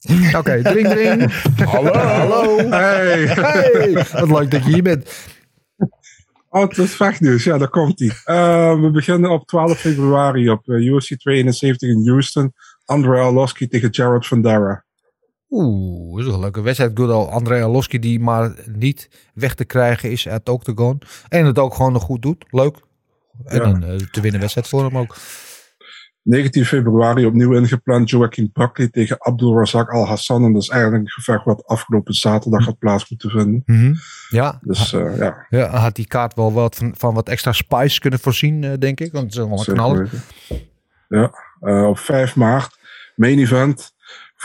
Oké, 0.40 0.62
dring 0.62 0.88
dring. 0.88 1.32
Hallo. 1.64 1.94
Hallo. 1.94 2.58
Hey. 2.70 3.26
Hey, 3.26 3.94
wat 3.94 4.30
leuk 4.40 4.52
dat 4.52 4.66
je 4.66 4.74
hier 4.74 4.84
bent. 4.84 5.12
Oh, 6.50 6.62
het 6.62 6.78
is 6.78 6.96
vechtnieuws. 6.96 7.44
Ja, 7.44 7.58
daar 7.58 7.70
komt 7.70 8.00
hij. 8.00 8.08
we 8.82 8.90
beginnen 8.94 9.30
op 9.30 9.48
12 9.48 9.80
februari 9.80 10.50
op 10.50 10.68
eh, 10.68 10.76
UFC 10.86 11.20
72 11.20 11.90
in 11.90 12.08
Houston. 12.10 12.54
Andrei 12.86 13.22
Arlovski 13.22 13.68
tegen 13.68 13.90
Jared 13.90 14.28
Vandera. 14.28 14.85
Oeh, 15.50 16.18
dat 16.18 16.28
is 16.28 16.34
een 16.34 16.40
leuke 16.40 16.62
wedstrijd. 16.62 16.92
Good 16.94 17.10
old 17.12 17.30
Andrei 17.30 17.64
Arlovski 17.64 18.00
die 18.00 18.20
maar 18.20 18.54
niet 18.66 19.10
weg 19.34 19.54
te 19.56 19.66
krijgen 19.66 20.12
is 20.12 20.28
uit 20.28 20.50
Octagon. 20.50 21.02
En 21.30 21.46
het 21.46 21.60
ook 21.60 21.74
gewoon 21.74 21.92
nog 21.94 22.04
goed 22.04 22.22
doet. 22.22 22.46
Leuk. 22.50 22.78
En 23.46 23.58
Ja. 23.62 23.64
een 23.68 23.84
eh, 23.84 23.96
te 23.96 24.22
winnen 24.22 24.40
wedstrijd 24.40 24.68
voor 24.68 24.84
hem 24.84 24.98
ook. 24.98 25.16
19 26.22 26.66
februari 26.66 27.26
opnieuw 27.26 27.54
ingepland 27.54 28.10
Joaquin 28.10 28.50
Buckley 28.54 28.88
tegen 28.88 29.16
Abdul 29.20 29.58
Razak 29.58 29.90
Al 29.90 30.08
Hassan. 30.08 30.44
En 30.44 30.54
dat 30.54 30.62
is 30.62 30.70
eigenlijk 30.70 31.04
een 31.04 31.10
gevecht 31.10 31.44
wat 31.46 31.66
afgelopen 31.66 32.14
zaterdag 32.14 32.66
had 32.66 32.78
plaats 32.78 33.10
moeten 33.10 33.30
vinden. 33.30 34.00
Ja, 34.30 34.60
Dus 34.62 34.94
eh, 34.94 35.18
ja, 35.18 35.46
ja, 35.50 35.70
had 35.70 35.96
die 35.96 36.08
kaart 36.08 36.34
wel 36.36 36.54
wat 36.54 36.76
van, 36.76 36.94
van 36.98 37.14
wat 37.14 37.30
extra 37.30 37.52
spice 37.52 38.00
kunnen 38.00 38.20
voorzien, 38.20 38.64
eh, 38.64 38.72
denk 38.80 39.00
ik. 39.00 39.12
Want 39.12 39.34
het 39.36 39.50
is 39.54 39.64
knaller. 39.64 40.10
weten. 40.12 40.22
Ja, 41.10 41.88
op 41.88 41.98
5 42.00 42.36
maart, 42.36 42.78
main 43.16 43.40
event. 43.40 43.94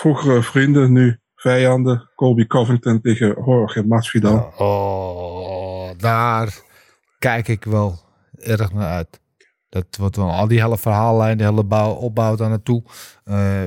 Vroegere 0.00 0.42
vrienden, 0.42 0.92
nu 0.92 1.18
vijanden. 1.34 2.10
Colby 2.14 2.46
Covington 2.46 3.00
tegen 3.00 3.42
Jorge 3.44 3.86
Masvidal. 3.86 4.52
Oh, 4.56 5.90
daar 5.98 6.60
kijk 7.18 7.48
ik 7.48 7.64
wel 7.64 7.98
erg 8.38 8.72
naar 8.72 8.90
uit. 8.90 9.20
Dat 9.68 9.86
wordt 9.98 10.16
wel 10.16 10.30
al 10.30 10.48
die 10.48 10.60
hele 10.60 10.78
verhaallijn, 10.78 11.38
de 11.38 11.44
hele 11.44 11.64
bouw, 11.64 11.92
opbouw 11.92 12.36
daar 12.36 12.48
naartoe. 12.48 12.82
Eh, 13.24 13.62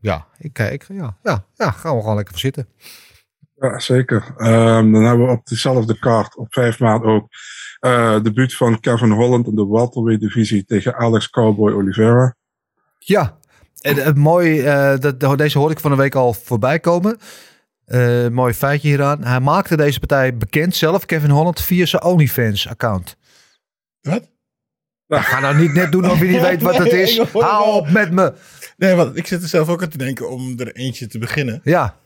ja, 0.00 0.26
ik 0.38 0.52
kijk. 0.52 0.86
Ja, 0.88 1.16
ja, 1.22 1.44
ja, 1.54 1.70
gaan 1.70 1.94
we 1.94 2.00
gewoon 2.00 2.16
lekker 2.16 2.32
voor 2.32 2.42
zitten. 2.42 2.68
Ja, 3.56 3.78
zeker. 3.78 4.34
Ehm, 4.36 4.92
dan 4.92 5.02
hebben 5.02 5.26
we 5.26 5.32
op 5.32 5.46
dezelfde 5.46 5.98
kaart, 5.98 6.36
op 6.36 6.52
5 6.52 6.78
maart 6.78 7.02
ook, 7.02 7.28
eh 7.80 8.22
debuut 8.22 8.54
van 8.54 8.80
Kevin 8.80 9.10
Holland 9.10 9.46
in 9.46 9.54
de 9.54 9.66
welterweight 9.66 10.22
divisie 10.22 10.64
tegen 10.64 10.96
Alex 10.96 11.30
Cowboy 11.30 11.72
Oliveira. 11.72 12.36
Ja, 12.98 13.37
en 13.80 13.96
het 13.96 14.16
mooi, 14.16 14.60
eh, 14.60 14.98
dat, 14.98 15.38
deze 15.38 15.58
hoorde 15.58 15.74
ik 15.74 15.80
van 15.80 15.90
de 15.90 15.96
week 15.96 16.14
al 16.14 16.32
voorbij 16.32 16.80
komen. 16.80 17.18
Eh, 17.84 18.28
mooi 18.28 18.54
feitje 18.54 18.88
hieraan. 18.88 19.24
Hij 19.24 19.40
maakte 19.40 19.76
deze 19.76 19.98
partij 19.98 20.36
bekend 20.36 20.76
zelf, 20.76 21.06
Kevin 21.06 21.30
Holland, 21.30 21.60
via 21.60 21.86
zijn 21.86 22.02
OnlyFans-account. 22.02 23.16
Wat? 24.00 24.28
Ga 25.08 25.40
nou 25.40 25.56
niet 25.56 25.72
net 25.72 25.92
doen 25.92 26.10
of 26.10 26.18
je 26.18 26.24
niet 26.24 26.40
weet 26.40 26.62
wat 26.62 26.78
het 26.78 26.92
is. 26.92 27.18
Hou 27.32 27.72
op 27.72 27.90
met 27.90 28.10
me. 28.10 28.32
Nee, 28.76 28.94
want 28.94 29.16
ik 29.16 29.26
zit 29.26 29.42
er 29.42 29.48
zelf 29.48 29.68
ook 29.68 29.82
aan 29.82 29.88
te 29.88 29.98
denken 29.98 30.30
om 30.30 30.58
er 30.58 30.72
eentje 30.72 31.06
te 31.06 31.18
beginnen. 31.18 31.60
Ja. 31.64 31.96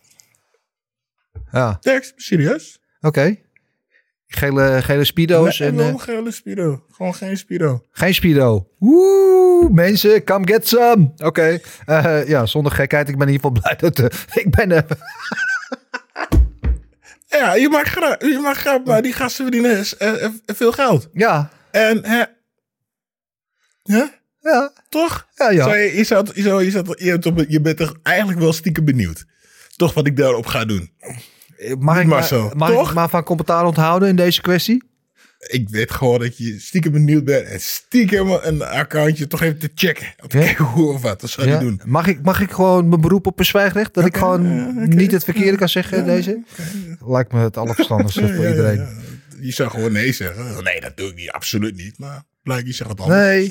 Ja, 1.53 1.79
Dex, 1.81 2.13
serieus? 2.17 2.81
oké. 3.01 3.37
Gele, 4.37 4.83
gele 4.83 5.05
speedo's 5.05 5.59
Nee, 5.59 5.69
en 5.69 5.77
gewoon 5.77 5.95
eh, 5.95 6.01
geen 6.23 6.33
Spido. 6.33 6.85
Gewoon 6.91 7.15
geen 7.15 7.37
Spido. 7.37 7.83
geen 7.93 8.15
speedo. 8.15 8.69
Woe, 8.79 9.69
mensen, 9.73 10.25
come 10.25 10.47
get 10.47 10.69
some. 10.69 11.13
Oké, 11.17 11.61
eh, 11.87 12.29
ja, 12.29 12.47
zonder 12.47 12.73
gekheid. 12.73 13.09
Ik 13.09 13.19
ben 13.19 13.27
in 13.29 13.33
ieder 13.33 13.51
geval 13.51 13.63
blij 13.63 13.91
dat... 13.91 13.99
eh, 13.99 14.19
ik 14.45 14.51
ben... 14.51 14.71
Ja, 17.29 17.55
je 17.55 17.69
mag 17.69 17.89
graag, 17.89 18.21
je 18.21 18.81
maar 18.85 19.03
die 19.03 19.13
gasten 19.13 19.43
verdienen 19.45 19.85
veel 20.47 20.73
geld. 20.73 21.09
ja, 21.13 21.51
En 21.71 22.05
hè, 22.05 22.23
ja? 23.83 24.11
Ja. 24.41 24.73
Toch? 24.89 25.27
Ja, 25.35 25.51
ja. 25.51 25.75
Je, 25.75 25.97
je, 25.97 26.05
zou, 26.05 26.27
je, 26.35 26.43
zou, 26.43 26.65
je, 26.65 26.71
zou- 26.71 27.45
je 27.49 27.61
bent 27.61 27.77
toch 27.77 27.95
eigenlijk 28.03 28.39
wel 28.39 28.53
stiekem 28.53 28.85
benieuwd. 28.85 29.25
Toch 29.77 29.95
wat 29.95 30.07
ik 30.07 30.17
daarop 30.17 30.47
ga 30.47 30.65
doen. 30.65 30.91
Mag 31.79 32.01
ik, 32.01 32.07
Marcel, 32.07 32.53
mag 32.57 32.71
toch? 32.71 32.89
ik 32.89 32.95
maar 32.95 33.09
van 33.09 33.23
commentaar 33.25 33.65
onthouden 33.65 34.09
in 34.09 34.17
deze 34.17 34.41
kwestie? 34.41 34.83
Ik 35.39 35.69
weet 35.69 35.91
gewoon 35.91 36.19
dat 36.21 36.37
je 36.39 36.61
stiekem 36.61 36.93
benieuwd 36.93 37.25
bent. 37.25 37.47
En 37.47 37.61
stiekem 37.61 38.31
een 38.31 38.63
accountje 38.63 39.27
toch 39.27 39.41
even 39.43 39.59
te 39.59 39.71
checken. 39.75 40.07
Om 40.23 40.29
te 40.29 40.39
Ja? 40.39 40.45
kijken 40.45 40.65
hoe 40.65 40.93
of 40.93 41.03
wat. 41.03 41.21
Dat 41.21 41.31
zou 41.31 41.47
je 41.47 41.53
Ja? 41.53 41.59
doen. 41.61 41.81
Mag, 41.85 42.07
ik, 42.07 42.23
mag 42.23 42.41
ik 42.41 42.51
gewoon 42.51 42.89
mijn 42.89 43.01
beroep 43.01 43.27
op 43.27 43.39
een 43.39 43.45
zwijgrecht? 43.45 43.95
Dat 43.95 44.05
ik 44.07 44.17
gewoon 44.17 44.89
niet 44.97 45.13
het 45.13 45.25
verkeerde 45.25 45.57
kan 45.57 45.69
zeggen 45.69 45.99
in 45.99 46.05
deze? 46.05 46.43
Lijkt 47.07 47.33
me 47.33 47.41
het 47.41 47.57
allerverstandigste 47.57 48.35
voor 48.35 48.49
iedereen. 48.49 48.87
Je 49.41 49.53
zou 49.53 49.71
gewoon 49.71 49.93
nee 49.93 50.13
zeggen. 50.13 50.65
Nee, 50.65 50.81
dat 50.81 50.97
doe 50.97 51.09
ik 51.09 51.15
niet. 51.15 51.31
Absoluut 51.31 51.77
niet. 51.77 51.99
Maar 51.99 52.23
blijkbaar 52.43 52.69
je 52.71 52.75
zegt 52.77 52.91
het 52.91 53.01
anders. 53.01 53.21
Nee. 53.21 53.45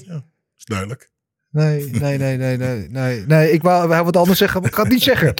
Is 0.57 0.66
duidelijk. 0.66 1.09
Nee, 1.52 1.89
nee, 1.91 2.18
nee, 2.18 2.38
nee, 2.38 2.58
nee, 2.58 2.88
nee. 2.89 3.26
Nee, 3.26 3.52
ik 3.52 3.62
wou, 3.62 3.88
wou 3.88 4.04
wat 4.04 4.18
anders 4.18 4.38
zeggen, 4.38 4.62
maar 4.62 4.70
ik 4.70 4.76
ga 4.76 4.82
het 4.82 4.91
niet 4.91 5.04
zeggen. 5.04 5.34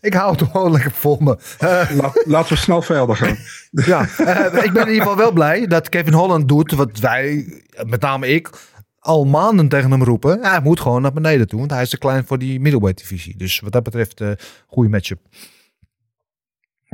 Ik 0.00 0.14
hou 0.14 0.32
het 0.32 0.42
gewoon 0.50 0.72
lekker 0.72 0.90
vol 0.90 1.18
me. 1.20 1.38
Eh, 1.58 1.90
Laat, 1.94 2.22
laten 2.26 2.52
we 2.52 2.58
snel 2.58 2.82
verder 2.82 3.16
gaan. 3.16 3.36
ja, 3.92 4.08
eh, 4.18 4.64
ik 4.64 4.72
ben 4.72 4.82
in 4.82 4.92
ieder 4.92 5.02
geval 5.02 5.16
wel 5.16 5.32
blij 5.32 5.66
dat 5.66 5.88
Kevin 5.88 6.12
Holland 6.12 6.48
doet 6.48 6.72
wat 6.72 6.98
wij, 6.98 7.46
met 7.86 8.00
name 8.00 8.28
ik, 8.28 8.50
al 8.98 9.24
maanden 9.24 9.68
tegen 9.68 9.90
hem 9.90 10.04
roepen. 10.04 10.40
Ja, 10.42 10.50
hij 10.50 10.60
moet 10.60 10.80
gewoon 10.80 11.02
naar 11.02 11.12
beneden 11.12 11.48
toe, 11.48 11.58
want 11.58 11.70
hij 11.70 11.82
is 11.82 11.90
te 11.90 11.98
klein 11.98 12.26
voor 12.26 12.38
die 12.38 12.60
middleweight 12.60 13.00
divisie. 13.00 13.36
Dus 13.36 13.60
wat 13.60 13.72
dat 13.72 13.82
betreft, 13.82 14.20
eh 14.20 14.30
goede 14.66 14.88
matchup. 14.88 15.20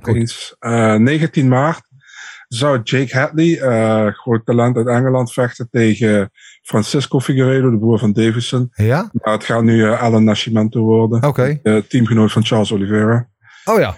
Goed. 0.03 0.14
Eens. 0.14 0.57
Eh, 0.59 0.95
19 0.95 1.49
maart 1.49 1.83
zou 2.55 2.80
Jake 2.82 3.18
Hadley, 3.18 3.61
eh 3.61 4.07
groot 4.14 4.46
talent 4.46 4.76
uit 4.76 4.86
Engeland, 4.86 5.32
vechten 5.32 5.68
tegen 5.70 6.30
Francisco 6.62 7.20
Figueiredo, 7.20 7.70
de 7.70 7.78
broer 7.78 7.98
van 7.98 8.12
Davison. 8.12 8.68
Ja? 8.74 9.11
Maar 9.12 9.32
het 9.34 9.44
gaat 9.44 9.62
nu 9.62 9.84
eh, 9.84 10.02
Alan 10.02 10.24
Nascimento 10.24 10.80
worden, 10.82 11.22
Oké. 11.22 11.59
eh, 11.62 11.76
teamgenoot 11.76 12.32
van 12.32 12.44
Charles 12.44 12.72
Oliveira. 12.72 13.28
Oh 13.64 13.78
ja, 13.80 13.96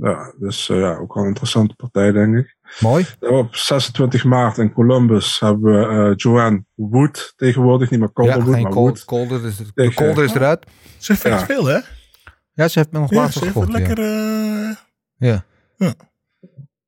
Ja, 0.00 0.34
dus 0.38 0.68
eh, 0.68 0.78
ja, 0.78 0.96
ook 0.96 1.14
wel 1.14 1.22
een 1.22 1.28
interessante 1.28 1.74
partij, 1.74 2.12
denk 2.12 2.36
ik. 2.36 2.56
mooi. 2.80 3.06
Op 3.20 3.54
26 3.56 4.24
maart 4.24 4.58
in 4.58 4.72
Columbus 4.72 5.40
hebben 5.40 5.72
we 5.72 5.86
eh, 6.10 6.12
Joanne 6.16 6.64
Wood 6.74 7.32
tegenwoordig, 7.36 7.90
niet 7.90 8.00
meer 8.00 8.10
Ja, 8.14 8.22
Calderwood, 8.24 8.54
geen 8.54 8.62
maar 8.62 8.72
Wood. 8.72 9.04
colder, 9.04 9.44
is, 9.46 9.56
de 9.56 9.72
Tegen- 9.74 9.94
colder 9.94 10.24
is 10.24 10.34
eruit. 10.34 10.66
Ze 10.98 11.16
vecht 11.16 11.40
Ja. 11.40 11.46
veel, 11.46 11.66
hè? 11.66 11.78
Ja, 12.52 12.68
ze 12.68 12.78
heeft 12.78 12.92
me 12.92 12.98
nog 12.98 13.10
Ja, 13.10 13.16
laatst 13.16 13.38
ze 13.38 13.44
heeft 13.44 13.52
gevochten. 13.56 13.80
lekker... 13.82 14.04
Ja. 15.18 15.44
Ja. 15.76 15.94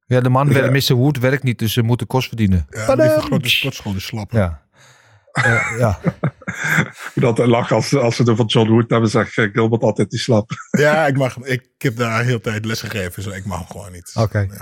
Ja. 0.07 0.20
De 0.20 0.28
man, 0.28 0.48
Ja. 0.48 0.70
Mr. 0.70 0.94
Wood, 0.94 1.18
werkt 1.18 1.42
niet, 1.42 1.59
dus 1.59 1.72
ze 1.72 1.82
moeten 1.82 2.07
kost 2.07 2.28
verdienen. 2.28 2.66
ja, 2.70 2.96
die 2.96 3.09
grote 3.09 3.48
sportschool 3.48 3.94
is 3.94 4.04
slap. 4.07 4.32
Ja. 4.32 4.64
Eh, 5.32 5.74
ja. 5.78 5.98
Dat 7.14 7.38
eh, 7.38 7.46
lach 7.46 7.72
als, 7.72 7.94
als 7.94 8.16
ze 8.16 8.24
er 8.24 8.36
van 8.36 8.46
John 8.46 8.70
Wood 8.70 8.90
hebben, 8.90 9.11
zegt 9.11 9.32
Gilbert 9.32 9.82
altijd 9.82 10.11
die 10.11 10.18
slap. 10.18 10.50
Ja, 10.78 11.07
ik, 11.07 11.16
mag, 11.16 11.36
ik, 11.36 11.62
ik 11.62 11.82
heb 11.82 11.96
daar 11.96 12.24
heel 12.24 12.40
tijd 12.40 12.64
les 12.64 12.80
gegeven, 12.80 13.22
dus 13.22 13.34
ik 13.34 13.44
mag 13.44 13.59
hem 13.59 13.66
gewoon 13.66 13.92
niet. 13.92 14.12
Oké. 14.14 14.46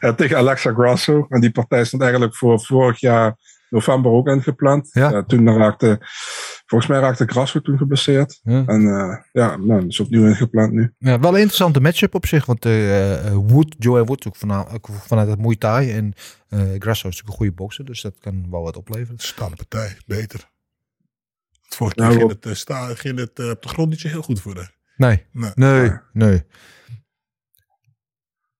Ja. 0.00 0.12
Tegen 0.14 0.36
Alexa 0.36 0.72
Grasso. 0.72 1.26
En 1.28 1.40
die 1.40 1.50
partij 1.50 1.84
stond 1.84 2.02
eigenlijk 2.02 2.36
voor 2.36 2.60
vorig 2.64 3.00
jaar 3.00 3.36
november 3.68 4.10
ook 4.10 4.26
ingepland. 4.28 4.88
Ja. 4.92 5.22
Toen 5.22 5.56
raakte, 5.56 6.00
volgens 6.72 6.90
mij 6.90 7.00
raakte 7.00 7.26
Grasso 7.26 7.60
toen 7.60 7.78
geblesseerd. 7.78 8.40
Ja. 8.42 8.64
En 8.66 8.86
eh, 8.86 9.16
ja, 9.32 9.56
nou, 9.56 9.80
dat 9.80 9.90
is 9.90 10.00
opnieuw 10.00 10.26
ingepland 10.26 10.72
nu. 10.72 10.94
Ja, 10.98 11.20
wel 11.20 11.30
een 11.30 11.36
interessante 11.36 11.80
matchup 11.80 12.14
op 12.14 12.26
zich. 12.26 12.46
Want 12.46 12.64
eh, 12.64 13.32
Wood, 13.32 13.74
Joey 13.78 14.04
Wood, 14.04 14.26
ook, 14.26 14.36
ook 14.72 14.88
vanuit 14.92 15.28
het 15.28 15.38
Muay 15.38 15.56
Thai. 15.56 15.92
En 15.92 16.12
eh 16.48 16.58
Grasso 16.58 16.88
is 16.88 17.02
natuurlijk 17.02 17.28
een 17.28 17.34
goede 17.34 17.52
bokser. 17.52 17.84
Dus 17.84 18.00
dat 18.00 18.18
kan 18.18 18.46
wel 18.50 18.62
wat 18.62 18.76
opleveren. 18.76 19.18
Staande 19.18 19.56
partij, 19.56 19.96
beter. 20.06 20.50
Vorige 21.62 21.96
keer 21.96 22.04
Nou, 22.04 22.18
ging 22.18 22.30
het, 22.30 22.46
eh, 22.46 22.54
sta, 22.54 22.94
ging 22.94 23.18
het 23.18 23.50
op 23.50 23.62
de 23.62 23.68
grond 23.68 23.88
niet 23.90 24.00
zo 24.00 24.08
heel 24.08 24.22
goed 24.22 24.40
voor 24.40 24.56
haar. 24.56 24.74
Nee, 24.96 25.26
Nee. 25.54 25.92
nee. 26.12 26.42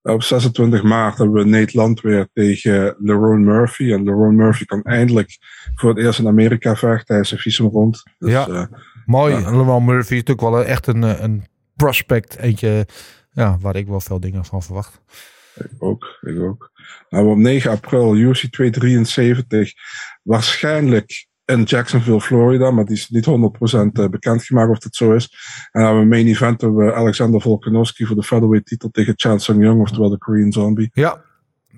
Op 0.03 0.23
26 0.23 0.83
maart 0.83 1.17
hebben 1.17 1.35
we 1.43 1.49
Nate 1.49 1.77
Land 1.77 2.01
weer 2.01 2.27
tegen 2.33 2.95
Lerone 2.99 3.45
Murphy. 3.45 3.91
En 3.91 4.03
Lerone 4.03 4.35
Murphy 4.35 4.65
kan 4.65 4.81
eindelijk 4.83 5.37
voor 5.75 5.89
het 5.89 5.97
eerst 5.97 6.19
in 6.19 6.27
Amerika 6.27 6.75
vechten. 6.75 7.13
Hij 7.15 7.23
is 7.23 7.31
een 7.31 7.37
visum 7.37 7.67
rond. 7.67 8.03
Dus, 8.19 8.31
Ja. 8.31 8.47
eh, 8.47 8.65
Mooi. 9.05 9.33
Ja. 9.35 9.51
Lamar 9.55 9.81
Murphy 9.81 10.13
is 10.13 10.23
natuurlijk 10.23 10.41
wel 10.55 10.63
echt 10.65 10.87
een, 10.87 11.03
eh, 11.03 11.19
een 11.21 11.43
prospect. 11.75 12.37
Eentje 12.37 12.87
ja, 13.31 13.57
waar 13.61 13.75
ik 13.75 13.87
wel 13.87 13.99
veel 13.99 14.19
dingen 14.19 14.45
van 14.45 14.63
verwacht. 14.63 15.01
Ik 15.55 15.69
ook, 15.79 16.17
ik 16.21 16.39
ook. 16.39 16.71
Nou, 17.09 17.27
op 17.29 17.37
9 17.37 17.71
april, 17.71 18.15
UFC 18.15 18.45
273. 18.51 19.73
Waarschijnlijk 20.23 21.27
in 21.45 21.63
Jacksonville, 21.63 22.21
Florida, 22.21 22.71
maar 22.71 22.85
die 22.85 22.95
is 22.95 23.09
niet 23.09 23.25
100% 23.25 23.29
eh, 23.93 24.07
bekendgemaakt 24.09 24.69
of 24.69 24.77
dat 24.79 24.95
zo 24.95 25.13
is. 25.13 25.23
En 25.71 25.81
dan 25.81 25.83
hebben 25.83 26.01
we 26.03 26.09
main 26.09 26.27
event 26.27 26.61
hebben 26.61 26.85
we 26.85 26.93
Alexander 26.93 27.41
Volkanovski 27.41 28.05
voor 28.05 28.15
de 28.15 28.23
featherweight 28.23 28.67
titel 28.67 28.89
tegen 28.89 29.13
Chan 29.15 29.39
Sung 29.39 29.63
Young, 29.63 29.81
oftewel 29.81 30.09
de 30.09 30.17
Korean 30.17 30.51
Zombie. 30.51 30.89
Ja. 30.93 31.21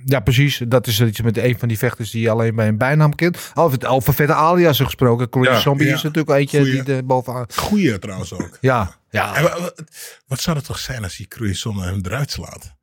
Ja, 0.08 0.20
precies. 0.20 0.62
Dat 0.68 0.88
is 0.88 1.02
iets 1.02 1.22
met 1.22 1.38
een 1.38 1.60
van 1.60 1.68
die 1.68 1.78
vechters 1.78 2.12
die 2.12 2.22
je 2.22 2.30
alleen 2.30 2.56
bij 2.56 2.68
een 2.68 2.78
bijnaam 2.78 3.16
kent. 3.16 3.52
Over, 3.54 3.88
over 3.88 4.14
vette 4.14 4.34
alias 4.34 4.80
gesproken. 4.80 5.30
Korean 5.30 5.54
Ja, 5.54 5.60
Zombie 5.60 5.88
ja. 5.88 5.94
is 5.94 6.02
natuurlijk 6.04 6.38
eentje 6.38 6.60
Goeie. 6.60 6.84
die 6.84 6.94
er 6.96 7.06
bovenaan... 7.06 7.46
Goeie 7.56 8.00
trouwens 8.00 8.34
ook. 8.34 8.58
Ja, 8.62 8.96
ja. 9.10 9.36
En 9.36 9.44
wa- 9.44 9.60
wa- 9.60 9.74
wat 10.28 10.40
zou 10.40 10.58
het 10.58 10.66
toch 10.66 10.80
zijn 10.80 11.04
als 11.04 11.18
die 11.18 11.28
Cruison 11.28 11.82
hem 11.82 12.00
eruit 12.04 12.32
slaat? 12.32 12.75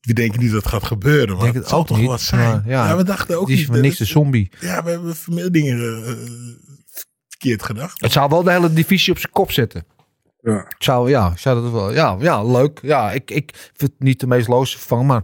We 0.00 0.12
denken 0.12 0.40
niet 0.40 0.52
dat 0.52 0.62
het 0.62 0.72
gaat 0.72 0.84
gebeuren, 0.84 1.28
maar 1.28 1.42
denk 1.42 1.54
het 1.54 1.62
het 1.62 1.68
zal 1.68 1.78
ook 1.78 1.86
toch 1.86 1.98
niet, 1.98 2.06
wat 2.06 2.20
zijn. 2.20 2.62
ja. 2.66 2.88
ja, 2.88 2.96
we 2.96 3.04
dachten 3.04 3.40
ook 3.40 3.46
die 3.46 3.60
is 3.60 3.68
niet. 3.68 3.80
niks 3.80 3.98
de 3.98 4.04
zombie. 4.04 4.52
Ja, 4.60 4.84
we 4.84 4.90
hebben 4.90 5.16
veel 5.16 5.52
dingen 5.52 6.04
eh, 6.04 6.12
verkeerd 7.28 7.62
gedacht. 7.62 8.00
Het 8.00 8.12
zou 8.12 8.28
wel 8.28 8.42
de 8.42 8.50
hele 8.50 8.72
divisie 8.72 9.12
op 9.12 9.18
zijn 9.18 9.32
kop 9.32 9.52
zetten. 9.52 9.86
Ja. 10.40 10.60
Ik 10.60 10.82
zou, 10.82 11.10
ja, 11.10 11.36
zou 11.36 11.62
dat 11.62 11.72
wel. 11.72 11.92
Ja, 11.92 12.16
ja 12.20 12.44
leuk. 12.44 12.78
Ja, 12.82 13.12
ik, 13.12 13.30
ik 13.30 13.52
vind 13.54 13.90
het 13.90 14.00
niet 14.00 14.20
de 14.20 14.26
meest 14.26 14.48
loze 14.48 14.78
vervang, 14.78 15.06
maar 15.06 15.22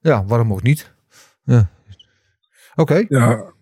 ja, 0.00 0.24
waarom 0.24 0.52
ook 0.52 0.62
niet? 0.62 0.94
Ja. 1.44 1.70
Oké. 2.74 3.04
Ja, 3.08 3.54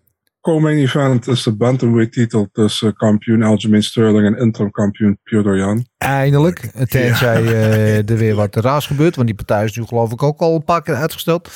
co-main 0.45 0.77
event 0.77 1.27
is 1.27 1.43
de 1.43 1.55
bantamweight 1.55 2.11
titel 2.13 2.49
tussen 2.51 2.95
kampioen 2.95 3.43
Aljamain 3.43 3.83
Sterling 3.83 4.25
en 4.25 4.41
interim 4.41 4.71
kampioen 4.71 5.19
Piotr 5.23 5.49
Jan. 5.55 5.85
Eindelijk. 5.97 6.59
Tenzij 6.89 7.43
eh, 7.45 8.09
er 8.09 8.17
weer 8.17 8.35
wat 8.35 8.55
raars 8.55 8.87
gebeurt. 8.87 9.15
Want 9.15 9.27
die 9.27 9.35
partij 9.35 9.63
is 9.63 9.77
nu 9.77 9.85
geloof 9.85 10.11
ik 10.11 10.23
ook 10.23 10.39
al 10.39 10.55
een 10.55 10.63
paar 10.63 10.81
keer 10.81 10.95
uitgesteld. 10.95 11.51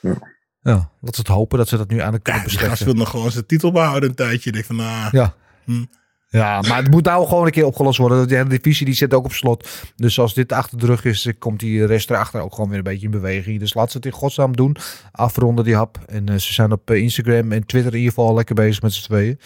Ja. 0.00 0.14
Ja, 0.62 0.72
laten 0.72 0.90
we 1.00 1.16
het 1.16 1.26
hopen 1.26 1.58
dat 1.58 1.68
ze 1.68 1.76
dat 1.76 1.88
nu 1.90 1.96
eindelijk 1.98 2.26
Ja, 2.26 2.32
kunnen 2.32 2.50
gast 2.50 2.60
beslechten. 2.60 2.86
wil 2.86 2.96
nog 2.96 3.10
gewoon 3.10 3.30
zijn 3.30 3.46
titel 3.46 3.72
behouden 3.72 4.08
een 4.08 4.14
tijdje. 4.14 4.48
Ik 4.48 4.52
denk 4.52 4.64
van, 4.64 4.76
nou, 4.76 5.08
Ja. 5.12 5.34
Hm. 5.64 5.84
Ja, 6.32 6.60
maar 6.60 6.76
het 6.76 6.90
moet 6.90 7.04
nou 7.04 7.26
gewoon 7.26 7.46
een 7.46 7.50
keer 7.50 7.64
opgelost 7.64 7.98
worden. 7.98 8.28
De 8.28 8.34
hele 8.34 8.48
divisie 8.48 8.86
die 8.86 8.94
zit 8.94 9.14
ook 9.14 9.24
op 9.24 9.32
slot. 9.32 9.68
Dus 9.96 10.18
als 10.18 10.34
dit 10.34 10.52
achter 10.52 10.78
de 10.78 10.86
rug 10.86 11.04
is, 11.04 11.32
komt 11.38 11.60
die 11.60 11.86
rest 11.86 12.10
erachter 12.10 12.40
ook 12.40 12.54
gewoon 12.54 12.68
weer 12.68 12.78
een 12.78 12.84
beetje 12.84 13.04
in 13.04 13.10
beweging. 13.10 13.58
Dus 13.58 13.74
laat 13.74 13.90
ze 13.90 13.96
het 13.96 14.06
in 14.06 14.12
godsnaam 14.12 14.56
doen. 14.56 14.76
Afronden 15.12 15.64
die 15.64 15.74
hap. 15.74 15.98
En 16.06 16.28
eh, 16.28 16.36
ze 16.36 16.52
zijn 16.52 16.72
op 16.72 16.90
eh, 16.90 17.02
Instagram 17.02 17.52
en 17.52 17.66
Twitter 17.66 17.92
in 17.92 17.98
ieder 17.98 18.14
geval 18.14 18.34
lekker 18.34 18.54
bezig 18.54 18.82
met 18.82 18.92
z'n 18.92 19.04
tweeën. 19.04 19.38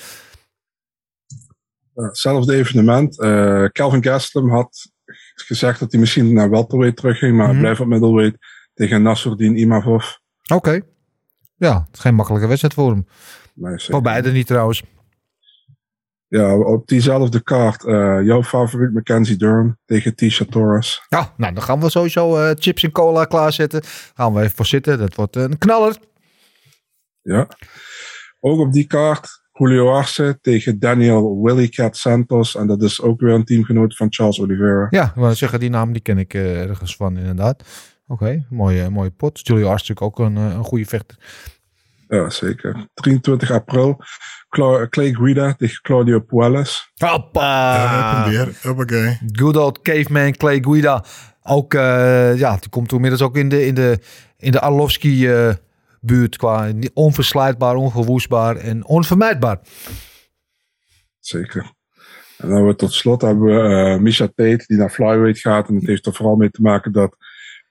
Uh, 1.94 2.06
hetzelfde 2.06 2.54
evenement. 2.54 3.20
Eh, 3.20 3.64
Calvin 3.64 4.02
Gastelum 4.02 4.50
had 4.50 4.92
gezegd 5.34 5.80
dat 5.80 5.92
hij 5.92 6.00
misschien 6.00 6.32
naar 6.32 6.50
welterweight 6.50 6.96
terugging, 6.96 7.36
maar 7.36 7.48
hij 7.48 7.58
blijft 7.58 7.80
op 7.80 7.86
middleweight 7.86 8.38
tegen 8.74 9.02
Nasruddin 9.02 9.56
Imavov. 9.56 10.04
Oké. 10.52 10.80
Ja, 11.56 11.84
het 11.86 11.94
is 11.94 12.00
geen 12.00 12.14
makkelijke 12.14 12.46
wedstrijd 12.46 12.74
voor 12.74 12.90
hem. 12.90 13.06
Nee. 13.54 13.78
Voor 13.78 14.02
beide 14.02 14.32
niet 14.32 14.46
trouwens. 14.46 14.82
Ja, 16.34 16.58
op 16.58 16.86
diezelfde 16.86 17.42
kaart, 17.42 17.84
eh, 17.84 18.22
jouw 18.22 18.42
favoriet 18.42 18.92
Mackenzie 18.92 19.36
Dern 19.36 19.78
tegen 19.84 20.14
Tisha 20.14 20.44
Torres. 20.44 21.02
Ja, 21.08 21.32
nou 21.36 21.54
dan 21.54 21.62
gaan 21.62 21.80
we 21.80 21.90
sowieso 21.90 22.36
eh, 22.36 22.50
chips 22.58 22.82
en 22.82 22.92
cola 22.92 23.24
klaarzetten. 23.24 23.82
Gaan 24.14 24.34
we 24.34 24.40
even 24.40 24.56
voor 24.56 24.66
zitten. 24.66 24.98
Dat 24.98 25.14
wordt 25.14 25.36
een 25.36 25.58
knaller. 25.58 25.96
Ja. 27.22 27.48
Ook 28.40 28.58
op 28.58 28.72
die 28.72 28.86
kaart 28.86 29.42
Julio 29.52 29.92
Arce 29.92 30.38
tegen 30.40 30.78
Daniel 30.78 31.42
Willy 31.42 31.68
Cat 31.68 31.96
Santos. 31.96 32.56
En 32.56 32.66
dat 32.66 32.82
is 32.82 33.00
ook 33.00 33.20
weer 33.20 33.34
een 33.34 33.44
teamgenoot 33.44 33.96
van 33.96 34.12
Charles 34.12 34.40
Oliveira. 34.40 34.86
Ja, 34.90 35.12
wou 35.14 35.34
zeggen, 35.34 35.60
die 35.60 35.70
naam 35.70 35.92
die 35.92 36.02
ken 36.02 36.18
ik 36.18 36.34
eh, 36.34 36.62
ergens 36.62 36.96
van 36.96 37.16
inderdaad. 37.16 37.62
Oké, 38.06 38.46
mooie, 38.50 38.90
mooie 38.90 39.10
pot. 39.10 39.46
Julio 39.46 39.68
natuurlijk 39.68 40.02
ook 40.02 40.18
een, 40.18 40.36
een 40.36 40.64
goede 40.64 40.84
vechter. 40.84 41.16
Ja, 42.08 42.30
zeker. 42.30 42.86
23 42.94 43.50
april, 43.50 44.00
Cla- 44.54 44.88
Clay 44.88 45.12
Guida 45.12 45.54
tegen 45.54 45.82
Claudio 45.82 46.20
Puelles. 46.20 46.90
Hoppa! 46.94 47.74
ja, 47.74 48.28
weer. 48.28 48.58
Hoppakee. 48.62 49.18
Good 49.32 49.56
old 49.56 49.82
caveman 49.82 50.36
Clay 50.36 50.58
Guida. 50.60 51.04
Ook, 51.42 51.74
eh, 51.74 52.38
ja, 52.38 52.56
die 52.56 52.68
komt 52.68 52.92
inmiddels 52.92 53.22
ook 53.22 53.36
in 53.36 53.48
de, 53.48 53.66
in 53.66 53.74
de, 53.74 53.98
in 54.38 54.52
de 54.52 54.60
Arlovski 54.60 55.28
eh, 55.28 55.52
buurt 56.00 56.36
qua 56.36 56.72
onverslijtbaar, 56.92 57.74
onverwoestbaar 57.74 58.56
en 58.56 58.86
onvermijdbaar. 58.86 59.58
Zeker. 61.20 61.62
En 62.38 62.48
dan 62.48 62.50
hebben 62.50 62.70
we 62.70 62.76
tot 62.76 62.92
slot 62.92 63.22
hebben 63.22 63.44
we 63.44 63.74
eh 63.74 64.00
Misha 64.00 64.26
Tate 64.26 64.64
die 64.66 64.76
naar 64.76 64.90
flyweight 64.90 65.38
gaat. 65.38 65.68
En 65.68 65.74
het 65.74 65.86
heeft 65.86 66.06
er 66.06 66.14
vooral 66.14 66.36
mee 66.36 66.50
te 66.50 66.62
maken 66.62 66.92
dat 66.92 67.16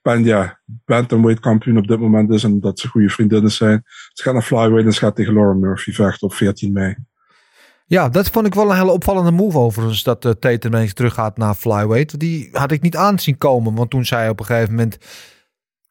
Panja 0.04 0.60
bantamweight 0.66 1.42
kampioen 1.42 1.78
op 1.78 1.88
dit 1.88 2.00
moment 2.00 2.30
is 2.30 2.44
en 2.44 2.60
dat 2.60 2.80
ze 2.80 2.88
goede 2.88 3.10
vriendinnen 3.10 3.52
zijn. 3.52 3.84
Ze 4.14 4.24
gaat 4.24 4.34
naar 4.34 4.42
flyweight 4.42 4.86
en 4.86 4.94
ze 4.94 5.00
gaat 5.00 5.16
tegen 5.16 5.34
Lauren 5.34 5.60
Murphy 5.60 5.92
vechten 5.92 6.28
op 6.28 6.34
14 6.34 6.72
mei. 6.72 6.96
Ja, 7.86 8.10
dat 8.10 8.30
vond 8.30 8.46
ik 8.46 8.54
wel 8.54 8.70
een 8.70 8.78
hele 8.78 8.92
opvallende 8.92 9.32
move 9.32 9.58
overigens. 9.58 10.04
Dat 10.04 10.26
uh, 10.26 10.32
Tatum 10.32 10.74
ineens 10.74 10.94
teruggaat 10.94 11.38
naar 11.38 11.54
flyweight. 11.54 12.20
Die 12.20 12.50
had 12.52 12.72
ik 12.72 12.82
niet 12.82 12.96
aan 12.96 13.20
zien 13.20 13.38
komen. 13.38 13.76
Want 13.76 13.90
toen 13.90 14.06
zij 14.06 14.30
op 14.30 14.40
een 14.40 14.46
gegeven 14.46 14.70
moment 14.70 14.98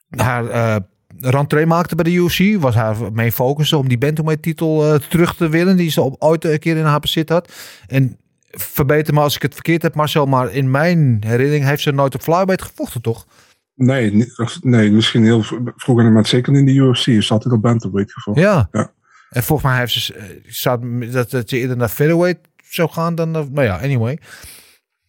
haar 0.08 0.44
uh, 0.44 0.76
rentree 1.20 1.66
maakte 1.66 1.94
bij 1.94 2.04
de 2.04 2.12
UFC... 2.12 2.60
was 2.60 2.74
haar 2.74 3.12
main 3.12 3.32
focus 3.32 3.72
om 3.72 3.88
die 3.88 3.98
bantamweight 3.98 4.42
titel 4.42 4.94
uh, 4.94 4.98
terug 5.08 5.34
te 5.34 5.48
winnen. 5.48 5.76
Die 5.76 5.90
ze 5.90 6.20
ooit 6.20 6.44
een 6.44 6.58
keer 6.58 6.76
in 6.76 6.84
haar 6.84 7.00
bezit 7.00 7.28
had. 7.28 7.52
En 7.86 8.16
verbeter 8.50 9.14
me 9.14 9.20
als 9.20 9.36
ik 9.36 9.42
het 9.42 9.54
verkeerd 9.54 9.82
heb, 9.82 9.94
Marcel. 9.94 10.26
Maar 10.26 10.52
in 10.52 10.70
mijn 10.70 11.22
herinnering 11.26 11.64
heeft 11.64 11.82
ze 11.82 11.92
nooit 11.92 12.14
op 12.14 12.22
flyweight 12.22 12.62
gevochten, 12.62 13.02
toch? 13.02 13.26
Nee, 13.74 14.28
nee 14.60 14.90
misschien 14.90 15.24
heel 15.24 15.42
vroeger, 15.76 16.12
maar 16.12 16.26
zeker 16.26 16.54
in 16.54 16.66
de 16.66 16.72
UFC. 16.72 17.06
Is 17.06 17.30
altijd 17.30 17.54
op 17.54 17.62
bantamweight 17.62 18.12
gevochten. 18.12 18.42
Ja. 18.42 18.68
ja. 18.72 18.92
En 19.30 19.42
volgens 19.42 19.70
mij 19.70 19.78
heeft 19.78 19.92
ze, 19.92 20.40
staat 20.46 20.80
dat, 21.12 21.30
dat 21.30 21.50
je 21.50 21.58
eerder 21.58 21.76
naar 21.76 21.88
featherweight 21.88 22.48
zou 22.68 22.90
gaan 22.90 23.14
dan, 23.14 23.30
nou 23.30 23.62
ja, 23.62 23.78
anyway. 23.78 24.18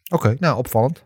Oké, 0.03 0.25
okay, 0.25 0.37
nou 0.39 0.57
opvallend. 0.57 1.03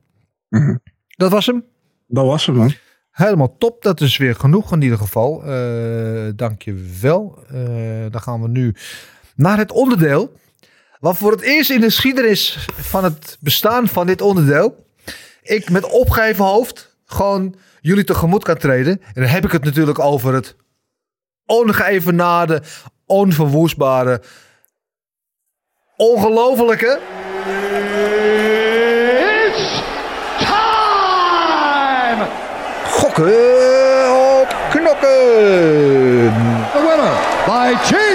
Mm 0.50 0.62
-hmm. 0.62 0.82
Dat 1.08 1.32
was 1.32 1.46
hem? 1.46 1.64
Dat 2.08 2.26
was 2.26 2.46
hem, 2.46 2.56
man. 2.56 2.74
Helemaal 3.12 3.58
top. 3.58 3.84
Dat 3.84 4.02
is 4.02 4.18
weer 4.18 4.36
genoeg 4.36 4.74
in 4.74 4.82
ieder 4.82 4.98
geval. 4.98 5.42
Uh, 5.48 6.32
Dank 6.36 6.62
je 6.62 6.94
wel. 7.02 7.40
Uh, 7.54 8.06
dan 8.12 8.22
gaan 8.22 8.42
we 8.42 8.48
nu 8.48 8.76
naar 9.36 9.58
het 9.58 9.72
onderdeel. 9.72 10.38
Wat 11.00 11.18
voor 11.18 11.32
het 11.32 11.42
eerst 11.42 11.70
in 11.70 11.80
de 11.80 11.86
geschiedenis 11.86 12.68
van 12.76 13.04
het 13.04 13.38
bestaan 13.40 13.88
van 13.88 14.08
dit 14.08 14.22
onderdeel. 14.22 14.86
Ik 15.42 15.70
met 15.70 15.92
opgeheven 15.92 16.46
hoofd 16.46 16.87
gewoon 17.08 17.56
jullie 17.82 18.04
tegemoet 18.04 18.44
kan 18.44 18.58
treden. 18.58 19.02
En 19.02 19.22
dan 19.22 19.32
heb 19.32 19.46
ik 19.46 19.52
het 19.52 19.64
natuurlijk 19.64 20.00
over 20.00 20.34
het 20.34 20.56
ongeëvenaarde, 21.46 22.62
onverwoestbare, 23.06 24.22
ongelofelijke. 25.96 27.00
It's 29.48 29.82
time! 30.38 32.28
Gokken 32.86 33.26
op 34.42 34.56
knokken! 34.70 36.34
The 36.72 36.80
winner 36.88 37.16
by 37.46 37.74
TKO! 37.84 38.07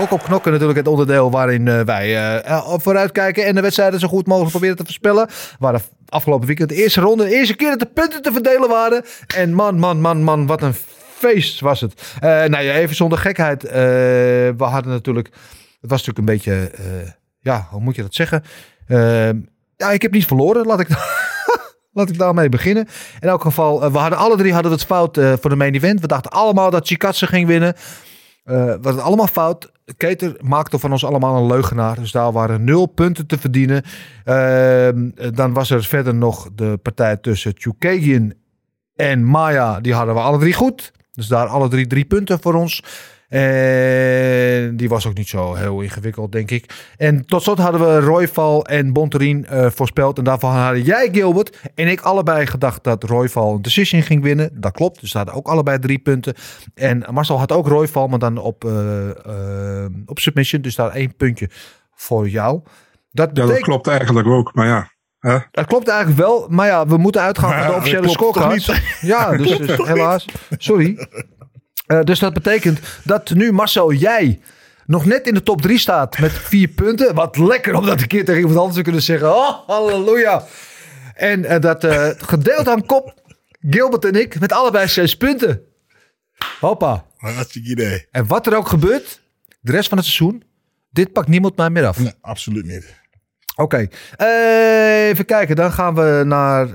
Ook 0.00 0.12
op 0.12 0.22
knokken 0.22 0.52
natuurlijk 0.52 0.78
het 0.78 0.88
onderdeel 0.88 1.30
waarin 1.30 1.66
uh, 1.66 1.80
wij 1.80 2.40
uh, 2.46 2.62
vooruitkijken 2.78 3.46
en 3.46 3.54
de 3.54 3.60
wedstrijden 3.60 4.00
zo 4.00 4.08
goed 4.08 4.26
mogelijk 4.26 4.50
proberen 4.50 4.76
te 4.76 4.84
voorspellen. 4.84 5.28
Waar 5.58 5.80
afgelopen 6.08 6.46
weekend 6.46 6.68
de 6.68 6.74
eerste 6.74 7.00
ronde, 7.00 7.24
de 7.24 7.34
eerste 7.34 7.56
keer 7.56 7.70
dat 7.70 7.78
de 7.78 7.86
punten 7.86 8.22
te 8.22 8.32
verdelen 8.32 8.68
waren. 8.68 9.04
En 9.36 9.54
man, 9.54 9.78
man, 9.78 10.00
man, 10.00 10.22
man, 10.22 10.46
wat 10.46 10.62
een 10.62 10.74
feest 11.16 11.60
was 11.60 11.80
het. 11.80 12.02
Uh, 12.14 12.20
nou 12.20 12.60
ja, 12.60 12.74
even 12.74 12.96
zonder 12.96 13.18
gekheid. 13.18 13.62
We 13.62 14.54
hadden 14.58 14.92
natuurlijk, 14.92 15.28
het 15.80 15.90
was 15.90 16.06
natuurlijk 16.06 16.18
een 16.18 16.24
beetje, 16.24 16.70
ja, 17.40 17.66
hoe 17.70 17.80
moet 17.80 17.96
je 17.96 18.02
dat 18.02 18.14
zeggen? 18.14 18.44
ja, 19.76 19.90
ik 19.90 20.02
heb 20.02 20.12
niet 20.12 20.26
verloren, 20.26 20.66
laat 20.66 20.80
ik, 20.80 20.88
laat 21.92 22.08
ik 22.08 22.18
daarmee 22.18 22.48
beginnen. 22.48 22.88
In 23.20 23.28
elk 23.28 23.42
geval, 23.42 23.92
we 23.92 23.98
hadden 23.98 24.18
alle 24.18 24.36
drie 24.36 24.52
hadden 24.52 24.72
het 24.72 24.84
fout 24.84 25.18
voor 25.40 25.50
de 25.50 25.56
main 25.56 25.74
event. 25.74 26.00
We 26.00 26.06
dachten 26.06 26.30
allemaal 26.30 26.70
dat 26.70 26.86
Chikatse 26.86 27.26
ging 27.26 27.46
winnen. 27.46 27.74
We 28.44 28.78
hadden 28.82 29.02
allemaal 29.02 29.26
fout. 29.26 29.72
Keter 29.96 30.36
maakte 30.40 30.78
van 30.78 30.92
ons 30.92 31.04
allemaal 31.04 31.36
een 31.36 31.46
leugenaar. 31.46 31.96
Dus 31.96 32.12
daar 32.12 32.32
waren 32.32 32.64
nul 32.64 32.86
punten 32.86 33.26
te 33.26 33.38
verdienen. 33.38 33.82
dan 35.34 35.52
was 35.52 35.70
er 35.70 35.84
verder 35.84 36.14
nog 36.14 36.48
de 36.54 36.78
partij 36.82 37.16
tussen 37.16 37.52
Chukagian 37.56 38.32
en 38.94 39.24
Maya. 39.24 39.80
Die 39.80 39.94
hadden 39.94 40.14
we 40.14 40.20
alle 40.20 40.38
drie 40.38 40.54
goed. 40.54 40.92
Dus 41.12 41.26
daar 41.26 41.46
alle 41.46 41.68
drie 41.68 41.86
drie 41.86 42.04
punten 42.04 42.40
voor 42.40 42.54
ons. 42.54 42.82
En 43.30 44.76
die 44.76 44.88
was 44.88 45.06
ook 45.06 45.14
niet 45.14 45.28
zo 45.28 45.54
heel 45.54 45.80
ingewikkeld, 45.80 46.32
denk 46.32 46.50
ik. 46.50 46.92
En 46.96 47.26
tot 47.26 47.42
slot 47.42 47.58
hadden 47.58 47.80
we 47.80 48.00
Royval 48.00 48.66
en 48.66 48.92
Bonterin 48.92 49.46
uh, 49.52 49.66
voorspeld. 49.70 50.18
En 50.18 50.24
daarvan 50.24 50.52
hadden 50.52 50.82
jij, 50.82 51.08
Gilbert, 51.12 51.58
en 51.74 51.88
ik 51.88 52.00
allebei 52.00 52.46
gedacht 52.46 52.84
dat 52.84 53.04
Royval 53.04 53.54
een 53.54 53.62
decision 53.62 54.02
ging 54.02 54.22
winnen. 54.22 54.50
Dat 54.54 54.72
klopt, 54.72 55.00
dus 55.00 55.12
hadden 55.12 55.34
ook 55.34 55.48
allebei 55.48 55.78
drie 55.78 55.98
punten. 55.98 56.34
En 56.74 57.04
Marcel 57.10 57.38
had 57.38 57.52
ook 57.52 57.66
Royval, 57.66 58.08
maar 58.08 58.18
dan 58.18 58.38
op, 58.38 58.64
uh, 58.64 58.72
uh, 59.26 59.84
op 60.06 60.18
submission. 60.18 60.62
Dus 60.62 60.74
daar 60.74 60.90
één 60.90 61.16
puntje 61.16 61.50
voor 61.94 62.28
jou. 62.28 62.60
Dat, 63.10 63.28
betekent... 63.28 63.48
ja, 63.48 63.54
dat 63.54 63.62
klopt 63.62 63.86
eigenlijk 63.86 64.28
ook, 64.28 64.54
maar 64.54 64.66
ja. 64.66 64.90
Huh? 65.20 65.40
Dat 65.50 65.66
klopt 65.66 65.88
eigenlijk 65.88 66.20
wel, 66.20 66.46
maar 66.48 66.66
ja, 66.66 66.86
we 66.86 66.96
moeten 66.96 67.20
uitgaan 67.20 67.58
van 67.58 67.66
de 67.66 67.76
officiële 67.76 68.08
scorecards. 68.08 68.98
Ja, 69.00 69.36
dus, 69.36 69.58
dus 69.58 69.76
helaas. 69.76 70.26
Sorry. 70.50 71.08
Uh, 71.90 72.02
dus 72.02 72.18
dat 72.18 72.32
betekent 72.32 72.80
dat 73.04 73.30
nu 73.30 73.52
Marcel, 73.52 73.92
jij 73.92 74.40
nog 74.86 75.04
net 75.04 75.26
in 75.26 75.34
de 75.34 75.42
top 75.42 75.62
3 75.62 75.78
staat 75.78 76.18
met 76.18 76.32
vier 76.32 76.68
punten. 76.82 77.14
Wat 77.14 77.36
lekker 77.36 77.74
om 77.74 77.86
dat 77.86 78.00
een 78.00 78.06
keer 78.06 78.24
tegen 78.24 78.40
iemand 78.40 78.58
anders 78.58 78.76
te 78.76 78.82
kunnen 78.82 79.02
zeggen. 79.02 79.36
Oh, 79.36 79.66
halleluja. 79.66 80.44
En 81.14 81.40
uh, 81.40 81.58
dat 81.58 81.84
uh, 81.84 82.08
gedeeld 82.16 82.68
aan 82.68 82.86
kop, 82.86 83.14
Gilbert 83.60 84.04
en 84.04 84.20
ik, 84.20 84.40
met 84.40 84.52
allebei 84.52 84.88
zes 84.88 85.16
punten. 85.16 85.62
Hoppa. 86.60 87.04
Hartstikke 87.16 87.70
idee. 87.70 88.06
En 88.10 88.26
wat 88.26 88.46
er 88.46 88.56
ook 88.56 88.68
gebeurt, 88.68 89.20
de 89.60 89.72
rest 89.72 89.88
van 89.88 89.98
het 89.98 90.06
seizoen, 90.06 90.42
dit 90.90 91.12
pakt 91.12 91.28
niemand 91.28 91.56
mij 91.56 91.70
meer 91.70 91.86
af. 91.86 91.98
Nee, 91.98 92.12
absoluut 92.20 92.66
niet. 92.66 92.94
Oké, 93.56 93.62
okay. 93.62 93.90
uh, 94.18 95.08
even 95.08 95.24
kijken. 95.24 95.56
Dan 95.56 95.72
gaan 95.72 95.94
we 95.94 96.22
naar 96.26 96.66
uh, 96.66 96.74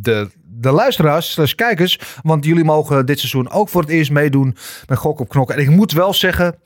de, 0.00 0.28
de 0.60 0.70
luisteraars, 0.70 1.32
slash 1.32 1.52
kijkers. 1.52 1.98
Want 2.22 2.44
jullie 2.44 2.64
mogen 2.64 3.06
dit 3.06 3.18
seizoen 3.18 3.50
ook 3.50 3.68
voor 3.68 3.80
het 3.80 3.90
eerst 3.90 4.10
meedoen 4.10 4.56
met 4.86 4.98
Gok 4.98 5.20
op 5.20 5.28
Knokken. 5.28 5.56
En 5.56 5.62
ik 5.62 5.70
moet 5.70 5.92
wel 5.92 6.14
zeggen, 6.14 6.58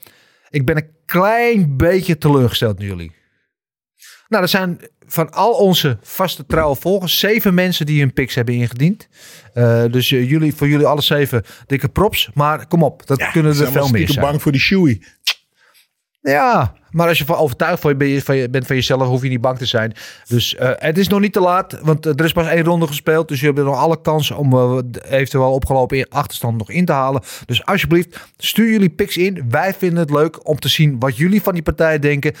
ik 0.49 0.65
ben 0.65 0.77
een 0.77 0.89
klein 1.05 1.77
beetje 1.77 2.17
teleurgesteld 2.17 2.79
in 2.79 2.85
jullie. 2.85 3.11
Nou, 4.27 4.43
er 4.43 4.49
zijn 4.49 4.79
van 5.05 5.31
al 5.31 5.51
onze 5.51 5.97
vaste 6.01 6.45
trouwe 6.45 6.75
volgers 6.75 7.19
zeven 7.19 7.53
mensen 7.53 7.85
die 7.85 7.99
hun 7.99 8.13
picks 8.13 8.35
hebben 8.35 8.55
ingediend. 8.55 9.07
Uh, 9.53 9.83
dus 9.91 10.09
jullie, 10.09 10.55
voor 10.55 10.67
jullie 10.67 10.85
alle 10.85 11.01
zeven 11.01 11.43
dikke 11.65 11.89
props. 11.89 12.29
Maar 12.33 12.67
kom 12.67 12.83
op, 12.83 13.07
dat 13.07 13.19
ja, 13.19 13.31
kunnen 13.31 13.59
er 13.59 13.71
veel 13.71 13.89
meer 13.89 14.09
zijn. 14.09 14.25
bang 14.25 14.41
voor 14.41 14.51
die 14.51 14.61
shoei. 14.61 15.03
Ja, 16.21 16.73
maar 16.93 17.07
als 17.07 17.17
je 17.17 17.25
van 17.25 17.35
overtuigd 17.35 17.81
van 17.81 17.97
je, 17.97 18.21
van 18.21 18.35
je, 18.35 18.49
bent 18.49 18.67
van 18.67 18.75
jezelf, 18.75 19.07
hoef 19.07 19.23
je 19.23 19.29
niet 19.29 19.41
bang 19.41 19.57
te 19.57 19.65
zijn. 19.65 19.93
Dus 20.27 20.55
uh, 20.59 20.69
het 20.75 20.97
is 20.97 21.07
nog 21.07 21.19
niet 21.19 21.33
te 21.33 21.39
laat, 21.39 21.79
want 21.81 22.05
er 22.05 22.23
is 22.23 22.31
pas 22.31 22.47
één 22.47 22.63
ronde 22.63 22.87
gespeeld. 22.87 23.27
Dus 23.27 23.39
je 23.39 23.45
hebt 23.45 23.57
nog 23.57 23.77
alle 23.77 24.01
kansen 24.01 24.37
om 24.37 24.53
uh, 24.53 24.77
eventueel 25.09 25.51
opgelopen 25.51 26.09
achterstand 26.09 26.57
nog 26.57 26.69
in 26.69 26.85
te 26.85 26.91
halen. 26.91 27.21
Dus 27.45 27.65
alsjeblieft, 27.65 28.19
stuur 28.37 28.71
jullie 28.71 28.89
picks 28.89 29.17
in. 29.17 29.45
Wij 29.49 29.73
vinden 29.73 29.99
het 29.99 30.09
leuk 30.09 30.47
om 30.47 30.59
te 30.59 30.69
zien 30.69 30.99
wat 30.99 31.17
jullie 31.17 31.41
van 31.41 31.53
die 31.53 31.63
partij 31.63 31.99
denken. 31.99 32.33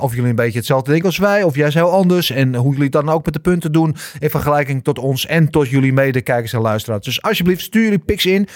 Of 0.00 0.14
jullie 0.14 0.30
een 0.30 0.36
beetje 0.36 0.58
hetzelfde 0.58 0.90
denken 0.90 1.06
als 1.08 1.18
wij, 1.18 1.42
of 1.42 1.54
jij 1.54 1.68
heel 1.72 1.90
anders. 1.90 2.30
En 2.30 2.54
hoe 2.54 2.72
jullie 2.72 2.90
dan 2.90 3.08
ook 3.08 3.24
met 3.24 3.34
de 3.34 3.40
punten 3.40 3.72
doen. 3.72 3.96
In 4.18 4.30
vergelijking 4.30 4.84
tot 4.84 4.98
ons 4.98 5.26
en 5.26 5.50
tot 5.50 5.68
jullie 5.68 5.92
medekijkers 5.92 6.52
en 6.52 6.60
luisteraars. 6.60 7.04
Dus 7.04 7.22
alsjeblieft, 7.22 7.62
stuur 7.62 7.82
jullie 7.82 7.98
picks 7.98 8.26
in. 8.26 8.48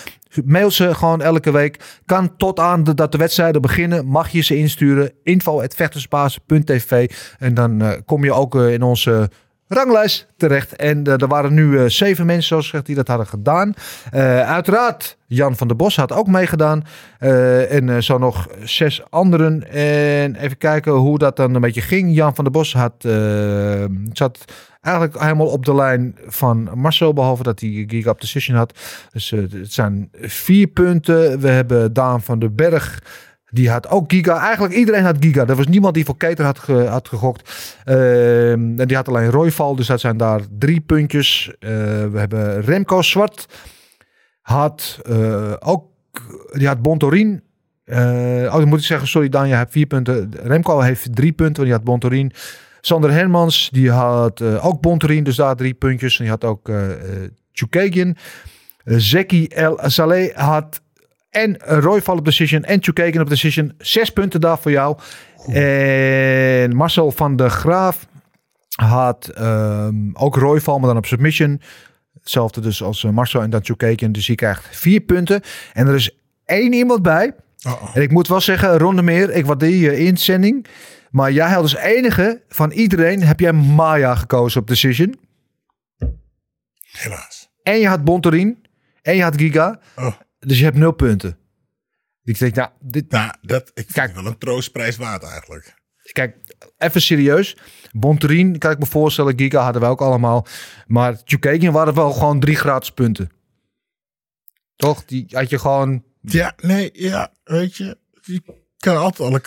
Mail 0.44 0.70
ze 0.70 0.94
gewoon 0.94 1.22
elke 1.22 1.50
week. 1.50 1.80
Kan 2.06 2.36
tot 2.36 2.60
aan 2.60 2.84
de, 2.84 2.94
dat 2.94 3.12
de 3.12 3.18
wedstrijden 3.18 3.62
beginnen. 3.62 4.06
Mag 4.06 4.28
je 4.28 4.40
ze 4.40 4.56
insturen. 4.56 5.12
info.vechtersbaas.tv 5.24 7.10
En 7.38 7.54
dan 7.54 7.82
uh, 7.82 7.90
kom 8.04 8.24
je 8.24 8.32
ook 8.32 8.54
uh, 8.54 8.72
in 8.72 8.82
onze 8.82 9.30
ranglijst 9.68 10.26
terecht. 10.36 10.76
En 10.76 11.08
uh, 11.08 11.20
er 11.20 11.28
waren 11.28 11.54
nu 11.54 11.90
zeven 11.90 12.26
mensen, 12.26 12.44
zoals 12.44 12.64
gezegd, 12.64 12.86
die 12.86 12.94
dat 12.94 13.08
hadden 13.08 13.26
gedaan. 13.26 13.74
uiteraard, 14.46 15.16
Jan 15.26 15.56
van 15.56 15.68
der 15.68 15.76
Bos 15.76 15.96
had 15.96 16.12
ook 16.12 16.26
meegedaan. 16.26 16.84
en 17.18 18.02
zo 18.02 18.18
nog 18.18 18.48
zes 18.62 19.02
anderen. 19.10 19.70
En 19.70 20.36
even 20.36 20.58
kijken 20.58 20.92
hoe 20.92 21.18
dat 21.18 21.36
dan 21.36 21.54
een 21.54 21.60
beetje 21.60 21.80
ging. 21.80 22.14
Jan 22.14 22.34
van 22.34 22.44
der 22.44 22.52
Bos 22.52 22.74
had, 22.74 22.94
zat 24.12 24.44
eigenlijk 24.80 25.20
helemaal 25.20 25.46
op 25.46 25.64
de 25.64 25.74
lijn 25.74 26.16
van 26.26 26.70
Marcel, 26.74 27.12
behalve 27.12 27.42
dat 27.42 27.60
hij 27.60 27.84
Giga 27.86 28.10
op 28.10 28.20
Decision 28.20 28.56
had. 28.56 28.78
Dus 29.12 29.30
het 29.30 29.72
zijn 29.72 30.08
vier 30.20 30.66
punten. 30.66 31.40
We 31.40 31.48
hebben 31.48 31.92
Daan 31.92 32.22
van 32.22 32.38
den 32.38 32.54
Berg. 32.54 33.02
Die 33.54 33.70
had 33.70 33.88
ook 33.88 34.12
Giga. 34.12 34.38
Eigenlijk 34.38 34.74
iedereen 34.74 35.04
had 35.04 35.16
Giga. 35.20 35.46
Er 35.46 35.56
was 35.56 35.66
niemand 35.66 35.94
die 35.94 36.04
voor 36.04 36.16
Keter 36.16 36.44
had, 36.44 36.58
had 36.88 37.08
gegokt. 37.08 37.72
Uh, 37.86 38.52
en 38.52 38.76
die 38.76 38.96
had 38.96 39.08
alleen 39.08 39.30
Royval. 39.30 39.76
Dus 39.76 39.86
dat 39.86 40.00
zijn 40.00 40.16
daar 40.16 40.40
drie 40.58 40.80
puntjes. 40.80 41.46
Uh, 41.48 41.70
we 42.10 42.18
hebben 42.18 42.60
Remco 42.60 43.02
Zwart. 43.02 43.46
Had 44.40 45.00
ook... 45.58 45.92
Die 46.52 46.66
had 46.66 46.82
Bontorin. 46.82 47.42
oh, 47.86 48.52
dan 48.52 48.68
moet 48.68 48.78
ik 48.78 48.84
zeggen, 48.84 49.08
sorry 49.08 49.28
Dan, 49.28 49.48
je 49.48 49.54
hebt 49.54 49.72
vier 49.72 49.86
punten. 49.86 50.30
Remco 50.42 50.80
heeft 50.80 51.16
drie 51.16 51.32
punten, 51.32 51.56
want 51.56 51.66
die 51.66 51.72
had 51.72 51.84
Bontorin. 51.84 52.32
Sander 52.80 53.12
Hermans, 53.12 53.68
die 53.72 53.90
had 53.90 54.42
ook 54.42 54.80
Bonterin, 54.80 55.24
dus 55.24 55.36
daar 55.36 55.56
drie 55.56 55.74
puntjes. 55.74 56.18
En 56.18 56.22
die 56.22 56.30
had 56.30 56.44
ook 56.44 56.70
Chukagian. 57.52 58.16
Zeki 58.84 59.46
El 59.46 59.78
Saleh 59.82 60.36
had 60.36 60.80
en 61.34 61.56
Royval 61.58 62.16
op 62.16 62.24
decision 62.24 62.62
en 62.62 62.82
Chukagian 62.82 63.22
op 63.22 63.28
decision. 63.28 63.74
Zes 63.78 64.10
punten 64.10 64.40
daar 64.40 64.58
voor 64.58 64.70
jou. 64.70 64.98
En 65.52 66.76
Marcel 66.76 67.10
van 67.10 67.36
der 67.36 67.50
Graaf 67.50 68.06
had 68.74 69.28
ehm, 69.28 69.94
ook 70.12 70.36
Royval, 70.36 70.78
maar 70.78 70.88
dan 70.88 70.96
op 70.96 71.06
submission. 71.06 71.60
Hetzelfde 72.20 72.60
dus 72.60 72.82
als 72.82 73.04
eh, 73.04 73.10
Marcel 73.10 73.42
en 73.42 73.50
dan 73.50 73.64
Chukeken. 73.64 74.12
Dus 74.12 74.26
die 74.26 74.36
krijgt 74.36 74.76
vier 74.76 75.00
punten. 75.00 75.40
En 75.72 75.86
er 75.86 75.94
is 75.94 76.18
één 76.44 76.72
iemand 76.72 77.02
bij. 77.02 77.34
En 77.94 78.02
ik 78.02 78.10
moet 78.10 78.28
wel 78.28 78.40
zeggen, 78.40 78.78
Ronde 78.78 79.02
Meer, 79.02 79.30
ik 79.30 79.46
waardeer 79.46 79.76
je 79.76 79.98
inzending. 79.98 80.66
Maar 81.10 81.32
jij 81.32 81.48
had 81.48 81.62
als 81.62 81.76
enige 81.76 82.42
van 82.48 82.70
iedereen, 82.70 83.22
heb 83.22 83.40
jij 83.40 83.52
Maya 83.52 84.14
gekozen 84.14 84.60
op 84.60 84.66
Decision. 84.66 85.14
Helaas. 86.90 87.48
En 87.62 87.78
je 87.78 87.88
had 87.88 88.04
Bontorin. 88.04 88.66
En 89.02 89.16
je 89.16 89.22
had 89.22 89.36
Giga. 89.36 89.80
Oh. 89.96 90.14
Dus 90.46 90.58
je 90.58 90.64
hebt 90.64 90.76
nul 90.76 90.92
punten. 90.92 91.38
Ik 92.24 92.38
denk, 92.38 92.54
nou, 92.54 92.70
dit, 92.80 93.10
Nou, 93.10 93.32
dat, 93.42 93.70
ik 93.74 93.86
Kijk. 93.92 94.14
wel 94.14 94.26
een 94.26 94.38
troostprijs 94.38 94.96
waard 94.96 95.22
eigenlijk. 95.22 95.74
Kijk, 96.12 96.36
even 96.78 97.02
serieus. 97.02 97.56
Bonterin, 97.92 98.58
kan 98.58 98.70
ik 98.70 98.78
me 98.78 98.86
voorstellen. 98.86 99.38
Giga 99.38 99.62
hadden 99.62 99.82
we 99.82 99.88
ook 99.88 100.00
allemaal. 100.00 100.46
Maar 100.86 101.20
Chukagian 101.24 101.72
waren 101.72 101.94
wel 101.94 102.12
gewoon 102.12 102.40
drie 102.40 102.56
gratis 102.56 102.90
punten. 102.90 103.30
Toch? 104.76 105.04
Die 105.04 105.26
had 105.28 105.50
je 105.50 105.58
gewoon... 105.58 106.04
Ja, 106.20 106.54
nee, 106.56 106.90
ja, 106.92 107.32
weet 107.44 107.76
je. 107.76 107.98
Je 108.22 108.42
kan 108.76 108.96
altijd 108.96 109.32
al... 109.32 109.40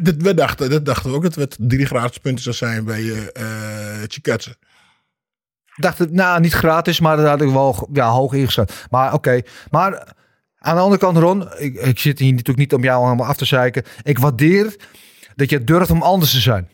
Dit, 0.00 0.22
we 0.22 0.34
dachten, 0.34 0.70
dat 0.70 0.84
dachten 0.84 1.10
we 1.10 1.16
ook 1.16 1.22
dat 1.22 1.34
het 1.34 1.56
drie 1.60 1.86
gratis 1.86 2.18
punten 2.18 2.42
zou 2.44 2.56
zijn 2.56 2.84
bij 2.84 3.28
eh 3.32 4.02
Chikatse. 4.06 4.56
Dacht 5.74 5.98
het, 5.98 6.12
nou, 6.12 6.40
niet 6.40 6.52
gratis, 6.52 7.00
maar 7.00 7.16
dat 7.16 7.26
had 7.26 7.42
ik 7.42 7.48
wel 7.48 7.88
ja, 7.92 8.10
hoog 8.10 8.32
ingeschat. 8.32 8.86
Maar 8.90 9.12
oké. 9.12 9.40
Maar 9.70 10.14
aan 10.58 10.74
de 10.74 10.80
andere 10.80 11.00
kant, 11.00 11.16
Ron, 11.16 11.48
ik, 11.58 11.74
ik 11.74 11.98
zit 11.98 12.18
hier 12.18 12.30
natuurlijk 12.30 12.58
niet 12.58 12.74
om 12.74 12.82
jou 12.82 13.04
allemaal 13.04 13.26
af 13.26 13.36
te 13.36 13.44
zeiken. 13.44 13.82
Ik 14.02 14.18
waardeer 14.18 14.76
dat 15.34 15.50
je 15.50 15.64
durft 15.64 15.90
om 15.90 16.02
anders 16.02 16.30
te 16.30 16.40
zijn. 16.40 16.68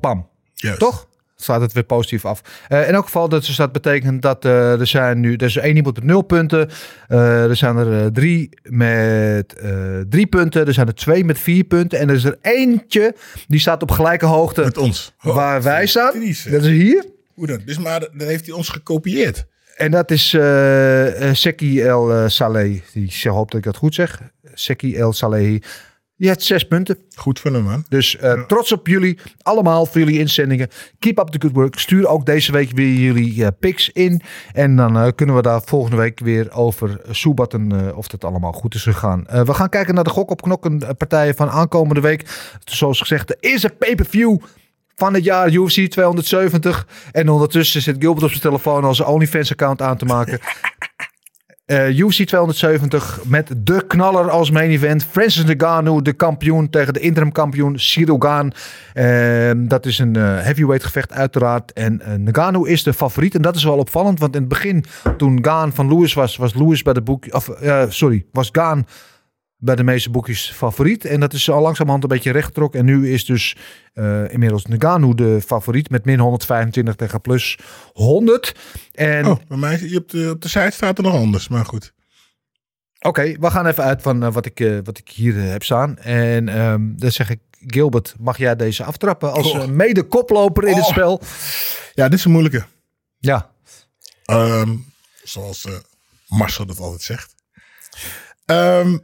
Pam. 0.00 0.28
Juist. 0.54 0.78
Toch? 0.78 1.06
Staat 1.40 1.60
het 1.60 1.72
weer 1.72 1.82
positief 1.82 2.24
af. 2.24 2.40
Eh, 2.68 2.88
in 2.88 2.94
elk 2.94 3.04
geval, 3.04 3.28
dat, 3.28 3.46
dus 3.46 3.56
dat 3.56 3.72
betekent 3.72 4.22
dat 4.22 4.44
eh, 4.44 4.80
er 4.80 4.86
zijn 4.86 5.20
nu... 5.20 5.34
Er 5.34 5.42
is 5.42 5.56
één 5.56 5.76
iemand 5.76 5.94
met 5.94 6.04
nul 6.04 6.22
punten. 6.22 6.70
Eh, 7.08 7.44
er 7.44 7.56
zijn 7.56 7.76
er 7.76 8.12
drie 8.12 8.48
met 8.62 9.56
drie 10.08 10.26
punten. 10.26 10.66
Er 10.66 10.74
zijn 10.74 10.86
er 10.86 10.94
twee 10.94 11.24
met 11.24 11.38
vier 11.38 11.64
punten. 11.64 11.98
En 11.98 12.08
er 12.08 12.14
is 12.14 12.24
er 12.24 12.38
eentje 12.42 13.14
die 13.46 13.60
staat 13.60 13.82
op 13.82 13.90
gelijke 13.90 14.26
hoogte 14.26 14.62
Met 14.62 14.78
ons. 14.78 15.14
Oh, 15.24 15.34
waar 15.34 15.62
wij 15.62 15.86
staan. 15.86 16.12
Dat 16.50 16.62
is 16.62 16.66
hier. 16.66 17.04
Hoe 17.38 17.46
dan? 17.46 17.60
Dus 17.64 17.78
maar 17.78 18.00
dan 18.00 18.28
heeft 18.28 18.46
hij 18.46 18.54
ons 18.54 18.68
gekopieerd. 18.68 19.46
En 19.76 19.90
dat 19.90 20.10
is 20.10 20.34
eh, 20.34 21.32
Seki 21.32 21.82
El 21.82 22.12
eh, 22.12 22.28
Saleh. 22.28 22.80
Die 22.92 23.04
ik 23.04 23.22
hoop 23.22 23.50
dat 23.50 23.58
ik 23.58 23.64
dat 23.64 23.76
goed 23.76 23.94
zeg. 23.94 24.20
Seki 24.54 24.96
El 24.96 25.12
Saleh. 25.12 25.62
Die 26.16 26.28
heeft 26.28 26.42
zes 26.42 26.64
punten. 26.64 26.98
Goed 27.14 27.40
van 27.40 27.54
hem, 27.54 27.62
man. 27.62 27.84
Dus 27.88 28.16
trots 28.46 28.72
op 28.72 28.86
jullie. 28.86 29.18
Allemaal 29.42 29.86
voor 29.86 29.98
jullie 29.98 30.18
inzendingen. 30.18 30.68
Keep 30.98 31.18
up 31.18 31.28
the 31.28 31.40
good 31.40 31.54
work. 31.54 31.78
Stuur 31.78 32.06
ook 32.06 32.26
deze 32.26 32.52
week 32.52 32.70
weer 32.70 32.94
jullie 32.94 33.52
picks 33.52 33.90
in. 33.90 34.20
En 34.52 34.76
dan 34.76 35.14
kunnen 35.14 35.34
we 35.34 35.42
daar 35.42 35.62
volgende 35.62 35.96
week 35.96 36.20
weer 36.20 36.52
over 36.52 37.00
soebatten 37.10 37.96
of 37.96 38.08
dat 38.08 38.24
allemaal 38.24 38.52
goed 38.52 38.74
is 38.74 38.82
gegaan. 38.82 39.24
We 39.44 39.54
gaan 39.54 39.68
kijken 39.68 39.94
naar 39.94 40.04
de 40.04 40.10
gok 40.10 40.30
op 40.30 40.42
knokken 40.42 40.96
partijen 40.96 41.34
van 41.34 41.50
aankomende 41.50 42.00
week. 42.00 42.24
Zoals 42.64 43.00
gezegd, 43.00 43.28
de 43.28 43.36
eerste 43.40 43.68
pay-per-view 43.68 44.36
van 44.98 45.14
het 45.14 45.24
jaar 45.24 45.50
UFC 45.50 45.86
270. 45.90 46.86
En 47.12 47.28
ondertussen 47.28 47.82
zit 47.82 47.96
Gilbert 47.98 48.24
op 48.24 48.30
zijn 48.30 48.42
telefoon 48.42 48.84
al 48.84 48.94
zijn 48.94 49.08
OnlyFans 49.08 49.50
account 49.50 49.82
aan 49.82 49.96
te 49.96 50.04
maken. 50.04 50.38
Eh 51.68 51.98
UFC 51.98 52.24
270 52.24 53.20
met 53.24 53.50
de 53.56 53.86
knaller 53.86 54.30
als 54.30 54.50
main 54.50 54.70
event. 54.70 55.04
Francis 55.04 55.44
Ngannou, 55.44 56.02
de 56.02 56.12
kampioen 56.12 56.70
tegen 56.70 56.92
de 56.92 57.00
interim 57.00 57.32
kampioen 57.32 57.78
Gaan. 58.18 58.52
Ehm, 58.92 59.66
dat 59.66 59.86
is 59.86 59.98
een 59.98 60.16
eh, 60.16 60.22
heavyweight 60.22 60.84
gevecht 60.84 61.12
uiteraard. 61.12 61.72
En 61.72 62.00
eh 62.00 62.12
Ngannou 62.14 62.68
is 62.68 62.82
de 62.82 62.92
favoriet. 62.92 63.34
En 63.34 63.42
dat 63.42 63.56
is 63.56 63.64
wel 63.64 63.76
opvallend. 63.76 64.18
Want 64.18 64.34
in 64.34 64.40
het 64.40 64.48
begin, 64.48 64.84
toen 65.16 65.38
Gaan 65.44 65.72
van 65.72 65.88
Lewis 65.88 66.14
was, 66.14 66.36
was 66.36 66.54
Lewis 66.54 66.82
bij 66.82 66.92
de 66.92 67.02
boek... 67.02 67.24
Of, 67.30 67.48
eh, 67.48 67.84
sorry, 67.88 68.24
was 68.32 68.48
Gaan 68.52 68.86
bij 69.60 69.74
de 69.76 69.84
meeste 69.84 70.10
boekjes 70.10 70.50
favoriet. 70.54 71.04
En 71.04 71.20
dat 71.20 71.32
is 71.32 71.50
al 71.50 71.62
langzamerhand 71.62 72.02
een 72.02 72.08
beetje 72.08 72.30
rechtgetrokken. 72.32 72.80
En 72.80 72.86
nu 72.86 73.12
is 73.12 73.24
dus 73.24 73.56
eh, 73.94 74.32
inmiddels 74.32 74.66
Ngannou 74.66 75.14
de 75.14 75.40
favoriet 75.46 75.90
met 75.90 76.04
min 76.04 76.18
125 76.18 76.94
tegen 76.94 77.20
plus 77.20 77.58
100. 77.92 78.54
En 78.92 79.26
Oh, 79.26 79.38
bij 79.48 79.56
mij 79.58 79.76
hier 79.76 79.98
op 79.98 80.08
de, 80.10 80.30
op 80.30 80.42
de 80.42 80.48
site 80.48 80.70
staat 80.70 80.98
er 80.98 81.04
nog 81.04 81.14
anders, 81.14 81.48
maar 81.48 81.64
goed. 81.64 81.92
Oké, 83.00 83.22
we 83.40 83.50
gaan 83.50 83.66
even 83.66 83.84
uit 83.84 84.02
van 84.02 84.22
eh, 84.22 84.32
wat, 84.32 84.46
ik, 84.46 84.60
eh, 84.60 84.78
wat 84.84 84.98
ik 84.98 85.08
hier 85.08 85.34
heb 85.34 85.62
staan. 85.64 85.98
En 85.98 86.48
ehm, 86.48 86.82
dan 86.96 87.10
zeg 87.12 87.30
ik, 87.30 87.40
Gilbert, 87.66 88.14
mag 88.18 88.38
jij 88.38 88.56
deze 88.56 88.84
aftrappen 88.84 89.32
als 89.32 89.50
Oh. 89.52 89.62
eh, 89.62 89.68
mede-koploper 89.68 90.64
in 90.68 90.74
het 90.76 90.84
Oh. 90.84 90.90
spel? 90.90 91.20
Ja, 91.94 92.08
dit 92.08 92.18
is 92.18 92.24
een 92.24 92.30
moeilijke. 92.30 92.64
Ja, 93.18 93.50
Ehm, 94.24 94.76
zoals 95.22 95.66
Marcel 96.28 96.66
dat 96.66 96.78
altijd 96.78 97.02
zegt. 97.02 97.34
Ehm, 98.44 98.98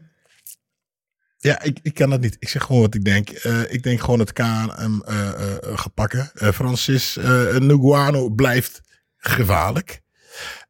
ja, 1.45 1.63
ik, 1.63 1.79
ik 1.83 1.95
kan 1.95 2.11
dat 2.11 2.21
niet. 2.21 2.37
Ik 2.39 2.49
zeg 2.49 2.63
gewoon 2.63 2.81
wat 2.81 2.95
ik 2.95 3.05
denk. 3.05 3.31
Eh, 3.31 3.73
ik 3.73 3.83
denk 3.83 4.01
gewoon 4.01 4.19
dat 4.19 4.33
Kaan 4.33 4.71
hem 4.71 5.03
gaat 5.77 5.95
pakken. 5.95 6.31
Eh, 6.35 6.53
Francis 6.53 7.17
eh 7.17 7.57
Ngannou 7.57 8.35
blijft 8.35 8.81
gevaarlijk. 9.17 10.01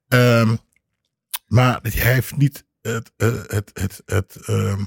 Ehm, 0.09 0.57
maar 1.47 1.79
hij 1.83 2.13
heeft 2.13 2.37
niet 2.37 2.65
het, 2.81 3.13
het, 3.17 3.71
het, 3.73 4.03
het, 4.05 4.37
ehm, 4.47 4.85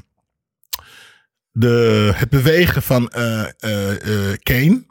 de, 1.51 2.11
het 2.15 2.29
bewegen 2.29 2.81
van 2.81 3.07
Kane. 4.43 4.85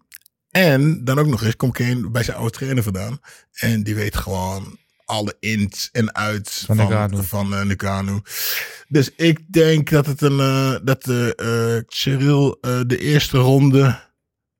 En 0.51 1.05
dan 1.05 1.19
ook 1.19 1.27
nog 1.27 1.43
eens 1.43 1.57
komt 1.57 1.73
Kane 1.73 2.11
bij 2.11 2.23
zijn 2.23 2.37
oude 2.37 2.53
trainer 2.53 2.83
vandaan. 2.83 3.21
En 3.53 3.83
die 3.83 3.95
weet 3.95 4.17
gewoon 4.17 4.79
alle 5.07 5.37
ins 5.41 5.89
en 5.93 6.13
outs 6.13 6.65
Van 6.67 6.77
van, 6.77 7.25
van, 7.25 7.55
eh. 7.55 8.17
Dus 8.89 9.11
ik 9.17 9.53
denk 9.53 9.91
dat 9.91 10.07
het 10.07 10.21
een 10.21 10.41
eh, 10.41 10.75
dat 10.83 11.09
eh, 11.09 11.77
Cyril 11.87 12.59
de 12.87 12.99
eerste 12.99 13.39
ronde 13.39 14.01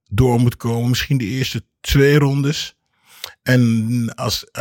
door 0.09 0.41
moet 0.41 0.57
komen. 0.57 0.89
Misschien 0.89 1.19
de 1.19 1.25
eerste 1.25 1.65
twee 1.81 2.19
rondes. 2.19 2.75
En 3.43 4.13
als, 4.15 4.53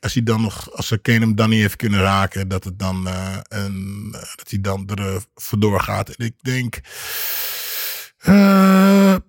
als 0.00 0.14
hij 0.14 0.22
dan 0.22 0.40
nog, 0.40 0.72
als 0.72 0.86
ze 0.86 0.98
Kane 0.98 1.18
hem 1.18 1.34
dan 1.34 1.50
niet 1.50 1.60
heeft 1.60 1.76
kunnen 1.76 2.00
raken, 2.00 2.48
dat 2.48 2.64
het 2.64 2.78
dan 2.78 3.08
een, 3.48 4.08
dat 4.36 4.50
hij 4.50 4.60
dan 4.60 4.88
er 4.88 5.22
vandoor 5.34 5.80
gaat. 5.80 6.08
En 6.08 6.26
ik 6.26 6.34
denk, 6.42 6.74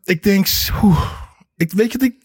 ik 0.04 0.24
denk, 0.24 0.48
oeh, 0.84 1.12
ik 1.56 1.72
weet 1.72 1.92
je, 1.92 2.00
ik, 2.00 2.16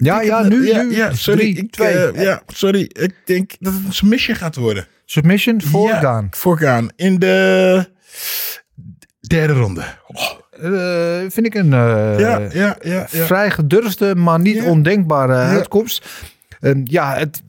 ja, 0.00 0.20
ja 0.20 0.42
nu, 0.42 0.66
ja, 0.66 0.82
nu. 0.82 0.96
ja, 0.96 1.12
sorry, 1.14 1.40
Drie, 1.40 1.56
ik, 1.56 1.70
twee. 1.70 1.94
eh, 2.10 2.22
ja, 2.22 2.42
sorry, 2.46 2.80
ik 2.80 3.14
denk 3.24 3.50
dat 3.58 3.72
het 3.72 3.82
een 3.86 3.92
submission 3.92 4.36
gaat 4.36 4.56
worden. 4.56 4.86
Submission 5.04 5.62
voor 5.62 5.88
ja, 5.88 6.00
Gaan. 6.00 6.28
Voor 6.30 6.58
Gaan 6.58 6.90
in 6.96 7.18
de 7.18 7.84
derde 9.20 9.52
ronde. 9.52 9.82
Oh, 10.06 10.30
Eh, 10.62 11.18
vind 11.28 11.46
ik 11.46 11.54
een 11.54 11.72
eh, 11.72 12.18
ja, 12.18 12.38
ja, 12.38 12.76
ja, 12.82 13.06
ja. 13.10 13.24
vrij 13.26 13.50
gedurfde, 13.50 14.14
maar 14.14 14.40
niet 14.40 14.62
ondenkbare 14.62 15.34
uitkomst. 15.34 16.06
En 16.60 16.80
ja, 16.90 17.14
het, 17.16 17.42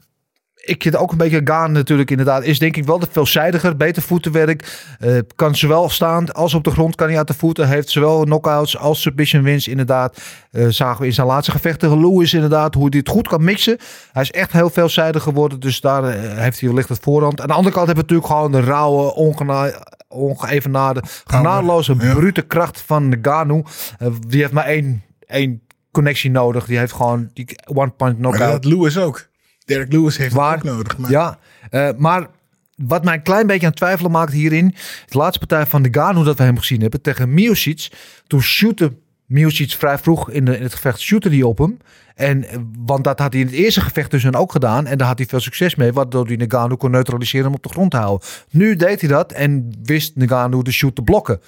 ik 0.70 0.84
zit 0.84 0.96
ook 0.96 1.12
een 1.12 1.18
beetje 1.18 1.42
gaan 1.44 1.72
natuurlijk 1.72 2.12
inderdaad. 2.12 2.44
Is 2.44 2.60
denk 2.60 2.78
ik 2.78 2.86
wel 2.86 3.00
de 3.00 3.08
veelzijdiger, 3.12 3.76
beter 3.76 4.02
voetenwerk. 4.02 4.88
Eh, 5.00 5.18
kan 5.36 5.56
zowel 5.56 5.90
staand 5.90 6.34
als 6.34 6.54
op 6.54 6.64
de 6.64 6.72
grond 6.72 6.96
kan 6.96 7.08
hij 7.08 7.18
uit 7.18 7.28
de 7.28 7.34
voeten. 7.34 7.68
Heeft 7.68 7.90
zowel 7.90 8.24
knockouts 8.24 8.78
als 8.78 9.02
submission 9.02 9.44
wins 9.44 9.68
inderdaad. 9.68 10.22
Eh, 10.52 10.68
zagen 10.68 11.02
we 11.02 11.08
in 11.08 11.14
zijn 11.14 11.28
laatste 11.28 11.52
gevecht 11.52 11.80
tegen 11.80 12.00
Lewis 12.00 12.34
inderdaad. 12.34 12.74
Hoe 12.74 12.90
hij 12.90 13.00
het 13.00 13.10
goed 13.10 13.28
kan 13.28 13.44
mixen. 13.44 13.78
Hij 14.12 14.22
is 14.22 14.32
echt 14.32 14.52
heel 14.52 14.70
veelzijdig 14.70 15.24
geworden. 15.24 15.60
Dus 15.60 15.82
daar 15.82 16.04
eh, 16.04 16.38
heeft 16.38 16.60
hij 16.60 16.70
wellicht 16.70 16.90
het 16.90 17.00
voorhand. 17.02 17.42
Aan 17.42 17.48
de 17.48 17.54
andere 17.54 17.76
kant 17.76 17.88
hebben 17.88 18.06
we 18.06 18.14
natuurlijk 18.14 18.40
gewoon 18.40 18.52
de 18.52 18.72
rauwe, 18.72 19.14
ongena 19.14 19.72
ongeëvenaarde, 20.08 21.04
genadeloze, 21.26 21.96
ja. 22.00 22.14
brute 22.14 22.42
kracht 22.42 22.82
van. 22.82 23.14
Eh, 23.24 24.08
die 24.28 24.42
heeft 24.42 24.54
maar 24.54 24.66
één, 24.66 25.04
één 25.28 25.62
connectie 25.92 26.32
nodig. 26.32 26.66
Die 26.66 26.78
heeft 26.78 26.94
gewoon 26.94 27.30
die 27.34 27.56
one-point 27.66 27.98
Maar 27.98 28.32
knockout. 28.32 28.64
dat 28.64 28.72
Lewis 28.72 28.98
ook. 28.98 29.29
Derek 29.70 29.92
Lewis 29.94 30.18
heeft 30.18 30.34
Waar- 30.34 30.58
het 30.58 30.68
ook 30.68 30.76
nodig. 30.76 30.98
Maar 30.98 31.12
Ja, 31.12 31.40
eh, 31.70 31.90
maar 31.98 32.28
wat 32.76 33.04
mij 33.04 33.14
een 33.14 33.22
klein 33.22 33.48
beetje 33.48 33.62
aan 33.66 33.70
het 33.72 33.78
twijfelen 33.80 34.12
maakt 34.12 34.34
hierin. 34.34 34.76
De 35.06 35.18
laatste 35.18 35.40
partij 35.40 35.66
van 35.66 35.82
de 35.82 35.90
Gano 35.92 36.24
dat 36.24 36.38
we 36.38 36.44
hem 36.44 36.58
gezien 36.58 36.82
hebben 36.82 37.02
tegen 37.02 37.34
Miocic. 37.34 37.88
Toen 38.28 38.42
shootte 38.42 38.94
Miocic 39.26 39.72
vrij 39.72 39.98
vroeg 39.98 40.30
in, 40.30 40.46
de, 40.46 40.58
in 40.58 40.64
het 40.64 40.74
gevecht 40.74 41.00
shootte 41.00 41.30
hij 41.30 41.42
op 41.42 41.58
hem. 41.58 41.78
En, 42.16 42.44
eh, 42.50 42.58
want 42.86 43.04
dat 43.04 43.20
had 43.20 43.32
hij 43.34 43.42
in 43.42 43.48
het 43.48 43.56
eerste 43.56 43.82
gevecht 43.82 44.12
dus 44.12 44.34
ook 44.34 44.52
gedaan. 44.52 44.86
En 44.86 44.98
daar 44.98 45.08
had 45.08 45.18
hij 45.18 45.28
veel 45.28 45.40
succes 45.40 45.76
mee. 45.76 45.94
Waardoor 45.94 46.28
hij 46.28 46.36
Ngannou 46.36 46.76
kon 46.78 46.92
neutraliseren 46.92 47.48
om 47.48 47.54
op 47.54 47.64
de 47.64 47.70
grond 47.70 47.92
te 47.92 47.98
houden. 47.98 48.28
Nu 48.50 48.76
deed 48.76 49.02
hij 49.02 49.10
dat 49.10 49.32
en 49.32 49.78
wist 49.84 50.16
Ngannou 50.16 50.64
de 50.64 50.72
shoot 50.72 50.96
te 50.96 51.02
blokken. 51.02 51.42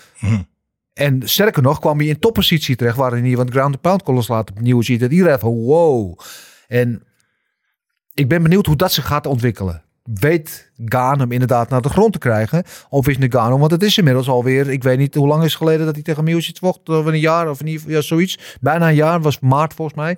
En 0.93 1.22
sterker 1.23 1.61
nog 1.61 1.80
kwam 1.80 1.98
hij 1.98 2.07
in 2.07 2.19
toppositie 2.19 2.76
terecht. 2.76 2.98
Waarin 2.98 3.23
hij 3.26 3.35
wat 3.35 3.49
ground 3.49 3.81
pound 3.81 4.03
kon 4.03 4.15
loslaten. 4.15 4.56
Opnieuw 4.56 4.81
ziet 4.81 4.99
dat 4.99 5.11
iedereen 5.11 5.39
van 5.39 5.52
wow. 5.53 6.19
En 6.68 7.03
ik 8.13 8.27
ben 8.27 8.43
benieuwd 8.43 8.65
hoe 8.65 8.75
dat 8.75 8.91
zich 8.91 9.07
gaat 9.07 9.25
ontwikkelen. 9.25 9.83
weet 10.03 10.71
Gaan 10.85 11.31
inderdaad 11.31 11.69
naar 11.69 11.81
de 11.81 11.89
grond 11.89 12.13
te 12.13 12.19
krijgen? 12.19 12.63
Of 12.89 13.07
is 13.07 13.17
Nagano, 13.17 13.57
want 13.57 13.71
het 13.71 13.83
is 13.83 13.97
inmiddels 13.97 14.27
alweer, 14.27 14.69
ik 14.69 14.83
weet 14.83 14.97
niet 14.97 15.15
hoe 15.15 15.27
lang 15.27 15.43
is 15.43 15.49
het 15.49 15.57
geleden 15.57 15.85
dat 15.85 15.95
hij 15.95 16.03
tegen 16.03 16.23
Miocic 16.23 16.57
vocht, 16.57 16.89
of 16.89 17.05
een 17.05 17.19
jaar 17.19 17.49
of 17.49 17.61
geval 17.79 17.95
ja, 17.95 18.01
zoiets. 18.01 18.57
Bijna 18.61 18.88
een 18.88 18.95
jaar, 18.95 19.21
was 19.21 19.39
maart 19.39 19.73
volgens 19.73 19.97
mij. 19.97 20.17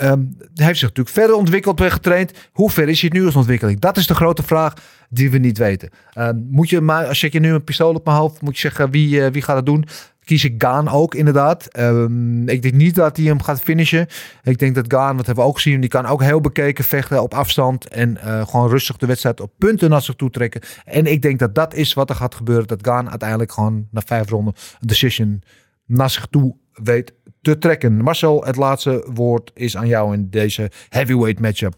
Ehm, 0.00 0.24
hij 0.54 0.66
heeft 0.66 0.78
zich 0.78 0.88
natuurlijk 0.88 1.16
verder 1.16 1.36
ontwikkeld, 1.36 1.78
weer 1.78 1.90
getraind. 1.90 2.32
Hoe 2.52 2.70
ver 2.70 2.88
is 2.88 3.00
hij 3.00 3.10
nu 3.12 3.24
als 3.24 3.36
ontwikkeling? 3.36 3.80
Dat 3.80 3.96
is 3.96 4.06
de 4.06 4.14
grote 4.14 4.42
vraag 4.42 4.74
die 5.08 5.30
we 5.30 5.38
niet 5.38 5.58
weten. 5.58 5.90
Ehm, 6.12 6.36
moet 6.50 6.70
je 6.70 6.80
maar, 6.80 7.06
als 7.06 7.20
je 7.20 7.40
nu 7.40 7.52
een 7.52 7.64
pistool 7.64 7.94
op 7.94 8.04
mijn 8.04 8.16
hoofd, 8.16 8.40
moet 8.40 8.54
je 8.54 8.60
zeggen 8.60 8.90
wie, 8.90 9.24
eh, 9.24 9.32
wie 9.32 9.42
gaat 9.42 9.56
het 9.56 9.66
doen? 9.66 9.84
Kies 10.24 10.44
ik 10.44 10.54
Gaan 10.58 10.88
ook 10.88 11.14
inderdaad. 11.14 11.66
Ehm, 11.66 12.48
ik 12.48 12.62
denk 12.62 12.74
niet 12.74 12.94
dat 12.94 13.16
hij 13.16 13.26
hem 13.26 13.42
gaat 13.42 13.60
finishen. 13.60 14.06
Ik 14.42 14.58
denk 14.58 14.74
dat 14.74 14.84
Gaan, 14.88 15.16
wat 15.16 15.26
hebben 15.26 15.44
we 15.44 15.50
ook 15.50 15.56
gezien, 15.56 15.80
die 15.80 15.90
kan 15.90 16.06
ook 16.06 16.22
heel 16.22 16.40
bekeken 16.40 16.84
vechten 16.84 17.22
op 17.22 17.34
afstand 17.34 17.88
en 17.88 18.16
eh, 18.16 18.46
gewoon 18.46 18.68
rustig 18.68 18.96
de 18.96 19.06
wedstrijd 19.06 19.40
op 19.40 19.52
punten 19.58 19.90
naar 19.90 20.02
zich 20.02 20.14
toe 20.14 20.30
trekken. 20.30 20.60
En 20.84 21.06
ik 21.06 21.22
denk 21.22 21.38
dat 21.38 21.54
dat 21.54 21.74
is 21.74 21.94
wat 21.94 22.10
er 22.10 22.16
gaat 22.16 22.34
gebeuren. 22.34 22.66
Dat 22.66 22.86
Gaan 22.86 23.10
uiteindelijk 23.10 23.52
gewoon 23.52 23.86
na 23.90 24.02
vijf 24.04 24.28
ronden 24.28 24.54
een 24.80 24.86
decision 24.86 25.42
naar 25.86 26.10
zich 26.10 26.26
toe 26.26 26.56
weet 26.82 27.12
te 27.40 27.58
trekken. 27.58 27.96
Marcel, 27.96 28.44
het 28.44 28.56
laatste 28.56 29.06
woord 29.12 29.50
is 29.54 29.76
aan 29.76 29.86
jou 29.86 30.14
in 30.14 30.30
deze 30.30 30.70
heavyweight 30.88 31.40
matchup. 31.40 31.74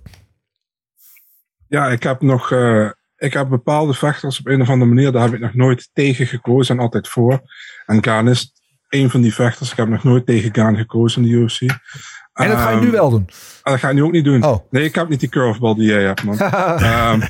Ja, 1.69 1.89
ik 1.89 2.03
heb 2.03 2.21
nog 2.21 2.51
uh, 2.51 2.91
ik 3.23 3.33
heb 3.33 3.49
bepaalde 3.49 3.95
vechters 3.95 4.39
op 4.39 4.47
een 4.47 4.61
of 4.61 4.69
andere 4.69 4.91
manier, 4.91 5.13
daar 5.13 5.23
heb 5.23 5.35
ik 5.35 5.41
nog 5.41 5.55
nooit 5.55 5.91
tegen 5.93 6.27
gekozen 6.27 6.77
en 6.77 6.83
altijd 6.83 7.09
voor. 7.09 7.41
En 7.87 8.05
Gaan 8.05 8.29
is 8.29 8.53
een 8.89 9.11
van 9.11 9.21
die 9.21 9.35
vechters. 9.35 9.71
Ik 9.71 9.77
heb 9.77 9.89
nog 9.89 10.05
nooit 10.05 10.27
tegen 10.27 10.55
Gaan 10.55 10.77
gekozen 10.77 11.23
in 11.23 11.29
de 11.29 11.35
UFC. 11.35 11.61
En 12.33 12.49
dat 12.49 12.59
ga 12.59 12.71
je 12.71 12.81
nu 12.81 12.87
Um, 12.87 12.93
wel 12.93 13.11
doen. 13.11 13.29
en 13.63 13.73
dat 13.73 13.79
ga 13.81 13.89
ik 13.89 13.95
nu 13.95 14.03
ook 14.03 14.13
niet 14.13 14.25
doen. 14.25 14.45
Oh. 14.45 14.59
Nee, 14.71 14.85
ik 14.85 14.95
heb 14.95 15.09
niet 15.09 15.21
die 15.21 15.29
curveball 15.29 15.75
die 15.75 15.87
jij 15.87 16.03
hebt, 16.03 16.23
man. 16.23 16.39
Ehm, 16.39 17.21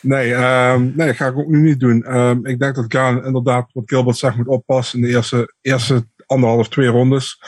nee, 0.00 0.34
ehm, 0.34 0.82
nee, 0.94 1.06
dat 1.06 1.16
ga 1.16 1.26
ik 1.26 1.36
ook 1.36 1.48
nu 1.48 1.60
niet 1.60 1.80
doen. 1.80 2.04
Ehm, 2.04 2.46
ik 2.46 2.58
denk 2.58 2.74
dat 2.74 2.84
Gaan 2.88 3.24
inderdaad, 3.24 3.70
wat 3.72 3.84
Gilbert 3.86 4.16
zegt, 4.16 4.36
moet 4.36 4.46
oppassen 4.48 4.98
in 4.98 5.04
de 5.04 5.10
eerste, 5.14 5.54
eerste 5.60 6.06
anderhalf, 6.26 6.68
twee 6.68 6.88
rondes. 6.88 7.42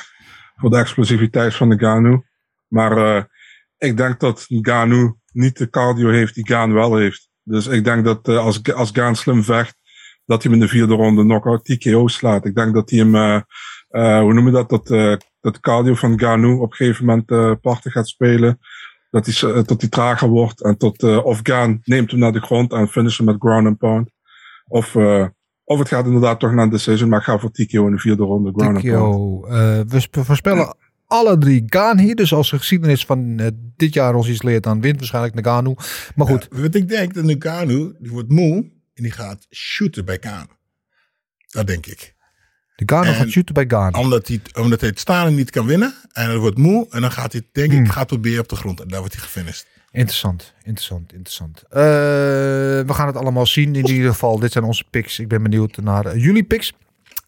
Voor 0.63 0.71
de 0.71 0.77
explosiviteit 0.77 1.55
van 1.55 1.69
de 1.69 1.79
Ganu. 1.79 2.23
Maar 2.69 2.97
eh, 2.97 3.23
ik 3.79 3.97
denk 3.97 4.21
dat 4.21 4.47
Ganu 4.49 5.15
niet 5.33 5.59
de 5.59 5.71
cardio 5.71 6.09
heeft 6.09 6.35
die 6.35 6.47
Gaan 6.47 6.73
wel 6.73 6.97
heeft. 6.97 7.29
Dus 7.43 7.67
ik 7.67 7.85
denk 7.85 8.05
dat 8.05 8.29
eh, 8.29 8.39
als, 8.39 8.73
als 8.73 8.91
Gaan 8.93 9.17
slim 9.17 9.43
vecht, 9.43 9.77
dat 10.25 10.43
hij 10.43 10.53
hem 10.53 10.61
in 10.61 10.67
de 10.67 10.73
vierde 10.73 10.95
ronde 10.95 11.23
knockout 11.23 11.65
TKO 11.65 12.09
slaat. 12.09 12.45
Ik 12.45 12.55
denk 12.55 12.75
dat 12.75 12.91
hij 12.91 12.99
hem, 12.99 13.15
eh, 13.15 13.41
eh, 13.89 14.21
hoe 14.21 14.33
noem 14.33 14.47
je 14.47 14.53
dat, 14.53 14.69
dat, 14.69 14.87
dat 15.41 15.61
cardio 15.61 15.95
van 15.95 16.19
Ganu 16.19 16.53
op 16.53 16.71
een 16.71 16.77
gegeven 16.77 17.05
moment 17.05 17.31
eh 17.31 17.53
parten 17.61 17.91
gaat 17.91 18.09
spelen. 18.09 18.59
Dat 19.11 19.27
hij, 19.27 19.63
tot 19.63 19.81
hij 19.81 19.91
trager 19.91 20.29
wordt. 20.29 20.63
En 20.63 20.77
tot, 20.77 21.03
of 21.03 21.41
Gaan 21.43 21.81
neemt 21.85 22.11
hem 22.11 22.21
naar 22.21 22.33
de 22.33 22.41
grond 22.41 22.73
en 22.73 22.89
finish 22.89 23.17
hem 23.17 23.27
met 23.27 23.37
ground 23.39 23.67
and 23.67 23.79
pound. 23.79 24.11
Of, 24.67 24.97
of 25.73 25.79
het 25.79 25.89
gaat 25.89 26.07
inderdaad 26.07 26.41
toch 26.41 26.53
naar 26.53 26.65
een 26.65 26.71
decision, 26.71 27.09
maar 27.09 27.19
ik 27.19 27.25
ga 27.25 27.39
voor 27.39 27.51
TKO 27.51 27.87
in 27.87 27.93
de 27.93 27.99
vierde 27.99 28.23
ronde. 28.23 28.53
Ground. 28.57 28.79
TKO. 28.81 29.45
Eh, 29.47 29.81
we 29.89 30.01
sp- 30.01 30.19
voorspellen 30.25 30.77
alle 31.07 31.39
drie 31.39 31.63
Gaan 31.67 31.99
hier. 31.99 32.15
Dus 32.15 32.33
als 32.35 32.51
de 32.51 32.59
geschiedenis 32.59 33.05
van 33.05 33.39
eh, 33.39 33.47
dit 33.77 33.95
jaar 33.95 34.15
ons 34.15 34.29
iets 34.29 34.43
leert, 34.43 34.63
dan 34.63 34.81
wint 34.81 34.97
waarschijnlijk 34.99 35.35
Nagano. 35.35 35.75
Maar 36.15 36.27
goed, 36.27 36.49
Ja, 36.51 36.61
wat 36.61 36.75
ik 36.75 36.89
denk, 36.89 37.15
dat 37.15 37.25
Nugano, 37.25 37.93
die 37.99 38.11
wordt 38.11 38.29
moe 38.31 38.55
en 38.95 39.03
die 39.03 39.13
gaat 39.13 39.47
shooten 39.51 40.05
bij 40.05 40.19
Kaan. 40.19 40.47
Dat 41.49 41.67
denk 41.67 41.87
ik. 41.87 42.15
Nagano 42.77 43.09
En- 43.11 43.15
gaat 43.15 43.29
shooten 43.29 43.55
bij 43.55 43.65
Gaan. 43.69 43.95
Omdat 43.95 44.29
hij, 44.29 44.41
omdat 44.61 44.81
hij 44.81 44.89
het 44.89 44.99
staan 45.01 45.35
niet 45.35 45.51
kan 45.51 45.67
winnen. 45.67 45.95
En 46.13 46.25
hij 46.27 46.37
wordt 46.39 46.59
moe. 46.59 46.87
En 46.91 47.01
dan 47.01 47.13
gaat 47.13 47.33
hij, 47.33 47.43
denk 47.53 47.73
Hmm. 47.73 47.85
ik, 47.85 47.91
gaat 47.91 48.07
proberen 48.07 48.41
op 48.41 48.49
de 48.49 48.57
grond. 48.57 48.81
En 48.81 48.89
daar 48.89 48.99
wordt 49.01 49.15
hij 49.15 49.23
gefinished. 49.23 49.67
Interessant, 49.93 50.53
interessant, 50.65 51.13
interessant. 51.13 51.63
Eh, 51.69 51.81
we 51.81 52.85
gaan 52.89 53.07
het 53.07 53.17
allemaal 53.17 53.47
zien. 53.47 53.75
In 53.75 53.87
ieder 53.87 54.11
geval, 54.11 54.39
dit 54.39 54.53
zijn 54.53 54.65
onze 54.65 54.85
picks. 54.91 55.19
Ik 55.19 55.29
ben 55.29 55.43
benieuwd 55.43 55.77
naar 55.77 56.07
eh, 56.07 56.23
jullie 56.23 56.45
picks. 56.45 56.73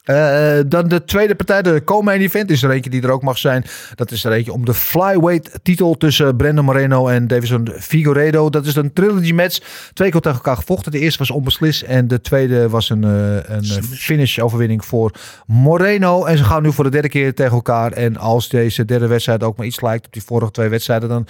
Eh, 0.05 0.59
dan 0.67 0.89
de 0.89 1.05
tweede 1.05 1.35
partij, 1.35 1.63
de 1.63 1.83
co-main 1.85 2.21
event, 2.21 2.51
is 2.51 2.63
er 2.63 2.71
eentje 2.71 2.91
die 2.91 3.03
er 3.03 3.11
ook 3.11 3.23
mag 3.23 3.39
zijn. 3.39 3.65
Dat 3.95 4.11
is 4.11 4.25
er 4.25 4.33
eentje 4.33 4.53
om 4.53 4.65
de 4.65 4.75
flyweight 4.75 5.59
titel 5.63 5.97
tussen 5.97 6.37
Brandon 6.37 6.65
Moreno 6.65 7.09
en 7.09 7.27
Davison 7.27 7.69
Figueiredo. 7.79 8.51
Dat 8.51 8.67
is 8.67 8.77
een 8.77 8.93
trilogy 8.93 9.33
match. 9.33 9.59
Twee 9.93 10.11
keer 10.11 10.21
tegen 10.21 10.39
elkaar 10.39 10.57
gevochten. 10.57 10.93
De 10.93 10.99
eerste 10.99 11.19
was 11.19 11.31
onbeslist 11.31 11.83
en 11.83 12.09
de 12.09 12.21
tweede 12.21 12.69
was 12.69 12.91
een, 12.91 13.03
een 13.03 13.85
finish 13.85 14.39
overwinning 14.39 14.85
voor 14.85 15.11
Moreno. 15.47 16.25
En 16.25 16.39
ze 16.39 16.45
gaan 16.45 16.63
nu 16.63 16.73
voor 16.73 16.85
de 16.85 16.91
derde 16.91 17.09
keer 17.09 17.35
tegen 17.35 17.55
elkaar. 17.55 17.93
En 17.93 18.17
als 18.17 18.49
deze 18.49 18.85
derde 18.85 19.07
wedstrijd 19.07 19.43
ook 19.43 19.57
maar 19.57 19.67
iets 19.67 19.81
lijkt 19.81 20.07
op 20.07 20.13
die 20.13 20.23
vorige 20.23 20.51
twee 20.51 20.69
wedstrijden, 20.69 21.09
dan 21.09 21.27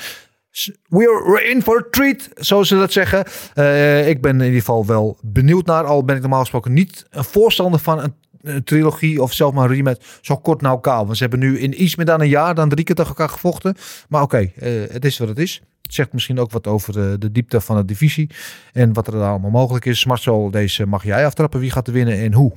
We're 0.88 1.50
in 1.50 1.62
for 1.62 1.78
a 1.78 1.86
treat, 1.90 2.28
zoals 2.34 2.68
ze 2.68 2.76
dat 2.76 2.92
zeggen. 2.92 3.24
Eh, 3.54 4.08
ik 4.08 4.20
ben 4.20 4.34
in 4.38 4.44
ieder 4.44 4.58
geval 4.58 4.86
wel 4.86 5.18
benieuwd 5.22 5.66
naar. 5.66 5.84
Al 5.84 6.04
ben 6.04 6.14
ik 6.14 6.20
normaal 6.20 6.40
gesproken 6.40 6.72
niet 6.72 7.06
een 7.10 7.24
voorstander 7.24 7.80
van 7.80 8.00
een, 8.00 8.64
trilogie 8.64 9.22
of 9.22 9.32
zelfs 9.32 9.54
maar 9.54 9.64
een 9.70 9.74
rematch 9.74 10.18
zo 10.20 10.36
kort 10.36 10.60
na 10.60 10.68
elkaar. 10.68 11.04
Want 11.04 11.16
ze 11.16 11.22
hebben 11.22 11.40
nu 11.40 11.58
in 11.58 11.82
iets 11.82 11.96
meer 11.96 12.06
dan 12.06 12.20
een 12.20 12.28
jaar 12.28 12.54
dan 12.54 12.68
drie 12.68 12.84
keer 12.84 12.94
tegen 12.94 13.10
elkaar 13.10 13.28
gevochten. 13.28 13.74
Maar 14.08 14.22
oké, 14.22 14.38
eh, 14.38 14.72
het 14.88 15.04
is 15.04 15.18
wat 15.18 15.28
het 15.28 15.38
is. 15.38 15.62
Het 15.82 15.94
zegt 15.94 16.12
misschien 16.12 16.38
ook 16.38 16.50
wat 16.50 16.66
over 16.66 16.92
de, 16.92 17.16
de 17.18 17.32
diepte 17.32 17.60
van 17.60 17.76
de 17.76 17.84
divisie 17.84 18.30
en 18.72 18.92
wat 18.92 19.06
er 19.06 19.22
allemaal 19.22 19.50
mogelijk 19.50 19.84
is. 19.84 20.04
Marcel, 20.04 20.50
deze 20.50 20.86
mag 20.86 21.04
jij 21.04 21.26
aftrappen. 21.26 21.60
Wie 21.60 21.70
gaat 21.70 21.86
er 21.86 21.92
winnen 21.92 22.18
en 22.18 22.32
hoe? 22.32 22.52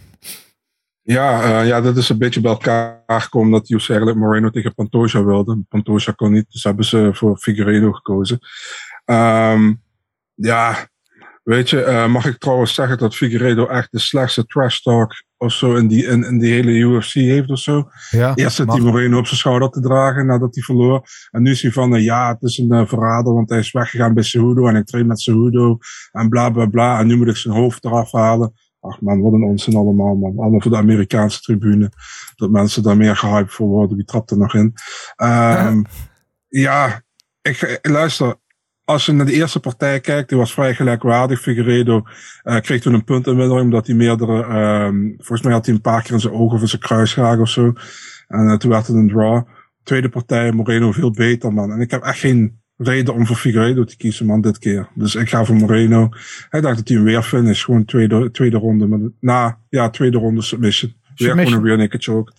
Ja, 1.08 1.42
eh, 1.42 1.68
ja, 1.68 1.82
dat 1.82 1.98
is 1.98 2.10
een 2.10 2.18
beetje 2.18 2.42
bij 2.42 2.52
elkaar 2.52 3.04
gekomen 3.08 3.52
dat 3.52 3.70
eigenlijk 3.70 4.18
Moreno 4.18 4.50
tegen 4.50 4.74
Pantoja 4.74 5.24
wilde. 5.24 5.64
Pantoja 5.70 6.12
kon 6.12 6.32
niet, 6.32 6.46
dus 6.50 6.64
hebben 6.64 6.86
ze 6.86 7.10
voor 7.14 7.38
Figueiredo 7.38 7.92
gekozen. 7.92 8.40
Ehm, 9.06 9.74
ja, 10.34 10.88
weet 11.44 11.70
je, 11.70 11.82
eh, 11.82 12.08
mag 12.08 12.26
ik 12.26 12.38
trouwens 12.38 12.74
zeggen 12.74 12.98
dat 12.98 13.16
Figueiredo 13.16 13.68
echt 13.68 13.92
de 13.92 14.00
slechtste 14.00 14.46
trash 14.46 14.80
talk 14.80 15.24
of 15.38 15.54
zo 15.54 15.76
in 15.76 15.88
die, 15.88 16.06
in, 16.06 16.24
in 16.24 16.40
die 16.40 16.54
hele 16.54 16.72
UFC 16.72 17.14
heeft 17.14 17.50
of 17.50 17.60
zo. 17.60 17.90
Ja, 18.10 18.36
Eerst 18.36 18.56
zit 18.56 18.72
hij 18.72 18.80
Moreno 18.80 19.18
op 19.18 19.28
zijn 19.28 19.40
schouder 19.40 19.70
te 19.70 19.82
dragen 19.82 20.26
nadat 20.26 20.56
hij 20.56 20.64
verloor. 20.64 21.08
En 21.32 21.42
nu 21.42 21.52
is 21.52 21.62
hij 21.62 21.72
van, 21.72 21.96
eh, 21.96 22.04
ja, 22.04 22.30
het 22.30 22.42
is 22.42 22.58
een 22.58 22.88
verrader, 22.88 23.34
want 23.34 23.50
hij 23.50 23.60
is 23.60 23.72
weggegaan 23.72 24.14
bij 24.14 24.24
Cejudo 24.24 24.68
en 24.68 24.76
ik 24.76 24.86
train 24.86 25.08
met 25.08 25.22
Cejudo 25.22 25.78
en 26.12 26.30
bla 26.30 26.50
bla 26.50 26.66
bla. 26.66 27.00
En 27.00 27.08
nu 27.08 27.18
moet 27.18 27.28
ik 27.28 27.38
zijn 27.38 27.56
hoofd 27.56 27.86
eraf 27.86 28.12
halen. 28.12 28.54
Ach 28.80 29.02
man, 29.02 29.22
wat 29.22 29.34
een 29.34 29.44
onzin 29.44 29.76
allemaal, 29.76 30.16
man. 30.16 30.40
Allemaal 30.40 30.62
voor 30.62 30.72
de 30.72 30.78
Amerikaanse 30.78 31.42
tribune. 31.42 31.92
Dat 32.36 32.50
mensen 32.50 32.84
daar 32.84 32.98
meer 32.98 33.16
gehyped 33.16 33.54
voor 33.54 33.68
worden. 33.68 33.96
Wie 33.96 34.06
trapt 34.06 34.32
er 34.32 34.38
nog 34.38 34.54
in? 34.54 34.74
Ehm, 35.16 35.84
ja, 36.48 37.02
ik, 37.42 37.62
eh, 37.62 37.92
luister. 37.92 38.36
Als 38.84 39.06
je 39.06 39.12
naar 39.12 39.26
de 39.26 39.34
eerste 39.34 39.60
partij 39.60 40.00
kijkt, 40.00 40.30
die 40.30 40.38
was 40.38 40.54
vrij 40.54 40.76
gelijkwaardig. 40.76 41.42
Figueiredo 41.42 42.02
eh, 42.44 42.60
kreeg 42.60 42.82
toen 42.82 42.94
een 42.94 43.04
puntinwinning, 43.04 43.62
omdat 43.62 43.88
hij 43.88 43.96
meerdere, 43.96 44.44
ehm, 44.44 45.06
volgens 45.18 45.42
mij 45.42 45.54
had 45.54 45.66
hij 45.66 45.76
een 45.76 45.82
paar 45.82 46.02
keer 46.02 46.14
in 46.14 46.20
zijn 46.20 46.34
ogen 46.34 46.56
of 46.56 46.62
in 46.62 46.68
zijn 46.68 46.82
kruisgraag 46.82 47.40
of 47.40 47.50
zo. 47.50 47.74
En 48.28 48.50
eh, 48.50 48.58
toen 48.58 48.72
werd 48.72 48.88
het 48.88 48.96
een 48.96 49.08
draw. 49.08 49.44
Tweede 49.84 50.10
partij, 50.10 50.52
Moreno 50.52 50.92
veel 50.92 51.12
beter, 51.12 51.54
man. 51.54 51.72
En 51.72 51.80
ik 51.80 51.92
heb 51.92 52.04
echt 52.04 52.20
geen 52.20 52.62
reden 52.78 53.14
om 53.14 53.26
voor 53.26 53.36
Figueiredo 53.36 53.84
te 53.84 53.98
kiezen, 53.98 54.26
man, 54.26 54.42
dit 54.42 54.60
keer. 54.60 54.88
Dus 54.94 55.16
ik 55.16 55.30
ga 55.30 55.46
voor 55.46 55.56
Moreno. 55.56 56.10
Hij 56.50 56.62
dacht 56.62 56.78
dat 56.78 56.88
hij 56.88 56.98
hem 56.98 57.06
weer 57.06 57.22
finish. 57.24 57.64
Gewoon 57.64 57.86
tweede, 57.86 58.32
tweede 58.32 58.58
ronde. 58.58 58.88
Met, 58.88 59.12
na, 59.20 59.60
ja, 59.70 59.90
tweede 59.90 60.18
ronde 60.18 60.42
submission. 60.42 60.94
Weer 61.16 61.30
gewoon 61.30 61.54
een 61.54 61.64
rear 61.64 61.78
naked 61.78 62.04
choke. 62.04 62.32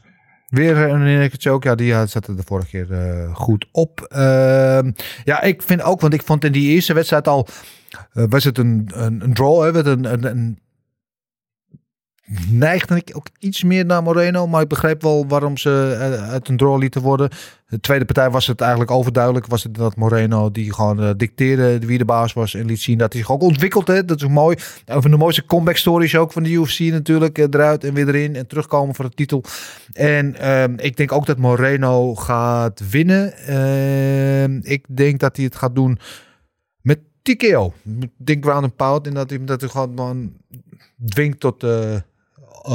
Weer 0.49 0.77
een 0.77 1.19
naked 1.19 1.43
choke. 1.43 1.69
Ja, 1.69 1.75
die 1.75 2.07
zette 2.07 2.35
de 2.35 2.43
vorige 2.45 2.69
keer 2.69 2.93
eh, 2.93 3.35
goed 3.35 3.67
op. 3.73 4.01
Ehm, 4.01 4.91
ja, 5.25 5.43
ik 5.43 5.63
vind 5.63 5.83
ook, 5.83 6.01
want 6.01 6.15
ik 6.15 6.23
vond 6.23 6.45
in 6.45 6.53
die 6.53 6.71
eerste 6.71 6.95
wedstrijd 6.95 7.29
al... 7.29 7.47
eh, 8.13 8.25
was 8.29 8.45
het 8.45 8.59
een, 8.59 8.91
een, 8.95 9.25
een 9.25 9.35
draw, 9.35 9.63
hè, 9.63 9.73
met 9.73 9.87
een, 9.87 10.13
een, 10.13 10.25
een 10.25 10.59
neigde 12.49 12.97
ik 12.97 13.11
ook 13.13 13.27
iets 13.39 13.65
meer 13.65 13.87
naar 13.87 14.03
Moreno, 14.03 14.47
maar 14.47 14.63
ik 14.63 14.69
begreep 14.69 15.03
wel 15.03 15.27
waarom 15.29 15.57
ze 15.57 15.97
eh, 16.01 16.31
uit 16.31 16.49
een 16.49 16.57
draw 16.57 16.79
lieten 16.79 17.03
worden. 17.03 17.31
De 17.69 17.81
tweede 17.81 18.05
partij 18.05 18.31
was 18.31 18.47
het 18.47 18.61
eigenlijk 18.61 18.91
overduidelijk, 18.91 19.47
was 19.47 19.63
het 19.63 19.75
dat 19.75 19.97
Moreno 19.97 20.51
die 20.51 20.73
gewoon 20.73 21.03
eh, 21.03 21.11
dicteerde 21.17 21.79
wie 21.79 21.99
de 21.99 22.05
baas 22.05 22.33
was 22.33 22.55
en 22.55 22.67
liet 22.67 22.81
zien 22.81 22.99
dat 22.99 23.13
hij 23.13 23.23
zich 23.23 23.31
ook 23.31 23.43
ontwikkeld 23.43 23.89
heeft. 23.89 24.09
Dat 24.09 24.23
is 24.23 24.29
mooi. 24.29 24.57
Een 24.85 25.03
van 25.03 25.11
de 25.11 25.17
mooiste 25.17 25.45
comeback 25.45 25.77
stories 25.77 26.17
ook 26.17 26.33
van 26.33 26.43
de 26.43 26.51
UFC 26.51 26.79
natuurlijk, 26.79 27.39
eh, 27.39 27.45
eruit 27.51 27.85
en 27.85 27.95
weer 27.95 28.09
erin 28.09 28.37
en 28.37 28.47
terugkomen 28.47 28.95
voor 28.95 29.05
de 29.05 29.15
titel. 29.15 29.45
En 29.93 30.37
ehm, 30.37 30.75
ik 30.77 30.97
denk 30.97 31.13
ook 31.13 31.27
dat 31.27 31.39
Moreno 31.39 32.15
gaat 32.15 32.91
winnen. 32.91 33.33
Ehm, 33.37 34.61
ik 34.63 34.85
denk 34.89 35.21
dat 35.21 35.37
hij 35.37 35.45
het 35.45 35.57
gaat 35.57 35.75
doen 35.75 35.99
met 36.81 36.99
TKO. 37.23 37.73
Denk 38.17 38.45
round 38.45 38.63
and 38.63 38.77
pound 38.77 39.07
en 39.07 39.15
dat 39.15 39.31
hij, 39.31 39.45
dat 39.45 39.61
hij 39.61 39.71
gewoon 39.71 39.95
man 39.95 40.33
dwingt 41.05 41.41
tot 41.41 41.65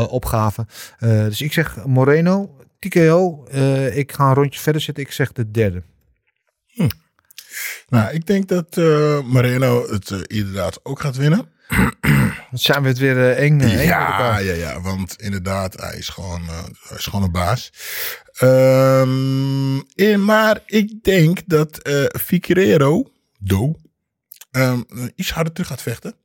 opgave. 0.02 0.65
Eh, 0.99 1.10
dus 1.24 1.41
ik 1.41 1.53
zeg 1.53 1.86
Moreno, 1.86 2.57
TKO. 2.80 3.45
Eh, 3.52 3.98
ik 3.98 4.11
ga 4.11 4.28
een 4.28 4.34
rondje 4.34 4.60
verder 4.60 4.82
zitten. 4.82 5.03
Ik 5.03 5.11
zeg 5.11 5.32
de 5.32 5.52
derde. 5.52 5.84
Nou, 7.90 8.14
ik 8.14 8.26
denk 8.28 8.48
dat 8.48 8.78
eh 8.78 9.20
Moreno 9.22 9.88
het 9.91 10.11
eh, 10.11 10.20
inderdaad 10.28 10.80
ook 10.86 10.99
gaat 10.99 11.15
winnen. 11.15 11.52
Dan 12.49 12.60
zijn 12.61 12.82
we 12.82 12.88
het 12.88 12.98
weer 12.98 13.18
eh, 13.32 13.44
eng. 13.44 13.60
eh, 13.61 13.86
Ja, 13.86 14.38
ja, 14.38 14.53
ja, 14.53 14.82
want 14.82 15.15
inderdaad, 15.22 15.80
hij 15.82 15.98
is 15.98 16.10
gewoon, 16.10 16.41
eh, 16.41 16.64
hij 16.88 16.98
is 16.98 17.06
gewoon 17.06 17.24
een 17.26 17.32
baas. 17.32 17.72
Ehm, 18.34 19.78
eh, 19.95 20.18
maar 20.18 20.60
ik 20.65 21.03
denk 21.03 21.40
dat 21.45 21.78
eh 21.78 22.03
Figueiredo, 22.22 23.11
Do, 23.40 23.76
ehm, 24.52 24.82
iets 25.15 25.32
harder 25.32 25.53
terug 25.53 25.68
gaat 25.70 25.82
vechten. 25.82 26.15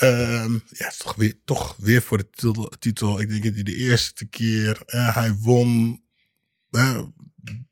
Ehm, 0.00 0.52
ja, 0.68 0.92
toch 0.98 1.14
weer, 1.14 1.34
toch 1.44 1.76
weer 1.78 2.02
voor 2.02 2.18
de 2.18 2.30
titel. 2.30 2.72
titel. 2.78 3.20
Ik 3.20 3.28
denk 3.28 3.44
dat 3.44 3.54
hij 3.54 3.62
de 3.62 3.76
eerste 3.76 4.26
keer 4.26 4.82
eh, 4.86 5.14
hij 5.14 5.34
won 5.34 6.02
eh, 6.70 7.00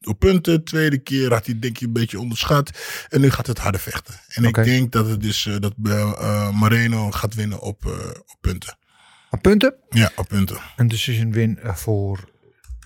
op 0.01 0.19
punten. 0.19 0.65
Tweede 0.65 0.99
keer 0.99 1.33
had 1.33 1.47
hij 1.47 1.59
denk 1.59 1.77
ik 1.79 1.87
een 1.87 1.93
beetje 1.93 2.21
onderschat. 2.21 2.71
En 3.09 3.21
nu 3.21 3.31
gaat 3.31 3.47
het 3.47 3.59
harder 3.59 3.81
vechten. 3.81 4.15
En 4.29 4.45
ik 4.45 4.55
denk 4.55 4.93
dat 4.93 5.09
het 5.09 5.21
dus 5.21 5.47
eh, 5.47 5.57
dat 5.61 5.75
eh, 5.83 6.51
Moreno 6.51 7.11
gaat 7.11 7.35
winnen 7.35 7.61
op, 7.61 7.87
eh, 7.87 8.09
op 8.09 8.37
punten. 8.41 8.79
Aan 9.31 9.41
punten. 9.41 9.75
Ja, 9.89 10.11
op 10.17 10.29
punten. 10.29 10.61
Een 10.77 10.89
decision 10.89 11.33
win 11.33 11.59
voor 11.63 12.29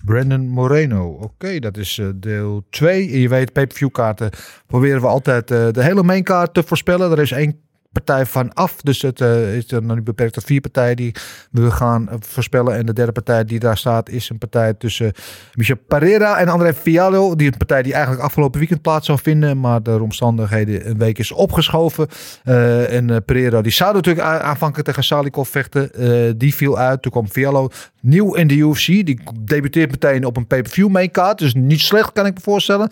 Brandon 0.05 0.47
Moreno. 0.47 1.07
Oké, 1.07 1.59
dat 1.59 1.77
is 1.77 1.97
eh, 1.97 2.07
deel 2.15 2.65
2. 2.69 3.11
En 3.11 3.19
je 3.19 3.29
weet, 3.29 3.53
pay-per-view 3.53 3.91
kaarten 3.91 4.29
proberen 4.67 5.01
we 5.01 5.07
altijd 5.07 5.51
eh, 5.51 5.67
de 5.71 5.83
hele 5.83 6.03
mainkaart 6.03 6.53
te 6.53 6.63
voorspellen. 6.63 7.11
Er 7.11 7.19
is 7.19 7.31
één 7.31 7.62
partij 7.93 8.25
van 8.25 8.53
af. 8.53 8.81
Dus 8.81 9.01
het 9.01 9.21
eh, 9.21 9.55
is 9.55 9.67
dan 9.67 9.85
nu 9.85 10.01
beperkt 10.01 10.33
tot 10.33 10.43
vier 10.43 10.61
partijen 10.61 10.95
die 10.95 11.13
we 11.51 11.71
gaan 11.71 12.09
eh, 12.09 12.15
voorspellen. 12.19 12.75
En 12.75 12.85
de 12.85 12.93
derde 12.93 13.11
partij 13.11 13.45
die 13.45 13.59
daar 13.59 13.77
staat 13.77 14.09
is 14.09 14.29
een 14.29 14.37
partij 14.37 14.73
tussen 14.73 15.11
Michel 15.53 15.77
Pereira 15.87 16.37
en 16.37 16.47
André 16.47 16.73
Fiallo. 16.73 17.35
Die 17.35 17.51
een 17.51 17.57
partij 17.57 17.83
die 17.83 17.93
eigenlijk 17.93 18.23
afgelopen 18.23 18.59
weekend 18.59 18.81
plaats 18.81 19.05
zou 19.05 19.19
vinden. 19.21 19.59
Maar 19.59 19.83
door 19.83 19.99
omstandigheden 19.99 20.89
een 20.89 20.97
week 20.97 21.19
is 21.19 21.31
opgeschoven. 21.31 22.07
Eh, 22.43 22.93
en 22.93 23.25
Pereira 23.25 23.61
die 23.61 23.71
zou 23.71 23.93
natuurlijk 23.93 24.27
aanvankelijk 24.27 24.87
tegen 24.87 25.03
Salikov 25.03 25.49
vechten. 25.49 25.91
Die 26.37 26.55
viel 26.55 26.77
uit. 26.77 27.01
Toen 27.01 27.11
kwam 27.11 27.27
Fiallo 27.27 27.69
nieuw 28.01 28.33
in 28.33 28.47
de 28.47 28.55
UFC. 28.55 28.85
Die 28.85 29.19
debuteert 29.41 29.91
meteen 29.91 30.25
op 30.25 30.37
een 30.37 30.47
pay-per-view 30.47 30.89
mainkaart. 30.89 31.37
Dus 31.37 31.53
niet 31.53 31.81
slecht 31.81 32.11
kan 32.11 32.25
ik 32.25 32.33
me 32.33 32.39
voorstellen. 32.41 32.89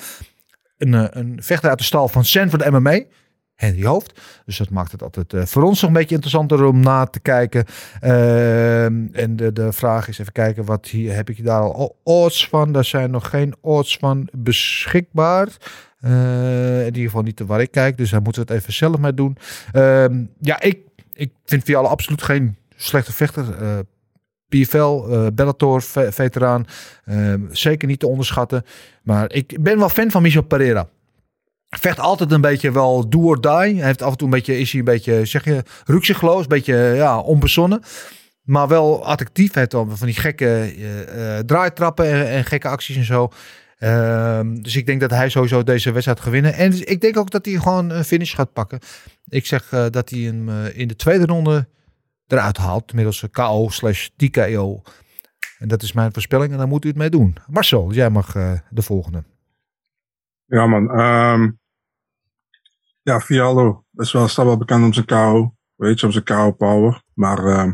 Een, 0.78 1.20
een 1.20 1.40
vechter 1.42 1.70
uit 1.70 1.78
de 1.78 1.84
stal 1.84 2.08
van 2.08 2.26
Sanford 2.26 2.70
MMA. 2.70 3.00
Henry 3.62 3.86
Hoofd. 3.86 4.20
Dus 4.46 4.58
dat 4.58 4.70
maakt 4.70 4.92
het 4.92 5.04
altijd 5.04 5.34
eh, 5.34 5.46
voor 5.46 5.64
ons 5.64 5.82
nog 5.82 5.90
een 5.90 5.96
beetje 5.98 6.16
interessanter 6.16 6.64
om 6.64 6.80
na 6.80 7.06
te 7.06 7.20
kijken. 7.20 7.66
Ehm, 8.00 9.06
en 9.12 9.36
de, 9.36 9.52
de 9.54 9.72
vraag 9.72 10.08
is 10.08 10.20
even 10.20 10.32
kijken, 10.34 10.66
wat 10.66 10.88
hier, 10.88 11.16
heb 11.16 11.30
ik 11.30 11.44
daar 11.44 11.62
al 11.62 12.00
odds 12.04 12.48
van? 12.48 12.72
Daar 12.72 12.86
zijn 12.86 13.12
nog 13.12 13.30
geen 13.30 13.54
odds 13.62 13.98
van 13.98 14.28
beschikbaar. 14.38 15.48
Eh, 16.00 16.80
in 16.80 16.86
ieder 16.86 17.04
geval 17.04 17.22
niet 17.22 17.40
waar 17.40 17.62
ik 17.62 17.72
kijk. 17.72 17.98
Dus 17.98 18.10
daar 18.10 18.22
moeten 18.22 18.46
we 18.46 18.54
het 18.54 18.62
even 18.62 18.74
zelf 18.74 18.98
mee 18.98 19.14
doen. 19.14 19.38
Ehm, 19.72 20.24
ja, 20.40 20.62
ik, 20.62 20.78
ik 21.14 21.32
vind 21.46 21.64
Vialla 21.64 21.88
absoluut 21.90 22.22
geen 22.24 22.58
slechte 22.76 23.14
vechter. 23.14 23.62
Eh, 23.62 23.78
PFL, 24.50 24.78
eh 25.10 25.28
Bellator, 25.34 25.82
ve- 25.82 26.12
veteraan. 26.12 26.66
Ehm, 27.06 27.42
zeker 27.52 27.88
niet 27.88 28.00
te 28.00 28.08
onderschatten. 28.08 28.64
Maar 29.04 29.32
ik 29.34 29.58
ben 29.64 29.78
wel 29.80 29.90
fan 29.90 30.12
van 30.12 30.22
Michel 30.22 30.42
Pereira. 30.42 30.88
Vecht 31.80 32.00
altijd 32.00 32.32
een 32.32 32.42
beetje 32.42 32.72
wel 32.72 33.10
do 33.10 33.20
or 33.20 33.42
die. 33.42 33.52
Hij 33.52 33.86
heeft 33.86 34.02
af 34.02 34.12
en 34.12 34.18
toe 34.18 34.28
een 34.28 34.34
beetje, 34.34 34.60
is 34.60 34.72
hij 34.72 34.80
een 34.80 34.86
beetje, 34.86 35.26
zeg 35.26 35.44
je, 35.44 35.64
rukzichtloos. 35.86 36.42
Een 36.42 36.48
beetje, 36.48 36.76
ja, 36.76 37.20
onbezonnen. 37.20 37.82
Maar 38.42 38.68
wel 38.68 39.06
attractief. 39.06 39.54
Hij 39.54 39.68
heeft 39.70 39.98
van 39.98 40.08
die 40.08 40.16
gekke 40.16 40.46
eh, 40.46 41.38
eh, 41.38 41.46
draaitrappen 41.46 42.28
en, 42.30 42.46
gekke 42.46 42.68
acties 42.68 42.96
en 42.96 43.04
zo. 43.04 43.32
Ehm, 43.78 44.56
dus 44.56 44.76
ik 44.76 44.86
denk 44.86 45.02
dat 45.02 45.10
hij 45.10 45.30
sowieso 45.30 45.64
deze 45.64 45.92
wedstrijd 45.92 46.20
gaat 46.20 46.32
winnen. 46.32 46.54
En 46.54 46.72
dus 46.72 46.82
ik 46.82 47.02
denk 47.02 47.18
ook 47.18 47.32
dat 47.32 47.46
hij 47.46 47.56
gewoon 47.56 47.90
een 47.90 48.06
finish 48.06 48.36
gaat 48.36 48.54
pakken. 48.54 48.80
Ik 49.28 49.46
zeg 49.46 49.72
eh, 49.72 49.86
dat 49.90 50.10
hij 50.10 50.20
hem 50.20 50.50
in 50.50 50.88
de 50.88 50.96
tweede 50.96 51.26
ronde 51.26 51.68
eruit 52.28 52.58
haalt. 52.58 52.94
Middels 52.94 53.26
KO 53.32 53.70
slash 53.70 54.08
TKO. 54.16 54.82
En 55.60 55.68
dat 55.68 55.82
is 55.82 55.94
mijn 55.94 56.14
voorspelling 56.14 56.52
en 56.52 56.58
daar 56.58 56.68
moet 56.68 56.86
u 56.86 56.88
het 56.88 56.98
mee 56.98 57.10
doen. 57.10 57.36
Marcel, 57.48 57.92
jij 57.92 58.10
mag 58.10 58.32
de 58.70 58.82
volgende. 58.82 59.24
Ja, 60.46 60.68
man. 60.68 60.90
ehm 60.90 61.50
ja, 63.02 63.20
Fiallo 63.20 63.86
is 63.94 64.12
wel, 64.12 64.28
staat 64.28 64.46
wel 64.46 64.58
bekend 64.58 64.84
om 64.84 64.94
zijn 64.94 65.06
KO. 65.06 65.56
Weet 65.76 66.00
je, 66.00 66.06
om 66.06 66.12
zijn 66.12 66.24
KO 66.24 66.52
power. 66.52 67.02
Maar 67.14 67.46
ehm 67.46 67.72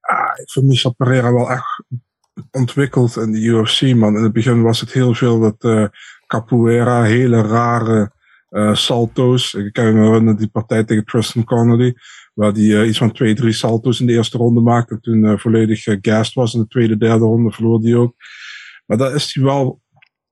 ah, 0.00 0.38
ik 0.40 0.50
vind 0.50 0.66
Michel 0.66 0.94
Pereira 0.94 1.32
wel 1.32 1.50
echt 1.50 1.82
ontwikkeld 2.50 3.16
in 3.16 3.32
de 3.32 3.40
UFC, 3.40 3.94
man. 3.94 4.16
In 4.16 4.22
het 4.22 4.32
begin 4.32 4.62
was 4.62 4.80
het 4.80 4.92
heel 4.92 5.14
veel 5.14 5.40
dat 5.40 5.56
eh 5.58 5.86
capoeira, 6.26 7.02
hele 7.02 7.42
rare 7.42 8.12
eh, 8.48 8.74
salto's. 8.74 9.54
Ik 9.54 9.72
kan 9.72 9.84
me 9.84 10.04
herinneren 10.04 10.36
die 10.36 10.48
partij 10.48 10.84
tegen 10.84 11.04
Tristan 11.04 11.44
Connolly. 11.44 11.94
Waar 12.34 12.52
die 12.52 12.78
eh, 12.78 12.88
iets 12.88 12.98
van 12.98 13.12
twee, 13.12 13.34
drie 13.34 13.52
salto's 13.52 14.00
in 14.00 14.06
de 14.06 14.12
eerste 14.12 14.38
ronde 14.38 14.60
maakte. 14.60 15.00
Toen 15.00 15.38
volledig 15.38 15.86
uh, 15.86 15.98
gassed 16.00 16.34
was. 16.34 16.54
In 16.54 16.60
de 16.60 16.66
tweede, 16.66 16.96
derde 16.96 17.24
ronde 17.24 17.52
verloor 17.52 17.80
die 17.80 17.96
ook. 17.96 18.14
Maar 18.86 18.98
daar 18.98 19.14
is 19.14 19.34
hij 19.34 19.44
wel 19.44 19.81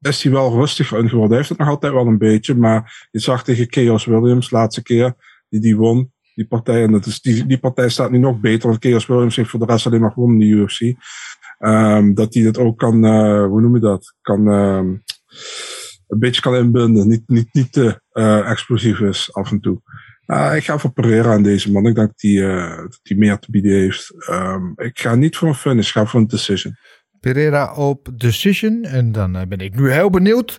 is 0.00 0.22
hij 0.22 0.32
wel 0.32 0.52
rustiger 0.52 0.98
in 0.98 1.08
geworden. 1.08 1.28
Hij 1.28 1.36
heeft 1.36 1.48
het 1.48 1.58
nog 1.58 1.68
altijd 1.68 1.92
wel 1.92 2.06
een 2.06 2.18
beetje, 2.18 2.54
maar 2.54 3.08
je 3.10 3.18
zag 3.18 3.44
tegen 3.44 3.66
Chaos 3.68 4.04
Williams, 4.04 4.50
laatste 4.50 4.82
keer, 4.82 5.14
die 5.48 5.60
die 5.60 5.76
won, 5.76 6.12
die 6.34 6.46
partij. 6.46 6.82
En 6.82 6.92
dat 6.92 7.06
is, 7.06 7.20
die, 7.20 7.46
die 7.46 7.58
partij 7.58 7.88
staat 7.88 8.10
nu 8.10 8.18
nog 8.18 8.40
beter, 8.40 8.68
want 8.68 8.84
Chaos 8.84 9.06
Williams 9.06 9.36
heeft 9.36 9.50
voor 9.50 9.60
de 9.60 9.66
rest 9.66 9.86
alleen 9.86 10.00
maar 10.00 10.12
gewonnen 10.12 10.40
in 10.40 10.48
de 10.48 10.56
UFC. 10.56 10.94
Ehm, 11.58 12.14
dat 12.14 12.34
hij 12.34 12.42
dat 12.42 12.58
ook 12.58 12.78
kan, 12.78 13.04
eh, 13.04 13.44
hoe 13.44 13.60
noem 13.60 13.74
je 13.74 13.80
dat? 13.80 14.14
Kan, 14.20 14.48
ehm, 14.48 14.86
een 16.06 16.18
beetje 16.18 16.40
kan 16.40 16.56
inbinden. 16.56 17.08
Niet, 17.08 17.22
niet, 17.26 17.48
niet 17.52 17.72
te 17.72 18.00
eh, 18.12 18.50
explosief 18.50 19.00
is 19.00 19.34
af 19.34 19.50
en 19.50 19.60
toe. 19.60 19.80
Uh, 20.26 20.52
ik 20.56 20.64
ga 20.64 20.78
voor 20.78 20.92
Pereira 20.92 21.32
aan 21.32 21.42
deze 21.42 21.72
man. 21.72 21.86
Ik 21.86 21.94
denk 21.94 22.06
dat 22.06 22.20
hij 22.20 22.30
uh, 22.30 23.18
meer 23.18 23.38
te 23.38 23.50
bieden 23.50 23.72
heeft. 23.72 24.28
Um, 24.30 24.72
ik 24.76 25.00
ga 25.00 25.14
niet 25.14 25.36
voor 25.36 25.48
een 25.48 25.54
finish, 25.54 25.86
ik 25.86 25.92
ga 25.92 26.06
voor 26.06 26.20
een 26.20 26.26
decision. 26.26 26.76
Pereira 27.20 27.74
op 27.74 28.08
decision. 28.14 28.84
En 28.84 29.12
dan 29.12 29.36
uh, 29.36 29.42
ben 29.48 29.58
ik 29.58 29.74
nu 29.74 29.92
heel 29.92 30.10
benieuwd 30.10 30.58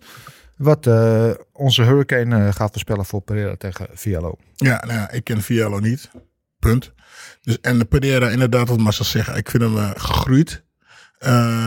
wat 0.57 0.85
uh, 0.85 1.29
onze 1.51 1.83
Hurricane 1.83 2.38
uh, 2.38 2.53
gaat 2.53 2.71
voorspellen 2.71 3.05
voor 3.05 3.21
Pereira 3.21 3.55
tegen 3.55 3.88
Fiallo. 3.95 4.35
Ja, 4.55 4.83
nou 4.85 4.99
ja, 4.99 5.11
ik 5.11 5.23
ken 5.23 5.41
Fiallo 5.41 5.79
niet. 5.79 6.11
Punt. 6.59 6.93
Dus, 7.41 7.59
en 7.59 7.88
Pereira, 7.88 8.29
inderdaad, 8.29 8.69
wat 8.69 8.79
Marcel 8.79 9.05
zeggen, 9.05 9.35
ik 9.35 9.49
vind 9.49 9.63
hem 9.63 9.75
gegroeid. 9.95 10.63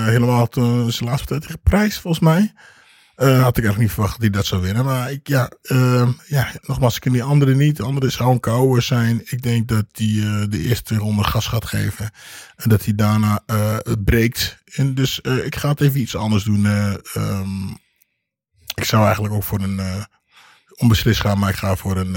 Helemaal 0.04 0.48
toen 0.48 0.92
zijn 0.92 1.08
laatste 1.08 1.26
tijd 1.26 1.42
tegen 1.42 1.60
Prijs, 1.62 1.98
volgens 1.98 2.24
mij. 2.24 2.52
Uh, 3.16 3.42
had 3.42 3.56
ik 3.56 3.64
eigenlijk 3.64 3.78
niet 3.78 3.90
verwacht 3.90 4.12
dat 4.12 4.20
hij 4.20 4.30
dat 4.30 4.46
zou 4.46 4.62
winnen. 4.62 4.84
Maar 4.84 5.10
ik, 5.10 5.28
ja, 5.28 5.50
uh, 5.62 6.08
ja, 6.26 6.52
nogmaals, 6.62 6.94
ik 6.94 7.00
ken 7.00 7.12
die 7.12 7.22
andere 7.22 7.54
niet. 7.54 7.76
De 7.76 7.82
andere 7.82 8.10
zou 8.10 8.30
een 8.30 8.40
kouwer 8.40 8.82
zijn. 8.82 9.20
Ik 9.24 9.42
denk 9.42 9.68
dat 9.68 9.84
hij 9.92 10.06
uh, 10.06 10.44
de 10.48 10.58
eerste 10.58 10.94
ronde 10.94 11.24
gas 11.24 11.46
gaat 11.46 11.64
geven. 11.64 12.10
En 12.56 12.68
dat 12.68 12.84
hij 12.84 12.94
daarna 12.94 13.42
uh, 13.46 13.76
het 13.76 14.04
breekt. 14.04 14.62
En 14.64 14.94
dus 14.94 15.20
ik 15.20 15.56
ga 15.56 15.68
het 15.68 15.80
even 15.80 16.00
iets 16.00 16.16
anders 16.16 16.44
doen. 16.44 16.64
Um, 17.16 17.78
ik 18.74 18.84
zou 18.84 19.04
eigenlijk 19.04 19.34
ook 19.34 19.42
voor 19.42 19.60
een 19.60 19.80
onbeslist 20.76 21.20
gaan. 21.20 21.38
Maar 21.38 21.50
ik 21.50 21.56
ga 21.56 21.76
voor 21.76 21.96
een, 21.96 22.16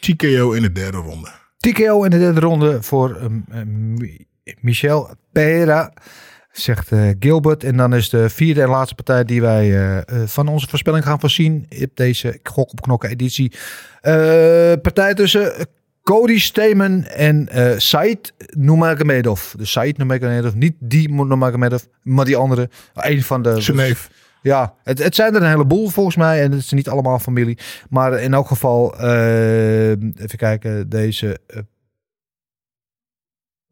TKO 0.00 0.52
in 0.52 0.62
de 0.62 0.72
derde 0.72 0.98
ronde. 0.98 1.30
TKO 1.56 2.04
in 2.04 2.10
de 2.10 2.18
derde 2.18 2.40
ronde 2.40 2.82
voor 2.82 3.22
um, 3.22 3.96
Michel 4.60 5.16
Pereira 5.32 5.92
zegt 6.60 6.92
uh, 6.92 7.10
Gilbert. 7.20 7.64
En 7.64 7.76
dan 7.76 7.94
is 7.94 8.08
de 8.08 8.28
vierde 8.28 8.62
en 8.62 8.68
laatste 8.68 8.94
partij 8.94 9.24
die 9.24 9.40
wij 9.40 9.68
uh, 9.68 9.96
uh, 9.96 10.02
van 10.26 10.48
onze 10.48 10.68
voorspelling 10.68 11.04
gaan 11.04 11.20
voorzien. 11.20 11.66
Op 11.82 11.90
deze 11.94 12.38
gok 12.42 12.70
op 12.70 12.80
knokken 12.80 13.10
editie. 13.10 13.52
partij 14.82 15.14
tussen 15.14 15.52
Cody 16.02 16.38
Stamen 16.38 17.16
en 17.16 17.48
Said 17.80 18.32
Nurmagomedov. 18.50 19.52
Dus 19.52 19.70
Said 19.70 19.96
Nurmagomedov, 19.96 20.54
niet 20.54 20.74
die 20.78 21.10
Nurmagomedov, 21.10 21.82
maar 22.02 22.24
die 22.24 22.36
andere. 22.36 22.70
Een 22.94 23.22
van 23.22 23.42
de... 23.42 23.60
Zijn 23.60 23.76
neef. 23.76 24.10
Ja, 24.42 24.74
het, 24.82 25.02
het 25.02 25.14
zijn 25.14 25.34
er 25.34 25.42
een 25.42 25.48
heleboel 25.48 25.88
volgens 25.88 26.16
mij. 26.16 26.42
En 26.42 26.50
het 26.50 26.60
is 26.60 26.72
niet 26.72 26.88
allemaal 26.88 27.18
familie. 27.18 27.58
Maar 27.88 28.20
in 28.20 28.34
elk 28.34 28.46
geval, 28.46 29.00
even 29.00 30.36
kijken, 30.36 30.88
deze 30.88 31.38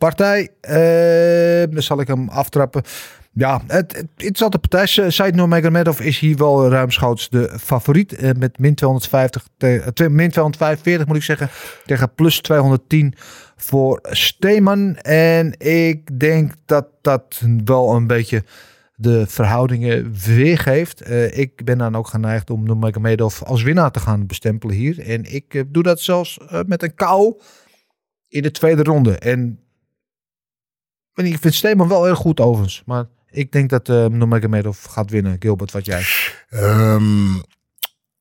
partij. 0.05 0.49
Uh, 0.69 1.73
dan 1.75 1.83
zal 1.83 2.01
ik 2.01 2.07
hem 2.07 2.29
aftrappen. 2.29 2.83
Ja, 3.33 3.63
het, 3.67 4.05
interessante 4.17 4.59
partij. 4.59 4.87
Said 5.11 5.35
Nurmagomedov 5.35 6.01
is 6.01 6.19
hier 6.19 6.37
wel 6.37 6.69
ruimschoots 6.69 7.29
de 7.29 7.59
favoriet. 7.61 8.23
Uh, 8.23 8.31
met 8.39 8.59
min 8.59 8.75
250, 8.75 9.49
te, 9.57 9.67
uh, 9.67 10.09
min 10.09 10.31
245 10.31 11.07
moet 11.07 11.17
ik 11.17 11.23
zeggen. 11.23 11.49
Tegen 11.85 12.15
plus 12.15 12.41
210 12.41 13.15
voor 13.57 13.99
Steeman. 14.03 14.97
En 14.97 15.55
ik 15.59 16.19
denk 16.19 16.53
dat 16.67 16.87
dat 17.01 17.43
wel 17.65 17.95
een 17.95 18.07
beetje 18.07 18.45
de 18.97 19.25
verhoudingen 19.27 20.15
weergeeft. 20.25 21.09
Uh, 21.09 21.39
ik 21.39 21.65
ben 21.65 21.79
dan 21.79 21.97
ook 21.97 22.09
geneigd 22.09 22.51
om 22.51 22.65
Nurmagomedov 22.65 23.43
als 23.43 23.63
winnaar 23.63 23.91
te 23.91 24.01
gaan 24.01 24.27
bestempelen 24.27 24.75
hier. 24.75 25.09
En 25.09 25.35
ik 25.35 25.65
doe 25.69 25.83
dat 25.83 26.01
zelfs 26.01 26.39
met 26.67 26.83
een 26.83 26.95
kou 26.95 27.41
in 28.29 28.43
de 28.43 28.51
tweede 28.51 28.83
ronde. 28.83 29.19
En 29.19 29.64
ik 31.15 31.39
vind 31.39 31.55
Steeman 31.55 31.89
wel 31.89 32.05
heel 32.05 32.15
goed 32.15 32.41
overigens. 32.41 32.83
Maar 32.87 33.07
ik 33.31 33.53
denk 33.53 33.71
dat 33.71 33.89
uh, 33.89 34.07
Nurmagomedov 34.07 34.87
gaat 34.87 35.11
winnen. 35.11 35.37
Gilbert, 35.39 35.73
wat 35.73 35.87
jij? 35.87 36.05
Um, 36.51 37.43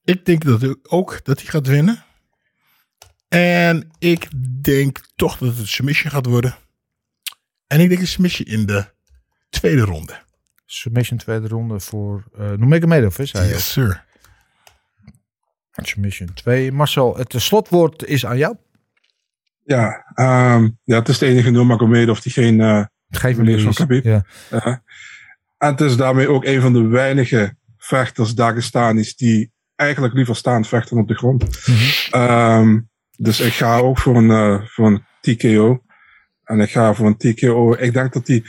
ik 0.04 0.26
denk 0.26 0.44
dat 0.44 0.78
ook 0.92 1.20
dat 1.24 1.40
hij 1.40 1.50
gaat 1.50 1.68
winnen. 1.68 2.04
En 3.28 3.92
ik 4.00 4.28
denk 4.62 5.02
toch 5.16 5.38
dat 5.38 5.50
het 5.50 5.58
een 5.58 5.68
submission 5.68 6.12
gaat 6.12 6.26
worden. 6.26 6.56
En 7.68 7.80
ik 7.80 7.90
denk 7.90 8.02
een 8.02 8.08
submission 8.08 8.48
in 8.48 8.66
de 8.66 8.86
tweede 9.50 9.82
ronde. 9.82 10.22
Submission 10.66 11.20
tweede 11.20 11.48
ronde 11.48 11.80
voor 11.80 12.24
uh, 12.34 12.40
Nurmagomedov, 12.40 13.20
is 13.20 13.32
hij? 13.32 13.48
Yes, 13.48 13.72
sir. 13.72 14.06
Submission 15.72 16.34
2. 16.34 16.72
Marcel, 16.72 17.18
het 17.18 17.34
slotwoord 17.38 18.06
is 18.06 18.26
aan 18.26 18.38
jou. 18.38 18.56
Ja, 19.66 20.12
ehm, 20.14 20.70
ja, 20.84 21.00
het 21.00 21.10
is 21.10 21.18
de 21.18 21.26
enige 21.26 21.52
Nurmagomedov 21.52 22.20
die 22.20 22.32
geen 22.32 22.62
eh 22.62 22.84
Geef 23.18 23.62
van. 23.62 23.74
Khabib. 23.74 24.04
Ja. 24.04 24.26
Uh, 24.52 24.66
en 25.58 25.70
het 25.70 25.82
is 25.82 25.98
daarmee 25.98 26.28
ook 26.28 26.46
een 26.46 26.62
van 26.62 26.74
de 26.74 26.88
weinige 26.88 27.56
vechters 27.78 28.36
Dagestanis 28.36 29.16
die 29.16 29.52
eigenlijk 29.76 30.14
liever 30.14 30.36
staan 30.36 30.66
vechten 30.66 30.98
op 30.98 31.08
de 31.08 31.16
grond. 31.16 31.46
Ehm, 32.12 32.80
dus 33.18 33.40
ik 33.40 33.54
ga 33.54 33.78
ook 33.78 34.00
voor 34.00 34.16
een, 34.16 34.32
eh, 34.32 34.62
voor 34.66 34.88
een 34.88 35.04
TKO. 35.22 35.82
En 36.44 36.60
ik 36.60 36.72
ga 36.72 36.94
voor 36.94 37.08
een 37.08 37.18
TKO. 37.18 37.74
Ik 37.74 37.94
denk 37.94 38.14
dat 38.14 38.26
die. 38.26 38.44